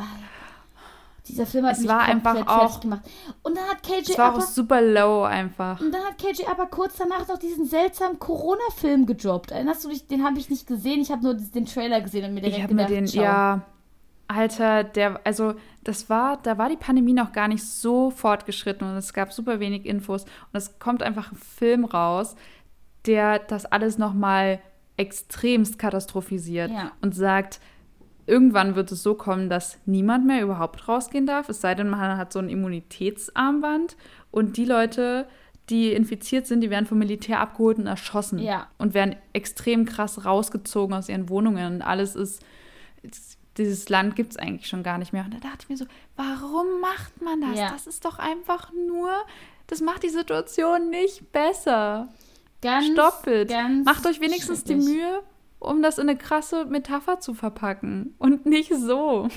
dieser 1.31 1.45
Film 1.45 1.65
hat 1.65 1.73
Es 1.73 1.79
mich 1.79 1.89
war 1.89 2.01
einfach 2.01 2.47
auch- 2.47 2.79
gemacht. 2.79 3.01
Und 3.43 3.57
dann 3.57 3.65
hat 3.67 3.81
KJ 3.83 4.11
Es 4.11 4.17
war 4.17 4.31
auch 4.31 4.35
aber, 4.35 4.41
super 4.45 4.81
low 4.81 5.23
einfach. 5.23 5.79
und 5.81 5.91
dann 5.93 6.03
hat 6.03 6.17
KJ 6.17 6.45
aber 6.49 6.67
kurz 6.67 6.97
danach 6.97 7.27
noch 7.27 7.37
diesen 7.39 7.65
seltsamen 7.65 8.19
Corona-Film 8.19 9.05
gedroppt. 9.05 9.51
Erinnerst 9.51 9.83
du 9.85 9.89
dich? 9.89 10.07
Den 10.07 10.23
habe 10.23 10.37
ich 10.37 10.49
nicht 10.49 10.67
gesehen. 10.67 11.01
Ich 11.01 11.11
habe 11.11 11.23
nur 11.23 11.33
den 11.33 11.65
Trailer 11.65 12.01
gesehen 12.01 12.25
und 12.25 12.33
mir 12.33 12.41
direkt 12.41 12.57
Ich 12.57 12.63
habe 12.63 12.73
mir 12.73 12.85
gedacht, 12.85 12.97
den, 12.97 13.07
ciao. 13.07 13.23
ja, 13.23 13.61
Alter, 14.27 14.83
der, 14.85 15.19
also 15.25 15.55
das 15.83 16.09
war, 16.09 16.37
da 16.37 16.57
war 16.57 16.69
die 16.69 16.77
Pandemie 16.77 17.11
noch 17.13 17.33
gar 17.33 17.47
nicht 17.49 17.65
so 17.65 18.11
fortgeschritten 18.11 18.87
und 18.89 18.95
es 18.95 19.11
gab 19.13 19.33
super 19.33 19.59
wenig 19.59 19.85
Infos 19.85 20.23
und 20.23 20.29
es 20.53 20.79
kommt 20.79 21.03
einfach 21.03 21.31
ein 21.33 21.37
Film 21.37 21.83
raus, 21.83 22.35
der 23.05 23.39
das 23.39 23.65
alles 23.65 23.97
noch 23.97 24.13
mal 24.13 24.59
extremst 24.95 25.79
katastrophisiert 25.79 26.71
Ja. 26.71 26.91
und 27.01 27.15
sagt, 27.15 27.59
irgendwann 28.31 28.75
wird 28.75 28.91
es 28.91 29.03
so 29.03 29.13
kommen, 29.13 29.49
dass 29.49 29.77
niemand 29.85 30.25
mehr 30.25 30.41
überhaupt 30.41 30.87
rausgehen 30.87 31.25
darf, 31.27 31.49
es 31.49 31.61
sei 31.61 31.75
denn, 31.75 31.89
man 31.89 32.17
hat 32.17 32.31
so 32.33 32.39
ein 32.39 32.49
Immunitätsarmband 32.49 33.97
und 34.31 34.57
die 34.57 34.65
Leute, 34.65 35.27
die 35.69 35.91
infiziert 35.93 36.47
sind, 36.47 36.61
die 36.61 36.69
werden 36.69 36.85
vom 36.85 36.97
Militär 36.99 37.39
abgeholt 37.39 37.77
und 37.77 37.87
erschossen 37.87 38.39
Ja. 38.39 38.67
und 38.77 38.93
werden 38.93 39.15
extrem 39.33 39.85
krass 39.85 40.25
rausgezogen 40.25 40.95
aus 40.95 41.09
ihren 41.09 41.29
Wohnungen 41.29 41.75
und 41.75 41.81
alles 41.81 42.15
ist 42.15 42.43
dieses 43.57 43.89
Land 43.89 44.15
gibt 44.15 44.31
es 44.31 44.37
eigentlich 44.37 44.67
schon 44.69 44.81
gar 44.81 44.97
nicht 44.97 45.11
mehr. 45.11 45.25
Und 45.25 45.33
da 45.33 45.39
dachte 45.39 45.57
ich 45.63 45.69
mir 45.69 45.75
so, 45.77 45.85
warum 46.15 46.79
macht 46.79 47.21
man 47.21 47.41
das? 47.41 47.59
Ja. 47.59 47.69
Das 47.71 47.85
ist 47.85 48.05
doch 48.05 48.17
einfach 48.17 48.71
nur, 48.87 49.09
das 49.67 49.81
macht 49.81 50.03
die 50.03 50.09
Situation 50.09 50.89
nicht 50.89 51.31
besser. 51.33 52.07
Ganz, 52.61 52.85
Stopp 52.87 53.27
it. 53.27 53.49
ganz 53.49 53.85
Macht 53.85 54.05
euch 54.05 54.21
wenigstens 54.21 54.63
die 54.63 54.73
schrecklich. 54.75 54.95
Mühe, 54.95 55.23
um 55.61 55.81
das 55.81 55.97
in 55.97 56.09
eine 56.09 56.17
krasse 56.17 56.65
Metapher 56.65 57.19
zu 57.19 57.33
verpacken 57.33 58.13
und 58.17 58.45
nicht 58.45 58.73
so. 58.75 59.29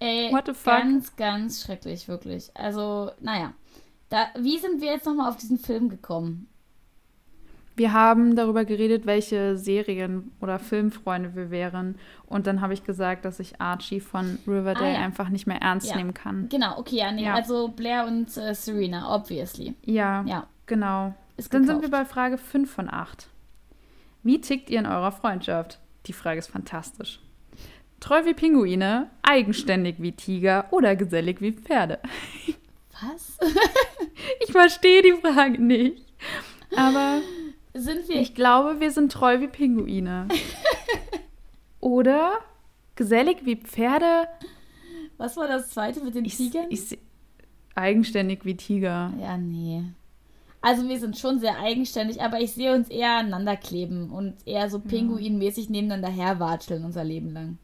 Ey, 0.00 0.32
What 0.32 0.46
the 0.46 0.52
fuck? 0.54 0.72
ganz, 0.74 1.16
ganz 1.16 1.62
schrecklich, 1.62 2.08
wirklich. 2.08 2.50
Also, 2.54 3.10
naja. 3.20 3.52
Da, 4.08 4.26
wie 4.38 4.58
sind 4.58 4.80
wir 4.80 4.88
jetzt 4.92 5.06
nochmal 5.06 5.28
auf 5.30 5.36
diesen 5.36 5.58
Film 5.58 5.88
gekommen? 5.88 6.48
Wir 7.74 7.92
haben 7.92 8.36
darüber 8.36 8.64
geredet, 8.64 9.04
welche 9.04 9.58
Serien- 9.58 10.30
oder 10.40 10.58
Filmfreunde 10.58 11.34
wir 11.34 11.50
wären. 11.50 11.96
Und 12.26 12.46
dann 12.46 12.60
habe 12.62 12.72
ich 12.72 12.84
gesagt, 12.84 13.24
dass 13.26 13.38
ich 13.40 13.60
Archie 13.60 14.00
von 14.00 14.38
Riverdale 14.46 14.86
Ah, 14.86 14.98
ja. 15.00 15.04
einfach 15.04 15.28
nicht 15.28 15.46
mehr 15.46 15.60
ernst 15.60 15.90
Ja. 15.90 15.96
nehmen 15.96 16.14
kann. 16.14 16.48
Genau, 16.48 16.78
okay, 16.78 16.96
ja, 16.96 17.12
nee, 17.12 17.24
Ja. 17.24 17.34
also 17.34 17.68
Blair 17.68 18.06
und 18.06 18.34
äh, 18.38 18.54
Serena, 18.54 19.14
obviously. 19.14 19.74
Ja, 19.84 20.22
Ja, 20.26 20.46
genau. 20.64 21.14
ist 21.36 21.52
Dann 21.52 21.62
gekauft. 21.62 21.82
sind 21.82 21.92
wir 21.92 21.98
bei 21.98 22.04
Frage 22.06 22.38
5 22.38 22.70
von 22.70 22.88
8. 22.88 23.28
Wie 24.26 24.40
tickt 24.40 24.70
ihr 24.70 24.80
in 24.80 24.86
eurer 24.86 25.12
Freundschaft? 25.12 25.78
Die 26.06 26.12
Frage 26.12 26.38
ist 26.40 26.48
fantastisch. 26.50 27.20
Treu 28.00 28.24
wie 28.26 28.34
Pinguine, 28.34 29.08
eigenständig 29.22 29.96
wie 30.02 30.12
Tiger 30.12 30.66
oder 30.72 30.96
gesellig 30.96 31.40
wie 31.40 31.52
Pferde? 31.52 32.00
Was? 33.00 33.38
Ich 34.44 34.50
verstehe 34.52 35.02
die 35.02 35.12
Frage 35.20 35.62
nicht. 35.62 36.02
Aber 36.76 37.20
sind 37.74 38.08
wir. 38.08 38.16
ich 38.20 38.34
glaube, 38.34 38.80
wir 38.80 38.90
sind 38.90 39.12
treu 39.12 39.40
wie 39.40 39.46
Pinguine. 39.48 40.26
Oder 41.80 42.38
gesellig 42.96 43.38
wie 43.44 43.56
Pferde? 43.56 44.26
was 45.18 45.36
war 45.36 45.46
das 45.48 45.70
zweite 45.70 46.00
mit 46.00 46.14
den 46.14 46.24
Ich, 46.24 46.36
Tigern? 46.36 46.66
ich, 46.70 46.98
eigenständig 47.74 48.44
wie 48.44 48.56
Tiger. 48.56 49.12
ja, 49.20 49.36
nee. 49.36 49.84
Also 50.68 50.88
wir 50.88 50.98
sind 50.98 51.16
schon 51.16 51.38
sehr 51.38 51.60
eigenständig, 51.60 52.20
aber 52.20 52.40
ich 52.40 52.52
sehe 52.52 52.74
uns 52.74 52.88
eher 52.88 53.18
aneinander 53.18 53.56
kleben 53.56 54.10
und 54.10 54.34
eher 54.46 54.68
so 54.68 54.80
pinguinmäßig 54.80 55.70
nebeneinander 55.70 56.08
herwatscheln 56.08 56.84
unser 56.84 57.04
Leben 57.04 57.30
lang. 57.32 57.58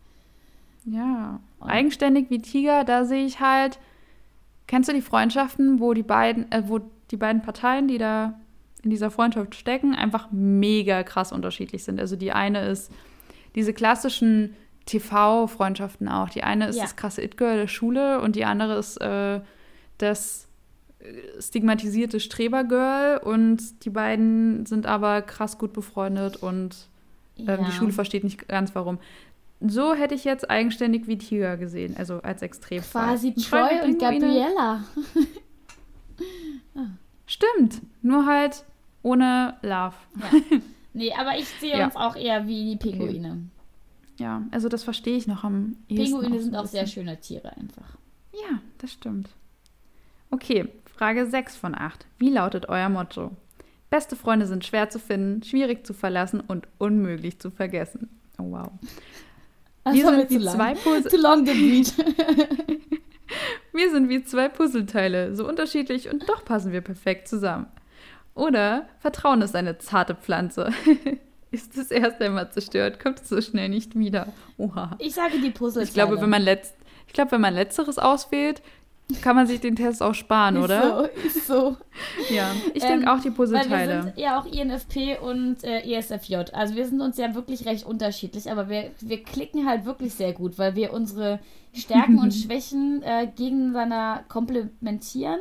Ja, 0.85 1.41
Und- 1.59 1.69
eigenständig 1.69 2.31
wie 2.31 2.39
Tiger, 2.41 2.85
da 2.85 3.05
sehe 3.05 3.24
ich 3.27 3.41
halt. 3.41 3.81
Kennst 4.69 4.89
du 4.89 4.93
die 4.93 5.03
Freundschaften, 5.03 5.81
wo 5.81 5.95
die 5.95 6.05
beiden, 6.05 6.51
äh, 6.53 6.62
wo 6.69 6.79
die 7.11 7.16
beiden 7.16 7.43
Parteien, 7.43 7.89
die 7.89 7.99
da 7.99 8.35
in 8.85 8.91
dieser 8.91 9.11
Freundschaft 9.11 9.57
stecken, 9.57 9.97
einfach 9.97 10.29
mega 10.31 11.03
krass 11.03 11.33
unterschiedlich 11.33 11.83
sind? 11.83 11.99
Also 12.01 12.15
die 12.15 12.31
eine 12.31 12.66
ist 12.66 12.93
diese 13.57 13.73
klassischen 13.73 14.55
TV-Freundschaften 14.87 16.09
auch. 16.09 16.29
Die 16.31 16.43
eine 16.45 16.69
ist 16.69 16.77
Ja. 16.77 16.83
das 16.85 16.95
krasse 16.95 17.23
It-Girl 17.23 17.57
der 17.57 17.69
Schule 17.69 18.20
und 18.20 18.37
die 18.37 18.45
andere 18.45 18.77
ist 18.79 18.97
äh, 19.01 19.41
das 19.99 20.47
stigmatisierte 21.41 22.20
Streber-Girl 22.20 23.19
und 23.19 23.85
die 23.85 23.91
beiden 23.91 24.66
sind 24.66 24.87
aber 24.87 25.23
krass 25.23 25.59
gut 25.59 25.73
befreundet 25.73 26.37
und 26.37 26.89
ähm, 27.39 27.47
Ja. 27.47 27.57
die 27.65 27.73
Schule 27.73 27.93
versteht 27.93 28.24
nicht 28.24 28.49
ganz 28.49 28.74
warum. 28.74 28.99
So 29.61 29.95
hätte 29.95 30.15
ich 30.15 30.24
jetzt 30.24 30.51
eigenständig 30.51 31.07
wie 31.07 31.19
Tiger 31.19 31.57
gesehen, 31.57 31.97
also 31.97 32.20
als 32.23 32.43
Extremfall. 32.43 33.07
Quasi 33.09 33.35
Troy 33.35 33.81
und. 33.85 33.99
Gabriella. 34.01 34.83
Stimmt, 37.27 37.81
nur 38.03 38.27
halt 38.27 38.65
ohne 39.03 39.57
Love. 39.62 39.95
Ja. 40.20 40.59
Nee, 40.95 41.11
aber 41.19 41.39
ich 41.39 41.49
sehe 41.59 41.79
Ja. 41.79 41.87
uns 41.87 41.97
auch 41.97 42.16
eher 42.16 42.47
wie 42.47 42.73
die 42.73 42.77
Pinguine. 42.77 43.45
Ja, 44.19 44.43
also 44.51 44.69
das 44.69 44.85
verstehe 44.85 45.16
ich 45.16 45.27
noch 45.27 45.43
am 45.43 45.77
ehesten. 45.89 46.19
Pinguine 46.20 46.37
so 46.37 46.45
sind 46.45 46.55
auch 46.55 46.66
sehr 46.66 46.87
schöne 46.87 47.19
Tiere 47.19 47.57
einfach. 47.57 47.97
Ja, 48.35 48.59
das 48.77 48.93
stimmt. 48.93 49.31
Okay, 50.31 50.69
Frage 50.97 51.27
6 51.27 51.56
von 51.56 51.74
8. 51.74 52.06
Wie 52.19 52.31
lautet 52.31 52.69
euer 52.69 52.89
Motto? 52.89 53.32
Beste 53.90 54.16
Freunde 54.16 54.47
sind 54.47 54.64
schwer 54.64 54.89
zu 54.89 54.98
finden, 54.98 55.43
schwierig 55.43 55.86
zu 55.86 55.93
verlassen 55.93 56.40
und 56.40 56.66
unmöglich 56.78 57.39
zu 57.39 57.51
vergessen. 57.51 58.09
Oh 58.39 58.51
wow. 58.51 58.70
Das 59.85 59.94
Wir 59.94 60.06
sind 60.06 60.31
wie 60.31 60.40
zwei 60.40 60.74
Puzzle 60.74 61.10
Too 61.10 61.16
long 61.16 61.47
the 61.47 61.52
beat. 61.52 61.93
Wir 63.73 63.90
sind 63.90 64.09
wie 64.09 64.23
zwei 64.23 64.48
Puzzleteile, 64.48 65.35
so 65.35 65.48
unterschiedlich 65.48 66.10
und 66.10 66.28
doch 66.28 66.44
passen 66.44 66.73
wir 66.73 66.82
perfekt 66.82 67.27
zusammen. 67.27 67.66
Oder 68.35 68.86
Vertrauen 68.98 69.43
ist 69.43 69.56
eine 69.56 69.78
zarte 69.78 70.14
Pflanze. 70.14 70.70
ist 71.51 71.77
es 71.77 71.90
erst 71.90 72.20
einmal 72.20 72.51
zerstört, 72.51 73.01
kommt 73.01 73.20
es 73.20 73.28
so 73.28 73.40
schnell 73.40 73.69
nicht 73.69 73.98
wieder. 73.98 74.32
Oha. 74.59 74.97
Ich 74.98 75.14
sage 75.14 75.39
die 75.40 75.51
Puzzleteile. 75.51 75.89
Ich 75.89 75.94
glaube, 75.94 76.20
wenn 76.20 76.31
man, 76.31 76.43
letzt, 76.43 76.74
ich 77.06 77.12
glaube, 77.12 77.32
wenn 77.32 77.40
man 77.40 77.55
letzteres 77.55 77.98
auswählt, 77.98 78.62
kann 79.20 79.36
man 79.36 79.47
sich 79.47 79.60
den 79.60 79.76
Test 79.76 80.02
auch 80.02 80.14
sparen, 80.14 80.56
oder? 80.56 81.10
Ist 81.24 81.34
so, 81.34 81.39
ist 81.39 81.47
so. 81.47 81.76
Ja, 82.34 82.51
ich 82.74 82.82
Ähm, 82.82 82.89
denke 83.01 83.12
auch 83.12 83.18
die 83.20 83.24
Weil 83.24 83.30
wir 83.30 83.34
Puzzleteile. 83.59 84.02
sind 84.05 84.18
ja 84.18 84.40
auch 84.40 84.47
INFP 84.47 85.18
und 85.20 85.62
äh, 85.64 85.80
ESFJ. 85.82 86.36
Also 86.52 86.74
wir 86.76 86.86
sind 86.86 87.01
uns 87.01 87.18
ja 87.18 87.34
wirklich 87.34 87.66
recht 87.66 87.84
unterschiedlich, 87.84 88.51
aber 88.51 88.68
wir, 88.68 88.90
wir 89.01 89.22
klicken 89.22 89.66
halt 89.68 89.84
wirklich 89.84 90.14
sehr 90.14 90.32
gut, 90.32 90.59
weil 90.59 90.74
wir 90.76 90.93
unsere 90.93 91.40
Stärken 91.74 92.18
und 92.18 92.32
Schwächen 92.34 93.02
äh, 93.02 93.28
gegeneinander 93.36 94.24
komplementieren. 94.28 95.39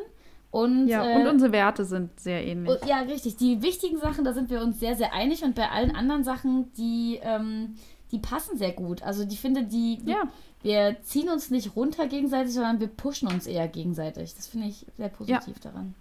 Und, 0.49 0.87
Ja, 0.87 1.05
äh, 1.07 1.15
und 1.21 1.27
unsere 1.27 1.51
Werte 1.53 1.85
sind 1.85 2.19
sehr 2.19 2.45
ähnlich. 2.45 2.69
und, 2.69 2.85
ja, 2.89 2.97
richtig. 2.99 3.37
Die 3.37 3.61
wichtigen 3.61 3.97
Sachen, 3.99 4.25
da 4.25 4.33
sind 4.33 4.49
wir 4.49 4.61
uns 4.61 4.79
sehr, 4.79 4.95
sehr 4.95 5.13
einig 5.13 5.43
und 5.43 5.55
bei 5.55 5.69
allen 5.69 5.95
anderen 5.95 6.23
Sachen, 6.25 6.73
die, 6.73 7.19
ähm, 7.23 7.75
die 8.11 8.19
passen 8.19 8.57
sehr 8.57 8.73
gut. 8.73 9.01
Also 9.03 9.23
die 9.23 9.37
finde, 9.37 9.63
die 9.63 9.99
Ja, 10.05 10.23
wir 10.63 10.97
ziehen 11.03 11.29
uns 11.29 11.49
nicht 11.49 11.75
runter 11.75 12.07
gegenseitig, 12.07 12.53
sondern 12.53 12.79
wir 12.79 12.87
pushen 12.87 13.27
uns 13.27 13.47
eher 13.47 13.67
gegenseitig. 13.67 14.35
Das 14.35 14.47
finde 14.47 14.67
ich 14.67 14.85
sehr 14.97 15.09
positiv 15.09 15.59
daran. 15.59 15.95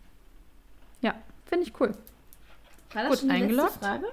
ja, 1.01 1.15
finde 1.47 1.67
ich 1.67 1.81
cool. 1.81 1.93
War 2.93 3.09
Gut, 3.09 3.19
schon 3.21 3.29
die 3.29 3.35
eingeloggt? 3.35 3.71
letzte 3.71 3.85
Frage? 3.85 4.07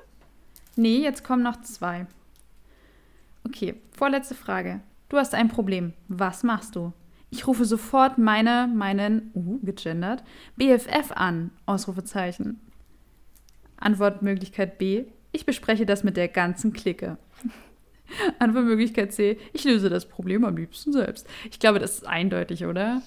Nee, 0.75 0.97
jetzt 0.99 1.23
kommen 1.23 1.43
noch 1.43 1.61
zwei. 1.61 2.05
Okay, 3.45 3.75
vorletzte 3.91 4.35
Frage. 4.35 4.81
Du 5.09 5.17
hast 5.17 5.33
ein 5.33 5.47
Problem. 5.47 5.93
Was 6.07 6.43
machst 6.43 6.75
du? 6.75 6.93
Ich 7.29 7.47
rufe 7.47 7.65
sofort 7.65 8.17
meine, 8.17 8.69
meinen, 8.73 9.31
uh, 9.35 9.59
gegendert, 9.63 10.23
BFF 10.55 11.11
an, 11.13 11.51
Ausrufezeichen. 11.65 12.59
Antwortmöglichkeit 13.77 14.77
B. 14.77 15.05
Ich 15.31 15.45
bespreche 15.45 15.85
das 15.85 16.03
mit 16.03 16.17
der 16.17 16.27
ganzen 16.27 16.73
Clique. 16.73 17.17
Antwortmöglichkeit 18.39 19.13
C. 19.13 19.37
Ich 19.53 19.63
löse 19.63 19.89
das 19.89 20.07
Problem 20.07 20.45
am 20.45 20.57
liebsten 20.57 20.93
selbst. 20.93 21.27
Ich 21.49 21.59
glaube, 21.59 21.79
das 21.79 21.95
ist 21.95 22.07
eindeutig, 22.07 22.65
oder? 22.65 23.01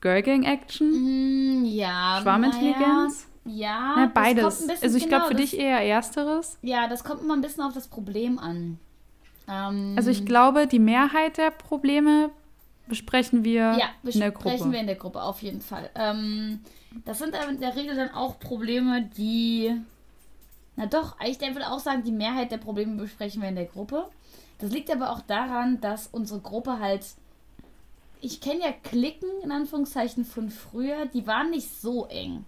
Girl 0.00 0.22
Gang 0.22 0.44
Action? 0.44 1.62
Mm, 1.62 1.64
ja. 1.64 2.20
Schwarmintelligenz? 2.22 3.26
Naja, 3.44 3.60
ja. 3.60 3.92
Na, 3.96 4.04
das 4.06 4.14
beides. 4.14 4.82
also 4.82 4.96
ich 4.96 5.08
glaube 5.08 5.26
für 5.26 5.34
genau, 5.34 5.40
dich 5.40 5.58
eher 5.58 5.80
ersteres. 5.80 6.52
Das, 6.52 6.58
ja, 6.62 6.86
das 6.88 7.02
kommt 7.02 7.22
immer 7.22 7.34
ein 7.34 7.40
bisschen 7.40 7.64
auf 7.64 7.72
das 7.72 7.88
Problem 7.88 8.38
an. 8.38 8.78
Ähm, 9.48 9.94
Also 9.96 10.10
ich 10.10 10.26
glaube, 10.26 10.66
die 10.66 10.78
Mehrheit 10.78 11.38
der 11.38 11.50
Probleme 11.50 12.30
besprechen 12.86 13.44
wir 13.44 13.60
ja, 13.60 13.90
in 14.02 14.20
der 14.20 14.30
besprechen 14.30 14.58
Gruppe. 14.58 14.72
wir 14.72 14.80
in 14.80 14.86
der 14.86 14.96
Gruppe 14.96 15.22
auf 15.22 15.42
jeden 15.42 15.60
Fall. 15.60 15.90
Ähm, 15.94 16.60
das 17.04 17.18
sind 17.18 17.34
aber 17.34 17.50
in 17.50 17.60
der 17.60 17.76
Regel 17.76 17.96
dann 17.96 18.10
auch 18.10 18.38
Probleme, 18.38 19.08
die. 19.16 19.74
Na 20.78 20.86
doch, 20.86 21.16
ich 21.26 21.40
würde 21.40 21.70
auch 21.70 21.80
sagen, 21.80 22.04
die 22.04 22.12
Mehrheit 22.12 22.52
der 22.52 22.58
Probleme 22.58 22.94
besprechen 22.94 23.42
wir 23.42 23.48
in 23.48 23.56
der 23.56 23.64
Gruppe. 23.66 24.08
Das 24.60 24.70
liegt 24.70 24.90
aber 24.92 25.10
auch 25.10 25.20
daran, 25.20 25.80
dass 25.80 26.06
unsere 26.06 26.38
Gruppe 26.40 26.78
halt. 26.78 27.04
Ich 28.20 28.40
kenne 28.40 28.60
ja 28.60 28.72
Klicken, 28.84 29.28
in 29.42 29.50
Anführungszeichen, 29.52 30.24
von 30.24 30.50
früher, 30.50 31.06
die 31.06 31.26
waren 31.26 31.50
nicht 31.50 31.68
so 31.80 32.06
eng. 32.06 32.44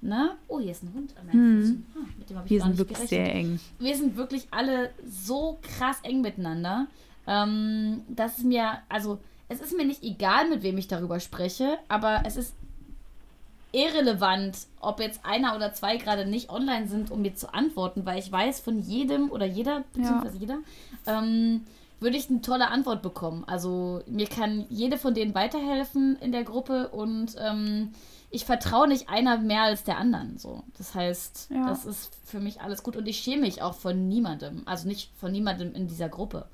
Ne? 0.00 0.32
Oh, 0.48 0.60
hier 0.60 0.70
ist 0.72 0.82
ein 0.82 0.92
Hund 0.94 1.14
an 1.18 1.26
meinen 1.26 1.32
Hm. 1.32 1.60
Füßen. 1.60 1.86
Ah, 1.94 2.08
mit 2.18 2.30
dem 2.30 2.36
habe 2.36 2.46
ich 2.46 2.50
Wir 2.50 2.58
gar 2.58 2.64
sind 2.66 2.70
nicht 2.72 2.78
wirklich 2.78 2.98
gerechnet 3.10 3.26
sehr 3.26 3.34
eng. 3.34 3.60
wir 3.78 3.96
sind 3.96 4.16
wirklich 4.16 4.46
alle 4.50 4.90
so 5.06 5.58
krass 5.62 5.98
eng 6.02 6.20
miteinander, 6.20 6.86
ähm, 7.26 8.02
dass 8.08 8.36
es 8.38 8.44
mir, 8.44 8.78
also 8.90 9.18
es 9.48 9.60
ist 9.60 9.74
mir 9.76 9.86
nicht 9.86 10.02
egal, 10.02 10.48
mit 10.50 10.62
wem 10.62 10.76
ich 10.76 10.88
darüber 10.88 11.20
spreche, 11.20 11.78
aber 11.88 12.22
es 12.26 12.36
ist 12.36 12.54
irrelevant, 13.74 14.56
ob 14.80 15.00
jetzt 15.00 15.20
einer 15.24 15.56
oder 15.56 15.72
zwei 15.72 15.96
gerade 15.96 16.26
nicht 16.26 16.48
online 16.50 16.86
sind, 16.88 17.10
um 17.10 17.22
mir 17.22 17.34
zu 17.34 17.52
antworten, 17.52 18.06
weil 18.06 18.18
ich 18.18 18.30
weiß 18.30 18.60
von 18.60 18.80
jedem 18.80 19.30
oder 19.30 19.46
jeder, 19.46 19.82
beziehungsweise 19.92 20.38
jeder, 20.38 20.58
ähm, 21.06 21.64
würde 22.00 22.16
ich 22.16 22.28
eine 22.30 22.40
tolle 22.40 22.68
Antwort 22.68 23.02
bekommen. 23.02 23.44
Also 23.46 24.02
mir 24.06 24.26
kann 24.28 24.66
jede 24.68 24.96
von 24.98 25.14
denen 25.14 25.34
weiterhelfen 25.34 26.16
in 26.20 26.32
der 26.32 26.44
Gruppe 26.44 26.88
und 26.88 27.34
ähm, 27.38 27.92
ich 28.30 28.44
vertraue 28.44 28.88
nicht 28.88 29.08
einer 29.08 29.38
mehr 29.38 29.62
als 29.62 29.84
der 29.84 29.96
anderen. 29.98 30.38
So, 30.38 30.62
das 30.76 30.94
heißt, 30.94 31.50
Ja. 31.50 31.66
das 31.68 31.84
ist 31.84 32.12
für 32.24 32.40
mich 32.40 32.60
alles 32.60 32.82
gut 32.82 32.96
und 32.96 33.06
ich 33.06 33.18
schäme 33.18 33.42
mich 33.42 33.62
auch 33.62 33.74
von 33.74 34.08
niemandem, 34.08 34.62
also 34.66 34.86
nicht 34.88 35.10
von 35.18 35.32
niemandem 35.32 35.74
in 35.74 35.86
dieser 35.88 36.08
Gruppe. 36.08 36.46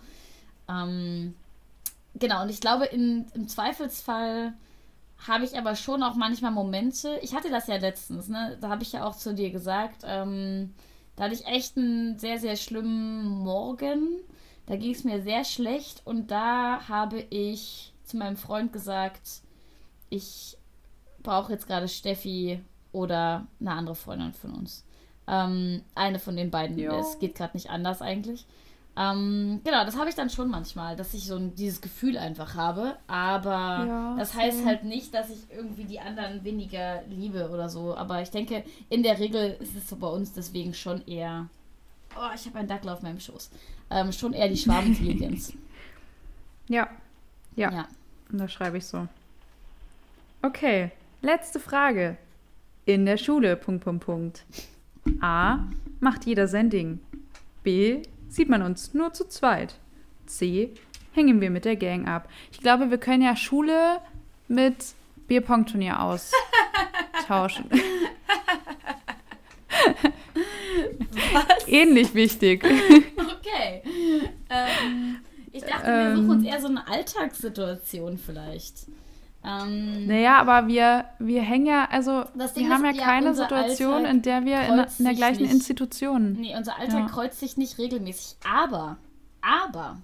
Ähm, 0.68 1.34
genau, 2.14 2.42
und 2.42 2.50
ich 2.50 2.60
glaube, 2.60 2.84
in, 2.86 3.26
im 3.34 3.48
Zweifelsfall 3.48 4.52
habe 5.26 5.44
ich 5.44 5.56
aber 5.56 5.76
schon 5.76 6.02
auch 6.02 6.14
manchmal 6.14 6.50
Momente. 6.50 7.18
Ich 7.22 7.34
hatte 7.34 7.50
das 7.50 7.66
ja 7.66 7.76
letztens, 7.76 8.28
ne? 8.28 8.56
Da 8.60 8.68
habe 8.68 8.82
ich 8.82 8.92
ja 8.92 9.06
auch 9.06 9.16
zu 9.16 9.34
dir 9.34 9.50
gesagt, 9.50 10.02
ähm, 10.04 10.74
da 11.16 11.24
hatte 11.24 11.34
ich 11.34 11.46
echt 11.46 11.76
einen 11.76 12.18
sehr, 12.18 12.38
sehr 12.38 12.56
schlimmen 12.56 13.24
Morgen. 13.26 14.20
Da 14.66 14.76
ging 14.76 14.92
es 14.92 15.04
mir 15.04 15.22
sehr 15.22 15.44
schlecht 15.44 16.02
und 16.06 16.30
da 16.30 16.88
habe 16.88 17.20
ich 17.30 17.92
zu 18.04 18.16
meinem 18.16 18.36
Freund 18.36 18.72
gesagt, 18.72 19.42
ich 20.08 20.56
brauche 21.22 21.52
jetzt 21.52 21.66
gerade 21.66 21.88
Steffi 21.88 22.60
oder 22.92 23.46
eine 23.60 23.72
andere 23.72 23.94
Freundin 23.96 24.32
von 24.32 24.54
uns. 24.54 24.84
Ähm, 25.26 25.82
eine 25.94 26.18
von 26.18 26.36
den 26.36 26.50
beiden. 26.50 26.76
Es 26.98 27.18
geht 27.18 27.34
gerade 27.34 27.56
nicht 27.56 27.70
anders 27.70 28.00
eigentlich. 28.02 28.46
Ähm, 28.96 29.60
genau, 29.64 29.84
das 29.84 29.96
habe 29.96 30.08
ich 30.10 30.14
dann 30.16 30.30
schon 30.30 30.50
manchmal, 30.50 30.96
dass 30.96 31.14
ich 31.14 31.24
so 31.26 31.36
ein, 31.36 31.54
dieses 31.54 31.80
Gefühl 31.80 32.18
einfach 32.18 32.54
habe. 32.54 32.96
Aber 33.06 33.84
Ja, 33.86 34.16
das 34.18 34.34
heißt 34.34 34.58
same. 34.58 34.68
halt 34.68 34.84
nicht, 34.84 35.14
dass 35.14 35.30
ich 35.30 35.38
irgendwie 35.54 35.84
die 35.84 36.00
anderen 36.00 36.44
weniger 36.44 37.02
liebe 37.08 37.48
oder 37.50 37.68
so. 37.68 37.96
Aber 37.96 38.20
ich 38.20 38.30
denke, 38.30 38.64
in 38.88 39.02
der 39.02 39.18
Regel 39.18 39.56
ist 39.60 39.76
es 39.76 39.88
so 39.88 39.96
bei 39.96 40.08
uns 40.08 40.32
deswegen 40.32 40.74
schon 40.74 41.06
eher. 41.06 41.48
Oh, 42.16 42.28
ich 42.34 42.44
habe 42.46 42.58
einen 42.58 42.68
Dackel 42.68 42.90
auf 42.90 43.02
meinem 43.02 43.20
Schoß. 43.20 43.50
Ähm, 43.90 44.12
schon 44.12 44.32
eher 44.32 44.48
die 44.48 44.56
Schwarmintelligenz. 44.56 45.52
Ja, 46.68 46.88
ja, 47.56 47.72
ja. 47.72 47.88
und 48.30 48.38
da 48.38 48.46
schreibe 48.48 48.78
ich 48.78 48.86
so. 48.86 49.08
Okay, 50.40 50.92
letzte 51.20 51.58
Frage. 51.58 52.16
In 52.84 53.06
der 53.06 53.16
Schule, 53.16 53.56
Punkt, 53.56 53.82
Punkt, 53.82 54.04
Punkt. 54.04 54.44
A. 55.20 55.64
Macht 55.98 56.26
jeder 56.26 56.46
sein 56.46 56.70
Ding. 56.70 57.00
B. 57.64 58.02
Sieht 58.30 58.48
man 58.48 58.62
uns 58.62 58.94
nur 58.94 59.12
zu 59.12 59.28
zweit. 59.28 59.74
C. 60.26 60.72
Hängen 61.12 61.40
wir 61.40 61.50
mit 61.50 61.64
der 61.64 61.74
Gang 61.76 62.06
ab. 62.06 62.28
Ich 62.52 62.60
glaube, 62.60 62.90
wir 62.90 62.98
können 62.98 63.22
ja 63.22 63.34
Schule 63.34 63.98
mit 64.46 64.76
Bierpong-Turnier 65.26 66.00
austauschen. 66.00 67.68
Ähnlich 71.66 72.14
wichtig. 72.14 72.64
Okay. 72.64 73.82
Ähm, 74.48 75.18
ich 75.52 75.62
dachte, 75.64 75.86
wir 75.86 75.92
Ähm. 76.10 76.16
suchen 76.16 76.30
uns 76.30 76.44
eher 76.46 76.60
so 76.60 76.68
eine 76.68 76.86
Alltagssituation 76.86 78.16
vielleicht. 78.18 78.86
Ähm, 79.42 80.06
Naja, 80.06 80.38
aber 80.38 80.68
wir, 80.68 81.06
wir 81.18 81.40
hängen 81.40 81.66
ja, 81.66 81.88
also 81.90 82.24
wir 82.34 82.68
haben 82.70 82.84
ja 82.84 82.90
ist, 82.90 82.96
ja, 82.98 83.04
keine 83.04 83.28
unser 83.30 83.42
Situation, 83.44 83.92
Alltag 83.94 84.10
in 84.12 84.22
der 84.22 84.44
wir 84.44 84.60
in, 84.62 84.86
in 84.98 85.04
der 85.04 85.14
gleichen 85.14 85.42
nicht. 85.42 85.52
Institution. 85.52 86.32
Nee, 86.34 86.54
unser 86.56 86.78
Alltag 86.78 86.98
Ja. 87.00 87.06
kreuzt 87.06 87.40
sich 87.40 87.56
nicht 87.56 87.78
regelmäßig. 87.78 88.36
Aber, 88.46 88.98
aber, 89.40 90.02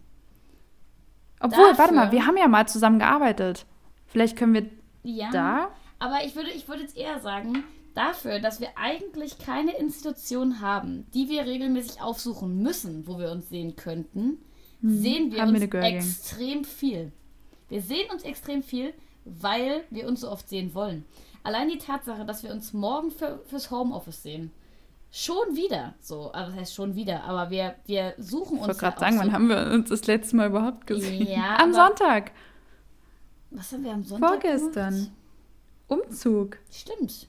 Obwohl, 1.40 1.58
warte 1.66 1.76
dafür- 1.76 1.94
mal, 1.94 2.12
wir 2.12 2.26
haben 2.26 2.36
ja 2.38 2.48
mal 2.48 2.66
zusammen 2.66 2.98
gearbeitet. 2.98 3.66
Vielleicht 4.06 4.36
können 4.36 4.54
wir 4.54 4.66
ja. 5.02 5.30
da. 5.30 5.68
Aber 5.98 6.24
ich 6.24 6.34
würde, 6.34 6.50
ich 6.50 6.66
würde 6.68 6.82
jetzt 6.82 6.96
eher 6.96 7.20
sagen, 7.20 7.62
dafür, 7.94 8.40
dass 8.40 8.60
wir 8.60 8.68
eigentlich 8.76 9.38
keine 9.38 9.72
Institution 9.76 10.60
haben, 10.60 11.06
die 11.12 11.28
wir 11.28 11.44
regelmäßig 11.44 12.00
aufsuchen 12.00 12.62
müssen, 12.62 13.06
wo 13.06 13.18
wir 13.18 13.30
uns 13.30 13.48
sehen 13.50 13.76
könnten, 13.76 14.38
sehen 14.82 15.30
wir 15.32 15.40
Hm, 15.42 15.48
haben 15.48 15.54
wir 15.54 15.60
uns 15.62 15.70
Gang. 15.70 15.84
extrem 15.84 16.64
viel. 16.64 17.12
Wir 17.68 17.82
sehen 17.82 18.10
uns 18.12 18.22
extrem 18.22 18.62
viel, 18.62 18.94
weil 19.26 19.84
wir 19.90 20.06
uns 20.08 20.22
so 20.22 20.30
oft 20.30 20.48
sehen 20.48 20.74
wollen. 20.74 21.04
Allein 21.42 21.68
die 21.68 21.78
Tatsache, 21.78 22.24
dass 22.24 22.42
wir 22.42 22.50
uns 22.50 22.72
morgen 22.72 23.10
für, 23.10 23.40
fürs 23.46 23.70
Homeoffice 23.70 24.22
sehen, 24.22 24.50
Schon 25.12 25.56
wieder. 25.56 25.94
So, 26.00 26.32
aber 26.34 26.46
das 26.48 26.56
heißt 26.56 26.74
schon 26.74 26.94
wieder. 26.94 27.24
Aber 27.24 27.48
wir, 27.48 27.76
wir 27.86 28.12
suchen 28.18 28.58
uns. 28.58 28.62
Ich 28.62 28.66
wollte 28.68 28.80
gerade 28.80 29.00
sagen, 29.00 29.16
auch 29.16 29.20
wann 29.20 29.26
so, 29.28 29.32
haben 29.32 29.48
wir 29.48 29.72
uns 29.72 29.88
das 29.88 30.06
letzte 30.06 30.36
Mal 30.36 30.48
überhaupt 30.48 30.86
gesehen? 30.86 31.26
Ja, 31.30 31.56
Am 31.58 31.72
Sonntag. 31.72 32.32
Was 33.50 33.72
haben 33.72 33.84
wir 33.84 33.92
am 33.92 34.04
Sonntag 34.04 34.28
Vorgestern. 34.28 34.94
Gemacht? 34.94 35.10
Umzug. 35.88 36.58
Stimmt. 36.70 37.28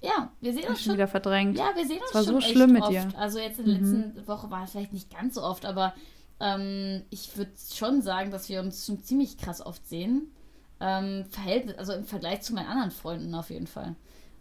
Ja, 0.00 0.32
wir 0.40 0.52
sehen 0.54 0.60
uns 0.68 0.78
schon 0.78 0.84
schon 0.86 0.94
wieder 0.94 1.06
verdrängt. 1.06 1.58
Ja, 1.58 1.70
wir 1.76 1.86
sehen 1.86 1.98
uns 2.00 2.08
Es 2.08 2.14
war 2.14 2.24
schon 2.24 2.34
so 2.34 2.40
schlimm 2.40 2.72
mit 2.72 2.82
oft. 2.82 2.90
dir. 2.92 3.08
Also 3.16 3.38
jetzt 3.38 3.60
in 3.60 3.66
der 3.66 3.78
Mhm. 3.78 4.00
letzten 4.02 4.26
Woche 4.26 4.50
war 4.50 4.64
es 4.64 4.70
vielleicht 4.72 4.92
nicht 4.94 5.14
ganz 5.16 5.34
so 5.34 5.42
oft, 5.42 5.66
aber 5.66 5.94
ähm, 6.40 7.02
ich 7.10 7.36
würde 7.36 7.52
schon 7.72 8.00
sagen, 8.02 8.30
dass 8.30 8.48
wir 8.48 8.60
uns 8.60 8.86
schon 8.86 9.02
ziemlich 9.04 9.36
krass 9.36 9.64
oft 9.64 9.86
sehen. 9.86 10.32
Ähm, 10.80 11.24
Verhältnis, 11.30 11.76
also 11.76 11.92
im 11.92 12.04
Vergleich 12.04 12.40
zu 12.42 12.54
meinen 12.54 12.66
anderen 12.68 12.90
Freunden 12.90 13.34
auf 13.34 13.50
jeden 13.50 13.66
Fall. 13.66 13.94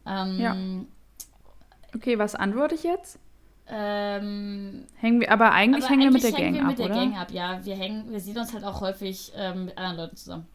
Ähm, 0.05 0.39
Ja. 0.39 0.55
Okay, 1.95 2.17
was 2.19 2.35
antworte 2.35 2.75
ich 2.75 2.83
jetzt? 2.83 3.19
ähm, 3.71 4.85
Hängen 4.97 5.19
wir, 5.21 5.31
aber 5.31 5.51
eigentlich 5.51 5.83
aber 5.85 5.91
hängen 5.93 6.03
wir 6.03 6.11
mit 6.11 6.23
der 6.23 6.29
eigentlich 6.29 6.37
Gang 6.45 6.55
hängen 6.55 6.55
wir 6.55 6.61
ab, 6.63 6.69
mit 6.69 6.79
der 6.79 6.85
oder? 6.85 6.95
Gang 6.95 7.17
ab, 7.17 7.31
ja. 7.31 7.65
Wir 7.65 7.75
hängen, 7.75 8.11
wir 8.11 8.19
sehen 8.19 8.37
uns 8.37 8.53
halt 8.53 8.63
auch 8.63 8.81
häufig 8.81 9.31
ähm, 9.35 9.65
mit 9.65 9.77
anderen 9.77 9.97
Leuten 9.97 10.15
zusammen. 10.15 10.47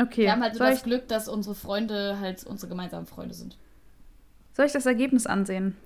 Okay, 0.00 0.22
Wir 0.22 0.32
haben 0.32 0.42
halt 0.42 0.54
so 0.54 0.60
das 0.60 0.82
Glück, 0.82 1.08
dass 1.08 1.28
unsere 1.28 1.54
Freunde 1.54 2.18
halt 2.20 2.44
unsere 2.44 2.68
gemeinsamen 2.68 3.06
Freunde 3.06 3.34
sind. 3.34 3.56
soll 4.54 4.66
ich 4.66 4.72
das 4.72 4.86
Ergebnis 4.86 5.26
ansehen? 5.26 5.76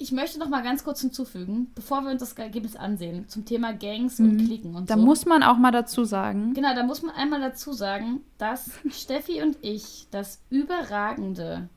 Ich 0.00 0.12
möchte 0.12 0.38
noch 0.38 0.48
mal 0.48 0.62
ganz 0.62 0.84
kurz 0.84 1.00
hinzufügen, 1.00 1.72
bevor 1.74 2.02
wir 2.02 2.10
uns 2.12 2.20
das 2.20 2.32
Ergebnis 2.34 2.76
ansehen, 2.76 3.28
zum 3.28 3.44
Thema 3.44 3.72
Gangs 3.72 4.20
und 4.20 4.34
Mhm. 4.36 4.46
Klicken 4.46 4.74
und 4.76 4.88
Da 4.88 4.94
so. 4.96 5.00
muss 5.04 5.26
man 5.26 5.42
auch 5.42 5.56
mal 5.58 5.72
dazu 5.72 6.04
sagen, 6.04 6.54
Genau, 6.54 6.72
da 6.74 6.84
muss 6.84 7.02
man 7.02 7.14
einmal 7.16 7.40
dazu 7.40 7.72
sagen, 7.72 8.20
dass 8.38 8.70
Steffi 8.90 9.42
und 9.42 9.58
ich 9.60 10.06
das 10.12 10.40
überragende 10.50 11.68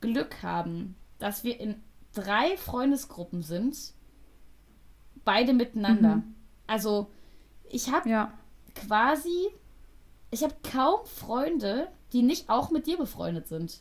Glück 0.00 0.42
haben, 0.42 0.96
dass 1.18 1.44
wir 1.44 1.60
in 1.60 1.74
drei 2.14 2.56
Freundesgruppen 2.56 3.42
sind, 3.42 3.76
beide 5.26 5.52
miteinander. 5.52 6.16
Mhm. 6.16 6.34
Also, 6.66 7.10
ich 7.68 7.92
habe 7.92 8.08
ja, 8.08 8.32
quasi, 8.74 9.48
ich 10.30 10.42
habe 10.42 10.54
kaum 10.72 11.00
Freunde, 11.04 11.88
die 12.14 12.22
nicht 12.22 12.48
auch 12.48 12.70
mit 12.70 12.86
dir 12.86 12.96
befreundet 12.96 13.48
sind. 13.48 13.80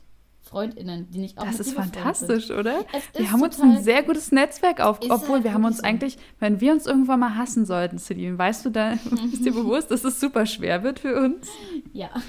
Freundinnen, 0.50 1.08
die 1.12 1.20
nicht 1.20 1.38
auch 1.38 1.46
das 1.46 1.60
ist 1.60 1.74
fantastisch, 1.74 2.50
oder? 2.50 2.80
sind. 2.80 2.88
Wir 3.14 3.22
ist 3.22 3.32
haben 3.32 3.42
uns 3.42 3.60
ein 3.60 3.84
sehr 3.84 4.02
gutes 4.02 4.32
Netzwerk 4.32 4.80
auf, 4.80 5.00
obwohl 5.10 5.36
halt 5.36 5.44
wir 5.44 5.54
haben 5.54 5.64
uns 5.64 5.78
so. 5.78 5.84
eigentlich, 5.84 6.18
wenn 6.40 6.60
wir 6.60 6.74
uns 6.74 6.88
irgendwann 6.88 7.20
mal 7.20 7.36
hassen 7.36 7.66
sollten, 7.66 8.00
Celine, 8.00 8.38
weißt 8.38 8.66
du 8.66 8.72
da, 8.72 8.94
ist 9.32 9.46
dir 9.46 9.54
bewusst, 9.54 9.92
dass 9.92 10.04
es 10.04 10.20
super 10.20 10.46
schwer 10.46 10.82
wird 10.84 11.00
für 11.00 11.20
uns? 11.20 11.48
Ja. 11.94 12.10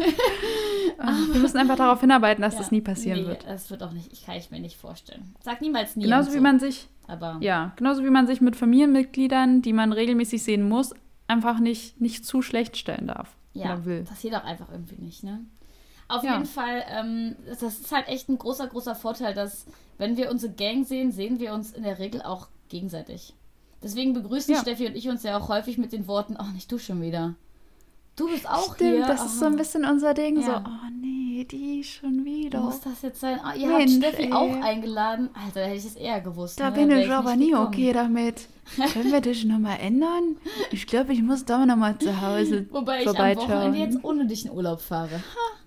Wir 1.33 1.41
müssen 1.41 1.57
einfach 1.57 1.77
darauf 1.77 2.01
hinarbeiten, 2.01 2.43
dass 2.43 2.55
ja. 2.55 2.61
das 2.61 2.71
nie 2.71 2.83
passieren 2.83 3.23
nee, 3.23 3.29
wird. 3.29 3.47
Das 3.47 3.71
wird 3.71 3.83
auch 3.83 3.93
nicht, 3.93 4.13
ich 4.13 4.27
kann 4.27 4.37
ich 4.37 4.51
mir 4.51 4.61
nicht 4.61 4.77
vorstellen. 4.77 5.35
Sag 5.43 5.63
niemals 5.63 5.97
nie. 5.97 6.05
Genauso 6.05 6.33
wie 6.33 6.37
so, 6.37 6.43
man 6.43 6.61
sich, 6.61 6.89
Aber 7.07 7.39
ja, 7.41 7.73
genauso 7.77 8.05
wie 8.05 8.11
man 8.11 8.27
sich 8.27 8.43
mit 8.43 8.55
Familienmitgliedern, 8.55 9.63
die 9.63 9.73
man 9.73 9.93
regelmäßig 9.93 10.43
sehen 10.43 10.69
muss, 10.69 10.93
einfach 11.27 11.59
nicht, 11.59 12.01
nicht 12.01 12.27
zu 12.27 12.43
schlecht 12.43 12.77
stellen 12.77 13.07
darf. 13.07 13.35
Ja, 13.55 13.75
Oder 13.75 13.85
will. 13.87 14.03
passiert 14.03 14.35
auch 14.35 14.45
einfach 14.45 14.71
irgendwie 14.71 15.01
nicht, 15.01 15.25
ne? 15.25 15.41
Auf 16.11 16.25
Ja. 16.25 16.33
jeden 16.35 16.47
Fall, 16.47 16.83
ähm, 16.89 17.37
das 17.47 17.63
ist 17.63 17.93
halt 17.93 18.09
echt 18.09 18.29
ein 18.29 18.39
großer, 18.39 18.67
großer 18.67 18.95
Vorteil, 18.95 19.33
dass 19.35 19.67
wenn 19.99 20.17
wir 20.17 20.31
unsere 20.31 20.53
Gang 20.53 20.87
sehen, 20.87 21.13
sehen 21.13 21.39
wir 21.39 21.53
uns 21.55 21.73
in 21.73 21.83
der 21.85 21.99
Regel 21.99 22.23
auch 22.23 22.49
gegenseitig. 22.69 23.35
Deswegen 23.83 24.13
begrüßen 24.13 24.55
Ja. 24.55 24.61
Steffi 24.61 24.87
und 24.87 24.97
ich 24.97 25.09
uns 25.09 25.23
ja 25.23 25.39
auch 25.39 25.49
häufig 25.49 25.79
mit 25.79 25.93
den 25.93 26.07
Worten, 26.07 26.37
oh, 26.39 26.53
nicht 26.53 26.71
du 26.71 26.79
schon 26.79 27.01
wieder. 27.01 27.35
Du 28.17 28.29
bist 28.29 28.49
auch 28.49 28.75
Stimmt, 28.75 28.97
hier. 28.97 29.07
das 29.07 29.25
ist 29.25 29.39
so 29.39 29.47
ein 29.47 29.55
oh, 29.55 29.57
bisschen 29.57 29.85
unser 29.85 30.13
Ding. 30.13 30.43
So, 30.43 30.51
Ja. 30.51 30.65
oh 30.67 30.91
nee, 31.01 31.45
die 31.45 31.83
schon 31.85 32.25
wieder. 32.25 32.61
Muss 32.61 32.81
das 32.81 33.01
jetzt 33.03 33.21
sein? 33.21 33.39
Ah, 33.43 33.55
ihr 33.55 33.69
Mensch, 33.69 33.93
habt 33.95 34.05
Steffi 34.05 34.23
ey. 34.25 34.33
auch 34.33 34.63
eingeladen. 34.63 35.31
Alter, 35.33 35.61
da 35.61 35.67
hätte 35.67 35.77
ich 35.79 35.87
es 35.87 35.97
eher 35.97 36.21
gewusst. 36.21 36.61
Da 36.61 36.71
ne? 36.71 36.77
bin 36.77 36.91
ich 36.91 37.11
aber 37.11 37.37
nie 37.37 37.55
okay 37.55 37.93
damit. 37.93 38.49
Können 38.93 39.13
wir 39.13 39.21
das 39.21 39.43
nochmal 39.45 39.79
ändern? 39.81 40.37
Ich 40.71 40.87
glaube, 40.87 41.13
ich 41.13 41.23
muss 41.23 41.45
doch 41.45 41.65
nochmal 41.65 41.99
zu 41.99 42.21
Hause 42.21 42.67
Wobei 42.71 43.03
ich 43.03 43.09
am. 43.09 43.17
Wochenende 43.17 43.79
jetzt 43.79 44.05
ohne 44.05 44.27
dich 44.27 44.45
in 44.45 44.51
Urlaub 44.51 44.81
fahre. 44.81 45.17
Ha. 45.17 45.60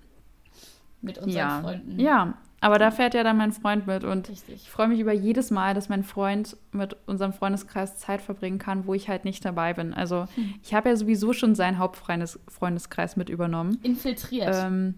Mit 1.04 1.18
unseren 1.18 1.36
ja. 1.38 1.60
Freunden. 1.60 2.00
ja, 2.00 2.34
aber 2.60 2.78
da 2.78 2.90
fährt 2.90 3.12
ja 3.14 3.22
dann 3.22 3.36
mein 3.36 3.52
Freund 3.52 3.86
mit 3.86 4.04
und 4.04 4.28
ich 4.30 4.40
Richtig. 4.48 4.70
freue 4.70 4.88
mich 4.88 4.98
über 4.98 5.12
jedes 5.12 5.50
Mal, 5.50 5.74
dass 5.74 5.90
mein 5.90 6.02
Freund 6.02 6.56
mit 6.72 6.96
unserem 7.06 7.32
Freundeskreis 7.34 7.98
Zeit 7.98 8.22
verbringen 8.22 8.58
kann, 8.58 8.86
wo 8.86 8.94
ich 8.94 9.08
halt 9.10 9.26
nicht 9.26 9.44
dabei 9.44 9.74
bin. 9.74 9.92
Also 9.92 10.26
Hm. 10.34 10.54
ich 10.62 10.72
habe 10.72 10.88
ja 10.88 10.96
sowieso 10.96 11.32
schon 11.34 11.54
seinen 11.54 11.78
Hauptfreundeskreis 11.78 13.16
mit 13.16 13.28
übernommen. 13.28 13.78
Infiltriert. 13.82 14.48
Ähm, 14.64 14.94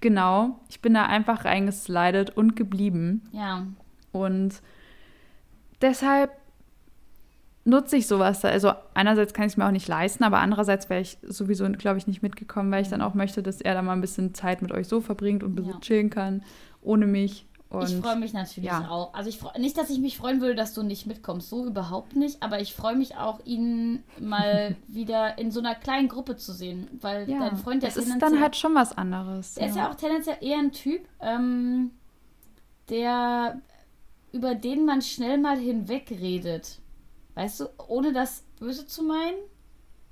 genau, 0.00 0.60
ich 0.70 0.80
bin 0.80 0.94
da 0.94 1.04
einfach 1.04 1.44
reingeslidet 1.44 2.30
und 2.36 2.56
geblieben. 2.56 3.22
ja. 3.32 3.66
Und 4.12 4.62
deshalb 5.82 6.30
nutze 7.64 7.96
ich 7.96 8.06
sowas. 8.06 8.44
Also 8.44 8.72
einerseits 8.94 9.32
kann 9.34 9.46
ich 9.46 9.52
es 9.52 9.56
mir 9.56 9.66
auch 9.66 9.70
nicht 9.70 9.88
leisten, 9.88 10.24
aber 10.24 10.38
andererseits 10.38 10.88
wäre 10.90 11.00
ich 11.00 11.18
sowieso, 11.22 11.68
glaube 11.70 11.98
ich, 11.98 12.06
nicht 12.06 12.22
mitgekommen, 12.22 12.70
weil 12.70 12.82
ich 12.82 12.88
dann 12.88 13.00
auch 13.00 13.14
möchte, 13.14 13.42
dass 13.42 13.60
er 13.60 13.74
da 13.74 13.82
mal 13.82 13.92
ein 13.92 14.00
bisschen 14.00 14.34
Zeit 14.34 14.62
mit 14.62 14.72
euch 14.72 14.88
so 14.88 15.00
verbringt 15.00 15.42
und 15.42 15.52
ein 15.52 15.54
bisschen 15.56 15.72
Ja. 15.72 15.80
chillen 15.80 16.10
kann, 16.10 16.42
ohne 16.82 17.06
mich. 17.06 17.46
Und 17.70 17.88
ich 17.90 17.96
freue 17.96 18.16
mich 18.16 18.32
natürlich 18.32 18.68
ja. 18.70 18.88
auch. 18.88 19.14
Also 19.14 19.28
ich 19.28 19.38
freu, 19.38 19.50
nicht, 19.58 19.76
dass 19.76 19.90
ich 19.90 19.98
mich 19.98 20.16
freuen 20.16 20.40
würde, 20.40 20.54
dass 20.54 20.74
du 20.74 20.82
nicht 20.84 21.06
mitkommst, 21.06 21.48
so 21.48 21.66
überhaupt 21.66 22.14
nicht. 22.14 22.40
Aber 22.40 22.60
ich 22.60 22.72
freue 22.72 22.94
mich 22.94 23.16
auch, 23.16 23.40
ihn 23.44 24.04
mal 24.20 24.76
wieder 24.86 25.38
in 25.38 25.50
so 25.50 25.58
einer 25.58 25.74
kleinen 25.74 26.08
Gruppe 26.08 26.36
zu 26.36 26.52
sehen, 26.52 26.86
weil 27.00 27.28
ja, 27.28 27.40
dein 27.40 27.56
Freund, 27.56 27.82
der 27.82 27.90
das 27.90 27.96
ist 27.96 28.22
dann 28.22 28.40
halt 28.40 28.54
schon 28.54 28.74
was 28.76 28.96
anderes. 28.96 29.54
der 29.54 29.68
ist 29.68 29.76
ja 29.76 29.90
auch 29.90 29.96
tendenziell 29.96 30.36
eher 30.40 30.58
ein 30.58 30.70
Typ, 30.70 31.00
ähm, 31.20 31.90
der 32.90 33.60
über 34.32 34.54
den 34.54 34.84
man 34.84 35.00
schnell 35.00 35.38
mal 35.38 35.56
hinwegredet. 35.56 36.80
Weißt 37.34 37.60
du, 37.60 37.66
ohne 37.88 38.12
das 38.12 38.44
böse 38.60 38.86
zu 38.86 39.02
meinen 39.02 39.36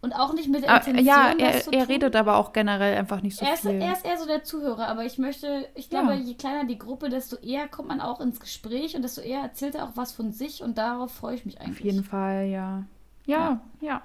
und 0.01 0.13
auch 0.13 0.33
nicht 0.35 0.49
mit 0.49 0.65
der 0.65 0.71
Ah, 0.73 0.77
Intention, 0.79 1.05
ja, 1.07 1.33
er, 1.39 1.73
er 1.73 1.89
redet 1.89 2.17
aber 2.17 2.37
auch 2.37 2.53
generell 2.53 2.97
einfach 2.99 3.23
nicht 3.23 3.37
so 3.37 3.45
er, 3.45 3.55
ist, 3.55 3.61
viel. 3.61 3.71
er 3.81 3.93
ist 3.93 4.05
eher 4.05 4.19
so 4.19 4.27
der 4.27 4.43
Zuhörer, 4.43 4.89
aber 4.89 5.05
ich 5.05 5.19
möchte, 5.19 5.69
ich 5.77 5.89
glaube, 5.89 6.15
Ja. 6.15 6.19
je 6.19 6.35
kleiner 6.35 6.65
die 6.65 6.79
Gruppe, 6.79 7.09
desto 7.09 7.37
eher 7.37 7.69
kommt 7.69 7.89
man 7.89 8.01
auch 8.01 8.21
ins 8.21 8.41
Gespräch 8.41 8.97
und 8.97 9.03
desto 9.03 9.21
eher 9.21 9.41
erzählt 9.41 9.77
er 9.77 9.85
auch 9.85 9.93
was 9.97 10.13
von 10.13 10.33
sich 10.33 10.63
und 10.65 10.79
darauf 10.79 11.13
freue 11.13 11.37
ich 11.37 11.47
mich 11.47 11.61
eigentlich. 11.61 11.79
Auf 11.79 11.85
jeden 11.85 12.05
Fall, 12.05 12.47
ja. 12.47 12.83
Ja, 13.27 13.61
ja. 13.81 14.03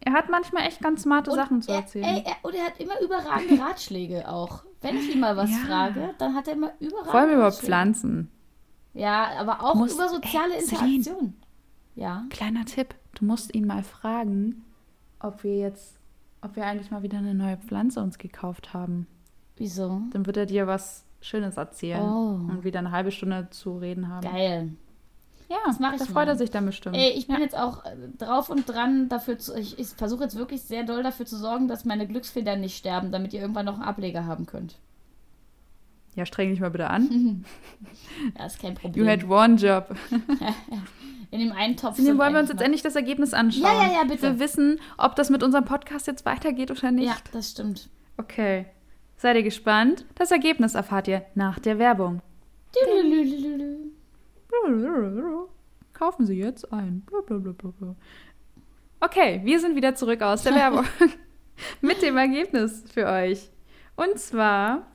Er 0.00 0.12
hat 0.12 0.28
manchmal 0.28 0.64
echt 0.66 0.80
ganz 0.80 1.02
smarte 1.02 1.30
und 1.30 1.36
Sachen 1.36 1.62
zu 1.62 1.72
er, 1.72 1.78
erzählen. 1.78 2.04
Ey, 2.04 2.22
er, 2.26 2.36
und 2.42 2.54
er 2.54 2.66
hat 2.66 2.78
immer 2.78 3.00
überragende 3.00 3.58
Ratschläge 3.62 4.28
auch. 4.28 4.62
Wenn 4.82 4.96
ich 4.98 5.12
ihn 5.14 5.20
mal 5.20 5.36
was 5.36 5.50
Ja. 5.50 5.56
frage, 5.66 6.14
dann 6.18 6.34
hat 6.36 6.46
er 6.46 6.52
immer 6.54 6.70
überragende 6.78 7.10
Vor 7.10 7.20
allem 7.20 7.34
über. 7.34 7.50
Pflanzen. 7.50 8.30
Ja, 8.94 9.30
aber 9.38 9.64
auch 9.64 9.74
Muss- 9.74 9.94
über 9.94 10.08
soziale 10.08 10.54
ey, 10.56 10.60
Celine. 10.62 11.32
Ja. 11.98 12.24
Kleiner 12.30 12.64
Tipp, 12.64 12.94
du 13.14 13.24
musst 13.24 13.54
ihn 13.54 13.66
mal 13.66 13.82
fragen, 13.82 14.64
ob 15.18 15.42
wir 15.42 15.56
jetzt, 15.58 15.98
ob 16.42 16.54
wir 16.54 16.64
eigentlich 16.64 16.90
mal 16.92 17.02
wieder 17.02 17.18
eine 17.18 17.34
neue 17.34 17.56
Pflanze 17.56 18.00
uns 18.00 18.18
gekauft 18.18 18.72
haben. 18.72 19.06
Wieso? 19.56 20.02
Dann 20.12 20.24
wird 20.26 20.36
er 20.36 20.46
dir 20.46 20.68
was 20.68 21.04
Schönes 21.20 21.56
erzählen 21.56 22.00
Oh. 22.00 22.34
und 22.48 22.62
wieder 22.62 22.78
eine 22.78 22.92
halbe 22.92 23.10
Stunde 23.10 23.48
zu 23.50 23.78
reden 23.78 24.08
haben. 24.08 24.22
Geil. 24.30 24.70
Ja, 25.48 25.56
Das 25.66 25.80
mach 25.80 25.94
ich 25.94 25.98
da 25.98 26.04
freut 26.04 26.14
mal. 26.26 26.28
er 26.28 26.36
sich 26.36 26.50
dann 26.50 26.66
bestimmt. 26.66 26.94
Ey, 26.94 27.10
ich 27.16 27.26
bin 27.26 27.36
ja. 27.36 27.42
jetzt 27.42 27.56
auch 27.58 27.84
äh, 27.84 27.96
drauf 28.18 28.50
und 28.50 28.68
dran 28.68 29.08
dafür 29.08 29.38
zu. 29.38 29.56
Ich, 29.58 29.78
ich 29.78 29.88
versuche 29.88 30.22
jetzt 30.24 30.36
wirklich 30.36 30.62
sehr 30.62 30.84
doll 30.84 31.02
dafür 31.02 31.26
zu 31.26 31.36
sorgen, 31.36 31.66
dass 31.66 31.84
meine 31.84 32.06
Glücksfedern 32.06 32.60
nicht 32.60 32.76
sterben, 32.76 33.10
damit 33.10 33.32
ihr 33.32 33.40
irgendwann 33.40 33.64
noch 33.66 33.74
einen 33.74 33.82
Ableger 33.82 34.26
haben 34.26 34.46
könnt. 34.46 34.78
ja, 36.14 36.26
streng 36.26 36.50
dich 36.50 36.60
mal 36.60 36.70
bitte 36.70 36.88
an. 36.90 37.44
Ja, 38.38 38.44
ist 38.46 38.60
kein 38.60 38.74
You 38.74 38.80
Problem. 38.80 39.08
had 39.08 39.24
one 39.28 39.54
job. 39.56 39.96
In 41.30 41.40
dem 41.40 41.52
einen 41.52 41.76
Topf. 41.76 41.96
Sind 41.96 42.18
wollen 42.18 42.32
wir 42.32 42.40
uns 42.40 42.48
jetzt 42.48 42.62
endlich 42.62 42.82
das 42.82 42.96
Ergebnis 42.96 43.34
anschauen. 43.34 43.64
Ja, 43.64 43.86
ja, 43.86 43.92
ja, 43.92 44.04
bitte. 44.04 44.22
Wir 44.22 44.38
wissen, 44.38 44.80
ob 44.96 45.14
das 45.16 45.28
mit 45.28 45.42
unserem 45.42 45.64
Podcast 45.64 46.06
jetzt 46.06 46.24
weitergeht 46.24 46.70
oder 46.70 46.90
nicht. 46.90 47.06
Ja, 47.06 47.16
das 47.32 47.50
stimmt. 47.50 47.90
Okay. 48.16 48.66
Seid 49.16 49.36
ihr 49.36 49.42
gespannt? 49.42 50.06
Das 50.14 50.30
Ergebnis 50.30 50.74
erfahrt 50.74 51.08
ihr 51.08 51.24
nach 51.34 51.58
der 51.58 51.78
Werbung. 51.78 52.22
Kaufen 55.92 56.26
Sie 56.26 56.38
jetzt 56.38 56.72
ein. 56.72 57.04
Okay, 59.00 59.40
wir 59.44 59.60
sind 59.60 59.76
wieder 59.76 59.94
zurück 59.94 60.22
aus 60.22 60.44
der 60.44 60.54
Werbung 60.54 60.84
mit 61.80 62.00
dem 62.02 62.16
Ergebnis 62.16 62.84
für 62.92 63.06
euch. 63.06 63.50
Und 63.96 64.18
zwar 64.18 64.86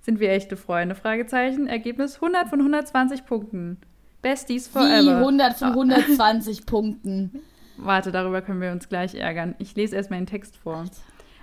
sind 0.00 0.20
wir 0.20 0.30
echte 0.30 0.56
Freunde? 0.56 0.94
Fragezeichen. 0.94 1.66
Ergebnis 1.66 2.16
100 2.16 2.48
von 2.48 2.60
120 2.60 3.26
Punkten. 3.26 3.78
Besties 4.26 4.68
Wie 4.74 4.80
forever. 4.80 5.18
100 5.18 5.56
von 5.56 5.68
120 5.68 6.66
Punkten. 6.66 7.30
Warte, 7.76 8.10
darüber 8.10 8.42
können 8.42 8.60
wir 8.60 8.72
uns 8.72 8.88
gleich 8.88 9.14
ärgern. 9.14 9.54
Ich 9.58 9.76
lese 9.76 9.94
erstmal 9.94 10.18
den 10.18 10.26
Text 10.26 10.56
vor. 10.56 10.84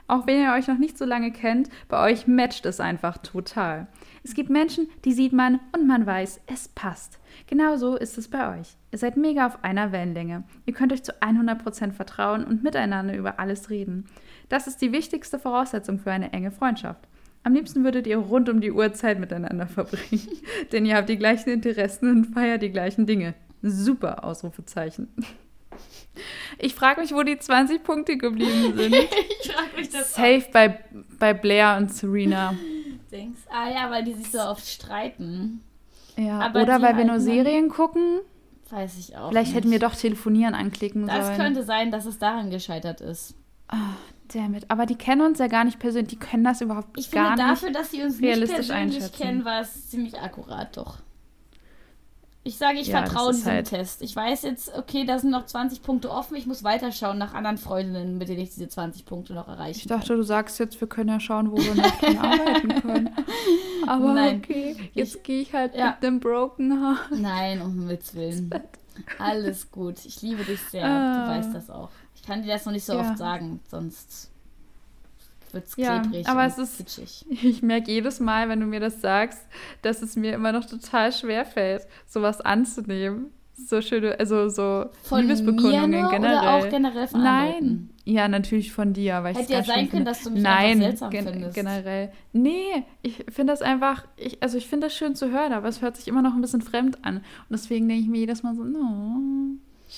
Auch 0.09 0.27
wenn 0.27 0.41
ihr 0.41 0.51
euch 0.51 0.67
noch 0.67 0.77
nicht 0.77 0.97
so 0.97 1.05
lange 1.05 1.31
kennt, 1.31 1.69
bei 1.87 2.03
euch 2.03 2.27
matcht 2.27 2.65
es 2.65 2.81
einfach 2.81 3.19
total. 3.19 3.87
Es 4.25 4.33
gibt 4.33 4.49
Menschen, 4.49 4.89
die 5.05 5.13
sieht 5.13 5.31
man 5.31 5.61
und 5.71 5.87
man 5.87 6.05
weiß, 6.05 6.41
es 6.47 6.67
passt. 6.67 7.19
Genauso 7.47 7.95
ist 7.95 8.17
es 8.17 8.27
bei 8.27 8.59
euch. 8.59 8.75
Ihr 8.91 8.99
seid 8.99 9.15
mega 9.15 9.47
auf 9.47 9.63
einer 9.63 9.93
Wellenlänge. 9.93 10.43
Ihr 10.65 10.73
könnt 10.73 10.91
euch 10.91 11.03
zu 11.03 11.13
100% 11.21 11.93
vertrauen 11.93 12.43
und 12.43 12.63
miteinander 12.63 13.15
über 13.15 13.39
alles 13.39 13.69
reden. 13.69 14.09
Das 14.49 14.67
ist 14.67 14.81
die 14.81 14.91
wichtigste 14.91 15.39
Voraussetzung 15.39 15.99
für 15.99 16.11
eine 16.11 16.33
enge 16.33 16.51
Freundschaft. 16.51 17.07
Am 17.43 17.53
liebsten 17.53 17.83
würdet 17.83 18.07
ihr 18.07 18.17
rund 18.17 18.47
um 18.49 18.61
die 18.61 18.71
Uhr 18.71 18.93
Zeit 18.93 19.19
miteinander 19.19 19.67
verbringen, 19.67 20.27
denn 20.71 20.85
ihr 20.85 20.95
habt 20.95 21.09
die 21.09 21.17
gleichen 21.17 21.49
Interessen 21.49 22.09
und 22.09 22.25
feiert 22.33 22.61
die 22.61 22.69
gleichen 22.71 23.05
Dinge. 23.05 23.33
Super, 23.61 24.23
Ausrufezeichen. 24.23 25.09
Ich 26.59 26.75
frage 26.75 27.01
mich, 27.01 27.13
wo 27.13 27.23
die 27.23 27.37
20 27.39 27.83
Punkte 27.83 28.17
geblieben 28.17 28.73
sind. 28.77 28.93
ich 28.95 29.51
frage 29.51 29.75
mich 29.75 29.89
das 29.89 30.13
Safe 30.13 30.43
bei, 30.51 30.79
bei 31.19 31.33
Blair 31.33 31.77
und 31.79 31.93
Serena. 31.93 32.53
Denkst, 33.11 33.41
ah 33.51 33.69
ja, 33.69 33.89
weil 33.91 34.03
die 34.03 34.13
sich 34.13 34.31
so 34.31 34.39
oft 34.39 34.65
streiten. 34.65 35.61
Ja, 36.15 36.39
Aber 36.39 36.61
oder 36.61 36.81
weil 36.81 36.95
wir 36.97 37.05
nur 37.05 37.19
Serien 37.19 37.69
gucken. 37.69 38.19
Weiß 38.69 38.97
ich 38.97 39.17
auch. 39.17 39.29
Vielleicht 39.29 39.47
nicht. 39.49 39.55
hätten 39.57 39.71
wir 39.71 39.79
doch 39.79 39.95
telefonieren 39.95 40.53
anklicken 40.55 41.07
Das 41.07 41.25
sollen. 41.27 41.37
könnte 41.37 41.63
sein, 41.63 41.91
dass 41.91 42.05
es 42.05 42.17
daran 42.19 42.49
gescheitert 42.51 43.01
ist. 43.01 43.35
Damn 44.33 44.55
it. 44.55 44.65
Aber 44.69 44.85
die 44.85 44.95
kennen 44.95 45.21
uns 45.21 45.39
ja 45.39 45.47
gar 45.47 45.63
nicht 45.63 45.79
persönlich. 45.79 46.09
Die 46.09 46.15
können 46.19 46.43
das 46.43 46.61
überhaupt 46.61 46.97
Ich 46.97 47.09
finde, 47.09 47.25
gar 47.25 47.35
nicht. 47.35 47.47
dafür, 47.49 47.71
dass 47.71 47.91
sie 47.91 48.01
uns 48.03 48.19
nicht 48.19 48.27
realistisch 48.29 48.67
persönlich 48.67 48.95
einschätzen. 48.97 49.21
kennen, 49.21 49.45
war 49.45 49.61
es 49.61 49.89
ziemlich 49.89 50.19
akkurat 50.19 50.75
doch. 50.75 50.97
Ich 52.45 52.57
sage, 52.57 52.79
ich 52.79 52.87
Ja, 52.87 52.97
vertraue 53.05 53.31
diesem 53.31 53.51
halt- 53.53 53.67
Test. 53.69 54.01
Ich 54.01 54.13
weiß 54.13 54.41
jetzt, 54.41 54.73
okay, 54.77 55.05
da 55.05 55.17
sind 55.17 55.29
noch 55.31 55.45
20 55.45 55.81
Punkte 55.81 56.11
offen. 56.11 56.35
Ich 56.35 56.45
muss 56.45 56.61
weiterschauen 56.63 57.17
nach 57.17 57.33
anderen 57.33 57.57
Freundinnen, 57.57 58.17
mit 58.17 58.27
denen 58.27 58.41
ich 58.41 58.49
diese 58.49 58.67
20 58.67 59.05
Punkte 59.05 59.33
noch 59.33 59.47
erreichen 59.47 59.77
Ich 59.79 59.87
dachte, 59.87 60.15
du 60.17 60.23
sagst 60.23 60.59
jetzt, 60.59 60.81
wir 60.81 60.89
können 60.89 61.07
ja 61.09 61.21
schauen, 61.21 61.51
wo 61.51 61.57
wir 61.57 61.73
noch 61.75 61.99
dran 61.99 62.17
arbeiten 62.17 62.81
können. 62.81 63.09
Aber 63.87 64.13
Nein. 64.13 64.41
okay, 64.43 64.75
jetzt 64.93 65.23
gehe 65.23 65.41
ich 65.41 65.53
halt 65.53 65.73
Ja. 65.75 65.91
mit 65.91 66.05
einem 66.05 66.19
Broken 66.19 66.81
Heart. 66.83 67.09
kann. 67.09 67.21
Nein, 67.21 67.61
um 67.61 67.73
Himmels 67.75 68.13
Willen. 68.13 68.49
Alles 69.19 69.71
gut. 69.71 70.03
Ich 70.05 70.21
liebe 70.21 70.43
dich 70.43 70.59
sehr. 70.69 70.85
Ah. 70.85 71.25
Du 71.25 71.31
weißt 71.31 71.53
das 71.55 71.69
auch. 71.69 71.89
Ich 72.23 72.27
kann 72.29 72.41
dir 72.41 72.53
das 72.53 72.65
noch 72.65 72.71
nicht 72.71 72.85
so 72.85 72.93
Ja. 72.93 73.01
oft 73.01 73.17
sagen, 73.17 73.59
sonst 73.69 74.31
wird 75.51 75.67
es 75.67 75.75
Ja, 75.75 75.99
klebrig 75.99 76.25
aber 76.27 76.43
und 76.45 76.47
es 76.47 76.57
ist- 76.57 76.77
kitschig. 76.77 77.25
Ich 77.43 77.61
merke 77.61 77.91
jedes 77.91 78.21
Mal, 78.21 78.47
wenn 78.47 78.61
du 78.61 78.65
mir 78.65 78.79
das 78.79 79.01
sagst, 79.01 79.41
dass 79.81 80.01
es 80.01 80.15
mir 80.15 80.33
immer 80.33 80.53
noch 80.53 80.63
total 80.65 81.11
schwer 81.11 81.45
fällt, 81.45 81.85
sowas 82.07 82.39
anzunehmen. 82.39 83.25
So 83.55 83.81
schöne, 83.81 84.17
also 84.19 84.47
so 84.49 84.85
Von 85.03 85.21
Liebesbekundungen 85.21 85.89
mir 85.91 86.01
nur 86.03 86.11
generell. 86.11 86.39
oder 86.39 86.53
auch 86.55 86.69
generell 86.69 87.07
von 87.07 87.19
anderen 87.21 87.35
Nein. 87.45 87.53
Leuten? 87.53 87.89
Ja, 88.05 88.27
natürlich 88.29 88.71
von 88.71 88.93
dir, 88.93 89.21
weil 89.21 89.33
ich 89.33 89.39
Hätte 89.43 89.53
ja 89.53 89.63
sein 89.63 89.75
können, 89.75 89.89
finde. 89.89 90.05
dass 90.05 90.23
du 90.23 90.29
mich 90.31 90.41
Nein, 90.41 90.77
seltsam 90.79 91.09
gen 91.11 91.27
findest. 91.27 91.53
generell. 91.55 92.11
Nee, 92.31 92.83
ich 93.03 93.23
finde 93.29 93.51
das 93.53 93.61
einfach, 93.61 94.05
ich, 94.17 94.41
also 94.41 94.57
ich 94.57 94.67
finde 94.67 94.87
das 94.87 94.95
schön 94.95 95.13
zu 95.15 95.29
hören, 95.29 95.51
aber 95.53 95.67
es 95.67 95.81
hört 95.81 95.97
sich 95.97 96.07
immer 96.07 96.21
noch 96.21 96.33
ein 96.33 96.41
bisschen 96.41 96.61
fremd 96.61 96.97
an. 97.03 97.17
Und 97.17 97.23
deswegen 97.51 97.87
denke 97.87 98.03
ich 98.03 98.09
mir 98.09 98.19
jedes 98.19 98.41
Mal 98.43 98.55
so, 98.55 98.63
no, 98.63 99.19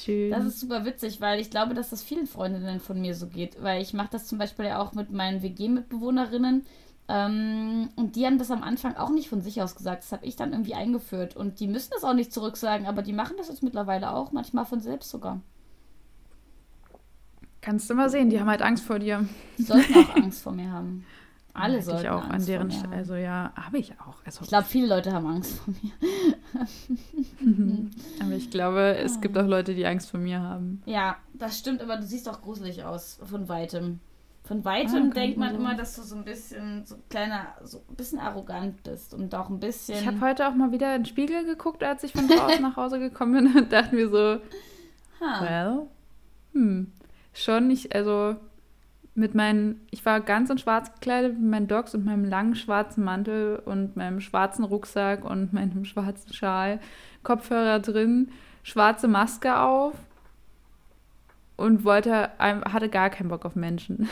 schön. 0.04 0.32
Das 0.32 0.46
ist 0.46 0.60
super 0.60 0.86
witzig, 0.86 1.22
weil 1.22 1.40
ich 1.40 1.50
glaube, 1.50 1.74
dass 1.74 1.90
das 1.90 2.04
vielen 2.04 2.28
Freundinnen 2.28 2.80
von 2.80 3.00
mir 3.00 3.16
so 3.16 3.28
geht. 3.28 3.62
Weil 3.62 3.82
ich 3.82 3.94
mache 3.94 4.10
das 4.12 4.28
zum 4.28 4.38
Beispiel 4.38 4.66
ja 4.66 4.80
auch 4.80 4.94
mit 4.94 5.12
meinen 5.12 5.42
WG-Mitbewohnerinnen. 5.42 6.66
Ähm, 7.08 7.90
und 7.96 8.16
die 8.16 8.26
haben 8.26 8.38
das 8.38 8.52
am 8.52 8.64
Anfang 8.64 8.96
auch 8.98 9.10
nicht 9.10 9.30
von 9.30 9.42
sich 9.42 9.62
aus 9.62 9.76
gesagt. 9.76 10.04
Das 10.04 10.12
habe 10.12 10.26
ich 10.26 10.36
dann 10.36 10.52
irgendwie 10.52 10.76
eingeführt. 10.76 11.36
Und 11.36 11.60
die 11.60 11.68
müssen 11.68 11.92
das 11.94 12.04
auch 12.04 12.14
nicht 12.14 12.34
zurücksagen, 12.34 12.88
aber 12.88 13.02
die 13.02 13.14
machen 13.14 13.36
das 13.38 13.48
jetzt 13.48 13.64
mittlerweile 13.64 14.14
auch, 14.14 14.32
manchmal 14.32 14.66
von 14.66 14.80
selbst 14.80 15.10
sogar. 15.10 15.42
Kannst 17.62 17.90
du 17.90 17.96
mal 17.96 18.10
sehen, 18.10 18.30
die 18.30 18.40
haben 18.40 18.50
halt 18.50 18.62
Angst 18.62 18.84
vor 18.84 19.00
dir. 19.00 19.28
Die 19.58 19.64
sollten 19.64 19.94
auch 19.96 20.16
Angst 20.16 20.44
vor 20.44 20.52
mir 20.52 20.72
haben. 20.72 21.06
Alle 21.56 21.82
sollten 21.82 22.02
ich 22.04 22.10
auch 22.10 22.24
Angst 22.24 22.34
an 22.34 22.46
deren 22.46 22.72
Stelle. 22.72 22.84
haben. 22.88 22.94
Also 22.94 23.16
ja, 23.16 23.52
habe 23.56 23.78
ich 23.78 23.92
auch. 24.02 24.16
Also, 24.26 24.42
Ich 24.44 24.50
glaube, 24.50 24.66
viele 24.66 24.88
Leute 24.88 25.12
haben 25.14 25.26
Angst 25.26 25.60
vor 25.60 25.74
mir. 25.82 25.92
aber 28.22 28.32
ich 28.34 28.50
glaube, 28.50 28.96
es 28.98 29.22
gibt 29.22 29.38
auch 29.38 29.48
Leute, 29.48 29.74
die 29.76 29.86
Angst 29.86 30.10
vor 30.12 30.20
mir 30.20 30.42
haben. 30.42 30.82
Ja, 30.86 31.18
das 31.34 31.58
stimmt, 31.58 31.82
aber 31.82 31.98
du 31.98 32.04
siehst 32.04 32.28
auch 32.30 32.42
gruselig 32.42 32.84
aus 32.84 33.20
von 33.24 33.48
weitem. 33.50 34.00
Von 34.44 34.64
weitem 34.64 35.10
Ah, 35.10 35.14
denkt 35.14 35.38
man 35.40 35.50
so. 35.54 35.56
immer, 35.56 35.74
dass 35.76 35.96
du 35.96 36.04
so 36.04 36.16
ein 36.16 36.24
bisschen 36.24 36.86
so 36.86 36.98
kleiner, 37.10 37.48
so 37.64 37.82
ein 37.90 37.96
bisschen 37.96 38.20
arrogant 38.20 38.84
bist 38.84 39.14
und 39.16 39.34
auch 39.34 39.50
ein 39.50 39.60
bisschen. 39.60 39.98
Ich 39.98 40.06
habe 40.06 40.22
heute 40.22 40.48
auch 40.48 40.54
mal 40.54 40.72
wieder 40.72 40.96
in 40.96 41.02
den 41.02 41.06
Spiegel 41.08 41.46
geguckt, 41.46 41.84
als 41.84 42.04
ich 42.04 42.12
von 42.12 42.28
draußen 42.28 42.62
nach 42.62 42.76
Hause 42.76 43.00
gekommen 43.00 43.46
bin 43.46 43.58
und 43.64 43.72
dachte 43.74 43.96
mir 43.96 44.08
so, 44.08 44.40
ha, 45.20 45.42
well, 45.42 45.88
hm, 46.54 46.92
schon 47.34 47.68
nicht, 47.68 47.96
also 47.96 48.36
mit 49.16 49.34
meinen, 49.34 49.80
ich 49.92 50.06
war 50.06 50.20
ganz 50.20 50.50
in 50.50 50.58
schwarz 50.58 50.94
gekleidet 50.94 51.34
mit 51.40 51.50
meinen 51.50 51.68
Dogs 51.68 51.96
und 51.96 52.06
meinem 52.06 52.26
langen 52.26 52.56
schwarzen 52.56 53.04
Mantel 53.04 53.62
und 53.66 53.96
meinem 53.96 54.20
schwarzen 54.22 54.64
Rucksack 54.66 55.24
und 55.24 55.54
meinem 55.54 55.86
schwarzen 55.86 56.34
Schal, 56.34 56.80
Kopfhörer 57.24 57.80
drin, 57.80 58.30
schwarze 58.64 59.08
Maske 59.08 59.58
auf 59.60 59.94
und 61.56 61.86
wollte, 61.86 62.40
ein- 62.40 62.64
hatte 62.66 62.90
gar 62.90 63.10
keinen 63.10 63.30
Bock 63.30 63.46
auf 63.46 63.56
Menschen. 63.56 64.10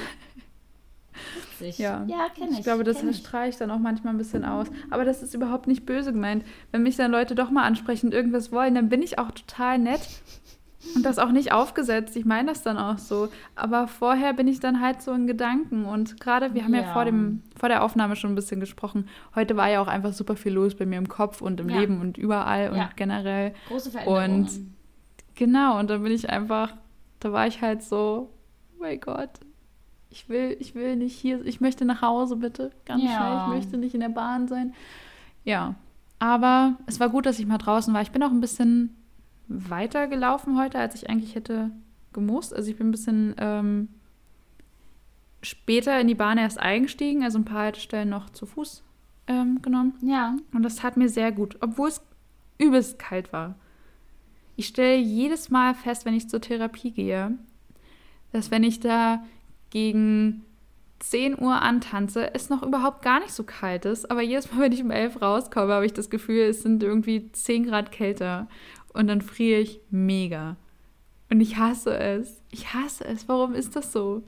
witzig. 1.59 1.77
Ja. 1.79 2.03
ja 2.07 2.27
kenne 2.35 2.51
ich. 2.51 2.59
Ich 2.59 2.63
glaube, 2.63 2.83
das 2.83 3.01
ich 3.49 3.57
dann 3.57 3.71
auch 3.71 3.79
manchmal 3.79 4.13
ein 4.13 4.17
bisschen 4.17 4.45
aus. 4.45 4.67
Aber 4.89 5.05
das 5.05 5.21
ist 5.21 5.33
überhaupt 5.33 5.67
nicht 5.67 5.85
böse 5.85 6.13
gemeint. 6.13 6.45
Wenn 6.71 6.83
mich 6.83 6.95
dann 6.95 7.11
Leute 7.11 7.35
doch 7.35 7.49
mal 7.51 7.63
ansprechen 7.63 8.07
und 8.07 8.13
irgendwas 8.13 8.51
wollen, 8.51 8.75
dann 8.75 8.89
bin 8.89 9.01
ich 9.01 9.19
auch 9.19 9.31
total 9.31 9.79
nett. 9.79 10.01
Und 10.95 11.03
das 11.05 11.17
auch 11.17 11.31
nicht 11.31 11.51
aufgesetzt. 11.53 12.15
Ich 12.15 12.25
meine 12.25 12.49
das 12.49 12.61
dann 12.61 12.77
auch 12.77 12.97
so. 12.97 13.29
Aber 13.55 13.87
vorher 13.87 14.33
bin 14.33 14.47
ich 14.47 14.59
dann 14.59 14.81
halt 14.81 15.01
so 15.01 15.11
in 15.13 15.27
Gedanken. 15.27 15.85
Und 15.85 16.19
gerade, 16.19 16.53
wir 16.53 16.63
haben 16.63 16.73
ja, 16.73 16.81
Ja. 16.81 16.93
vor, 16.93 17.05
dem, 17.05 17.41
vor 17.57 17.69
der 17.69 17.83
Aufnahme 17.83 18.15
schon 18.15 18.31
ein 18.31 18.35
bisschen 18.35 18.59
gesprochen. 18.59 19.07
Heute 19.33 19.55
war 19.57 19.69
ja 19.69 19.81
auch 19.81 19.87
einfach 19.87 20.13
super 20.13 20.35
viel 20.35 20.51
los 20.53 20.75
bei 20.75 20.85
mir 20.85 20.97
im 20.97 21.07
Kopf 21.07 21.41
und 21.41 21.59
im 21.59 21.69
Ja. 21.69 21.79
Leben 21.79 22.01
und 22.01 22.17
überall 22.17 22.69
und 22.71 22.77
Ja. 22.77 22.89
generell. 22.95 23.53
Große 23.69 23.91
Veränderungen. 23.91 24.41
Und- 24.41 24.73
Genau, 25.35 25.79
und 25.79 25.89
dann 25.89 26.03
bin 26.03 26.11
ich 26.11 26.29
einfach, 26.29 26.73
da 27.19 27.31
war 27.31 27.47
ich 27.47 27.61
halt 27.63 27.81
so, 27.81 28.29
oh 28.75 28.81
mein 28.81 28.99
Gott, 28.99 29.31
ich 30.11 30.29
will, 30.29 30.55
ich 30.59 30.75
will 30.75 30.95
nicht 30.95 31.15
hier, 31.17 31.43
ich 31.43 31.59
möchte 31.59 31.85
nach 31.85 32.03
Hause 32.03 32.35
bitte, 32.35 32.71
ganz 32.85 33.01
Ja. 33.03 33.09
schnell, 33.17 33.41
ich 33.41 33.47
möchte 33.63 33.77
nicht 33.79 33.95
in 33.95 34.01
der 34.01 34.09
Bahn 34.09 34.47
sein. 34.47 34.75
Ja, 35.43 35.73
aber 36.19 36.75
es 36.85 36.99
war 36.99 37.09
gut, 37.09 37.25
dass 37.25 37.39
ich 37.39 37.47
mal 37.47 37.57
draußen 37.57 37.91
war. 37.95 38.01
Ich 38.03 38.11
bin 38.11 38.21
auch 38.21 38.29
ein 38.29 38.41
bisschen 38.41 38.95
weiter 39.53 40.07
gelaufen 40.07 40.57
heute, 40.57 40.79
als 40.79 40.95
ich 40.95 41.09
eigentlich 41.09 41.35
hätte 41.35 41.71
gemusst. 42.11 42.53
Also 42.53 42.69
ich 42.69 42.77
bin 42.77 42.87
ein 42.87 42.91
bisschen 42.91 43.35
ähm, 43.37 43.89
später 45.41 45.99
in 45.99 46.07
die 46.07 46.15
Bahn 46.15 46.37
erst 46.37 46.59
eingestiegen, 46.59 47.23
also 47.23 47.39
ein 47.39 47.45
paar 47.45 47.63
Haltestellen 47.63 48.09
noch 48.09 48.29
zu 48.29 48.45
Fuß 48.45 48.83
ähm, 49.27 49.61
genommen. 49.61 49.93
ja, 50.01 50.35
Und 50.53 50.63
das 50.63 50.77
tat 50.77 50.97
mir 50.97 51.09
sehr 51.09 51.31
gut, 51.31 51.57
obwohl 51.61 51.89
es 51.89 52.01
übelst 52.57 52.99
kalt 52.99 53.33
war. 53.33 53.55
Ich 54.55 54.67
stelle 54.67 54.97
jedes 54.97 55.49
Mal 55.49 55.73
fest, 55.73 56.05
wenn 56.05 56.13
ich 56.13 56.29
zur 56.29 56.41
Therapie 56.41 56.91
gehe, 56.91 57.37
dass 58.31 58.51
wenn 58.51 58.63
ich 58.63 58.79
da 58.79 59.23
gegen 59.71 60.45
10 60.99 61.39
Uhr 61.39 61.61
antanze, 61.61 62.33
es 62.33 62.49
noch 62.49 62.63
überhaupt 62.63 63.01
gar 63.01 63.19
nicht 63.19 63.33
so 63.33 63.43
kalt 63.43 63.85
ist. 63.85 64.09
Aber 64.09 64.21
jedes 64.21 64.51
Mal, 64.51 64.61
wenn 64.61 64.71
ich 64.71 64.81
um 64.81 64.91
11 64.91 65.21
rauskomme, 65.21 65.73
habe 65.73 65.85
ich 65.85 65.93
das 65.93 66.09
Gefühl, 66.09 66.43
es 66.43 66.63
sind 66.63 66.81
irgendwie 66.81 67.31
10 67.31 67.65
Grad 67.65 67.91
kälter. 67.91 68.47
Und 68.93 69.07
dann 69.07 69.21
friere 69.21 69.59
ich 69.59 69.79
mega. 69.89 70.55
Und 71.31 71.41
ich 71.41 71.57
hasse 71.57 71.97
es. 71.97 72.41
Ich 72.51 72.73
hasse 72.73 73.05
es. 73.05 73.27
Warum 73.27 73.55
ist 73.55 73.75
das 73.75 73.91
so? 73.91 74.23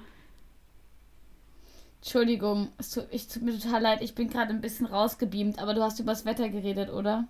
Entschuldigung, 2.01 2.69
es 2.77 2.91
tut, 2.91 3.07
ich 3.11 3.27
tut 3.27 3.41
mir 3.41 3.57
total 3.59 3.81
leid, 3.81 4.01
ich 4.03 4.13
bin 4.13 4.29
gerade 4.29 4.51
ein 4.51 4.61
bisschen 4.61 4.85
rausgebeamt, 4.85 5.57
aber 5.59 5.73
du 5.73 5.81
hast 5.81 5.99
über 5.99 6.11
das 6.11 6.23
Wetter 6.25 6.49
geredet, 6.49 6.91
oder? 6.91 7.27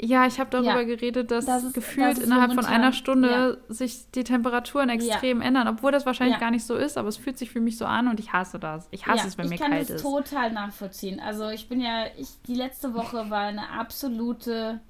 Ja, 0.00 0.26
ich 0.26 0.38
habe 0.40 0.50
darüber 0.50 0.80
Ja, 0.80 0.82
geredet, 0.84 1.30
dass 1.30 1.44
das 1.46 1.64
ist- 1.64 1.74
gefühlt 1.74 2.06
das 2.06 2.18
ist 2.18 2.24
innerhalb 2.26 2.50
von 2.52 2.56
momentan- 2.56 2.74
einer 2.82 2.92
Stunde 2.92 3.62
sich 3.68 4.10
die 4.12 4.22
Temperaturen 4.24 4.88
extrem 4.90 5.40
ändern, 5.40 5.66
obwohl 5.68 5.90
das 5.92 6.06
wahrscheinlich 6.06 6.34
Ja. 6.36 6.40
gar 6.40 6.50
nicht 6.52 6.64
so 6.64 6.74
ist, 6.76 6.96
aber 6.98 7.08
es 7.08 7.16
fühlt 7.16 7.36
sich 7.38 7.50
für 7.50 7.60
mich 7.60 7.76
so 7.78 7.84
an 7.84 8.06
und 8.08 8.18
ich 8.20 8.32
hasse 8.32 8.58
das. 8.60 8.88
Ich 8.92 9.06
hasse 9.06 9.22
ja, 9.22 9.26
es, 9.28 9.38
wenn 9.38 9.48
mir 9.48 9.54
ich 9.56 9.60
kann 9.60 9.70
kalt 9.72 9.82
das 9.90 9.96
ist. 9.96 10.02
total 10.02 10.52
nachvollziehen. 10.52 11.18
Also 11.20 11.48
ich 11.48 11.68
bin 11.68 11.80
ja, 11.80 12.06
ich, 12.16 12.28
die 12.46 12.54
letzte 12.54 12.94
Woche 12.94 13.28
war 13.30 13.42
eine 13.42 13.70
absolute, 13.70 14.80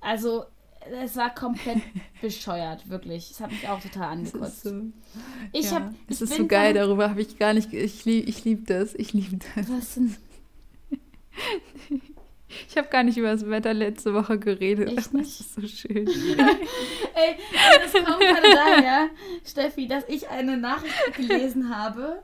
also 0.00 0.44
es 1.02 1.16
war 1.16 1.34
komplett 1.34 1.78
bescheuert, 2.20 2.88
wirklich. 2.88 3.30
Es 3.30 3.40
hat 3.40 3.50
mich 3.50 3.68
auch 3.68 3.80
total 3.80 4.12
angekotzt. 4.12 4.62
so, 4.62 4.82
Ich 5.52 5.66
ja, 5.66 5.76
habe, 5.76 5.94
es 6.08 6.20
ist 6.20 6.34
so 6.34 6.46
geil, 6.46 6.74
darüber 6.74 7.10
habe 7.10 7.20
ich 7.20 7.38
gar 7.38 7.54
nicht, 7.54 7.72
ich 7.72 8.04
liebe 8.04 8.28
ich 8.28 8.44
lieb 8.44 8.66
das, 8.66 8.94
ich 8.94 9.12
liebe 9.12 9.38
das. 9.54 9.70
Was 9.70 9.94
denn? 9.94 10.16
Ich 12.68 12.76
habe 12.76 12.88
gar 12.88 13.02
nicht 13.02 13.18
über 13.18 13.30
das 13.30 13.48
Wetter 13.48 13.74
letzte 13.74 14.14
Woche 14.14 14.38
geredet, 14.38 14.96
Echt 14.96 15.12
nicht? 15.12 15.28
es 15.28 15.40
ist 15.40 15.54
so 15.54 15.66
schön. 15.66 16.06
Ey, 17.14 17.36
das 17.82 17.92
kommt 17.92 18.20
gerade 18.20 18.50
daher, 18.54 19.08
Steffi, 19.44 19.86
dass 19.86 20.04
ich 20.08 20.28
eine 20.28 20.56
Nachricht 20.56 21.14
gelesen 21.14 21.74
habe. 21.74 22.22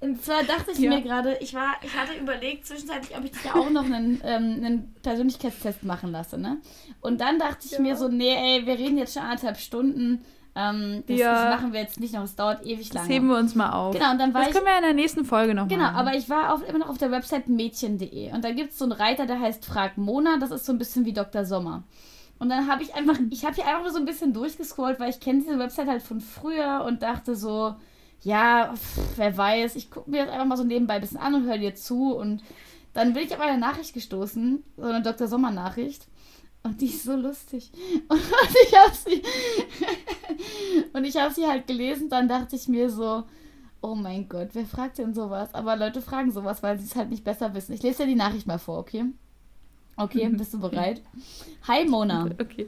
Und 0.00 0.24
zwar 0.24 0.42
dachte 0.44 0.70
ich 0.72 0.78
Ja. 0.78 0.90
mir 0.90 1.02
gerade, 1.02 1.36
ich 1.40 1.52
war, 1.54 1.74
ich 1.82 1.94
hatte 1.94 2.14
überlegt 2.18 2.66
zwischenzeitlich, 2.66 3.16
ob 3.18 3.24
ich 3.24 3.32
dich 3.32 3.44
ja 3.44 3.54
auch 3.54 3.68
noch 3.70 3.84
einen, 3.84 4.20
ähm, 4.24 4.64
einen 4.64 4.94
Persönlichkeitstest 5.02 5.82
machen 5.84 6.10
lasse, 6.10 6.38
ne? 6.38 6.58
Und 7.02 7.20
dann 7.20 7.38
dachte 7.38 7.66
ich 7.66 7.72
Ja. 7.72 7.80
mir 7.80 7.96
so, 7.96 8.08
nee, 8.08 8.34
ey, 8.34 8.64
wir 8.66 8.78
reden 8.78 8.96
jetzt 8.96 9.12
schon 9.14 9.22
anderthalb 9.22 9.58
Stunden. 9.58 10.24
Ähm, 10.56 11.04
das, 11.06 11.18
Ja. 11.18 11.50
das 11.50 11.60
machen 11.60 11.72
wir 11.72 11.80
jetzt 11.80 12.00
nicht 12.00 12.14
noch, 12.14 12.24
es 12.24 12.34
dauert 12.34 12.64
ewig 12.66 12.88
Das 12.88 12.94
lange. 13.02 13.08
heben 13.14 13.28
wir 13.28 13.36
uns 13.38 13.54
mal 13.54 13.70
auf. 13.72 13.94
Genau, 13.94 14.10
und 14.10 14.18
dann 14.18 14.32
war 14.34 14.40
Das 14.40 14.48
ich 14.50 14.54
können 14.56 14.66
wir 14.66 14.76
in 14.78 14.82
der 14.84 14.94
nächsten 14.94 15.24
Folge 15.24 15.54
noch 15.54 15.68
Genau, 15.68 15.82
machen. 15.84 15.96
aber 15.96 16.14
ich 16.16 16.28
war 16.28 16.54
auf, 16.54 16.66
immer 16.68 16.78
noch 16.78 16.88
auf 16.88 16.98
der 16.98 17.10
Website 17.12 17.48
mädchen.de 17.48 18.32
und 18.32 18.42
da 18.42 18.50
gibt 18.50 18.72
es 18.72 18.78
so 18.78 18.84
einen 18.86 18.92
Reiter, 18.92 19.26
der 19.26 19.38
heißt 19.38 19.64
Frag 19.64 19.96
Mona, 19.98 20.38
das 20.38 20.50
ist 20.50 20.66
so 20.66 20.72
ein 20.72 20.78
bisschen 20.78 21.04
wie 21.04 21.12
Dr. 21.12 21.44
Sommer. 21.44 21.84
Und 22.40 22.48
dann 22.48 22.68
habe 22.68 22.82
ich 22.82 22.94
einfach, 22.94 23.16
ich 23.30 23.44
habe 23.44 23.54
hier 23.54 23.66
einfach 23.66 23.82
nur 23.82 23.92
so 23.92 23.98
ein 23.98 24.06
bisschen 24.06 24.32
durchgescrollt, 24.32 24.98
weil 24.98 25.10
ich 25.10 25.20
kenne 25.20 25.40
diese 25.42 25.58
Website 25.58 25.86
halt 25.88 26.02
von 26.02 26.20
früher 26.20 26.84
und 26.86 27.02
dachte 27.02 27.36
so, 27.36 27.76
ja, 28.22 28.74
pff, 28.74 29.16
wer 29.16 29.36
weiß, 29.36 29.76
ich 29.76 29.90
gucke 29.90 30.10
mir 30.10 30.24
das 30.24 30.32
einfach 30.32 30.46
mal 30.46 30.56
so 30.56 30.64
nebenbei 30.64 30.94
ein 30.94 31.00
bisschen 31.00 31.18
an 31.18 31.34
und 31.34 31.46
höre 31.46 31.58
dir 31.58 31.74
zu 31.74 32.14
und 32.14 32.42
dann 32.92 33.12
bin 33.12 33.24
ich 33.24 33.32
auf 33.32 33.40
eine 33.40 33.58
Nachricht 33.58 33.94
gestoßen, 33.94 34.62
so 34.76 34.82
eine 34.82 35.02
Dr. 35.02 35.28
Sommer 35.28 35.50
Nachricht. 35.50 36.06
Und 36.62 36.80
die 36.82 36.86
ist 36.86 37.04
so 37.04 37.16
lustig. 37.16 37.70
Und 38.08 38.20
ich 38.20 38.78
habe 38.78 38.94
sie. 38.94 39.22
und 40.92 41.04
ich 41.04 41.16
habe 41.16 41.32
sie 41.32 41.46
halt 41.46 41.66
gelesen, 41.66 42.10
dann 42.10 42.28
dachte 42.28 42.54
ich 42.54 42.68
mir 42.68 42.90
so, 42.90 43.22
oh 43.80 43.94
mein 43.94 44.28
Gott, 44.28 44.50
wer 44.52 44.66
fragt 44.66 44.98
denn 44.98 45.14
sowas? 45.14 45.54
Aber 45.54 45.76
Leute 45.76 46.02
fragen 46.02 46.32
sowas, 46.32 46.62
weil 46.62 46.78
sie 46.78 46.84
es 46.84 46.96
halt 46.96 47.08
nicht 47.08 47.24
besser 47.24 47.54
wissen. 47.54 47.72
Ich 47.72 47.82
lese 47.82 48.02
dir 48.02 48.08
die 48.10 48.14
Nachricht 48.14 48.46
mal 48.46 48.58
vor, 48.58 48.78
okay? 48.78 49.06
Okay, 49.96 50.28
bist 50.28 50.52
du 50.52 50.60
bereit? 50.60 51.02
Hi 51.66 51.86
Mona. 51.86 52.28
Okay. 52.38 52.66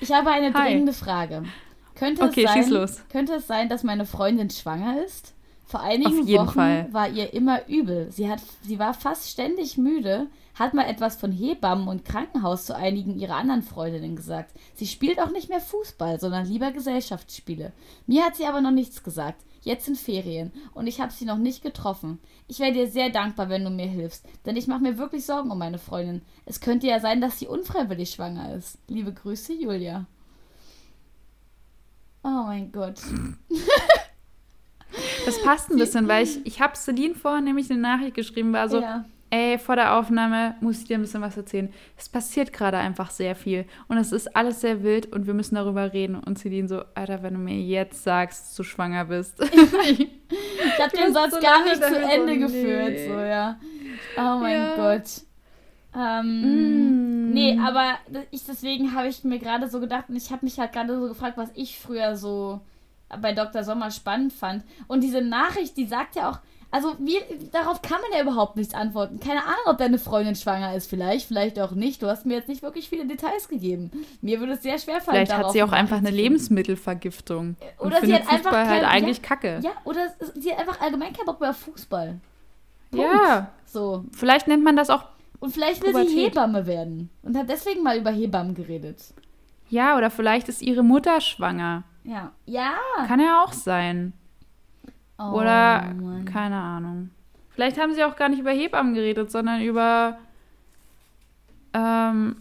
Ich 0.00 0.12
habe 0.12 0.30
eine 0.30 0.52
Hi. 0.52 0.70
dringende 0.70 0.92
Frage. 0.92 1.44
Könnte 1.94 2.22
Okay, 2.22 2.44
es, 2.44 2.68
sein, 2.68 2.88
könnte 3.10 3.34
es 3.34 3.46
sein, 3.46 3.68
dass 3.68 3.82
meine 3.82 4.06
Freundin 4.06 4.50
schwanger 4.50 5.02
ist? 5.04 5.34
Vor 5.64 5.80
einigen 5.80 6.28
Wochen 6.28 6.50
Fall. 6.50 6.88
war 6.92 7.08
ihr 7.08 7.32
immer 7.32 7.66
übel. 7.66 8.10
Sie, 8.10 8.28
hat, 8.28 8.40
sie 8.62 8.78
war 8.78 8.92
fast 8.92 9.30
ständig 9.30 9.78
müde, 9.78 10.26
hat 10.54 10.74
mal 10.74 10.84
etwas 10.84 11.16
von 11.16 11.32
Hebammen 11.32 11.88
und 11.88 12.04
Krankenhaus 12.04 12.66
zu 12.66 12.76
einigen 12.76 13.18
ihrer 13.18 13.36
anderen 13.36 13.62
Freundinnen 13.62 14.14
gesagt. 14.14 14.52
Sie 14.74 14.86
spielt 14.86 15.18
auch 15.18 15.30
nicht 15.30 15.48
mehr 15.48 15.60
Fußball, 15.60 16.20
sondern 16.20 16.46
lieber 16.46 16.72
Gesellschaftsspiele. 16.72 17.72
Mir 18.06 18.24
hat 18.24 18.36
sie 18.36 18.44
aber 18.44 18.60
noch 18.60 18.70
nichts 18.70 19.02
gesagt. 19.02 19.42
Jetzt 19.62 19.86
sind 19.86 19.96
Ferien 19.96 20.52
und 20.74 20.88
ich 20.88 21.00
habe 21.00 21.12
sie 21.12 21.24
noch 21.24 21.38
nicht 21.38 21.62
getroffen. 21.62 22.18
Ich 22.48 22.58
wäre 22.58 22.72
dir 22.72 22.88
sehr 22.88 23.10
dankbar, 23.10 23.48
wenn 23.48 23.64
du 23.64 23.70
mir 23.70 23.86
hilfst, 23.86 24.26
denn 24.44 24.56
ich 24.56 24.66
mache 24.66 24.82
mir 24.82 24.98
wirklich 24.98 25.24
Sorgen 25.24 25.50
um 25.50 25.58
meine 25.58 25.78
Freundin. 25.78 26.20
Es 26.44 26.60
könnte 26.60 26.88
ja 26.88 27.00
sein, 27.00 27.20
dass 27.20 27.38
sie 27.38 27.46
unfreiwillig 27.46 28.10
schwanger 28.10 28.54
ist. 28.54 28.78
Liebe 28.88 29.12
Grüße, 29.12 29.54
Julia. 29.54 30.06
Oh 32.24 32.44
mein 32.46 32.70
Gott. 32.72 33.00
Das 35.24 35.42
passt 35.42 35.70
ein 35.70 35.78
bisschen, 35.78 36.06
weil 36.08 36.24
ich, 36.24 36.44
ich 36.44 36.60
habe 36.60 36.76
Celine 36.76 37.14
vorhin 37.14 37.44
nämlich 37.44 37.70
eine 37.70 37.80
Nachricht 37.80 38.14
geschrieben, 38.14 38.52
war 38.52 38.68
so, 38.68 38.80
ja. 38.80 39.04
ey, 39.30 39.58
vor 39.58 39.74
der 39.76 39.96
Aufnahme 39.96 40.54
muss 40.60 40.80
ich 40.80 40.84
dir 40.84 40.98
ein 40.98 41.00
bisschen 41.02 41.22
was 41.22 41.36
erzählen. 41.36 41.72
Es 41.96 42.08
passiert 42.08 42.52
gerade 42.52 42.76
einfach 42.76 43.10
sehr 43.10 43.34
viel 43.34 43.64
und 43.88 43.96
es 43.96 44.12
ist 44.12 44.36
alles 44.36 44.60
sehr 44.60 44.82
wild 44.82 45.06
und 45.06 45.26
wir 45.26 45.34
müssen 45.34 45.54
darüber 45.54 45.92
reden. 45.92 46.16
Und 46.16 46.38
Celine 46.38 46.68
so, 46.68 46.82
Alter, 46.94 47.22
wenn 47.22 47.34
du 47.34 47.40
mir 47.40 47.58
jetzt 47.58 48.02
sagst, 48.04 48.42
dass 48.48 48.54
du 48.56 48.62
schwanger 48.62 49.04
bist. 49.06 49.38
Ich 50.74 50.80
habe 50.82 50.96
den 50.96 51.12
Satz 51.12 51.34
so 51.34 51.40
gar 51.40 51.62
nicht 51.64 51.76
zu 51.82 51.94
Ende 51.98 52.34
so, 52.34 52.40
geführt, 52.40 52.92
nee. 52.92 53.08
so, 53.08 53.14
ja. 53.20 53.58
Oh 54.16 54.38
mein 54.40 54.56
Ja. 54.56 54.76
Gott. 54.76 55.22
Ähm, 55.94 57.28
Mm. 57.30 57.32
Nee, 57.32 57.58
aber 57.64 57.94
ich, 58.30 58.44
deswegen 58.44 58.94
habe 58.94 59.08
ich 59.08 59.24
mir 59.24 59.38
gerade 59.38 59.68
so 59.68 59.80
gedacht 59.80 60.04
und 60.08 60.16
ich 60.16 60.30
habe 60.30 60.44
mich 60.44 60.58
halt 60.58 60.72
gerade 60.72 60.98
so 61.00 61.08
gefragt, 61.08 61.38
was 61.38 61.48
ich 61.54 61.78
früher 61.78 62.14
so 62.16 62.60
bei 63.20 63.32
Dr. 63.32 63.64
Sommer 63.64 63.90
spannend 63.90 64.32
fand. 64.32 64.64
Und 64.86 65.02
diese 65.02 65.22
Nachricht, 65.22 65.76
die 65.76 65.86
sagt 65.86 66.14
ja 66.14 66.30
auch, 66.30 66.38
also 66.70 66.94
wie, 66.98 67.18
darauf 67.52 67.80
kann 67.82 68.00
man 68.00 68.10
ja 68.18 68.22
überhaupt 68.22 68.56
nichts 68.56 68.72
antworten. 68.74 69.20
Keine 69.20 69.42
Ahnung, 69.42 69.64
ob 69.66 69.78
deine 69.78 69.98
Freundin 69.98 70.34
schwanger 70.34 70.74
ist, 70.74 70.88
vielleicht, 70.88 71.26
vielleicht 71.28 71.58
auch 71.60 71.72
nicht. 71.72 72.02
Du 72.02 72.06
hast 72.06 72.24
mir 72.26 72.34
jetzt 72.34 72.48
nicht 72.48 72.62
wirklich 72.62 72.88
viele 72.88 73.06
Details 73.06 73.48
gegeben. 73.48 73.90
Mir 74.22 74.40
würde 74.40 74.52
es 74.54 74.62
sehr 74.62 74.78
schwer 74.78 75.00
fallen, 75.02 75.26
Vielleicht 75.26 75.36
hat 75.36 75.52
sie 75.52 75.62
auch 75.62 75.72
einfach 75.72 75.98
eine. 75.98 76.10
Lebensmittelvergiftung. 76.10 77.56
Und 77.78 77.86
Oder 77.86 78.00
sie 78.04 78.14
hat 78.14 78.22
einfach 78.22 78.50
Fußball 78.50 78.68
halt 78.68 78.82
kein- 78.82 78.90
eigentlich 78.90 79.18
ja, 79.18 79.22
kacke. 79.22 79.60
Ja, 79.62 79.70
oder 79.84 80.08
sie 80.34 80.50
hat 80.52 80.60
einfach 80.60 80.80
allgemein 80.80 81.12
keinen 81.12 81.26
Bock 81.26 81.40
mehr 81.40 81.50
auf 81.50 81.56
Fußball. 81.58 82.18
Punkt. 82.90 83.06
ja. 83.06 83.50
So. 83.66 84.04
Vielleicht 84.12 84.48
nennt 84.48 84.62
man 84.64 84.76
das 84.76 84.90
auch 84.90 85.04
Und 85.42 85.50
vielleicht 85.50 85.82
will 85.82 85.92
sie 85.92 86.04
Pubertät. 86.04 86.30
Hebamme 86.30 86.66
werden. 86.68 87.10
Und 87.22 87.36
hat 87.36 87.48
deswegen 87.48 87.82
mal 87.82 87.98
über 87.98 88.12
Hebammen 88.12 88.54
geredet. 88.54 89.12
Ja, 89.70 89.96
oder 89.96 90.08
vielleicht 90.08 90.48
ist 90.48 90.62
ihre 90.62 90.84
Mutter 90.84 91.20
schwanger. 91.20 91.82
Ja. 92.04 92.30
Ja. 92.46 92.74
Kann 93.08 93.18
ja 93.18 93.42
auch 93.42 93.52
sein. 93.52 94.12
Oh, 95.18 95.32
Oder, 95.32 95.92
Mann. 95.94 96.24
keine 96.26 96.60
Ahnung. 96.60 97.10
Vielleicht 97.50 97.76
haben 97.80 97.92
sie 97.92 98.04
auch 98.04 98.14
gar 98.14 98.28
nicht 98.28 98.38
über 98.38 98.52
Hebammen 98.52 98.94
geredet, 98.94 99.32
sondern 99.32 99.60
über 99.62 100.16
ähm, 101.74 102.36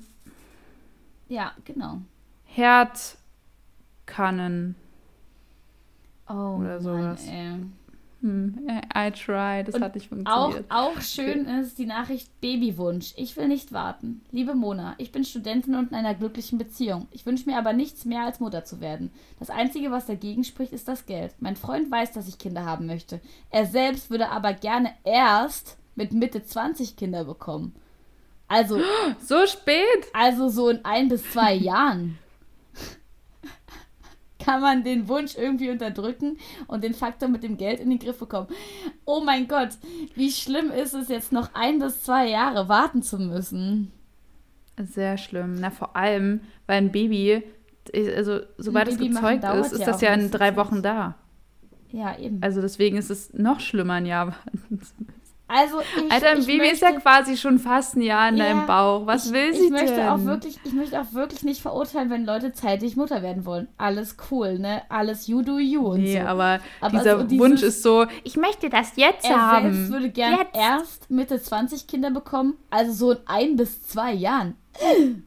Ja, 1.28 1.54
genau. 1.66 2.02
Herdkannen. 2.46 4.76
Oh, 6.30 6.58
Oder 6.60 6.80
sowas. 6.80 7.26
Mann, 7.26 7.36
ey. 7.36 7.56
Hm, 8.22 8.68
I 8.96 9.10
try, 9.12 9.64
das 9.64 9.74
Und 9.76 9.84
hat 9.84 9.96
nicht 9.96 10.06
Auch, 10.06 10.10
funktioniert. 10.52 10.66
auch 10.70 11.02
schön 11.02 11.46
ist 11.46 11.80
die 11.80 11.88
Nachricht 11.88 12.30
Babywunsch. 12.40 13.14
Ich 13.18 13.36
will 13.36 13.48
nicht 13.48 13.72
warten. 13.74 14.22
Liebe 14.32 14.54
Mona, 14.54 14.94
ich 15.00 15.12
bin 15.12 15.24
Studentin 15.24 15.74
und 15.76 15.90
in 15.90 15.96
einer 15.96 16.14
glücklichen 16.14 16.60
Beziehung. 16.60 17.08
Ich 17.10 17.26
wünsche 17.26 17.50
mir 17.50 17.58
aber 17.58 17.74
nichts 17.74 18.06
mehr 18.06 18.24
als 18.26 18.40
Mutter 18.40 18.64
zu 18.64 18.80
werden. 18.80 19.10
Das 19.40 19.50
Einzige, 19.50 19.90
was 19.90 20.06
dagegen 20.06 20.44
spricht, 20.44 20.72
ist 20.72 20.88
das 20.88 21.08
Geld. 21.08 21.34
Mein 21.40 21.56
Freund 21.56 21.90
weiß, 21.90 22.12
dass 22.12 22.28
ich 22.28 22.38
Kinder 22.38 22.64
haben 22.64 22.86
möchte. 22.86 23.20
Er 23.50 23.66
selbst 23.66 24.12
würde 24.12 24.30
aber 24.30 24.54
gerne 24.54 24.92
erst 25.04 25.78
mit 25.96 26.14
Mitte 26.14 26.44
20 26.46 26.96
Kinder 26.96 27.24
bekommen. 27.26 27.74
Also, 28.48 28.80
So 29.20 29.48
spät? 29.48 29.86
also 30.14 30.48
so 30.50 30.70
in 30.70 30.86
ein 30.86 31.08
bis 31.10 31.24
zwei 31.32 31.54
Jahren. 31.56 32.20
Kann 34.44 34.62
man 34.62 34.84
den 34.84 35.08
Wunsch 35.08 35.36
irgendwie 35.36 35.70
unterdrücken 35.70 36.38
und 36.68 36.84
den 36.84 36.94
Faktor 36.94 37.30
mit 37.30 37.44
dem 37.44 37.58
Geld 37.58 37.80
in 37.80 37.90
den 37.90 38.00
Griff 38.00 38.20
bekommen. 38.20 38.48
Oh 39.06 39.22
mein 39.24 39.48
Gott, 39.48 39.70
wie 40.16 40.32
schlimm 40.32 40.72
ist 40.72 40.94
es 40.94 41.10
jetzt 41.10 41.32
noch 41.32 41.50
ein 41.54 41.80
bis 41.80 42.04
zwei 42.04 42.28
Jahre 42.28 42.70
warten 42.70 43.02
zu 43.04 43.18
müssen? 43.20 43.92
Sehr 44.78 45.18
schlimm. 45.18 45.56
Na, 45.60 45.70
vor 45.70 45.96
allem, 45.96 46.42
weil 46.66 46.78
ein 46.78 46.92
Baby, 46.92 47.44
also 47.94 48.40
sobald 48.58 48.88
es 48.88 49.00
machen 49.00 49.14
gezeugt 49.14 49.44
dauert 49.44 49.66
ist, 49.66 49.74
ist 49.74 49.80
ja 49.80 49.86
das 49.86 50.02
ja 50.02 50.14
in 50.14 50.32
drei. 50.32 50.56
Wochen 50.56 50.82
da. 50.82 51.16
Ja, 51.92 52.18
eben. 52.18 52.42
Also 52.42 52.62
deswegen 52.62 52.98
ist 52.98 53.10
es 53.10 53.34
noch 53.34 53.60
schlimmer, 53.60 53.94
ein 53.96 54.06
Jahr 54.06 54.28
warten 54.28 54.58
zu 54.60 54.66
müssen. 54.70 55.08
Also, 55.54 55.82
ich, 55.82 56.10
Alter, 56.12 56.30
ein 56.30 56.40
ich 56.40 56.46
Baby 56.46 56.60
möchte, 56.60 56.74
ist 56.76 56.82
ja 56.82 56.92
quasi 56.94 57.36
schon 57.36 57.60
fast 57.60 57.98
ein 57.98 58.02
Jahr 58.02 58.30
in 58.30 58.38
Ja, 58.38 58.46
deinem 58.46 58.66
Bauch. 58.68 59.06
Was 59.06 59.26
ich, 59.28 59.34
will 59.34 59.54
sie 59.54 59.66
ich 59.66 59.70
möchte 59.72 59.96
denn? 59.96 60.08
Auch 60.08 60.24
wirklich, 60.24 60.58
ich 60.64 60.72
möchte 60.72 61.00
auch 61.02 61.12
wirklich 61.14 61.44
nicht 61.44 61.62
verurteilen, 61.62 62.10
wenn 62.10 62.26
Leute 62.26 62.54
zeitig 62.54 62.96
Mutter 62.96 63.22
werden 63.22 63.46
wollen. 63.46 63.68
Alles 63.78 64.16
cool, 64.32 64.60
ne? 64.60 64.82
Alles 64.90 65.28
you 65.28 65.42
do 65.42 65.60
you 65.60 65.86
und 65.86 66.04
Nee, 66.04 66.22
so. 66.22 66.26
aber, 66.28 66.60
Aber 66.80 66.98
dieser 66.98 67.18
so 67.20 67.24
dieses- 67.26 67.44
Wunsch 67.44 67.64
ist 67.64 67.84
so, 67.84 68.06
ich 68.24 68.38
möchte 68.38 68.70
das 68.70 68.94
jetzt 68.96 69.26
Er 69.26 69.42
haben. 69.42 69.74
selbst 69.74 69.92
würde 69.92 70.10
gern 70.10 70.38
Jetzt. 70.40 70.56
erst 70.56 71.12
Mitte 71.12 71.42
20 71.42 71.86
Kinder 71.88 72.12
bekommen, 72.12 72.54
also 72.70 72.94
so 72.94 73.12
in 73.12 73.18
ein 73.26 73.56
bis 73.58 73.86
zwei 73.88 74.14
Jahren. 74.14 74.56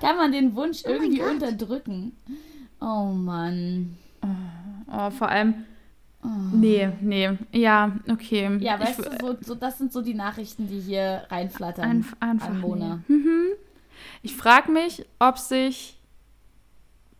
Kann 0.00 0.16
man 0.16 0.32
den 0.32 0.54
Wunsch 0.56 0.82
irgendwie 0.84 1.20
unterdrücken? 1.22 2.16
Oh 2.80 3.04
Mann. 3.12 3.96
Oh, 4.90 5.10
vor 5.10 5.28
allem, 5.28 5.64
nee, 6.52 6.90
nee, 7.00 7.30
ja, 7.52 7.92
okay. 8.10 8.56
Ja, 8.60 8.76
Ich- 8.76 8.80
weißt 8.86 8.98
du, 8.98 9.26
so, 9.26 9.36
so, 9.40 9.54
das 9.54 9.78
sind 9.78 9.92
so 9.92 10.02
die 10.02 10.14
Nachrichten, 10.14 10.68
die 10.68 10.80
hier 10.80 11.24
reinflattern 11.30 11.84
Einf 11.84 12.16
einfach 12.20 12.48
an 12.48 12.60
Mona. 12.60 13.00
Nee. 13.08 13.16
Mhm. 13.16 13.46
Ich 14.22 14.36
frage 14.36 14.70
mich, 14.70 15.04
ob 15.18 15.38
sich 15.38 15.98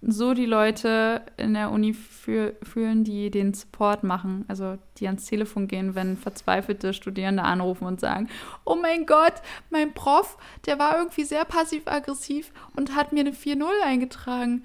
so 0.04 0.34
die 0.34 0.46
Leute 0.46 1.22
in 1.36 1.54
der 1.54 1.70
Uni 1.70 1.94
fühl 1.94 2.56
fühlen, 2.64 3.04
die 3.04 3.30
den 3.30 3.54
Support 3.54 4.02
machen, 4.02 4.44
also 4.48 4.76
die 4.98 5.06
ans 5.06 5.26
Telefon 5.26 5.68
gehen, 5.68 5.94
wenn 5.94 6.16
verzweifelte 6.16 6.92
Studierende 6.92 7.44
anrufen 7.44 7.84
und 7.86 8.00
sagen, 8.00 8.28
oh 8.64 8.74
mein 8.74 9.06
Gott, 9.06 9.34
mein 9.70 9.94
Prof, 9.94 10.38
der 10.66 10.80
war 10.80 10.98
irgendwie 10.98 11.22
sehr 11.22 11.44
passiv-aggressiv 11.44 12.50
und 12.74 12.96
hat 12.96 13.12
mir 13.12 13.20
eine 13.20 13.30
4-0 13.32 13.64
eingetragen. 13.84 14.64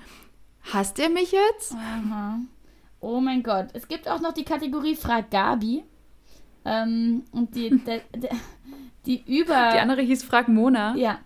Hasst 0.74 0.98
er 0.98 1.10
mich 1.10 1.32
jetzt? 1.32 1.74
Aha. 1.76 2.40
Oh 3.08 3.22
mein 3.22 3.42
Gott. 3.42 3.68
Es 3.74 3.88
gibt 3.88 4.10
auch 4.10 4.20
noch 4.20 4.34
die 4.34 4.44
Kategorie 4.44 4.96
Frag 4.96 5.32
Gabi. 5.32 5.84
Ähm, 6.66 7.24
und 7.32 7.56
die, 7.56 7.70
der, 7.86 8.02
der, 8.14 8.32
die 9.06 9.24
über. 9.26 9.72
Die 9.74 9.80
andere 9.80 10.02
hieß 10.02 10.24
Frag 10.24 10.50
Mona. 10.50 10.94
Ja. 10.98 11.20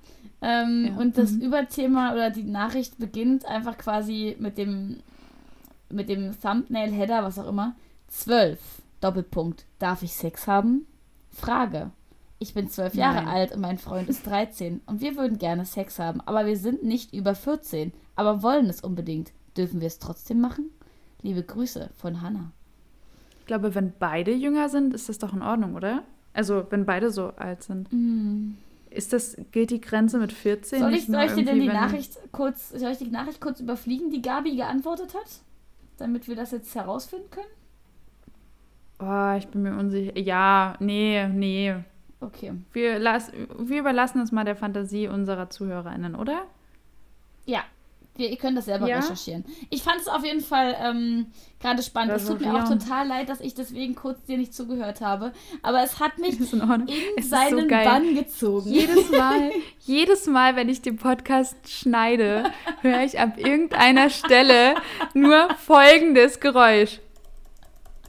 Ähm, 0.43 0.89
Ja. 0.93 1.01
Und 1.01 1.17
das 1.17 1.31
Mhm. 1.31 1.41
Überthema 1.41 2.13
oder 2.13 2.29
die 2.29 2.43
Nachricht 2.43 2.99
beginnt 2.99 3.45
einfach 3.45 3.79
quasi 3.79 4.35
mit 4.39 4.59
dem, 4.59 5.01
mit 5.89 6.07
dem 6.07 6.39
Thumbnail-Header, 6.39 7.23
was 7.23 7.39
auch 7.39 7.47
immer. 7.47 7.75
12. 8.09 8.59
Doppelpunkt. 8.99 9.65
Darf 9.79 10.03
ich 10.03 10.13
Sex 10.13 10.47
haben? 10.47 10.85
Frage. 11.31 11.89
Ich 12.37 12.53
bin 12.53 12.69
zwölf 12.69 12.93
Jahre 12.95 13.27
alt 13.27 13.53
und 13.53 13.61
mein 13.61 13.77
Freund 13.79 14.07
ist 14.09 14.25
13 14.27 14.81
und 14.85 14.99
wir 15.01 15.15
würden 15.15 15.37
gerne 15.37 15.63
Sex 15.65 15.97
haben, 15.99 16.21
aber 16.21 16.45
wir 16.47 16.57
sind 16.57 16.83
nicht 16.83 17.13
über 17.13 17.35
14, 17.35 17.93
aber 18.15 18.41
wollen 18.43 18.67
es 18.67 18.81
unbedingt. 18.81 19.31
Dürfen 19.57 19.79
wir 19.79 19.87
es 19.87 19.99
trotzdem 19.99 20.41
machen? 20.41 20.71
Liebe 21.23 21.43
Grüße 21.43 21.89
von 21.97 22.21
Hannah. 22.21 22.51
Ich 23.39 23.45
glaube, 23.45 23.75
wenn 23.75 23.93
beide 23.97 24.33
jünger 24.33 24.69
sind, 24.69 24.93
ist 24.93 25.09
das 25.09 25.17
doch 25.17 25.33
in 25.33 25.41
Ordnung, 25.41 25.75
oder? 25.75 26.03
Also, 26.33 26.65
wenn 26.69 26.85
beide 26.85 27.11
so 27.11 27.33
alt 27.35 27.63
sind. 27.63 27.89
Ist 28.89 29.13
das, 29.13 29.35
gilt 29.51 29.71
die 29.71 29.81
Grenze 29.81 30.19
mit 30.19 30.31
14? 30.31 30.79
Soll 30.79 30.93
ich, 30.93 31.05
soll 31.07 31.23
ich 31.23 31.33
dir 31.33 31.45
denn 31.45 31.59
die 31.59 31.67
Nachricht 31.67 32.17
kurz, 32.31 32.69
soll 32.69 32.91
ich 32.91 32.97
die 32.97 33.09
Nachricht 33.09 33.41
kurz 33.41 33.59
überfliegen, 33.59 34.09
die 34.09 34.21
Gabi 34.21 34.55
geantwortet 34.55 35.13
hat? 35.13 35.41
Damit 35.97 36.27
wir 36.27 36.35
das 36.35 36.51
jetzt 36.51 36.73
herausfinden 36.75 37.29
können? 37.29 37.47
Oh, 38.99 39.37
ich 39.37 39.47
bin 39.47 39.63
mir 39.63 39.77
unsicher. 39.77 40.17
Ja, 40.17 40.75
nee, 40.79 41.27
nee. 41.27 41.75
Okay. 42.19 42.53
Wir, 42.71 42.99
lass, 42.99 43.31
wir 43.57 43.79
überlassen 43.79 44.21
es 44.21 44.31
mal 44.31 44.45
der 44.45 44.55
Fantasie 44.55 45.07
unserer 45.07 45.49
ZuhörerInnen, 45.49 46.15
oder? 46.15 46.43
Ja, 47.45 47.63
Wir, 48.15 48.29
ihr 48.29 48.37
könnt 48.37 48.57
das 48.57 48.65
selber 48.65 48.87
Ja? 48.87 48.97
recherchieren. 48.99 49.45
Ich 49.69 49.83
fand 49.83 50.01
es 50.01 50.07
auf 50.07 50.23
jeden 50.25 50.41
Fall 50.41 50.75
ähm, 50.81 51.27
gerade 51.61 51.81
spannend. 51.81 52.13
Es 52.13 52.25
tut 52.25 52.41
mir 52.41 52.53
auch 52.53 52.67
total 52.67 53.07
leid, 53.07 53.29
dass 53.29 53.39
ich 53.39 53.53
deswegen 53.53 53.95
kurz 53.95 54.21
dir 54.25 54.37
nicht 54.37 54.53
zugehört 54.53 54.99
habe. 55.01 55.31
Aber 55.63 55.81
es 55.83 55.99
hat 55.99 56.17
mich 56.17 56.39
Ist 56.39 56.53
in 56.53 56.61
in 56.61 56.87
Es 57.17 57.25
ist 57.25 57.29
so 57.31 57.35
seinen 57.37 57.67
geil. 57.69 57.85
Bann 57.85 58.15
gezogen. 58.15 58.69
Jedes 58.69 59.09
Mal, 59.11 59.51
jedes 59.79 60.27
Mal, 60.27 60.55
wenn 60.55 60.67
ich 60.67 60.81
den 60.81 60.97
Podcast 60.97 61.55
schneide, 61.69 62.51
höre 62.81 63.03
ich 63.03 63.17
ab 63.19 63.37
irgendeiner 63.37 64.09
Stelle 64.09 64.75
nur 65.13 65.49
folgendes 65.55 66.39
Geräusch. 66.39 66.99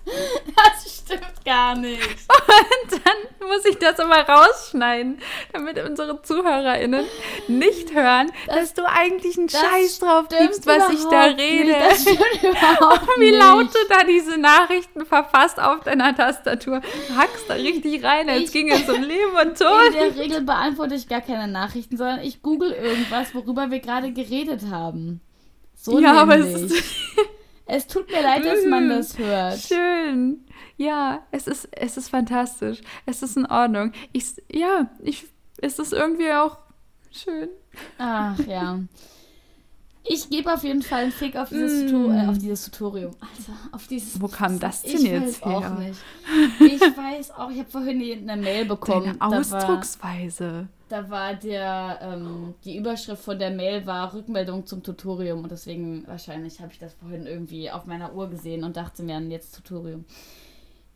Das 0.54 0.96
stimmt 0.98 1.44
gar 1.44 1.74
nicht. 1.76 2.00
Dann 2.90 3.48
muss 3.48 3.64
ich 3.64 3.76
das 3.78 3.98
immer 3.98 4.20
rausschneiden, 4.20 5.18
damit 5.52 5.78
unsere 5.84 6.20
ZuhörerInnen 6.22 7.04
nicht 7.48 7.92
hören, 7.94 8.30
dass 8.46 8.74
du 8.74 8.82
eigentlich 8.88 9.36
einen 9.38 9.48
das 9.48 9.60
Scheiß 9.60 9.98
drauf 10.00 10.26
gibst, 10.28 10.66
was 10.66 10.88
ich 10.90 11.04
da 11.10 11.24
rede. 11.24 11.64
Nicht. 11.72 11.80
Das 11.80 12.02
stimmt 12.02 12.42
überhaupt 12.42 13.08
Wie 13.18 13.30
nicht. 13.30 13.38
laut 13.38 13.66
du 13.74 13.78
da 13.88 14.04
diese 14.04 14.38
Nachrichten 14.38 15.04
verfasst 15.06 15.60
auf 15.60 15.80
deiner 15.80 16.14
Tastatur. 16.16 16.80
Hackst 17.16 17.44
da 17.48 17.54
richtig 17.54 18.02
rein, 18.04 18.28
als 18.28 18.44
Ich- 18.44 18.52
ging 18.52 18.70
es 18.70 18.88
um 18.88 19.02
Leben 19.02 19.32
und 19.32 19.48
In 19.48 19.54
Tod. 19.56 19.94
der 19.94 20.16
Regel 20.16 20.40
beantworte 20.42 20.94
ich 20.94 21.08
gar 21.08 21.20
keine 21.20 21.48
Nachrichten, 21.48 21.96
sondern 21.96 22.20
ich 22.20 22.42
google 22.42 22.70
irgendwas, 22.72 23.34
worüber 23.34 23.70
wir 23.70 23.80
gerade 23.80 24.12
geredet 24.12 24.62
haben. 24.70 25.20
So 25.74 25.98
Ja, 25.98 26.12
aber 26.14 26.38
es 26.38 26.46
nämlich. 26.46 26.72
ist 26.72 26.84
es 27.73 27.86
tut 27.86 28.11
mir 28.11 28.23
leid, 28.23 28.44
dass 28.44 28.66
man 28.66 28.89
das 28.90 29.16
hört. 29.16 29.59
schön. 29.59 30.44
Ja, 30.77 31.27
es 31.31 31.47
ist, 31.47 31.69
es 31.73 31.97
ist 31.97 32.11
fantastisch. 32.11 32.82
Es 33.07 33.23
ist 33.23 33.36
in 33.36 33.47
Ordnung. 33.47 33.93
Ich, 34.12 34.35
ja, 34.51 34.90
ich, 35.03 35.27
es 35.57 35.78
ist 35.78 35.94
irgendwie 35.94 36.31
auch 36.32 36.59
schön. 37.11 37.49
Ach 37.97 38.39
ja. 38.40 38.78
Ich 40.04 40.28
gebe 40.30 40.52
auf 40.52 40.64
jeden 40.64 40.82
Fall 40.82 41.04
einen 41.04 41.12
Fick 41.12 41.36
auf 41.36 41.48
dieses, 41.50 41.84
Mm. 41.84 41.94
Tuto 41.94 42.12
äh, 42.12 42.26
auf 42.26 42.38
dieses 42.38 42.64
Tutorium. 42.64 43.12
Alter, 43.20 43.52
auf 43.70 43.86
dieses. 43.86 44.20
Wo 44.20 44.26
kam 44.26 44.58
das 44.58 44.82
denn 44.82 44.96
ich 44.96 45.02
jetzt 45.02 45.42
weiß 45.42 45.54
auch 45.54 45.60
her? 45.62 45.70
nicht. 45.78 46.00
Ich 46.60 46.80
weiß 46.80 47.30
auch, 47.32 47.50
ich 47.50 47.58
habe 47.60 47.70
vorhin 47.70 48.28
eine 48.28 48.42
Mail 48.42 48.64
bekommen. 48.64 49.04
Deine 49.04 49.18
Da 49.18 49.30
war, 49.30 49.38
Ausdrucksweise. 49.38 50.66
da 50.88 51.08
war 51.08 51.34
der, 51.34 52.00
ähm, 52.02 52.54
die 52.64 52.76
Überschrift 52.76 53.22
von 53.22 53.38
der 53.38 53.50
Mail 53.52 53.86
war 53.86 54.12
Rückmeldung 54.12 54.66
zum 54.66 54.82
Tutorium 54.82 55.42
und 55.44 55.52
deswegen 55.52 56.04
wahrscheinlich 56.08 56.60
habe 56.60 56.72
ich 56.72 56.78
das 56.80 56.94
vorhin 56.94 57.26
irgendwie 57.26 57.70
auf 57.70 57.86
meiner 57.86 58.12
Uhr 58.14 58.28
gesehen 58.28 58.64
und 58.64 58.76
dachte 58.76 59.02
mir, 59.04 59.20
jetzt 59.20 59.54
Tutorium. 59.54 60.04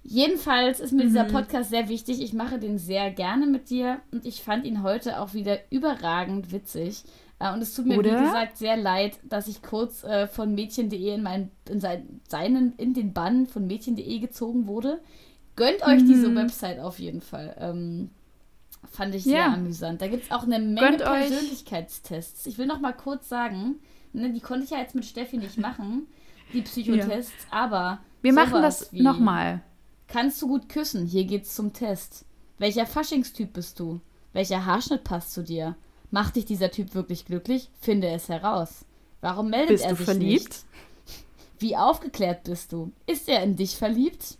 Jedenfalls 0.03 0.79
ist 0.81 0.93
mir 0.93 1.03
dieser 1.03 1.25
Mhm. 1.25 1.33
Podcast 1.33 1.71
sehr 1.71 1.89
wichtig. 1.89 2.23
Ich 2.23 2.33
mache 2.33 2.59
den 2.59 2.79
sehr 2.79 3.11
gerne 3.11 3.47
mit 3.47 3.71
dir 3.71 4.01
und 4.13 4.25
ich 4.25 4.43
fand 4.43 4.65
ihn 4.65 4.83
heute 4.83 5.21
auch 5.21 5.35
wieder 5.35 5.59
überragend 5.71 6.53
witzig. 6.53 7.03
Äh, 7.39 7.53
Und 7.53 7.61
es 7.63 7.75
tut 7.75 7.87
mir, 7.87 7.99
Oder? 7.99 8.19
wie 8.21 8.25
gesagt, 8.25 8.57
sehr 8.57 8.77
leid, 8.77 9.19
dass 9.25 9.47
ich 9.49 9.63
kurz 9.63 10.05
äh, 10.05 10.27
von 10.27 10.55
Mädchen.de 10.55 11.15
in, 11.15 11.23
mein, 11.23 11.51
in 11.69 11.81
sein, 11.81 12.21
seinen, 12.29 12.73
in 12.77 12.95
den 12.95 13.13
Bann 13.13 13.47
von 13.47 13.67
Mädchen.de 13.67 14.19
gezogen 14.19 14.67
wurde. 14.67 15.01
Gönnt 15.55 15.83
euch 15.87 16.03
diese 16.05 16.29
Mhm. 16.29 16.37
Website 16.37 16.81
auf 16.81 16.99
jeden 16.99 17.21
Fall. 17.21 17.57
Ähm, 17.59 18.11
fand 18.91 19.15
ich 19.15 19.25
sehr 19.25 19.39
Ja. 19.39 19.53
amüsant. 19.55 20.01
Da 20.01 20.09
gibt 20.09 20.25
es 20.25 20.31
auch 20.31 20.45
eine 20.45 20.59
Menge 20.59 20.81
Gönnt 20.81 21.03
euch- 21.03 21.29
Persönlichkeitstests. 21.29 22.47
Ich 22.47 22.57
will 22.59 22.67
noch 22.67 22.81
mal 22.81 22.93
kurz 22.93 23.29
sagen, 23.29 23.77
ne, 24.13 24.33
die 24.33 24.41
konnte 24.41 24.65
ich 24.65 24.71
ja 24.71 24.79
jetzt 24.79 24.95
mit 24.95 25.05
Steffi 25.05 25.37
nicht 25.39 25.59
machen, 25.59 26.07
die 26.53 26.63
Psychotests, 26.63 27.47
aber 27.51 28.01
Wir 28.23 28.33
machen 28.33 28.63
das 28.63 28.93
nochmal. 28.93 29.63
Kannst 30.09 30.41
du 30.41 30.47
gut 30.49 30.69
küssen? 30.69 31.05
Hier 31.07 31.25
geht's 31.25 31.55
zum 31.55 31.73
Test. 31.73 32.25
Welcher 32.59 32.87
Faschingstyp 32.87 33.53
bist 33.53 33.81
du? 33.81 34.01
Welcher 34.33 34.65
Haarschnitt 34.65 35.05
passt 35.05 35.33
zu 35.33 35.43
dir? 35.43 35.75
Macht 36.11 36.37
dich 36.37 36.45
dieser 36.45 36.71
Typ 36.71 36.95
wirklich 36.95 37.25
glücklich? 37.25 37.71
Finde 37.81 38.09
es 38.09 38.29
heraus. 38.29 38.85
Warum 39.21 39.51
meldet 39.51 39.69
Bist 39.71 39.85
er 39.85 39.91
du 39.91 39.97
sich 39.97 40.05
verliebt? 40.05 40.45
nicht? 40.45 40.65
Wie 41.59 41.77
aufgeklärt 41.77 42.45
bist 42.45 42.73
du? 42.73 42.93
Ist 43.07 43.29
er 43.29 43.43
in 43.43 43.57
dich 43.57 43.77
verliebt? 43.77 44.39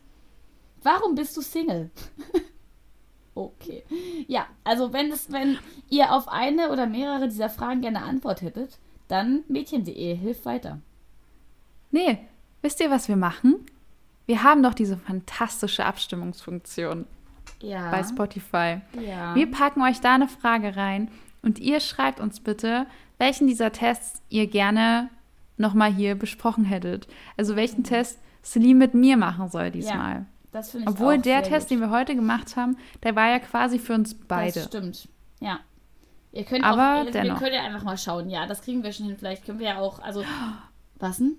Warum 0.83 1.15
bist 1.15 1.37
du 1.37 1.41
Single? 1.41 1.91
okay. 3.35 3.85
Ja, 4.29 4.47
also 4.65 4.93
wenn 4.93 5.11
es, 5.11 5.31
wenn 5.33 5.59
ihr 5.89 6.13
auf 6.13 6.29
eine 6.29 6.71
oder 6.71 6.87
mehrere 6.87 7.29
dieser 7.29 7.51
Fragen 7.51 7.81
gerne 7.81 8.03
Antwort 8.03 8.43
hättet, 8.43 8.79
dann 9.09 9.45
mädchen.de 9.49 10.15
hilft 10.17 10.45
weiter. 10.45 10.81
Nee, 11.91 12.19
wisst 12.63 12.81
ihr, 12.81 12.91
was 12.91 13.09
wir 13.09 13.17
machen? 13.17 13.57
Wir 14.27 14.43
haben 14.43 14.63
doch 14.63 14.75
diese 14.75 14.97
fantastische 14.97 15.85
Abstimmungsfunktion 15.85 17.07
Ja. 17.63 17.91
bei 17.91 18.03
Spotify. 18.03 18.81
ja. 19.01 19.35
Wir 19.35 19.51
packen 19.51 19.83
euch 19.83 20.01
da 20.01 20.15
eine 20.15 20.29
Frage 20.29 20.77
rein 20.77 21.11
und 21.47 21.59
ihr 21.61 21.81
schreibt 21.81 22.21
uns 22.21 22.41
bitte, 22.41 22.87
welchen 23.19 23.47
dieser 23.47 23.73
Tests 23.73 24.21
ihr 24.29 24.47
gerne 24.49 25.09
nochmal 25.57 25.93
hier 25.93 26.15
besprochen 26.17 26.65
hättet. 26.65 27.09
Also 27.39 27.57
welchen 27.57 27.85
Test 27.85 28.19
Celine 28.45 28.75
mit 28.79 28.95
mir 28.95 29.17
machen 29.17 29.49
soll 29.49 29.71
diesmal. 29.71 30.27
das 30.53 30.71
finde 30.73 30.85
ich 30.85 30.91
Obwohl 30.91 31.17
auch 31.19 31.23
der 31.23 31.43
Test, 31.43 31.69
gut. 31.69 31.79
den 31.79 31.81
wir 31.81 31.91
heute 31.91 32.15
gemacht 32.15 32.57
haben, 32.57 32.77
der 33.03 33.17
war 33.17 33.29
ja 33.31 33.39
quasi 33.39 33.79
für 33.79 33.95
uns 33.95 34.13
beide. 34.15 34.53
Das 34.55 34.65
stimmt. 34.67 35.09
Ja. 35.41 35.61
Ihr 36.33 36.45
könnt 36.45 36.65
Aber 36.65 37.01
auch, 37.03 37.11
dennoch. 37.11 37.41
wir 37.41 37.47
können 37.49 37.55
ja 37.55 37.63
einfach 37.65 37.85
mal 37.85 37.97
schauen. 37.97 38.29
Ja, 38.29 38.47
das 38.47 38.61
kriegen 38.61 38.83
wir 38.83 38.93
schon 38.93 39.07
hin. 39.07 39.17
Vielleicht 39.19 39.47
können 39.47 39.59
wir 39.59 39.67
ja 39.69 39.79
auch, 39.79 40.01
also, 40.01 40.23
was 40.99 41.17
denn? 41.19 41.37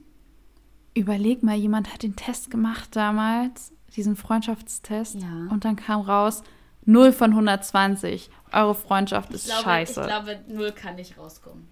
Überleg 0.96 1.44
mal, 1.44 1.56
jemand 1.56 1.94
hat 1.94 2.02
den 2.02 2.16
Test 2.16 2.50
gemacht 2.50 2.96
damals, 2.96 3.72
diesen 3.96 4.16
Freundschaftstest, 4.16 5.16
Ja. 5.22 5.48
und 5.52 5.64
dann 5.66 5.76
kam 5.76 6.02
raus 6.02 6.42
0 6.86 7.12
von 7.12 7.32
120. 7.32 8.30
Eure 8.52 8.76
Freundschaft 8.76 9.34
ist 9.34 9.44
Ich 9.46 9.52
glaube, 9.52 9.64
scheiße. 9.64 10.02
ich 10.02 10.08
glaube, 10.08 10.40
null 10.48 10.72
kann 10.72 10.96
nicht 10.96 11.18
rauskommen. 11.18 11.68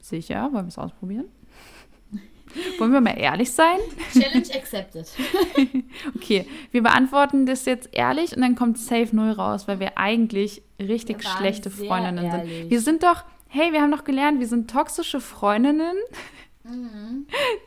Sicher, 0.00 0.42
wollen 0.52 0.64
wir 0.66 0.68
es 0.68 0.78
ausprobieren? 0.78 1.24
Wollen 2.78 2.92
wir 2.92 3.00
mal 3.00 3.18
ehrlich 3.18 3.50
sein? 3.52 3.78
Challenge 4.12 4.46
accepted. 4.54 5.08
Okay, 6.16 6.46
wir 6.72 6.82
beantworten 6.82 7.46
das 7.46 7.64
jetzt 7.64 7.88
ehrlich 7.92 8.34
und 8.36 8.42
dann 8.42 8.54
kommt 8.54 8.78
Safe 8.78 9.08
Null 9.14 9.32
raus, 9.32 9.66
weil 9.66 9.80
wir 9.80 9.96
eigentlich 9.98 10.62
richtig 10.78 11.22
Wir 11.22 11.30
schlechte 11.30 11.70
Freundinnen 11.70 12.24
ehrlich. 12.24 12.58
sind. 12.60 12.70
Wir 12.70 12.80
sind 12.80 13.02
doch, 13.02 13.24
hey, 13.48 13.72
wir 13.72 13.80
haben 13.80 13.90
doch 13.90 14.04
gelernt, 14.04 14.40
wir 14.40 14.46
sind 14.48 14.70
toxische 14.70 15.20
Freundinnen, 15.20 15.96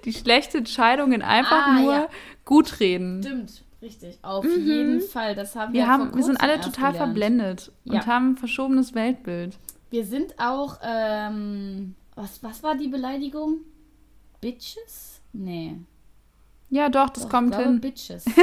die 0.06 0.14
schlechte 0.14 0.60
Entscheidungen 0.60 1.22
einfach 1.22 1.68
Mhm. 1.68 1.78
Ah, 1.78 1.82
nur 1.82 1.94
ja. 1.94 2.10
gut 2.46 2.80
reden. 2.80 3.22
Stimmt, 3.24 3.64
richtig. 3.82 4.18
Auf 4.22 4.46
jeden 4.46 5.02
Fall. 5.02 5.36
Das 5.36 5.56
haben 5.56 5.74
wir 5.74 5.82
Wir, 5.82 5.88
haben, 5.88 6.16
wir 6.16 6.24
sind 6.24 6.40
alle 6.42 6.60
total 6.60 6.92
gelernt. 6.94 6.98
verblendet 6.98 7.72
Ja. 7.86 7.94
und 7.94 8.08
haben 8.08 8.30
ein 8.32 8.38
verschobenes 8.38 8.94
Weltbild. 8.96 9.58
Wir 9.90 10.06
sind 10.06 10.34
auch, 10.40 10.80
ähm, 10.84 11.96
was, 12.16 12.42
was 12.44 12.62
war 12.64 12.76
die 12.76 12.88
Beleidigung? 12.90 13.60
Bitches? 14.42 15.22
Nee. 15.34 15.78
Ja, 16.70 16.90
doch, 16.90 17.10
das 17.10 17.24
Doch, 17.24 17.30
kommt 17.30 17.52
ich 17.52 17.56
glaube, 17.58 17.72
hin. 17.72 17.82
Bitches. 17.82 18.26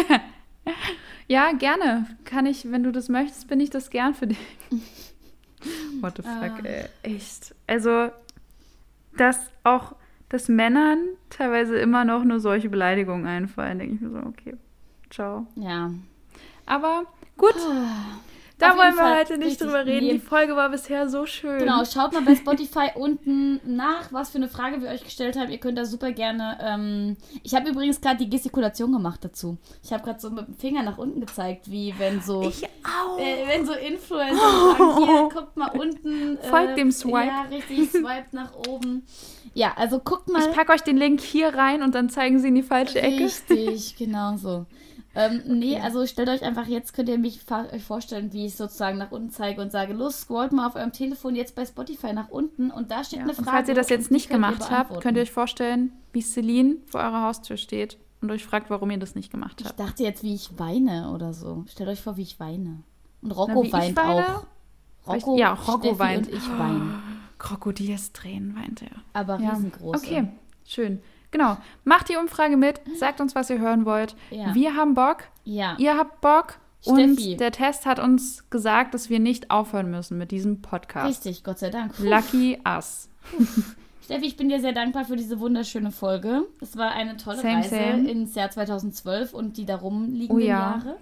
Ja, 1.27 1.53
gerne. 1.53 2.07
Kann 2.25 2.45
ich, 2.45 2.71
wenn 2.71 2.83
du 2.83 2.93
das 2.93 3.09
möchtest, 3.09 3.49
bin 3.49 3.59
ich 3.61 3.71
das 3.71 3.89
gern 3.91 4.13
für 4.15 4.27
dich. 4.27 4.39
What 6.01 6.17
the 6.17 6.23
fuck, 6.23 6.33
Ah. 6.33 6.59
ey. 6.65 6.85
Echt. 7.03 7.55
Also, 7.67 8.11
dass 9.17 9.39
auch, 9.63 9.95
dass 10.29 10.49
Männern 10.49 10.99
teilweise 11.31 11.79
immer 11.79 12.05
noch 12.05 12.25
nur 12.25 12.41
solche 12.41 12.69
Beleidigungen 12.69 13.27
einfallen, 13.27 13.79
denke 13.79 13.95
ich 13.95 14.01
mir 14.03 14.11
so, 14.11 14.19
okay, 14.19 14.57
ciao. 15.15 15.47
ja. 15.57 15.91
Aber 16.67 17.05
gut, 17.37 17.55
da 18.59 18.71
Auf 18.71 18.79
wollen 18.79 18.95
wir 18.95 19.03
Fall 19.03 19.19
heute 19.19 19.37
nicht 19.37 19.61
drüber 19.61 19.85
reden. 19.85 20.07
nee. 20.07 20.13
Die 20.15 20.19
Folge 20.19 20.57
war 20.57 20.71
bisher 20.71 21.11
so 21.11 21.27
schön. 21.27 21.59
Genau, 21.59 21.85
schaut 21.85 22.15
mal 22.15 22.23
bei 22.23 22.35
Spotify 22.37 22.89
unten 22.95 23.61
nach, 23.77 24.11
was 24.13 24.31
für 24.31 24.39
eine 24.39 24.49
Frage 24.49 24.81
wir 24.81 24.89
euch 24.89 25.05
gestellt 25.05 25.37
haben. 25.37 25.51
Ihr 25.51 25.59
könnt 25.59 25.77
da 25.77 25.85
super 25.85 26.13
gerne. 26.13 26.57
Ähm, 26.63 27.17
ich 27.43 27.55
habe 27.55 27.69
übrigens 27.69 28.01
gerade 28.01 28.17
die 28.17 28.31
Gestikulation 28.31 28.93
gemacht 28.93 29.23
dazu. 29.25 29.59
Ich 29.83 29.93
habe 29.93 30.03
gerade 30.05 30.21
so 30.21 30.31
mit 30.31 30.47
dem 30.47 30.55
Finger 30.55 30.83
nach 30.83 30.97
unten 30.97 31.21
gezeigt, 31.21 31.71
wie 31.71 31.93
wenn 31.99 32.23
so. 32.23 32.43
Ich 32.49 32.65
auch. 32.85 33.19
äh, 33.19 33.47
wenn 33.47 33.67
so 33.67 33.75
Influencer 33.75 34.37
sagen, 34.39 35.05
hier, 35.05 35.29
guckt 35.35 35.57
mal 35.59 35.69
unten. 35.79 36.39
Äh, 36.39 36.49
Folgt 36.49 36.79
dem 36.79 36.91
Swipe. 36.93 37.27
Ja, 37.27 37.43
richtig, 37.51 37.91
swipe 37.91 38.29
nach 38.33 38.55
oben. 38.69 39.05
Ja, 39.53 39.75
also 39.77 39.99
guckt 39.99 40.31
mal. 40.31 40.41
Ich 40.41 40.51
packe 40.57 40.73
euch 40.73 40.83
den 40.83 40.97
Link 40.97 41.21
hier 41.21 41.55
rein 41.55 41.83
und 41.83 41.95
dann 41.95 42.09
zeigen 42.09 42.39
sie 42.39 42.49
in 42.49 42.55
die 42.55 42.63
falsche 42.63 43.03
Ecke. 43.03 43.25
Richtig, 43.25 43.97
genau 43.97 44.37
so. 44.39 44.65
Ähm, 45.15 45.43
Nee, 45.47 45.79
also 45.79 46.05
stellt 46.07 46.29
euch 46.29 46.43
einfach, 46.43 46.67
jetzt 46.67 46.93
könnt 46.95 47.09
ihr 47.09 47.19
mich 47.19 47.41
euch 47.73 47.85
vorstellen, 47.85 48.33
wie 48.33 48.47
ich 48.47 48.57
sozusagen 48.57 48.99
nach 48.99 49.13
unten 49.13 49.31
zeige 49.31 49.61
und 49.63 49.71
sage, 49.71 49.93
los, 49.93 50.23
scrollt 50.23 50.53
mal 50.53 50.67
auf 50.67 50.75
eurem 50.75 50.93
Telefon 50.93 51.37
jetzt 51.37 51.55
bei 51.55 51.65
Spotify 51.65 52.13
nach 52.13 52.29
unten 52.31 52.71
und 52.71 52.91
da 52.91 53.05
steht 53.05 53.19
Ja, 53.21 53.25
eine 53.25 53.31
und 53.33 53.37
Frage. 53.45 53.51
falls 53.51 53.69
ihr 53.69 53.75
das 53.75 53.87
und 53.87 53.97
jetzt 53.97 54.11
nicht 54.11 54.29
gemacht 54.29 54.71
habt, 54.71 55.01
könnt 55.01 55.17
ihr 55.17 55.23
euch 55.23 55.31
vorstellen, 55.33 55.93
wie 56.13 56.23
Celine 56.23 56.77
vor 56.87 57.01
eurer 57.01 57.23
Haustür 57.23 57.57
steht 57.57 57.97
und 58.21 58.31
euch 58.31 58.45
fragt, 58.45 58.71
warum 58.71 58.91
ihr 58.91 58.99
das 58.99 59.15
nicht 59.15 59.31
gemacht 59.31 59.61
Ich 59.61 59.67
habt. 59.69 59.79
dachte 59.79 60.03
jetzt, 60.03 60.23
wie 60.23 60.35
ich 60.35 60.59
weine 60.59 61.11
oder 61.13 61.33
so. 61.33 61.65
Stellt 61.69 61.89
euch 61.91 62.01
vor, 62.01 62.17
wie 62.17 62.23
ich 62.23 62.41
weine. 62.41 62.83
Und 63.23 63.31
Rocco 63.33 63.63
ich 63.63 63.73
weint 63.73 63.97
weine? 63.97 64.27
auch. 64.39 64.47
Rocco, 65.07 65.37
Ja, 65.39 65.53
Rocco 65.53 65.81
Steffi 65.89 65.99
weint. 65.99 66.27
und 66.29 66.35
ich 66.35 66.49
weinen. 66.59 67.03
Krokodilstränen 67.39 68.57
weint 68.57 68.83
er. 68.83 68.91
Aber 69.13 69.39
Ja. 69.41 69.51
riesengroß. 69.53 69.97
Okay, 69.97 70.29
schön. 70.65 71.01
Genau. 71.35 71.57
Macht 71.83 72.09
die 72.09 72.17
Umfrage 72.17 72.57
mit, 72.57 72.81
sagt 72.97 73.21
uns, 73.21 73.35
was 73.35 73.51
ihr 73.51 73.59
hören 73.59 73.85
wollt. 73.87 74.15
Ja. 74.31 74.55
Wir 74.55 74.77
haben 74.77 74.95
Bock, 74.95 75.25
Ja. 75.43 75.75
ihr 75.79 75.99
habt 75.99 76.21
Bock. 76.21 76.59
Steffi. 76.81 77.33
Und 77.33 77.41
der 77.41 77.51
Test 77.51 77.87
hat 77.87 77.99
uns 77.99 78.49
gesagt, 78.51 78.95
dass 78.95 79.11
wir 79.11 79.19
nicht 79.19 79.51
aufhören 79.51 79.91
müssen 79.91 80.17
mit 80.17 80.31
diesem 80.31 80.63
Podcast. 80.63 81.09
Richtig, 81.09 81.43
Gott 81.43 81.59
sei 81.59 81.71
Dank. 81.71 81.97
Puh. 81.97 82.05
Lucky 82.05 82.61
us. 82.65 83.09
Steffi, 84.05 84.27
ich 84.27 84.37
bin 84.37 84.49
dir 84.51 84.61
sehr 84.61 84.73
dankbar 84.73 85.07
für 85.07 85.17
diese 85.17 85.41
wunderschöne 85.41 85.91
Folge. 85.91 86.43
Es 86.61 86.77
war 86.77 86.93
eine 86.93 87.17
tolle 87.17 87.39
Same, 87.39 87.57
Reise 87.57 87.71
same. 87.71 88.09
ins 88.11 88.35
Jahr 88.37 88.51
2012 88.51 89.33
und 89.35 89.57
die 89.57 89.65
darum 89.65 90.13
liegenden 90.13 90.37
Oh 90.37 90.47
ja. 90.47 90.47
Jahre. 90.77 90.97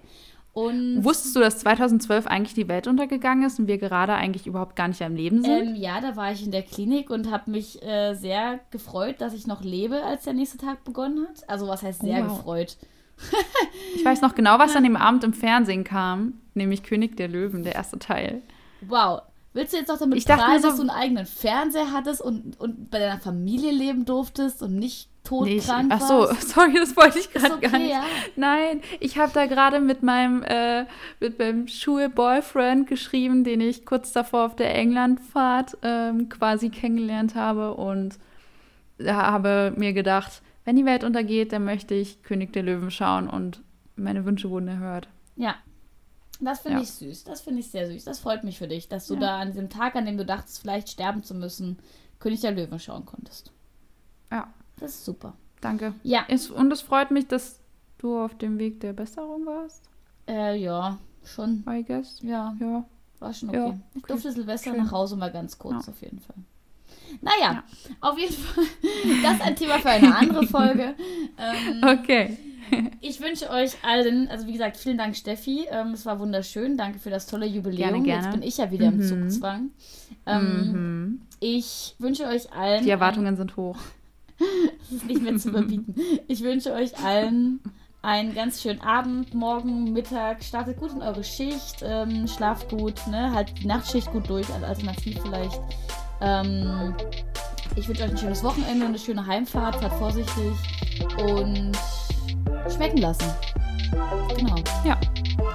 Und 0.54 1.02
Wusstest 1.02 1.34
du, 1.34 1.40
dass 1.40 1.58
2012 1.60 2.26
eigentlich 2.26 2.52
die 2.52 2.68
Welt 2.68 2.86
untergegangen 2.86 3.44
ist 3.46 3.58
und 3.58 3.68
wir 3.68 3.78
gerade 3.78 4.12
eigentlich 4.14 4.46
überhaupt 4.46 4.76
gar 4.76 4.86
nicht 4.88 5.00
im 5.00 5.16
Leben 5.16 5.42
sind? 5.42 5.68
ähm, 5.68 5.74
ja, 5.76 6.00
da 6.02 6.14
war 6.14 6.30
ich 6.32 6.44
in 6.44 6.50
der 6.50 6.62
Klinik 6.62 7.08
und 7.08 7.30
habe 7.30 7.50
mich 7.50 7.82
äh, 7.82 8.12
sehr 8.14 8.60
gefreut, 8.70 9.16
dass 9.20 9.32
ich 9.32 9.46
noch 9.46 9.62
lebe, 9.62 10.02
als 10.04 10.24
der 10.24 10.34
nächste 10.34 10.58
Tag 10.58 10.84
begonnen 10.84 11.26
hat. 11.26 11.48
Also 11.48 11.68
was 11.68 11.82
heißt 11.82 12.02
sehr 12.02 12.24
Oh, 12.26 12.28
wow. 12.28 12.36
gefreut? 12.36 12.76
ich 13.94 14.04
weiß 14.04 14.20
noch 14.20 14.34
genau, 14.34 14.58
was 14.58 14.76
an 14.76 14.82
dem 14.82 14.96
Abend 14.96 15.24
im 15.24 15.32
Fernsehen 15.32 15.84
kam, 15.84 16.34
nämlich 16.54 16.82
König 16.82 17.16
der 17.16 17.28
Löwen, 17.28 17.62
der 17.62 17.74
erste 17.74 17.98
Teil. 17.98 18.42
Wow. 18.82 19.22
Willst 19.54 19.72
du 19.72 19.76
jetzt 19.78 19.88
noch 19.88 19.98
damit 19.98 20.18
Ich 20.18 20.24
prahlen, 20.24 20.60
so- 20.62 20.68
dass 20.68 20.76
du 20.76 20.82
einen 20.82 20.90
eigenen 20.90 21.26
Fernseher 21.26 21.92
hattest 21.92 22.20
und, 22.22 22.58
und 22.58 22.90
bei 22.90 22.98
deiner 22.98 23.20
Familie 23.20 23.70
leben 23.70 24.04
durftest 24.04 24.62
und 24.62 24.76
nicht 24.78 25.08
Nee, 25.30 25.56
ich, 25.56 25.66
todkrank 25.66 25.92
ach 25.94 26.00
so, 26.00 26.14
warst? 26.20 26.48
sorry, 26.54 26.74
das 26.74 26.96
wollte 26.96 27.18
ich 27.18 27.32
gerade 27.32 27.54
okay, 27.54 27.68
gar 27.68 27.78
nicht. 27.78 27.90
ja. 27.90 28.02
Nein, 28.36 28.80
ich 29.00 29.18
habe 29.18 29.32
da 29.32 29.46
gerade 29.46 29.80
mit 29.80 30.02
meinem 30.02 30.42
äh, 30.42 30.86
mit 31.20 31.38
meinem 31.38 31.68
Schulboyfriend 31.68 32.86
geschrieben, 32.88 33.44
den 33.44 33.60
ich 33.60 33.86
kurz 33.86 34.12
davor 34.12 34.46
auf 34.46 34.56
der 34.56 34.74
Englandfahrt 34.74 35.78
ähm, 35.82 36.28
quasi 36.28 36.70
kennengelernt 36.70 37.34
habe 37.34 37.74
und 37.74 38.18
habe 39.04 39.72
mir 39.76 39.92
gedacht, 39.92 40.42
wenn 40.64 40.76
die 40.76 40.84
Welt 40.84 41.04
untergeht, 41.04 41.52
dann 41.52 41.64
möchte 41.64 41.94
ich 41.94 42.22
König 42.22 42.52
der 42.52 42.62
Löwen 42.62 42.90
schauen 42.90 43.28
und 43.28 43.62
meine 43.96 44.24
Wünsche 44.24 44.50
wurden 44.50 44.68
erhört. 44.68 45.08
Ja. 45.36 45.54
Das 46.40 46.60
finde 46.60 46.78
Ja. 46.78 46.82
ich 46.82 46.90
süß. 46.90 47.24
Das 47.24 47.40
finde 47.42 47.60
ich 47.60 47.70
sehr 47.70 47.86
süß. 47.86 48.04
Das 48.04 48.18
freut 48.18 48.42
mich 48.42 48.58
für 48.58 48.66
dich, 48.66 48.88
dass 48.88 49.06
du 49.06 49.14
Ja. 49.14 49.20
da 49.20 49.38
an 49.40 49.52
diesem 49.52 49.70
Tag, 49.70 49.94
an 49.94 50.06
dem 50.06 50.16
du 50.16 50.24
dachtest, 50.26 50.60
vielleicht 50.60 50.88
sterben 50.88 51.22
zu 51.22 51.34
müssen, 51.34 51.78
König 52.18 52.40
der 52.40 52.50
Löwen 52.52 52.78
schauen 52.80 53.06
konntest. 53.06 53.52
Ja, 54.32 54.52
Das 54.82 54.92
ist 54.92 55.04
super. 55.04 55.34
danke. 55.60 55.94
Ja, 56.02 56.24
Es, 56.28 56.50
und 56.50 56.72
es 56.72 56.82
freut 56.82 57.10
mich, 57.10 57.28
dass 57.28 57.60
du 57.98 58.18
auf 58.18 58.36
dem 58.36 58.58
Weg 58.58 58.80
der 58.80 58.92
Besserung 58.92 59.46
warst, 59.46 59.82
äh, 60.28 60.56
ja, 60.56 60.98
schon. 61.24 61.64
I 61.68 61.84
guess. 61.84 62.18
Ja, 62.22 62.54
Ja. 62.60 62.84
war 63.20 63.32
schon 63.32 63.48
okay. 63.50 63.58
Ja, 63.58 63.66
Ich 63.94 64.02
okay. 64.02 64.12
durfte 64.12 64.32
Silvester 64.32 64.70
Schön. 64.74 64.82
nach 64.84 64.90
Hause 64.92 65.16
mal 65.16 65.30
ganz 65.30 65.58
kurz, 65.58 65.86
Ja. 65.86 65.92
auf 65.92 66.02
jeden 66.02 66.18
Fall. 66.20 66.36
Naja, 67.20 67.52
Ja. 67.52 67.64
auf 68.00 68.18
jeden 68.18 68.34
Fall. 68.34 68.64
Das 69.22 69.34
ist 69.34 69.42
ein 69.42 69.56
Thema 69.56 69.78
für 69.78 69.90
eine 69.90 70.16
andere 70.16 70.46
Folge. 70.46 70.94
Ähm, 71.38 71.82
Okay. 72.00 72.36
Ich 73.02 73.20
wünsche 73.20 73.50
euch 73.50 73.72
allen, 73.84 74.28
also 74.28 74.46
wie 74.46 74.52
gesagt, 74.52 74.78
vielen 74.78 74.96
Dank, 74.96 75.14
Steffi. 75.14 75.66
Ähm, 75.70 75.88
es 75.92 76.06
war 76.06 76.18
wunderschön. 76.20 76.78
Danke 76.78 76.98
für 76.98 77.10
das 77.10 77.26
tolle 77.26 77.44
Jubiläum. 77.44 77.90
Gerne, 77.90 78.02
gerne. 78.02 78.22
Jetzt 78.24 78.32
bin 78.32 78.42
ich 78.42 78.56
ja 78.56 78.70
wieder 78.70 78.86
im 78.86 78.96
Mhm. 78.96 79.02
Zugzwang. 79.02 79.70
Ähm, 80.26 80.72
mhm. 80.72 81.22
Ich 81.40 81.94
wünsche 81.98 82.24
euch 82.26 82.50
allen. 82.52 82.82
Die 82.84 82.90
Erwartungen 82.90 83.36
sind 83.36 83.56
hoch. 83.56 83.76
Das 84.80 84.90
ist 84.92 85.06
nicht 85.06 85.22
mehr 85.22 85.36
zu 85.36 85.50
überbieten. 85.50 85.94
Ich 86.28 86.42
wünsche 86.42 86.72
euch 86.72 86.98
allen 86.98 87.60
einen 88.02 88.34
ganz 88.34 88.60
schönen 88.60 88.80
Abend, 88.80 89.32
morgen, 89.32 89.92
Mittag. 89.92 90.42
Startet 90.42 90.76
gut 90.76 90.92
in 90.92 91.02
eure 91.02 91.22
Schicht. 91.22 91.82
Ähm, 91.82 92.26
schlaft 92.26 92.68
gut. 92.68 93.06
Ne? 93.06 93.32
Halt 93.32 93.52
die 93.62 93.66
Nachtschicht 93.66 94.10
gut 94.10 94.28
durch, 94.28 94.52
als 94.52 94.64
Alternativ 94.64 95.18
vielleicht. 95.22 95.60
Ähm, 96.20 96.94
ich 97.76 97.88
wünsche 97.88 98.02
euch 98.02 98.10
ein 98.10 98.18
schönes 98.18 98.42
Wochenende, 98.42 98.86
eine 98.86 98.98
schöne 98.98 99.24
Heimfahrt. 99.24 99.76
Fahrt 99.76 99.94
vorsichtig 99.94 100.52
und 101.18 101.72
schmecken 102.74 102.98
lassen. 102.98 103.30
Genau. 104.36 104.56
Ja, 104.84 104.98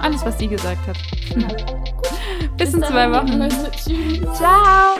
alles, 0.00 0.24
was 0.24 0.38
sie 0.38 0.48
gesagt 0.48 0.86
hat. 0.86 0.96
Ja. 1.36 1.48
Bis, 2.56 2.72
in 2.72 2.80
Bis 2.80 2.88
zwei 2.88 3.08
dahin, 3.08 3.40
Wochen. 3.40 3.70
Tschüss. 3.72 4.38
Ciao. 4.38 4.96